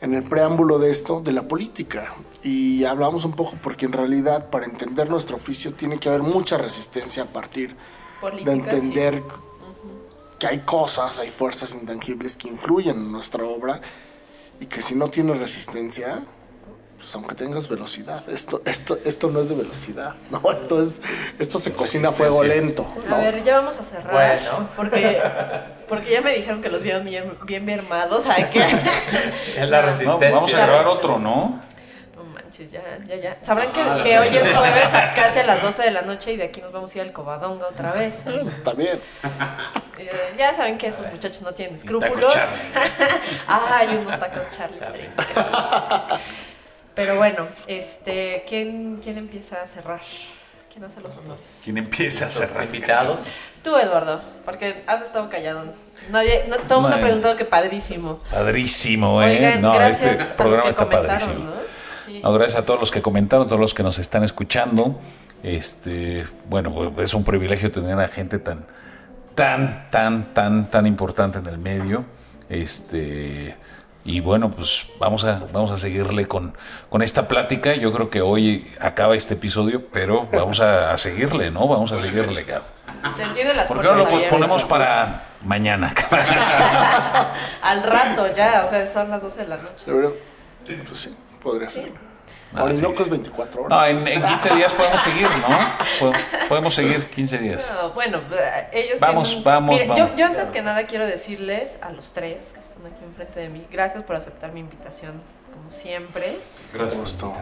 en 0.00 0.14
el 0.14 0.22
preámbulo 0.24 0.78
de 0.78 0.90
esto, 0.90 1.20
de 1.20 1.32
la 1.32 1.46
política. 1.48 2.14
Y 2.42 2.84
hablamos 2.84 3.24
un 3.24 3.32
poco 3.32 3.56
porque 3.62 3.86
en 3.86 3.92
realidad 3.92 4.50
para 4.50 4.66
entender 4.66 5.08
nuestro 5.10 5.36
oficio 5.36 5.72
tiene 5.72 5.98
que 5.98 6.08
haber 6.08 6.22
mucha 6.22 6.56
resistencia 6.58 7.24
a 7.24 7.26
partir 7.26 7.74
Política, 8.20 8.50
de 8.50 8.56
entender 8.56 9.22
que 10.38 10.46
hay 10.46 10.60
cosas, 10.60 11.18
hay 11.18 11.30
fuerzas 11.30 11.74
intangibles 11.74 12.36
que 12.36 12.48
influyen 12.48 12.96
en 12.96 13.12
nuestra 13.12 13.44
obra 13.44 13.80
y 14.60 14.66
que 14.66 14.80
si 14.82 14.94
no 14.94 15.08
tienes 15.10 15.38
resistencia, 15.38 16.20
pues 16.96 17.14
aunque 17.14 17.34
tengas 17.34 17.68
velocidad, 17.68 18.28
esto, 18.28 18.62
esto, 18.64 18.98
esto 19.04 19.30
no 19.30 19.40
es 19.40 19.48
de 19.48 19.54
velocidad, 19.54 20.14
no, 20.30 20.42
esto 20.50 20.82
es, 20.82 21.00
esto 21.38 21.58
se 21.58 21.72
cocina 21.72 22.08
a 22.08 22.12
fuego 22.12 22.42
lento. 22.42 22.86
A 23.08 23.18
ver, 23.18 23.42
ya 23.42 23.58
vamos 23.58 23.78
a 23.78 23.84
cerrar. 23.84 24.12
Bueno. 24.12 24.68
Porque, 24.76 25.22
porque 25.88 26.10
ya 26.10 26.20
me 26.22 26.34
dijeron 26.34 26.62
que 26.62 26.68
los 26.68 26.82
vieron 26.82 27.04
bien, 27.04 27.36
bien 27.44 27.64
mermados. 27.64 28.24
Es 29.56 29.68
la 29.68 29.82
No, 30.04 30.18
vamos 30.18 30.52
a 30.54 30.66
grabar 30.66 30.86
otro, 30.86 31.18
¿no? 31.18 31.60
No 32.14 32.24
manches, 32.24 32.70
ya, 32.70 32.82
ya, 33.06 33.16
ya. 33.16 33.38
Sabrán 33.42 33.68
que, 33.72 33.82
que 34.02 34.18
hoy 34.18 34.28
es 34.28 34.56
jueves 34.56 34.94
a 34.94 35.14
casi 35.14 35.40
a 35.40 35.44
las 35.44 35.62
12 35.62 35.82
de 35.82 35.90
la 35.90 36.02
noche 36.02 36.32
y 36.32 36.36
de 36.36 36.44
aquí 36.44 36.60
nos 36.60 36.72
vamos 36.72 36.94
a 36.94 36.98
ir 36.98 37.04
al 37.04 37.12
Covadonga 37.12 37.68
otra 37.68 37.92
vez. 37.92 38.26
Está 38.52 38.72
bien. 38.72 39.00
Eh, 39.98 40.34
ya 40.38 40.54
saben 40.54 40.78
que 40.78 40.88
estos 40.88 41.06
muchachos 41.10 41.42
no 41.42 41.52
tienen 41.52 41.76
escrúpulos. 41.76 42.34
Ay, 43.46 43.98
unos 44.00 44.18
tacos 44.18 44.46
Charlie. 44.50 44.80
Pero 46.96 47.16
bueno, 47.16 47.46
este, 47.66 48.42
¿quién, 48.48 48.98
¿quién 49.02 49.18
empieza 49.18 49.62
a 49.62 49.66
cerrar? 49.66 50.00
¿Quién 50.72 50.82
hace 50.84 51.02
los 51.02 51.14
honores? 51.18 51.44
¿Quién 51.62 51.76
empieza 51.76 52.24
a 52.24 52.28
Los 52.28 52.36
cerrar? 52.36 52.64
invitados. 52.64 53.20
Tú, 53.62 53.76
Eduardo, 53.76 54.22
porque 54.46 54.82
has 54.86 55.02
estado 55.02 55.28
callado. 55.28 55.64
Nadie, 56.10 56.44
no, 56.48 56.56
todo 56.56 56.78
el 56.78 56.82
mundo 56.82 56.96
ha 56.96 57.00
preguntado 57.00 57.36
que 57.36 57.44
padrísimo. 57.44 58.18
Padrísimo, 58.30 59.22
¿eh? 59.22 59.36
Oigan, 59.36 59.60
no, 59.60 59.74
gracias 59.74 60.12
este 60.12 60.22
a 60.22 60.24
los 60.24 60.32
programa 60.32 60.62
que 60.64 60.70
está 60.70 60.88
padrísimo. 60.88 61.44
¿no? 61.44 61.52
Sí. 62.06 62.20
No, 62.22 62.32
gracias 62.32 62.60
a 62.62 62.64
todos 62.64 62.80
los 62.80 62.90
que 62.90 63.02
comentaron, 63.02 63.46
todos 63.46 63.60
los 63.60 63.74
que 63.74 63.82
nos 63.82 63.98
están 63.98 64.24
escuchando. 64.24 64.98
Este, 65.42 66.26
bueno, 66.48 66.94
es 66.98 67.12
un 67.12 67.24
privilegio 67.24 67.70
tener 67.70 68.00
a 68.00 68.08
gente 68.08 68.38
tan, 68.38 68.64
tan, 69.34 69.90
tan, 69.90 70.32
tan, 70.32 70.70
tan 70.70 70.86
importante 70.86 71.38
en 71.40 71.46
el 71.46 71.58
medio. 71.58 72.06
Este, 72.48 73.54
y 74.06 74.20
bueno, 74.20 74.50
pues 74.50 74.86
vamos 75.00 75.24
a, 75.24 75.42
vamos 75.52 75.70
a 75.72 75.78
seguirle 75.78 76.26
con, 76.26 76.56
con 76.88 77.02
esta 77.02 77.26
plática. 77.28 77.74
Yo 77.74 77.92
creo 77.92 78.08
que 78.08 78.20
hoy 78.22 78.66
acaba 78.80 79.16
este 79.16 79.34
episodio, 79.34 79.88
pero 79.88 80.28
vamos 80.32 80.60
a, 80.60 80.92
a 80.92 80.96
seguirle, 80.96 81.50
¿no? 81.50 81.66
Vamos 81.66 81.90
a 81.92 81.98
seguirle, 81.98 82.44
las 83.54 83.66
¿Por 83.68 83.80
qué 83.80 83.88
no 83.88 83.94
lo 83.94 84.06
posponemos 84.08 84.64
para 84.64 85.24
mañana? 85.42 85.92
Al 87.62 87.82
rato 87.82 88.26
ya, 88.34 88.62
o 88.64 88.68
sea, 88.68 88.86
son 88.86 89.10
las 89.10 89.22
12 89.22 89.40
de 89.42 89.48
la 89.48 89.56
noche. 89.58 89.84
Debería- 89.86 90.10
pues 90.88 91.00
sí, 91.00 91.16
podría 91.42 91.68
ser. 91.68 91.92
Orinoco 92.64 92.96
sí. 92.96 93.02
es 93.02 93.08
24 93.10 93.62
horas. 93.64 93.78
No, 93.78 93.84
en, 93.86 94.08
en 94.08 94.22
15 94.22 94.54
días 94.54 94.72
podemos 94.72 95.00
seguir, 95.02 95.28
¿no? 95.48 95.58
Po- 96.00 96.12
Podemos 96.48 96.74
seguir 96.74 97.08
15 97.10 97.38
días. 97.38 97.72
No, 97.82 97.90
bueno, 97.90 98.18
eh, 98.32 98.68
ellos 98.72 99.00
Vamos, 99.00 99.28
tienen- 99.28 99.44
vamos, 99.44 99.80
vamos. 99.86 99.98
Yo, 99.98 100.16
yo 100.16 100.26
antes 100.26 100.48
que 100.50 100.62
nada 100.62 100.86
quiero 100.86 101.06
decirles 101.06 101.78
a 101.82 101.90
los 101.90 102.12
tres 102.12 102.52
que 102.52 102.60
están 102.60 102.86
aquí 102.86 103.04
enfrente 103.04 103.40
de 103.40 103.48
mí, 103.48 103.66
gracias 103.70 104.02
por 104.04 104.16
aceptar 104.16 104.52
mi 104.52 104.60
invitación, 104.60 105.20
como 105.52 105.70
siempre. 105.70 106.38
Gracias. 106.72 107.00
Justo. 107.00 107.32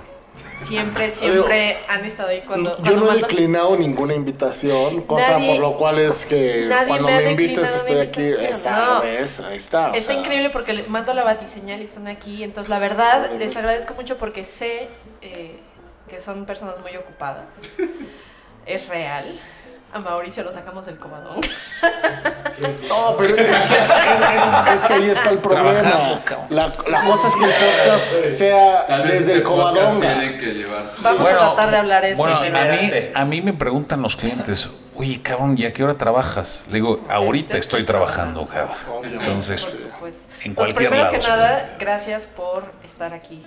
Siempre, 0.65 1.13
siempre 1.13 1.79
han 1.89 2.05
estado 2.05 2.31
ahí 2.31 2.43
cuando, 2.45 2.71
Yo 2.79 2.83
cuando 2.83 3.01
no 3.01 3.07
he 3.07 3.09
mando- 3.13 3.27
declinado 3.29 3.77
ninguna 3.77 4.15
invitación, 4.15 5.03
cosa 5.03 5.39
Nadie- 5.39 5.47
por 5.53 5.59
lo 5.61 5.77
cual 5.77 6.01
es 6.01 6.27
que 6.27 6.69
cuando 6.89 7.07
me 7.09 7.21
me, 7.23 7.31
invites 7.31 7.73
estoy 7.73 8.01
aquí. 8.01 8.27
Esa 8.27 8.85
no. 8.97 9.01
vez, 9.03 9.39
ahí 9.39 9.57
está. 9.57 9.93
o 9.93 9.95
Está 9.95 10.13
sea, 10.13 10.21
increíble 10.21 10.51
porque 10.51 10.73
le 10.73 10.83
mando 10.89 11.15
la 11.15 11.23
batiseñal 11.23 11.79
y 11.81 11.85
están 11.85 12.09
aquí. 12.09 12.43
Entonces, 12.43 12.69
la 12.69 12.81
verdad, 12.81 13.31
les 13.39 13.55
agradezco 13.57 13.95
mucho 13.95 14.17
porque 14.17 14.43
sé 14.43 14.89
eh, 15.25 15.59
que 16.09 16.21
son 16.21 16.45
personas 16.45 16.79
muy 16.81 16.97
ocupadas. 16.97 17.47
Es 18.67 18.89
real. 18.89 19.39
A 19.93 19.99
Mauricio 19.99 20.43
lo 20.43 20.51
sacamos 20.51 20.87
del 20.87 20.99
cobadón. 20.99 21.39
No, 22.89 23.15
pero 23.19 23.29
es 23.29 23.37
que, 23.37 23.43
es, 23.43 24.75
es 24.75 24.85
que 24.87 24.93
ahí 24.95 25.11
está 25.11 25.29
el 25.29 25.39
problema. 25.39 25.73
La, 26.49 26.73
la 26.89 27.05
cosa 27.05 27.29
es 27.29 27.37
que 27.37 27.45
el 27.45 27.53
podcast 27.53 28.27
sea 28.27 28.87
Tal 28.87 29.03
vez 29.03 29.27
desde 29.27 29.43
este 29.43 30.25
el 30.25 30.39
que 30.41 30.55
llevarse. 30.55 30.97
Vamos 31.03 31.29
a 31.29 31.33
tratar 31.33 31.71
de 31.71 31.77
hablar 31.77 32.05
eso. 32.07 32.17
Bueno, 32.17 32.39
a 32.39 32.65
mí, 32.65 32.91
a 33.15 33.25
mí 33.27 33.43
me 33.43 33.53
preguntan 33.53 34.01
los 34.01 34.17
clientes, 34.17 34.71
oye, 34.95 35.21
cabrón, 35.21 35.57
¿y 35.59 35.67
a 35.67 35.75
qué 35.75 35.85
hora 35.85 35.99
trabajas? 35.99 36.65
Le 36.69 36.77
digo, 36.77 37.01
ahorita 37.11 37.59
estoy 37.59 37.85
trabajando, 37.85 38.49
cabrón. 38.49 38.77
Entonces, 39.05 39.63
en 39.75 39.87
Entonces, 39.93 40.55
cualquier 40.55 40.77
primero 40.77 41.05
lado. 41.05 41.13
que 41.13 41.29
nada, 41.29 41.77
gracias 41.79 42.27
por 42.27 42.73
estar 42.83 43.13
aquí 43.13 43.47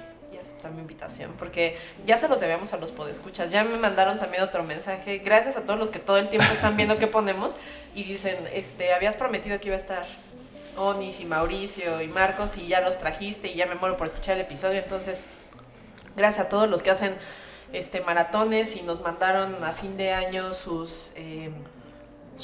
aceptar 0.67 0.71
mi 0.71 0.81
invitación, 0.81 1.33
porque 1.37 1.77
ya 2.05 2.17
se 2.17 2.27
los 2.27 2.39
debíamos 2.39 2.73
a 2.73 2.77
los 2.77 2.91
podescuchas. 2.91 3.51
Ya 3.51 3.63
me 3.63 3.77
mandaron 3.77 4.19
también 4.19 4.43
otro 4.43 4.63
mensaje. 4.63 5.19
Gracias 5.19 5.57
a 5.57 5.61
todos 5.61 5.79
los 5.79 5.89
que 5.89 5.99
todo 5.99 6.17
el 6.17 6.29
tiempo 6.29 6.51
están 6.51 6.75
viendo 6.75 6.97
qué 6.97 7.07
ponemos 7.07 7.55
y 7.95 8.03
dicen, 8.03 8.37
este, 8.53 8.93
habías 8.93 9.15
prometido 9.15 9.59
que 9.59 9.67
iba 9.67 9.75
a 9.75 9.79
estar 9.79 10.05
Onis 10.77 11.19
y 11.19 11.25
Mauricio 11.25 12.01
y 12.01 12.07
Marcos 12.07 12.57
y 12.57 12.67
ya 12.67 12.81
los 12.81 12.99
trajiste 12.99 13.47
y 13.47 13.55
ya 13.55 13.65
me 13.65 13.75
muero 13.75 13.97
por 13.97 14.07
escuchar 14.07 14.35
el 14.35 14.41
episodio. 14.41 14.79
Entonces, 14.79 15.25
gracias 16.15 16.45
a 16.45 16.49
todos 16.49 16.69
los 16.69 16.83
que 16.83 16.91
hacen 16.91 17.15
este 17.73 18.01
maratones 18.01 18.75
y 18.75 18.81
nos 18.83 19.01
mandaron 19.01 19.63
a 19.63 19.71
fin 19.71 19.97
de 19.97 20.13
año 20.13 20.53
sus 20.53 21.11
eh, 21.15 21.51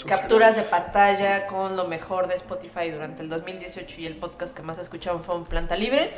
capturas 0.05 0.57
de 0.57 0.63
pantalla 0.63 1.47
con 1.47 1.77
lo 1.77 1.85
mejor 1.85 2.27
de 2.27 2.35
Spotify 2.35 2.89
durante 2.89 3.21
el 3.21 3.29
2018 3.29 4.01
y 4.01 4.05
el 4.07 4.17
podcast 4.17 4.55
que 4.55 4.63
más 4.63 4.79
escucharon 4.79 5.23
fue 5.23 5.35
un 5.35 5.45
Planta 5.45 5.77
Libre. 5.77 6.11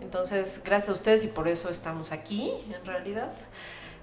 Entonces, 0.00 0.62
gracias 0.64 0.90
a 0.90 0.92
ustedes 0.92 1.24
y 1.24 1.26
por 1.26 1.48
eso 1.48 1.70
estamos 1.70 2.12
aquí, 2.12 2.52
en 2.72 2.84
realidad. 2.84 3.30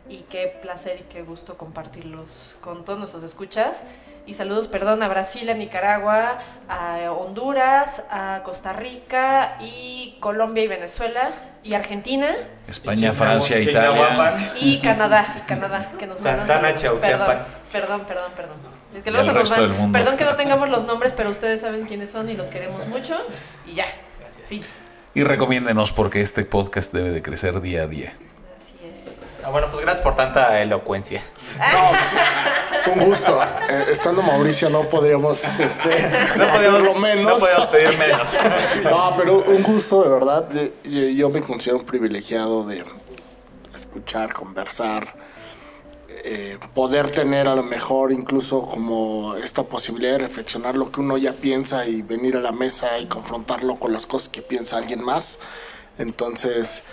Y 0.07 0.19
qué 0.30 0.59
placer 0.61 0.99
y 1.01 1.03
qué 1.03 1.23
gusto 1.23 1.57
compartirlos 1.57 2.57
con 2.61 2.85
todos 2.85 2.99
nuestros 2.99 3.23
escuchas. 3.23 3.81
Y 4.27 4.34
saludos, 4.34 4.67
perdón, 4.67 5.03
a 5.03 5.07
Brasil, 5.07 5.47
a 5.49 5.53
Nicaragua, 5.53 6.39
a 6.67 7.11
Honduras, 7.11 8.03
a 8.09 8.41
Costa 8.43 8.73
Rica 8.73 9.57
y 9.61 10.17
Colombia 10.19 10.63
y 10.63 10.67
Venezuela 10.67 11.31
y 11.63 11.73
Argentina 11.73 12.35
España, 12.67 13.13
Francia. 13.13 13.59
Italia. 13.59 14.35
y 14.59 14.80
Canadá, 14.80 15.35
y 15.38 15.47
Canadá, 15.47 15.91
que 15.97 16.07
nos 16.07 16.22
mandan 16.22 16.47
Santana. 16.47 17.01
Perdón, 17.01 17.38
perdón, 17.72 18.01
perdón, 18.05 18.31
perdón. 18.35 18.57
Es 18.95 19.03
que 19.03 19.11
luego 19.11 19.26
se 19.26 19.34
nos 19.34 19.49
van-. 19.49 19.91
Perdón 19.91 20.17
que 20.17 20.26
no 20.26 20.35
tengamos 20.35 20.69
los 20.69 20.85
nombres, 20.85 21.13
pero 21.15 21.30
ustedes 21.30 21.61
saben 21.61 21.85
quiénes 21.85 22.09
son 22.09 22.30
y 22.30 22.35
los 22.35 22.47
queremos 22.47 22.88
mucho. 22.88 23.15
Y 23.67 23.73
ya. 23.73 23.85
Fin. 24.47 24.63
Y 25.16 25.24
recomiéndenos 25.24 25.92
porque 25.92 26.22
este 26.22 26.44
podcast 26.46 26.94
debe 26.94 27.10
de 27.12 27.22
crecer 27.22 27.62
día 27.62 27.84
a 27.84 27.88
día. 27.88 28.14
Así 28.58 28.74
es. 28.86 29.44
Ah, 29.46 29.50
bueno, 29.50 29.68
pues 29.72 29.82
gracias 29.84 30.04
por 30.04 30.16
tanta 30.16 30.62
elocuencia. 30.62 31.22
No, 31.58 31.90
pues, 31.90 32.96
un 32.98 33.06
gusto. 33.06 33.42
Eh, 33.70 33.86
estando 33.92 34.22
Mauricio 34.22 34.70
no 34.70 34.84
podríamos 34.90 35.42
este, 35.44 35.90
No 36.38 36.80
no 36.82 37.00
menos. 37.00 37.40
podíamos 37.42 37.68
pedir 37.68 37.98
menos. 37.98 38.28
No, 38.84 39.14
pero 39.18 39.42
un 39.44 39.64
gusto, 39.64 40.04
de 40.04 40.10
verdad. 40.10 40.50
Yo, 40.54 40.90
yo- 40.90 41.10
yo 41.10 41.30
me 41.30 41.42
considero 41.42 41.78
un 41.80 41.86
privilegiado 41.86 42.66
de 42.68 42.84
escuchar, 43.74 44.34
conversar, 44.34 45.16
eh, 46.24 46.58
poder 46.74 47.12
tener 47.12 47.48
a 47.48 47.56
lo 47.56 47.64
mejor 47.64 48.12
incluso 48.12 48.62
como 48.62 49.36
esta 49.36 49.64
posibilidad 49.64 50.14
de 50.14 50.20
reflexionar 50.20 50.76
lo 50.76 50.92
que 50.92 51.02
uno 51.02 51.18
ya 51.18 51.34
piensa 51.34 51.88
y 51.88 52.02
venir 52.02 52.38
a 52.38 52.42
la 52.42 52.52
mesa 52.52 53.00
y 53.00 53.08
confrontarlo 53.08 53.76
con 53.78 53.92
las 53.94 54.06
cosas 54.06 54.30
que 54.30 54.42
piensa 54.42 54.78
alguien 54.78 55.04
más. 55.04 55.40
Entonces, 55.98 56.84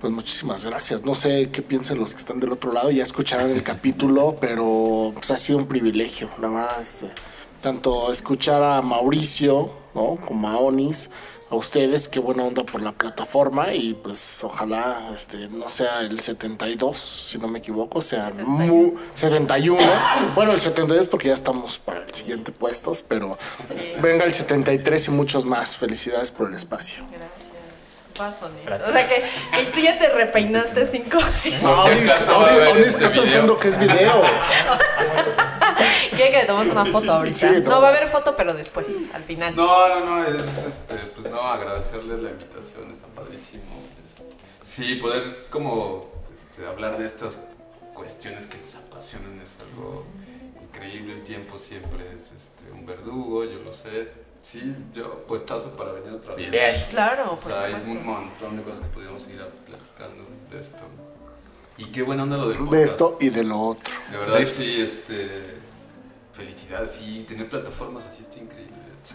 pues 0.00 0.12
muchísimas 0.12 0.64
gracias. 0.64 1.04
No 1.04 1.14
sé 1.14 1.50
qué 1.50 1.62
piensan 1.62 1.98
los 1.98 2.12
que 2.12 2.20
están 2.20 2.40
del 2.40 2.52
otro 2.52 2.72
lado, 2.72 2.90
ya 2.90 3.02
escucharon 3.02 3.50
el 3.50 3.62
capítulo, 3.62 4.36
pero 4.40 5.12
pues, 5.14 5.30
ha 5.30 5.36
sido 5.36 5.58
un 5.58 5.66
privilegio, 5.66 6.30
la 6.40 6.48
verdad. 6.48 6.80
este, 6.80 7.10
tanto 7.60 8.10
escuchar 8.10 8.62
a 8.62 8.80
Mauricio, 8.80 9.70
¿no? 9.94 10.18
Como 10.26 10.48
a 10.48 10.58
Onis, 10.58 11.10
a 11.50 11.56
ustedes, 11.56 12.08
qué 12.08 12.20
buena 12.20 12.44
onda 12.44 12.62
por 12.64 12.80
la 12.80 12.92
plataforma 12.92 13.74
y 13.74 13.94
pues 13.94 14.42
ojalá 14.44 15.10
este 15.14 15.48
no 15.48 15.68
sea 15.68 16.00
el 16.00 16.20
72, 16.20 16.96
si 16.96 17.38
no 17.38 17.48
me 17.48 17.58
equivoco, 17.58 18.00
sea 18.00 18.26
71. 18.30 18.66
mu- 18.66 18.92
71. 19.14 19.78
Bueno, 20.36 20.52
el 20.52 20.60
72 20.60 21.06
porque 21.08 21.28
ya 21.28 21.34
estamos 21.34 21.78
para 21.78 22.04
el 22.04 22.14
siguiente 22.14 22.52
puestos, 22.52 23.02
pero 23.06 23.36
Sí. 23.64 23.74
venga 24.00 24.24
el 24.24 24.32
73 24.32 25.08
y 25.08 25.10
muchos 25.10 25.44
más. 25.44 25.76
Felicidades 25.76 26.30
por 26.30 26.48
el 26.48 26.54
espacio. 26.54 27.02
Gracias. 27.10 27.50
Razones. 28.14 28.66
O 28.66 28.92
sea 28.92 29.08
que, 29.08 29.22
que 29.54 29.70
tú 29.70 29.80
ya 29.80 29.98
te 29.98 30.08
repeinaste 30.08 30.86
cinco 30.86 31.18
veces. 31.18 31.62
No, 31.62 31.86
este 31.86 32.04
está 32.82 33.08
video. 33.08 33.22
pensando 33.22 33.56
que 33.56 33.68
es 33.68 33.78
video. 33.78 34.22
Quiere 36.10 36.30
que 36.30 36.38
le 36.38 36.44
tomemos 36.44 36.70
una 36.72 36.84
foto 36.86 37.12
ahorita. 37.12 37.38
Sí, 37.38 37.46
no. 37.62 37.70
no. 37.70 37.80
va 37.80 37.88
a 37.88 37.90
haber 37.90 38.08
foto, 38.08 38.36
pero 38.36 38.52
después, 38.52 39.08
al 39.14 39.24
final. 39.24 39.56
No, 39.56 39.88
no, 39.88 40.04
no, 40.04 40.24
es 40.26 40.46
este, 40.66 40.96
pues 41.14 41.30
no, 41.30 41.40
agradecerles 41.40 42.20
la 42.20 42.30
invitación, 42.30 42.90
está 42.90 43.06
padrísimo. 43.08 43.62
Sí, 44.62 44.96
poder 44.96 45.46
como 45.50 46.10
este, 46.32 46.66
hablar 46.66 46.98
de 46.98 47.06
estas 47.06 47.38
cuestiones 47.94 48.46
que 48.46 48.58
nos 48.58 48.76
apasionan 48.76 49.40
es 49.40 49.56
algo 49.60 50.04
increíble. 50.62 51.14
El 51.14 51.24
tiempo 51.24 51.58
siempre 51.58 52.14
es 52.14 52.32
este, 52.32 52.70
un 52.72 52.86
verdugo, 52.86 53.44
yo 53.44 53.58
lo 53.60 53.72
sé. 53.72 54.08
Sí, 54.42 54.74
yo 54.94 55.18
puestazo 55.26 55.76
para 55.76 55.92
venir 55.92 56.12
otra 56.12 56.34
vez. 56.34 56.50
Bien. 56.50 56.74
Claro, 56.90 57.32
O 57.34 57.36
por 57.38 57.52
sea, 57.52 57.62
hay 57.64 57.74
un 57.74 58.04
montón 58.06 58.56
de 58.56 58.62
cosas 58.62 58.80
que 58.80 58.86
podríamos 58.94 59.22
seguir 59.22 59.44
platicando 59.66 60.24
de 60.50 60.58
esto. 60.58 60.82
Y 61.76 61.86
qué 61.92 62.02
buena 62.02 62.22
onda 62.24 62.36
lo 62.38 62.48
del 62.48 62.58
De 62.58 62.64
podcast. 62.64 62.84
esto 62.84 63.18
y 63.20 63.28
de 63.30 63.44
lo 63.44 63.60
otro. 63.60 63.94
De 64.10 64.16
verdad, 64.18 64.38
De- 64.38 64.46
sí, 64.46 64.80
este. 64.80 65.60
Felicidades, 66.32 66.92
sí, 66.92 67.24
tener 67.28 67.48
plataformas 67.50 68.06
así 68.06 68.22
está 68.22 68.38
increíble. 68.38 68.74
Sí. 69.02 69.14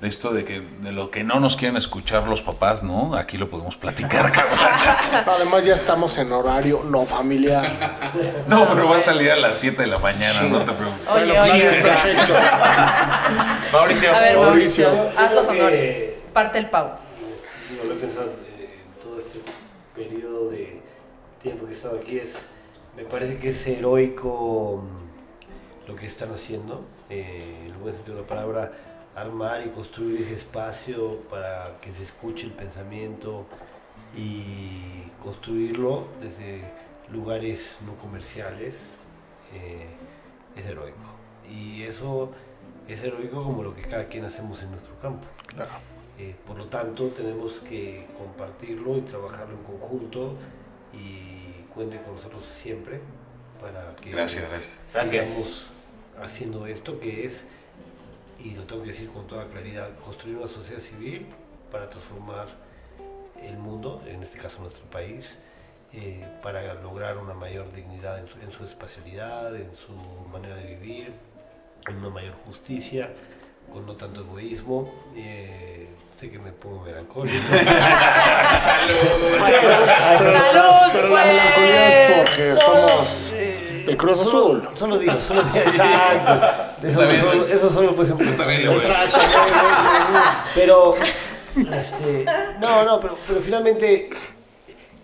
De 0.00 0.08
esto 0.08 0.30
de 0.34 0.44
que 0.44 0.60
de 0.60 0.92
lo 0.92 1.10
que 1.10 1.24
no 1.24 1.40
nos 1.40 1.56
quieren 1.56 1.78
escuchar 1.78 2.28
los 2.28 2.42
papás, 2.42 2.82
¿no? 2.82 3.14
Aquí 3.14 3.38
lo 3.38 3.48
podemos 3.48 3.76
platicar, 3.78 4.30
cabrón. 4.32 4.58
Además 5.26 5.64
ya 5.64 5.74
estamos 5.74 6.18
en 6.18 6.30
horario 6.32 6.82
no 6.84 7.06
familiar. 7.06 8.12
No, 8.46 8.66
pero 8.66 8.90
va 8.90 8.96
a 8.96 9.00
salir 9.00 9.30
a 9.30 9.36
las 9.36 9.58
7 9.58 9.80
de 9.82 9.88
la 9.88 9.98
mañana, 9.98 10.42
no 10.42 10.58
te 10.62 10.72
preocupes. 10.72 11.08
Oye, 11.08 11.26
Bueno, 11.28 11.44
sí, 11.46 11.52
oye. 11.52 11.68
es 11.68 11.74
perfecto. 11.76 12.34
Mauricio. 13.72 14.14
A 14.14 14.20
ver, 14.20 14.36
Mauricio, 14.38 14.88
Mauricio. 14.94 15.18
haz 15.18 15.32
los 15.32 15.46
Creo 15.46 15.56
que- 15.56 15.62
honores. 15.62 16.06
Parte 16.34 16.58
el 16.58 16.68
pavo. 16.68 16.90
Digo, 17.70 17.84
lo 17.84 17.94
he 17.94 17.96
pensado 17.96 18.26
eh, 18.58 18.80
en 18.84 19.02
todo 19.02 19.18
este 19.18 19.40
periodo 19.94 20.50
de 20.50 20.82
tiempo 21.42 21.64
que 21.64 21.72
he 21.72 21.74
estado 21.74 21.98
aquí. 21.98 22.18
Es, 22.18 22.36
me 22.96 23.04
parece 23.04 23.38
que 23.38 23.48
es 23.48 23.66
heroico 23.66 24.82
mm, 24.84 25.88
lo 25.88 25.96
que 25.96 26.04
están 26.06 26.32
haciendo. 26.34 26.84
Eh, 27.08 27.60
en 27.64 27.72
el 27.72 27.78
buen 27.78 27.94
sentido 27.94 28.16
de 28.16 28.22
la 28.22 28.28
palabra, 28.28 28.72
armar 29.16 29.66
y 29.66 29.70
construir 29.70 30.20
ese 30.20 30.34
espacio 30.34 31.20
para 31.30 31.78
que 31.80 31.92
se 31.92 32.04
escuche 32.04 32.46
el 32.46 32.52
pensamiento 32.52 33.46
y 34.16 35.10
construirlo 35.22 36.06
desde 36.20 36.62
lugares 37.10 37.78
no 37.84 37.96
comerciales. 37.96 38.90
eh, 39.52 39.86
es 40.56 40.66
heroico. 40.66 40.98
Y 41.50 41.82
eso 41.82 42.30
es 42.88 43.02
heroico 43.02 43.42
como 43.42 43.62
lo 43.62 43.74
que 43.74 43.82
cada 43.82 44.06
quien 44.08 44.24
hacemos 44.24 44.62
en 44.62 44.70
nuestro 44.70 44.98
campo. 45.00 45.26
Eh, 46.18 46.34
por 46.46 46.56
lo 46.56 46.66
tanto, 46.66 47.08
tenemos 47.08 47.60
que 47.60 48.06
compartirlo 48.16 48.96
y 48.96 49.02
trabajarlo 49.02 49.54
en 49.54 49.62
conjunto 49.64 50.34
y 50.94 51.62
cuenten 51.74 52.02
con 52.02 52.14
nosotros 52.14 52.44
siempre 52.44 53.00
para 53.60 53.94
que 53.96 54.10
Gracias, 54.10 54.48
gracias. 54.48 54.72
Gracias. 54.94 55.28
sigamos 55.28 55.66
haciendo 56.22 56.66
esto 56.66 56.98
que 56.98 57.26
es, 57.26 57.44
y 58.38 58.54
lo 58.54 58.62
tengo 58.64 58.82
que 58.82 58.88
decir 58.88 59.10
con 59.10 59.26
toda 59.26 59.46
claridad, 59.46 59.90
construir 60.04 60.36
una 60.38 60.46
sociedad 60.46 60.80
civil 60.80 61.26
para 61.70 61.88
transformar 61.88 62.46
el 63.42 63.56
mundo, 63.58 64.00
en 64.06 64.22
este 64.22 64.38
caso 64.38 64.60
nuestro 64.62 64.84
país, 64.86 65.36
eh, 65.92 66.24
para 66.42 66.74
lograr 66.74 67.16
una 67.18 67.34
mayor 67.34 67.72
dignidad 67.72 68.18
en 68.18 68.28
su, 68.28 68.38
en 68.40 68.50
su 68.50 68.64
espacialidad, 68.64 69.54
en 69.54 69.70
su 69.74 69.92
manera 70.30 70.56
de 70.56 70.74
vivir, 70.74 71.12
en 71.88 71.96
una 71.96 72.10
mayor 72.10 72.34
justicia, 72.44 73.10
con 73.72 73.86
no 73.86 73.94
tanto 73.94 74.20
egoísmo. 74.22 74.92
eh, 75.16 75.88
sé 76.14 76.30
que 76.30 76.38
me 76.38 76.50
pongo 76.52 76.82
melancólico. 76.82 77.36
¡Salud, 77.52 77.66
Pero 80.92 81.08
la 81.08 81.22
pues! 81.22 81.26
melancolía 81.26 81.88
es 81.88 82.16
porque 82.18 82.56
somos 82.56 83.32
el 83.32 83.96
Cruz 83.96 84.20
Azul. 84.20 84.62
Solo, 84.62 84.74
solo 84.76 84.98
digo, 84.98 85.20
solo 85.20 85.42
digo. 85.42 85.58
Exacto. 85.70 86.65
Eso, 86.82 87.00
bien, 87.06 87.16
solo, 87.20 87.46
eso 87.46 87.70
solo 87.70 87.90
le 87.92 88.68
voy 88.68 88.76
a- 88.76 89.04
Exacto. 89.04 89.18
Pero, 90.54 90.94
este, 91.72 92.24
no, 92.60 92.84
no, 92.84 93.00
pero, 93.00 93.16
pero 93.26 93.40
finalmente 93.40 94.10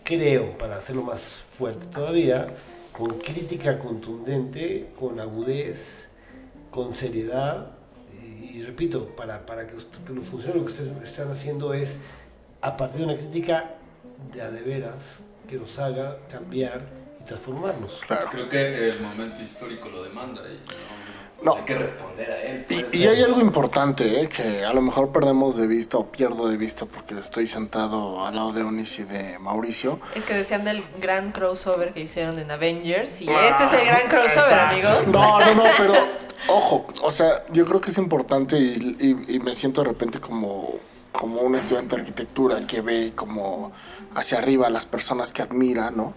creo, 0.05 0.57
para 0.59 0.77
hacerlo 0.77 1.03
más 1.03 1.21
fuerte 1.23 1.87
todavía, 1.87 2.49
con 2.93 3.19
crítica 3.19 3.79
contundente, 3.79 4.91
con 4.99 5.19
agudez, 5.21 6.09
con 6.71 6.93
seriedad, 6.93 7.69
y, 8.23 8.59
y 8.59 8.63
repito, 8.63 9.07
para, 9.17 9.45
para 9.47 9.67
que, 9.67 9.77
usted- 9.77 9.99
que 10.05 10.21
funcione 10.21 10.59
lo 10.61 10.65
que 10.67 10.73
ustedes 10.73 10.91
están 11.03 11.31
haciendo 11.31 11.73
es, 11.75 11.99
a 12.61 12.77
partir 12.77 12.99
de 13.01 13.05
una 13.07 13.17
crítica 13.17 13.71
de 14.33 14.43
a 14.43 14.51
de 14.51 14.61
veras, 14.61 14.95
que 15.49 15.57
nos 15.57 15.79
haga 15.79 16.19
cambiar 16.31 16.83
y 17.21 17.25
transformarnos. 17.25 18.01
Claro. 18.07 18.29
Creo 18.31 18.49
que 18.49 18.89
el 18.89 19.01
momento 19.01 19.43
histórico 19.43 19.89
lo 19.89 20.03
demanda 20.03 20.43
y 20.43 20.55
no, 20.55 21.02
No. 21.45 21.57
hay 21.57 21.63
que 21.63 21.79
responder 21.79 22.31
a 22.31 22.41
él. 22.41 22.65
pues. 22.69 22.95
Y, 22.95 22.99
y 22.99 23.07
hay 23.07 23.23
algo 23.23 23.41
importante 23.41 24.21
¿eh? 24.21 24.29
que 24.29 24.65
a 24.65 24.73
lo 24.73 24.81
mejor 24.81 25.11
perdemos 25.11 25.57
de 25.57 25.67
vista 25.67 25.99
o 25.99 26.07
pierdo 26.07 26.49
de 26.49 26.57
vista 26.57 26.87
porque 26.87 27.19
estoy 27.19 27.47
sentado 27.47 28.25
al 28.25 28.37
lado 28.37 28.53
de 28.53 28.63
Onis 28.63 28.99
y 28.99 29.05
de 29.05 29.39
Mauricio. 29.39 29.99
Es 30.15 30.25
que 30.25 30.35
decían 30.35 30.65
del 30.65 30.85
gran 31.01 31.33
crossover 31.33 31.93
que 31.93 32.01
hicieron 32.01 32.39
en 32.39 32.51
Avengers 32.51 33.21
y 33.23 33.29
este 33.29 33.65
es 33.65 33.73
el 33.73 33.87
gran 33.87 34.09
crossover, 34.09 34.59
amigos. 34.59 35.07
No, 35.09 35.41
no, 35.41 35.55
no, 35.55 35.65
pero 35.79 35.95
ojo, 36.49 36.87
o 37.03 37.11
sea, 37.11 37.45
yo 37.51 37.65
creo 37.67 37.81
que 37.81 37.91
es 37.91 37.99
importante 37.99 38.57
y, 38.59 38.97
y- 39.29 39.35
y 39.37 39.41
me 39.41 39.55
siento 39.55 39.83
de 39.83 39.89
repente 39.89 40.21
como, 40.21 40.75
como 41.13 41.41
un 41.41 41.55
estudiante 41.55 41.97
de 41.97 42.03
arquitectura 42.03 42.61
que 42.67 42.81
ve 42.81 43.13
como 43.15 43.73
hacia 44.15 44.39
arriba 44.39 44.67
a 44.67 44.71
las 44.71 44.87
personas 44.87 45.33
que 45.33 45.43
admira, 45.43 45.91
¿no? 45.91 46.15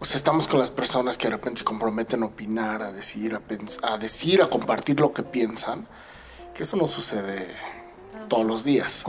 O 0.00 0.04
sea, 0.06 0.16
estamos 0.16 0.48
con 0.48 0.58
las 0.58 0.70
personas 0.70 1.18
que 1.18 1.26
de 1.28 1.32
repente 1.36 1.58
se 1.58 1.64
comprometen 1.64 2.22
a 2.22 2.26
opinar, 2.26 2.82
a 2.82 2.90
decir, 2.90 3.34
a, 3.34 3.92
a 3.92 3.98
decir, 3.98 4.40
a 4.42 4.48
compartir 4.48 4.98
lo 4.98 5.12
que 5.12 5.22
piensan, 5.22 5.86
que 6.54 6.62
eso 6.62 6.76
no 6.78 6.86
sucede 6.86 7.54
todos 8.28 8.46
los 8.46 8.64
días. 8.64 9.02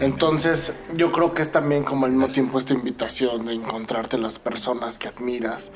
Entonces, 0.00 0.72
yo 0.94 1.12
creo 1.12 1.34
que 1.34 1.42
es 1.42 1.52
también 1.52 1.84
como 1.84 2.06
al 2.06 2.12
mismo 2.12 2.28
tiempo 2.28 2.58
esta 2.58 2.72
invitación 2.72 3.44
de 3.44 3.54
encontrarte 3.54 4.16
las 4.16 4.38
personas 4.38 4.96
que 4.96 5.08
admiras 5.08 5.70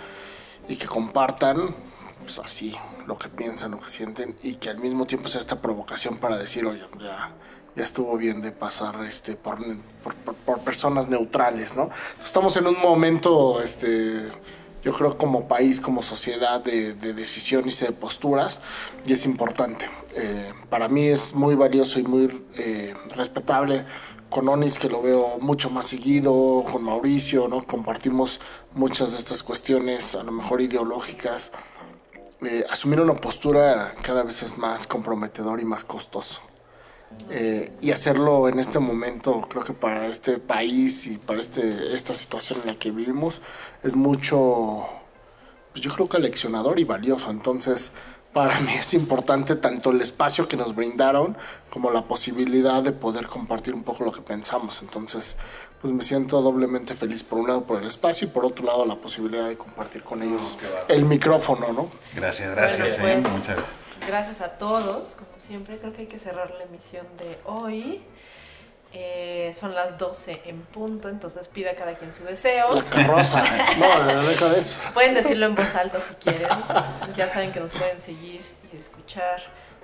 y 0.69 0.77
que 0.77 0.87
compartan, 0.87 1.75
pues 2.21 2.39
así, 2.39 2.75
lo 3.07 3.19
que 3.19 3.29
piensan, 3.29 3.73
lo 3.73 3.81
que 3.81 3.89
sienten 3.89 4.37
y 4.43 4.55
que 4.55 4.71
al 4.71 4.79
mismo 4.79 5.05
tiempo 5.07 5.29
sea 5.29 5.41
esta 5.43 5.61
provocación 5.61 6.17
para 6.17 6.39
decir, 6.39 6.65
oye, 6.65 6.83
ya, 6.99 7.33
ya 7.77 7.85
estuvo 7.85 8.17
bien 8.17 8.41
de 8.41 8.53
pasar 8.53 9.05
este, 9.05 9.35
por, 9.35 9.59
por, 10.03 10.15
por- 10.15 10.35
por 10.37 10.61
personas 10.61 11.09
neutrales, 11.09 11.77
¿no? 11.77 11.91
Estamos 12.25 12.57
en 12.57 12.69
un 12.69 12.81
momento, 12.81 13.61
este, 13.61 14.29
yo 14.83 14.93
creo 14.93 15.17
como 15.17 15.47
país, 15.49 15.81
como 15.81 16.03
sociedad 16.03 16.63
de, 16.63 16.95
de 16.95 17.13
decisiones 17.13 17.81
y 17.83 17.87
de 17.87 17.93
posturas 17.93 18.61
y 19.07 19.13
es 19.13 19.25
importante. 19.25 19.89
Eh, 20.15 20.53
para 20.69 20.89
mí 20.89 21.07
es 21.07 21.35
muy 21.35 21.55
valioso 21.55 22.01
y 22.01 22.03
muy 22.03 22.45
eh, 22.57 22.95
respetable 23.15 23.85
con 24.29 24.49
Onis 24.49 24.79
que 24.79 24.89
lo 24.89 25.03
veo 25.03 25.39
mucho 25.41 25.69
más 25.69 25.87
seguido, 25.87 26.65
con 26.73 26.83
Mauricio, 26.83 27.49
¿no? 27.49 27.63
Compartimos 27.67 28.41
muchas 28.73 29.13
de 29.13 29.19
estas 29.19 29.43
cuestiones, 29.43 30.15
a 30.15 30.23
lo 30.23 30.33
mejor 30.33 30.63
ideológicas. 30.63 31.53
Eh, 32.41 32.65
asumir 32.71 33.01
una 33.01 33.15
postura 33.15 33.95
cada 34.03 34.23
vez 34.23 34.43
es 34.43 34.57
más 34.57 34.87
comprometedor 34.87 35.61
y 35.61 35.65
más 35.65 35.85
costoso. 35.85 36.41
Eh, 37.31 37.73
y 37.81 37.91
hacerlo 37.93 38.49
en 38.49 38.59
este 38.59 38.79
momento, 38.79 39.41
creo 39.49 39.65
que 39.65 39.73
para 39.73 40.07
este 40.07 40.39
país 40.39 41.07
y 41.07 41.17
para 41.17 41.41
este, 41.41 41.95
esta 41.95 42.13
situación 42.15 42.61
en 42.61 42.67
la 42.67 42.79
que 42.79 42.91
vivimos, 42.91 43.41
es 43.83 43.97
mucho, 43.97 44.85
pues 45.73 45.83
yo 45.83 45.91
creo 45.93 46.09
que 46.09 46.19
leccionador 46.19 46.79
y 46.79 46.85
valioso. 46.85 47.31
Entonces, 47.31 47.93
para 48.33 48.61
mí 48.61 48.73
es 48.73 48.95
importante 48.95 49.57
tanto 49.57 49.91
el 49.91 50.01
espacio 50.01 50.49
que 50.49 50.57
nos 50.57 50.75
brindaron 50.75 51.37
como 51.71 51.91
la 51.91 52.05
posibilidad 52.05 52.83
de 52.83 52.93
poder 52.93 53.27
compartir 53.27 53.75
un 53.75 53.83
poco 53.83 54.05
lo 54.05 54.13
que 54.13 54.23
pensamos. 54.23 54.81
Entonces, 54.83 55.37
pues 55.81 55.93
me 55.93 56.03
siento 56.03 56.41
doblemente 56.41 56.95
feliz 56.95 57.23
por 57.23 57.39
un 57.39 57.49
lado 57.49 57.65
por 57.65 57.81
el 57.81 57.89
espacio 57.89 58.29
y 58.29 58.31
por 58.31 58.45
otro 58.45 58.65
lado 58.65 58.87
la 58.87 58.97
posibilidad 58.97 59.49
de 59.49 59.57
compartir 59.57 60.03
con 60.03 60.23
ellos 60.23 60.59
el 60.89 61.05
micrófono, 61.05 61.73
¿no? 61.73 61.91
Gracias, 62.15 62.55
gracias. 62.55 63.01
Bueno, 63.01 63.21
¿eh? 63.21 63.23
pues, 63.23 63.35
Muchas 63.35 63.57
gracias. 63.57 64.09
gracias 64.09 64.41
a 64.41 64.49
todos. 64.59 65.15
Como 65.15 65.39
siempre, 65.39 65.79
creo 65.79 65.93
que 65.93 66.03
hay 66.03 66.09
que 66.09 66.19
cerrar 66.19 66.53
la 66.53 66.65
emisión 66.65 67.07
de 67.19 67.39
hoy. 67.45 68.03
Eh, 68.95 69.55
son 69.59 69.75
las 69.75 69.97
12 69.97 70.43
en 70.45 70.61
punto, 70.63 71.09
entonces 71.09 71.49
pida 71.49 71.75
cada 71.75 71.95
quien 71.95 72.13
su 72.13 72.25
deseo. 72.25 72.75
La 72.75 72.85
carroza. 72.85 73.43
No, 73.79 74.23
deja 74.23 74.49
de 74.51 74.59
eso. 74.59 74.79
Pueden 74.93 75.15
decirlo 75.15 75.47
en 75.47 75.55
voz 75.55 75.75
alta 75.75 75.99
si 75.99 76.15
quieren. 76.15 76.49
Ya 77.15 77.27
saben 77.27 77.53
que 77.53 77.61
nos 77.61 77.73
pueden 77.73 77.99
seguir 77.99 78.43
y 78.73 78.77
escuchar 78.77 79.41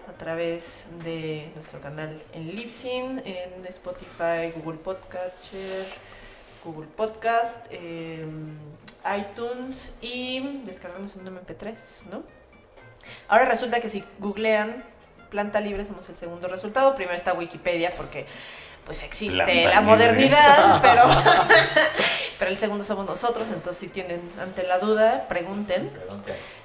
a 0.09 0.13
través 0.13 0.87
de 1.05 1.51
nuestro 1.55 1.81
canal 1.81 2.21
en 2.33 2.55
Libsyn, 2.55 3.23
en 3.25 3.67
Spotify, 3.67 4.53
Google 4.57 4.79
Podcatcher, 4.79 5.87
Google 6.65 6.89
Podcast, 6.95 7.67
eh, 7.71 8.27
iTunes 9.17 9.97
y 10.03 10.63
descargarnos 10.65 11.17
un 11.17 11.27
MP3, 11.27 12.05
¿no? 12.11 12.23
Ahora 13.29 13.47
resulta 13.47 13.81
que 13.81 13.89
si 13.89 14.05
googlean 14.19 14.85
planta 15.31 15.61
libre 15.61 15.85
somos 15.85 16.09
el 16.09 16.17
segundo 16.17 16.49
resultado. 16.49 16.95
Primero 16.95 17.17
está 17.17 17.33
Wikipedia 17.35 17.95
porque 17.97 18.27
pues 18.89 19.03
existe 19.03 19.65
la 19.67 19.83
modernidad, 19.83 20.81
pero, 20.83 21.03
pero 22.39 22.51
el 22.51 22.57
segundo 22.57 22.83
somos 22.83 23.05
nosotros, 23.05 23.47
entonces 23.53 23.77
si 23.77 23.89
tienen 23.89 24.23
ante 24.41 24.63
la 24.63 24.79
duda, 24.79 25.29
pregunten. 25.29 25.91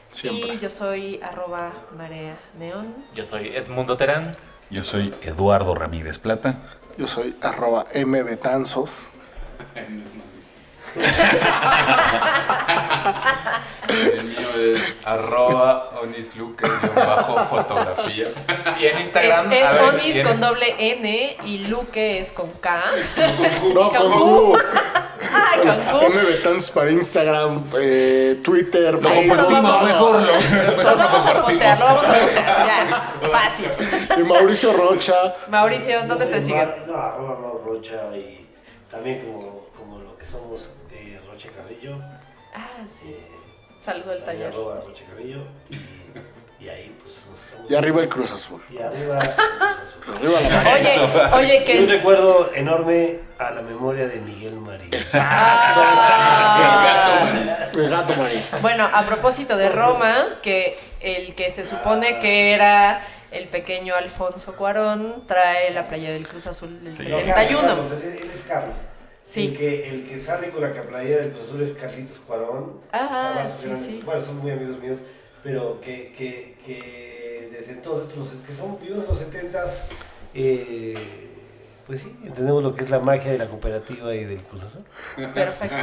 Siempre. 0.09 0.53
Y 0.53 0.59
yo 0.59 0.69
soy 0.69 1.19
arroba 1.21 1.73
marea 1.97 2.37
neón. 2.57 2.95
Yo 3.13 3.25
soy 3.25 3.49
Edmundo 3.49 3.97
Terán. 3.97 4.37
Yo 4.69 4.85
soy 4.85 5.13
Eduardo 5.21 5.75
Ramírez 5.75 6.17
Plata. 6.17 6.59
Yo 6.97 7.07
soy 7.07 7.35
arroba 7.41 7.83
mbetanzos. 7.93 9.05
El 13.89 14.23
mío 14.23 14.49
es 14.75 14.97
arroba 15.05 15.91
onisluque 16.01 16.65
bajo 16.95 17.37
fotografía. 17.45 18.27
Y 18.79 18.85
en 18.85 18.97
Es, 18.97 19.01
Instagram. 19.05 19.51
es 19.51 19.71
ver, 19.71 19.81
Onis 19.81 20.11
¿quién- 20.13 20.27
con 20.27 20.39
doble 20.41 20.75
N 20.79 21.37
y 21.45 21.57
Luque 21.67 22.19
es 22.19 22.31
con 22.31 22.49
K. 22.53 22.81
No, 23.73 23.89
Con 23.89 23.97
con 23.99 24.11
Q. 24.11 24.19
Q. 24.53 24.57
¡Ay, 25.33 25.59
con 25.61 25.99
Q! 25.99 26.09
mbetanzos 26.13 26.71
para 26.71 26.91
Instagram, 26.91 27.63
eh, 27.79 28.39
Twitter, 28.43 28.93
Lo 29.01 29.13
compartimos 29.13 29.81
mejor. 29.83 30.21
Lo, 30.21 30.27
Lo 30.27 30.77
mejor 30.77 30.83
lo 30.85 30.97
vamos 30.97 31.27
a 31.27 31.41
postear, 31.43 31.79
lo 31.79 31.85
vamos 31.85 32.05
a 32.05 32.13
postear, 32.19 32.67
ya. 32.67 33.29
Fácil. 33.31 33.69
Y 34.17 34.23
Mauricio 34.23 34.73
Rocha. 34.73 35.13
Mauricio, 35.47 36.03
¿dónde 36.07 36.25
te 36.27 36.33
soy 36.41 36.49
siguen? 36.51 36.69
No, 36.87 36.95
arroba 36.97 37.51
Rocha 37.65 38.15
y 38.15 38.47
también 38.89 39.19
como, 39.25 39.67
como 39.77 39.99
lo 39.99 40.17
que 40.17 40.25
somos 40.25 40.61
eh, 40.61 40.82
Roche 41.33 41.49
Carrillo. 41.55 41.97
Ah, 42.53 42.67
sí. 42.87 43.09
eh, 43.09 43.27
Saludo 43.79 44.11
al 44.11 44.23
taller. 44.23 44.47
arroba 44.47 44.81
Roche 44.85 45.05
Carrillo. 45.09 45.43
Y, 45.69 46.63
y 46.65 46.69
ahí 46.69 46.95
pues 47.01 47.15
nos. 47.29 47.69
Y 47.69 47.75
arriba 47.75 48.01
el 48.01 48.09
Cruz 48.09 48.31
Azul. 48.31 48.61
Y 48.69 48.77
arriba. 48.81 49.19
Arriba 49.19 50.41
la. 50.41 50.73
Oye, 50.73 50.99
oye, 51.33 51.55
Y 51.55 51.57
un 51.81 51.87
que. 51.87 51.93
recuerdo 51.93 52.51
enorme 52.53 53.19
a 53.39 53.51
la 53.51 53.61
memoria 53.61 54.07
de 54.07 54.19
Miguel 54.21 54.55
María. 54.55 54.89
Ah. 55.15 56.09
El 57.75 57.89
gato 57.89 58.15
María. 58.15 58.41
Bueno, 58.61 58.87
a 58.93 59.03
propósito 59.03 59.57
de 59.57 59.69
Roma, 59.69 60.25
que 60.41 60.75
el 61.01 61.35
que 61.35 61.49
se 61.51 61.65
supone 61.65 62.19
que 62.19 62.53
era 62.53 63.01
el 63.31 63.47
pequeño 63.47 63.95
Alfonso 63.95 64.55
Cuarón 64.55 65.23
trae 65.27 65.71
la 65.71 65.87
playa 65.87 66.11
del 66.11 66.27
Cruz 66.27 66.45
Azul 66.47 66.83
del 66.83 66.93
Sí. 66.93 67.07
No, 67.09 67.17
71. 67.17 67.67
Carlos, 67.67 67.91
él 68.03 68.31
es 68.33 68.41
Carlos. 68.43 68.77
Sí. 69.23 69.47
El 69.47 69.57
que, 69.57 69.89
el 69.89 70.03
que 70.03 70.19
sale 70.19 70.49
con 70.49 70.61
la 70.61 70.73
playera 70.73 71.21
del 71.21 71.31
Cruz 71.31 71.45
Azul 71.47 71.61
es 71.63 71.69
Carlitos 71.71 72.17
Cuarón. 72.27 72.81
Ah, 72.91 73.45
sí, 73.47 73.67
eran- 73.67 73.77
sí. 73.77 74.01
Bueno, 74.05 74.21
son 74.21 74.37
muy 74.39 74.51
amigos 74.51 74.77
míos, 74.79 74.99
pero 75.43 75.79
que, 75.79 76.11
que, 76.11 76.57
que 76.65 77.49
desde 77.51 77.71
entonces, 77.73 78.15
los 78.17 78.29
que 78.45 78.53
son 78.53 78.77
vivos 78.81 79.03
en 79.03 79.09
los 79.09 79.17
70 79.19 79.63
pues 81.85 81.99
sí, 82.01 82.15
entendemos 82.23 82.63
lo 82.63 82.73
que 82.73 82.85
es 82.85 82.89
la 82.89 82.99
magia 82.99 83.29
de 83.33 83.37
la 83.37 83.47
cooperativa 83.47 84.15
y 84.15 84.23
del 84.23 84.39
Cruz 84.39 84.63
Azul. 84.63 84.83
Perfecto. 85.33 85.75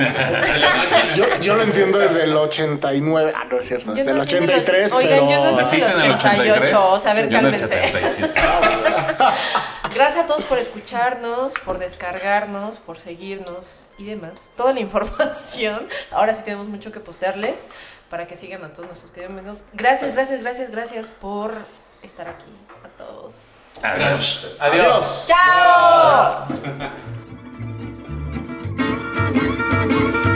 Yo, 1.14 1.24
yo 1.42 1.56
lo 1.56 1.62
entiendo 1.62 1.98
desde 1.98 2.24
el 2.24 2.34
89. 2.34 3.32
Ah, 3.36 3.44
no 3.50 3.58
es 3.60 3.68
cierto. 3.68 3.92
Desde 3.92 4.10
el 4.10 4.16
nací 4.16 4.34
en 4.36 4.44
el- 4.44 4.50
83, 4.50 4.92
Oigan, 4.94 5.20
yo 5.20 5.26
pero. 5.28 5.44
nací 5.44 5.56
¿Naciste 5.76 5.90
en 5.90 6.00
el 6.06 6.12
83? 6.12 6.52
88, 6.72 6.92
o 6.92 6.98
sea, 6.98 7.10
a 7.10 7.14
ver, 7.14 7.24
el 7.26 7.30
cálmense. 7.30 7.68
77. 9.90 9.94
Gracias 9.94 10.24
a 10.24 10.26
todos 10.26 10.44
por 10.44 10.58
escucharnos, 10.58 11.52
por 11.64 11.78
descargarnos, 11.78 12.78
por 12.78 12.98
seguirnos 12.98 13.86
y 13.98 14.04
demás. 14.04 14.50
Toda 14.56 14.72
la 14.72 14.80
información. 14.86 15.88
Ahora 16.10 16.34
sí 16.34 16.42
tenemos 16.44 16.68
mucho 16.68 16.92
que 16.92 17.00
postearles 17.00 17.66
para 18.08 18.26
que 18.26 18.36
sigan 18.36 18.64
a 18.64 18.72
todos 18.72 18.86
nuestros 18.86 19.12
queridos 19.12 19.36
amigos. 19.38 19.64
Gracias, 19.72 20.12
gracias, 20.14 20.40
gracias, 20.40 20.70
gracias 20.70 21.10
por 21.10 21.54
estar 22.02 22.28
aquí. 22.28 22.52
A 22.84 22.88
todos. 22.88 23.34
Adiós. 23.82 24.46
Adiós. 24.58 25.26
¡Chao! 25.28 26.46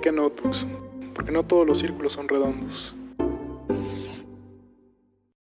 que 0.00 0.10
en 0.10 0.18
otros, 0.18 0.66
pues, 0.98 1.10
porque 1.14 1.32
no 1.32 1.42
todos 1.44 1.66
los 1.66 1.78
círculos 1.78 2.12
son 2.12 2.28
redondos. 2.28 2.94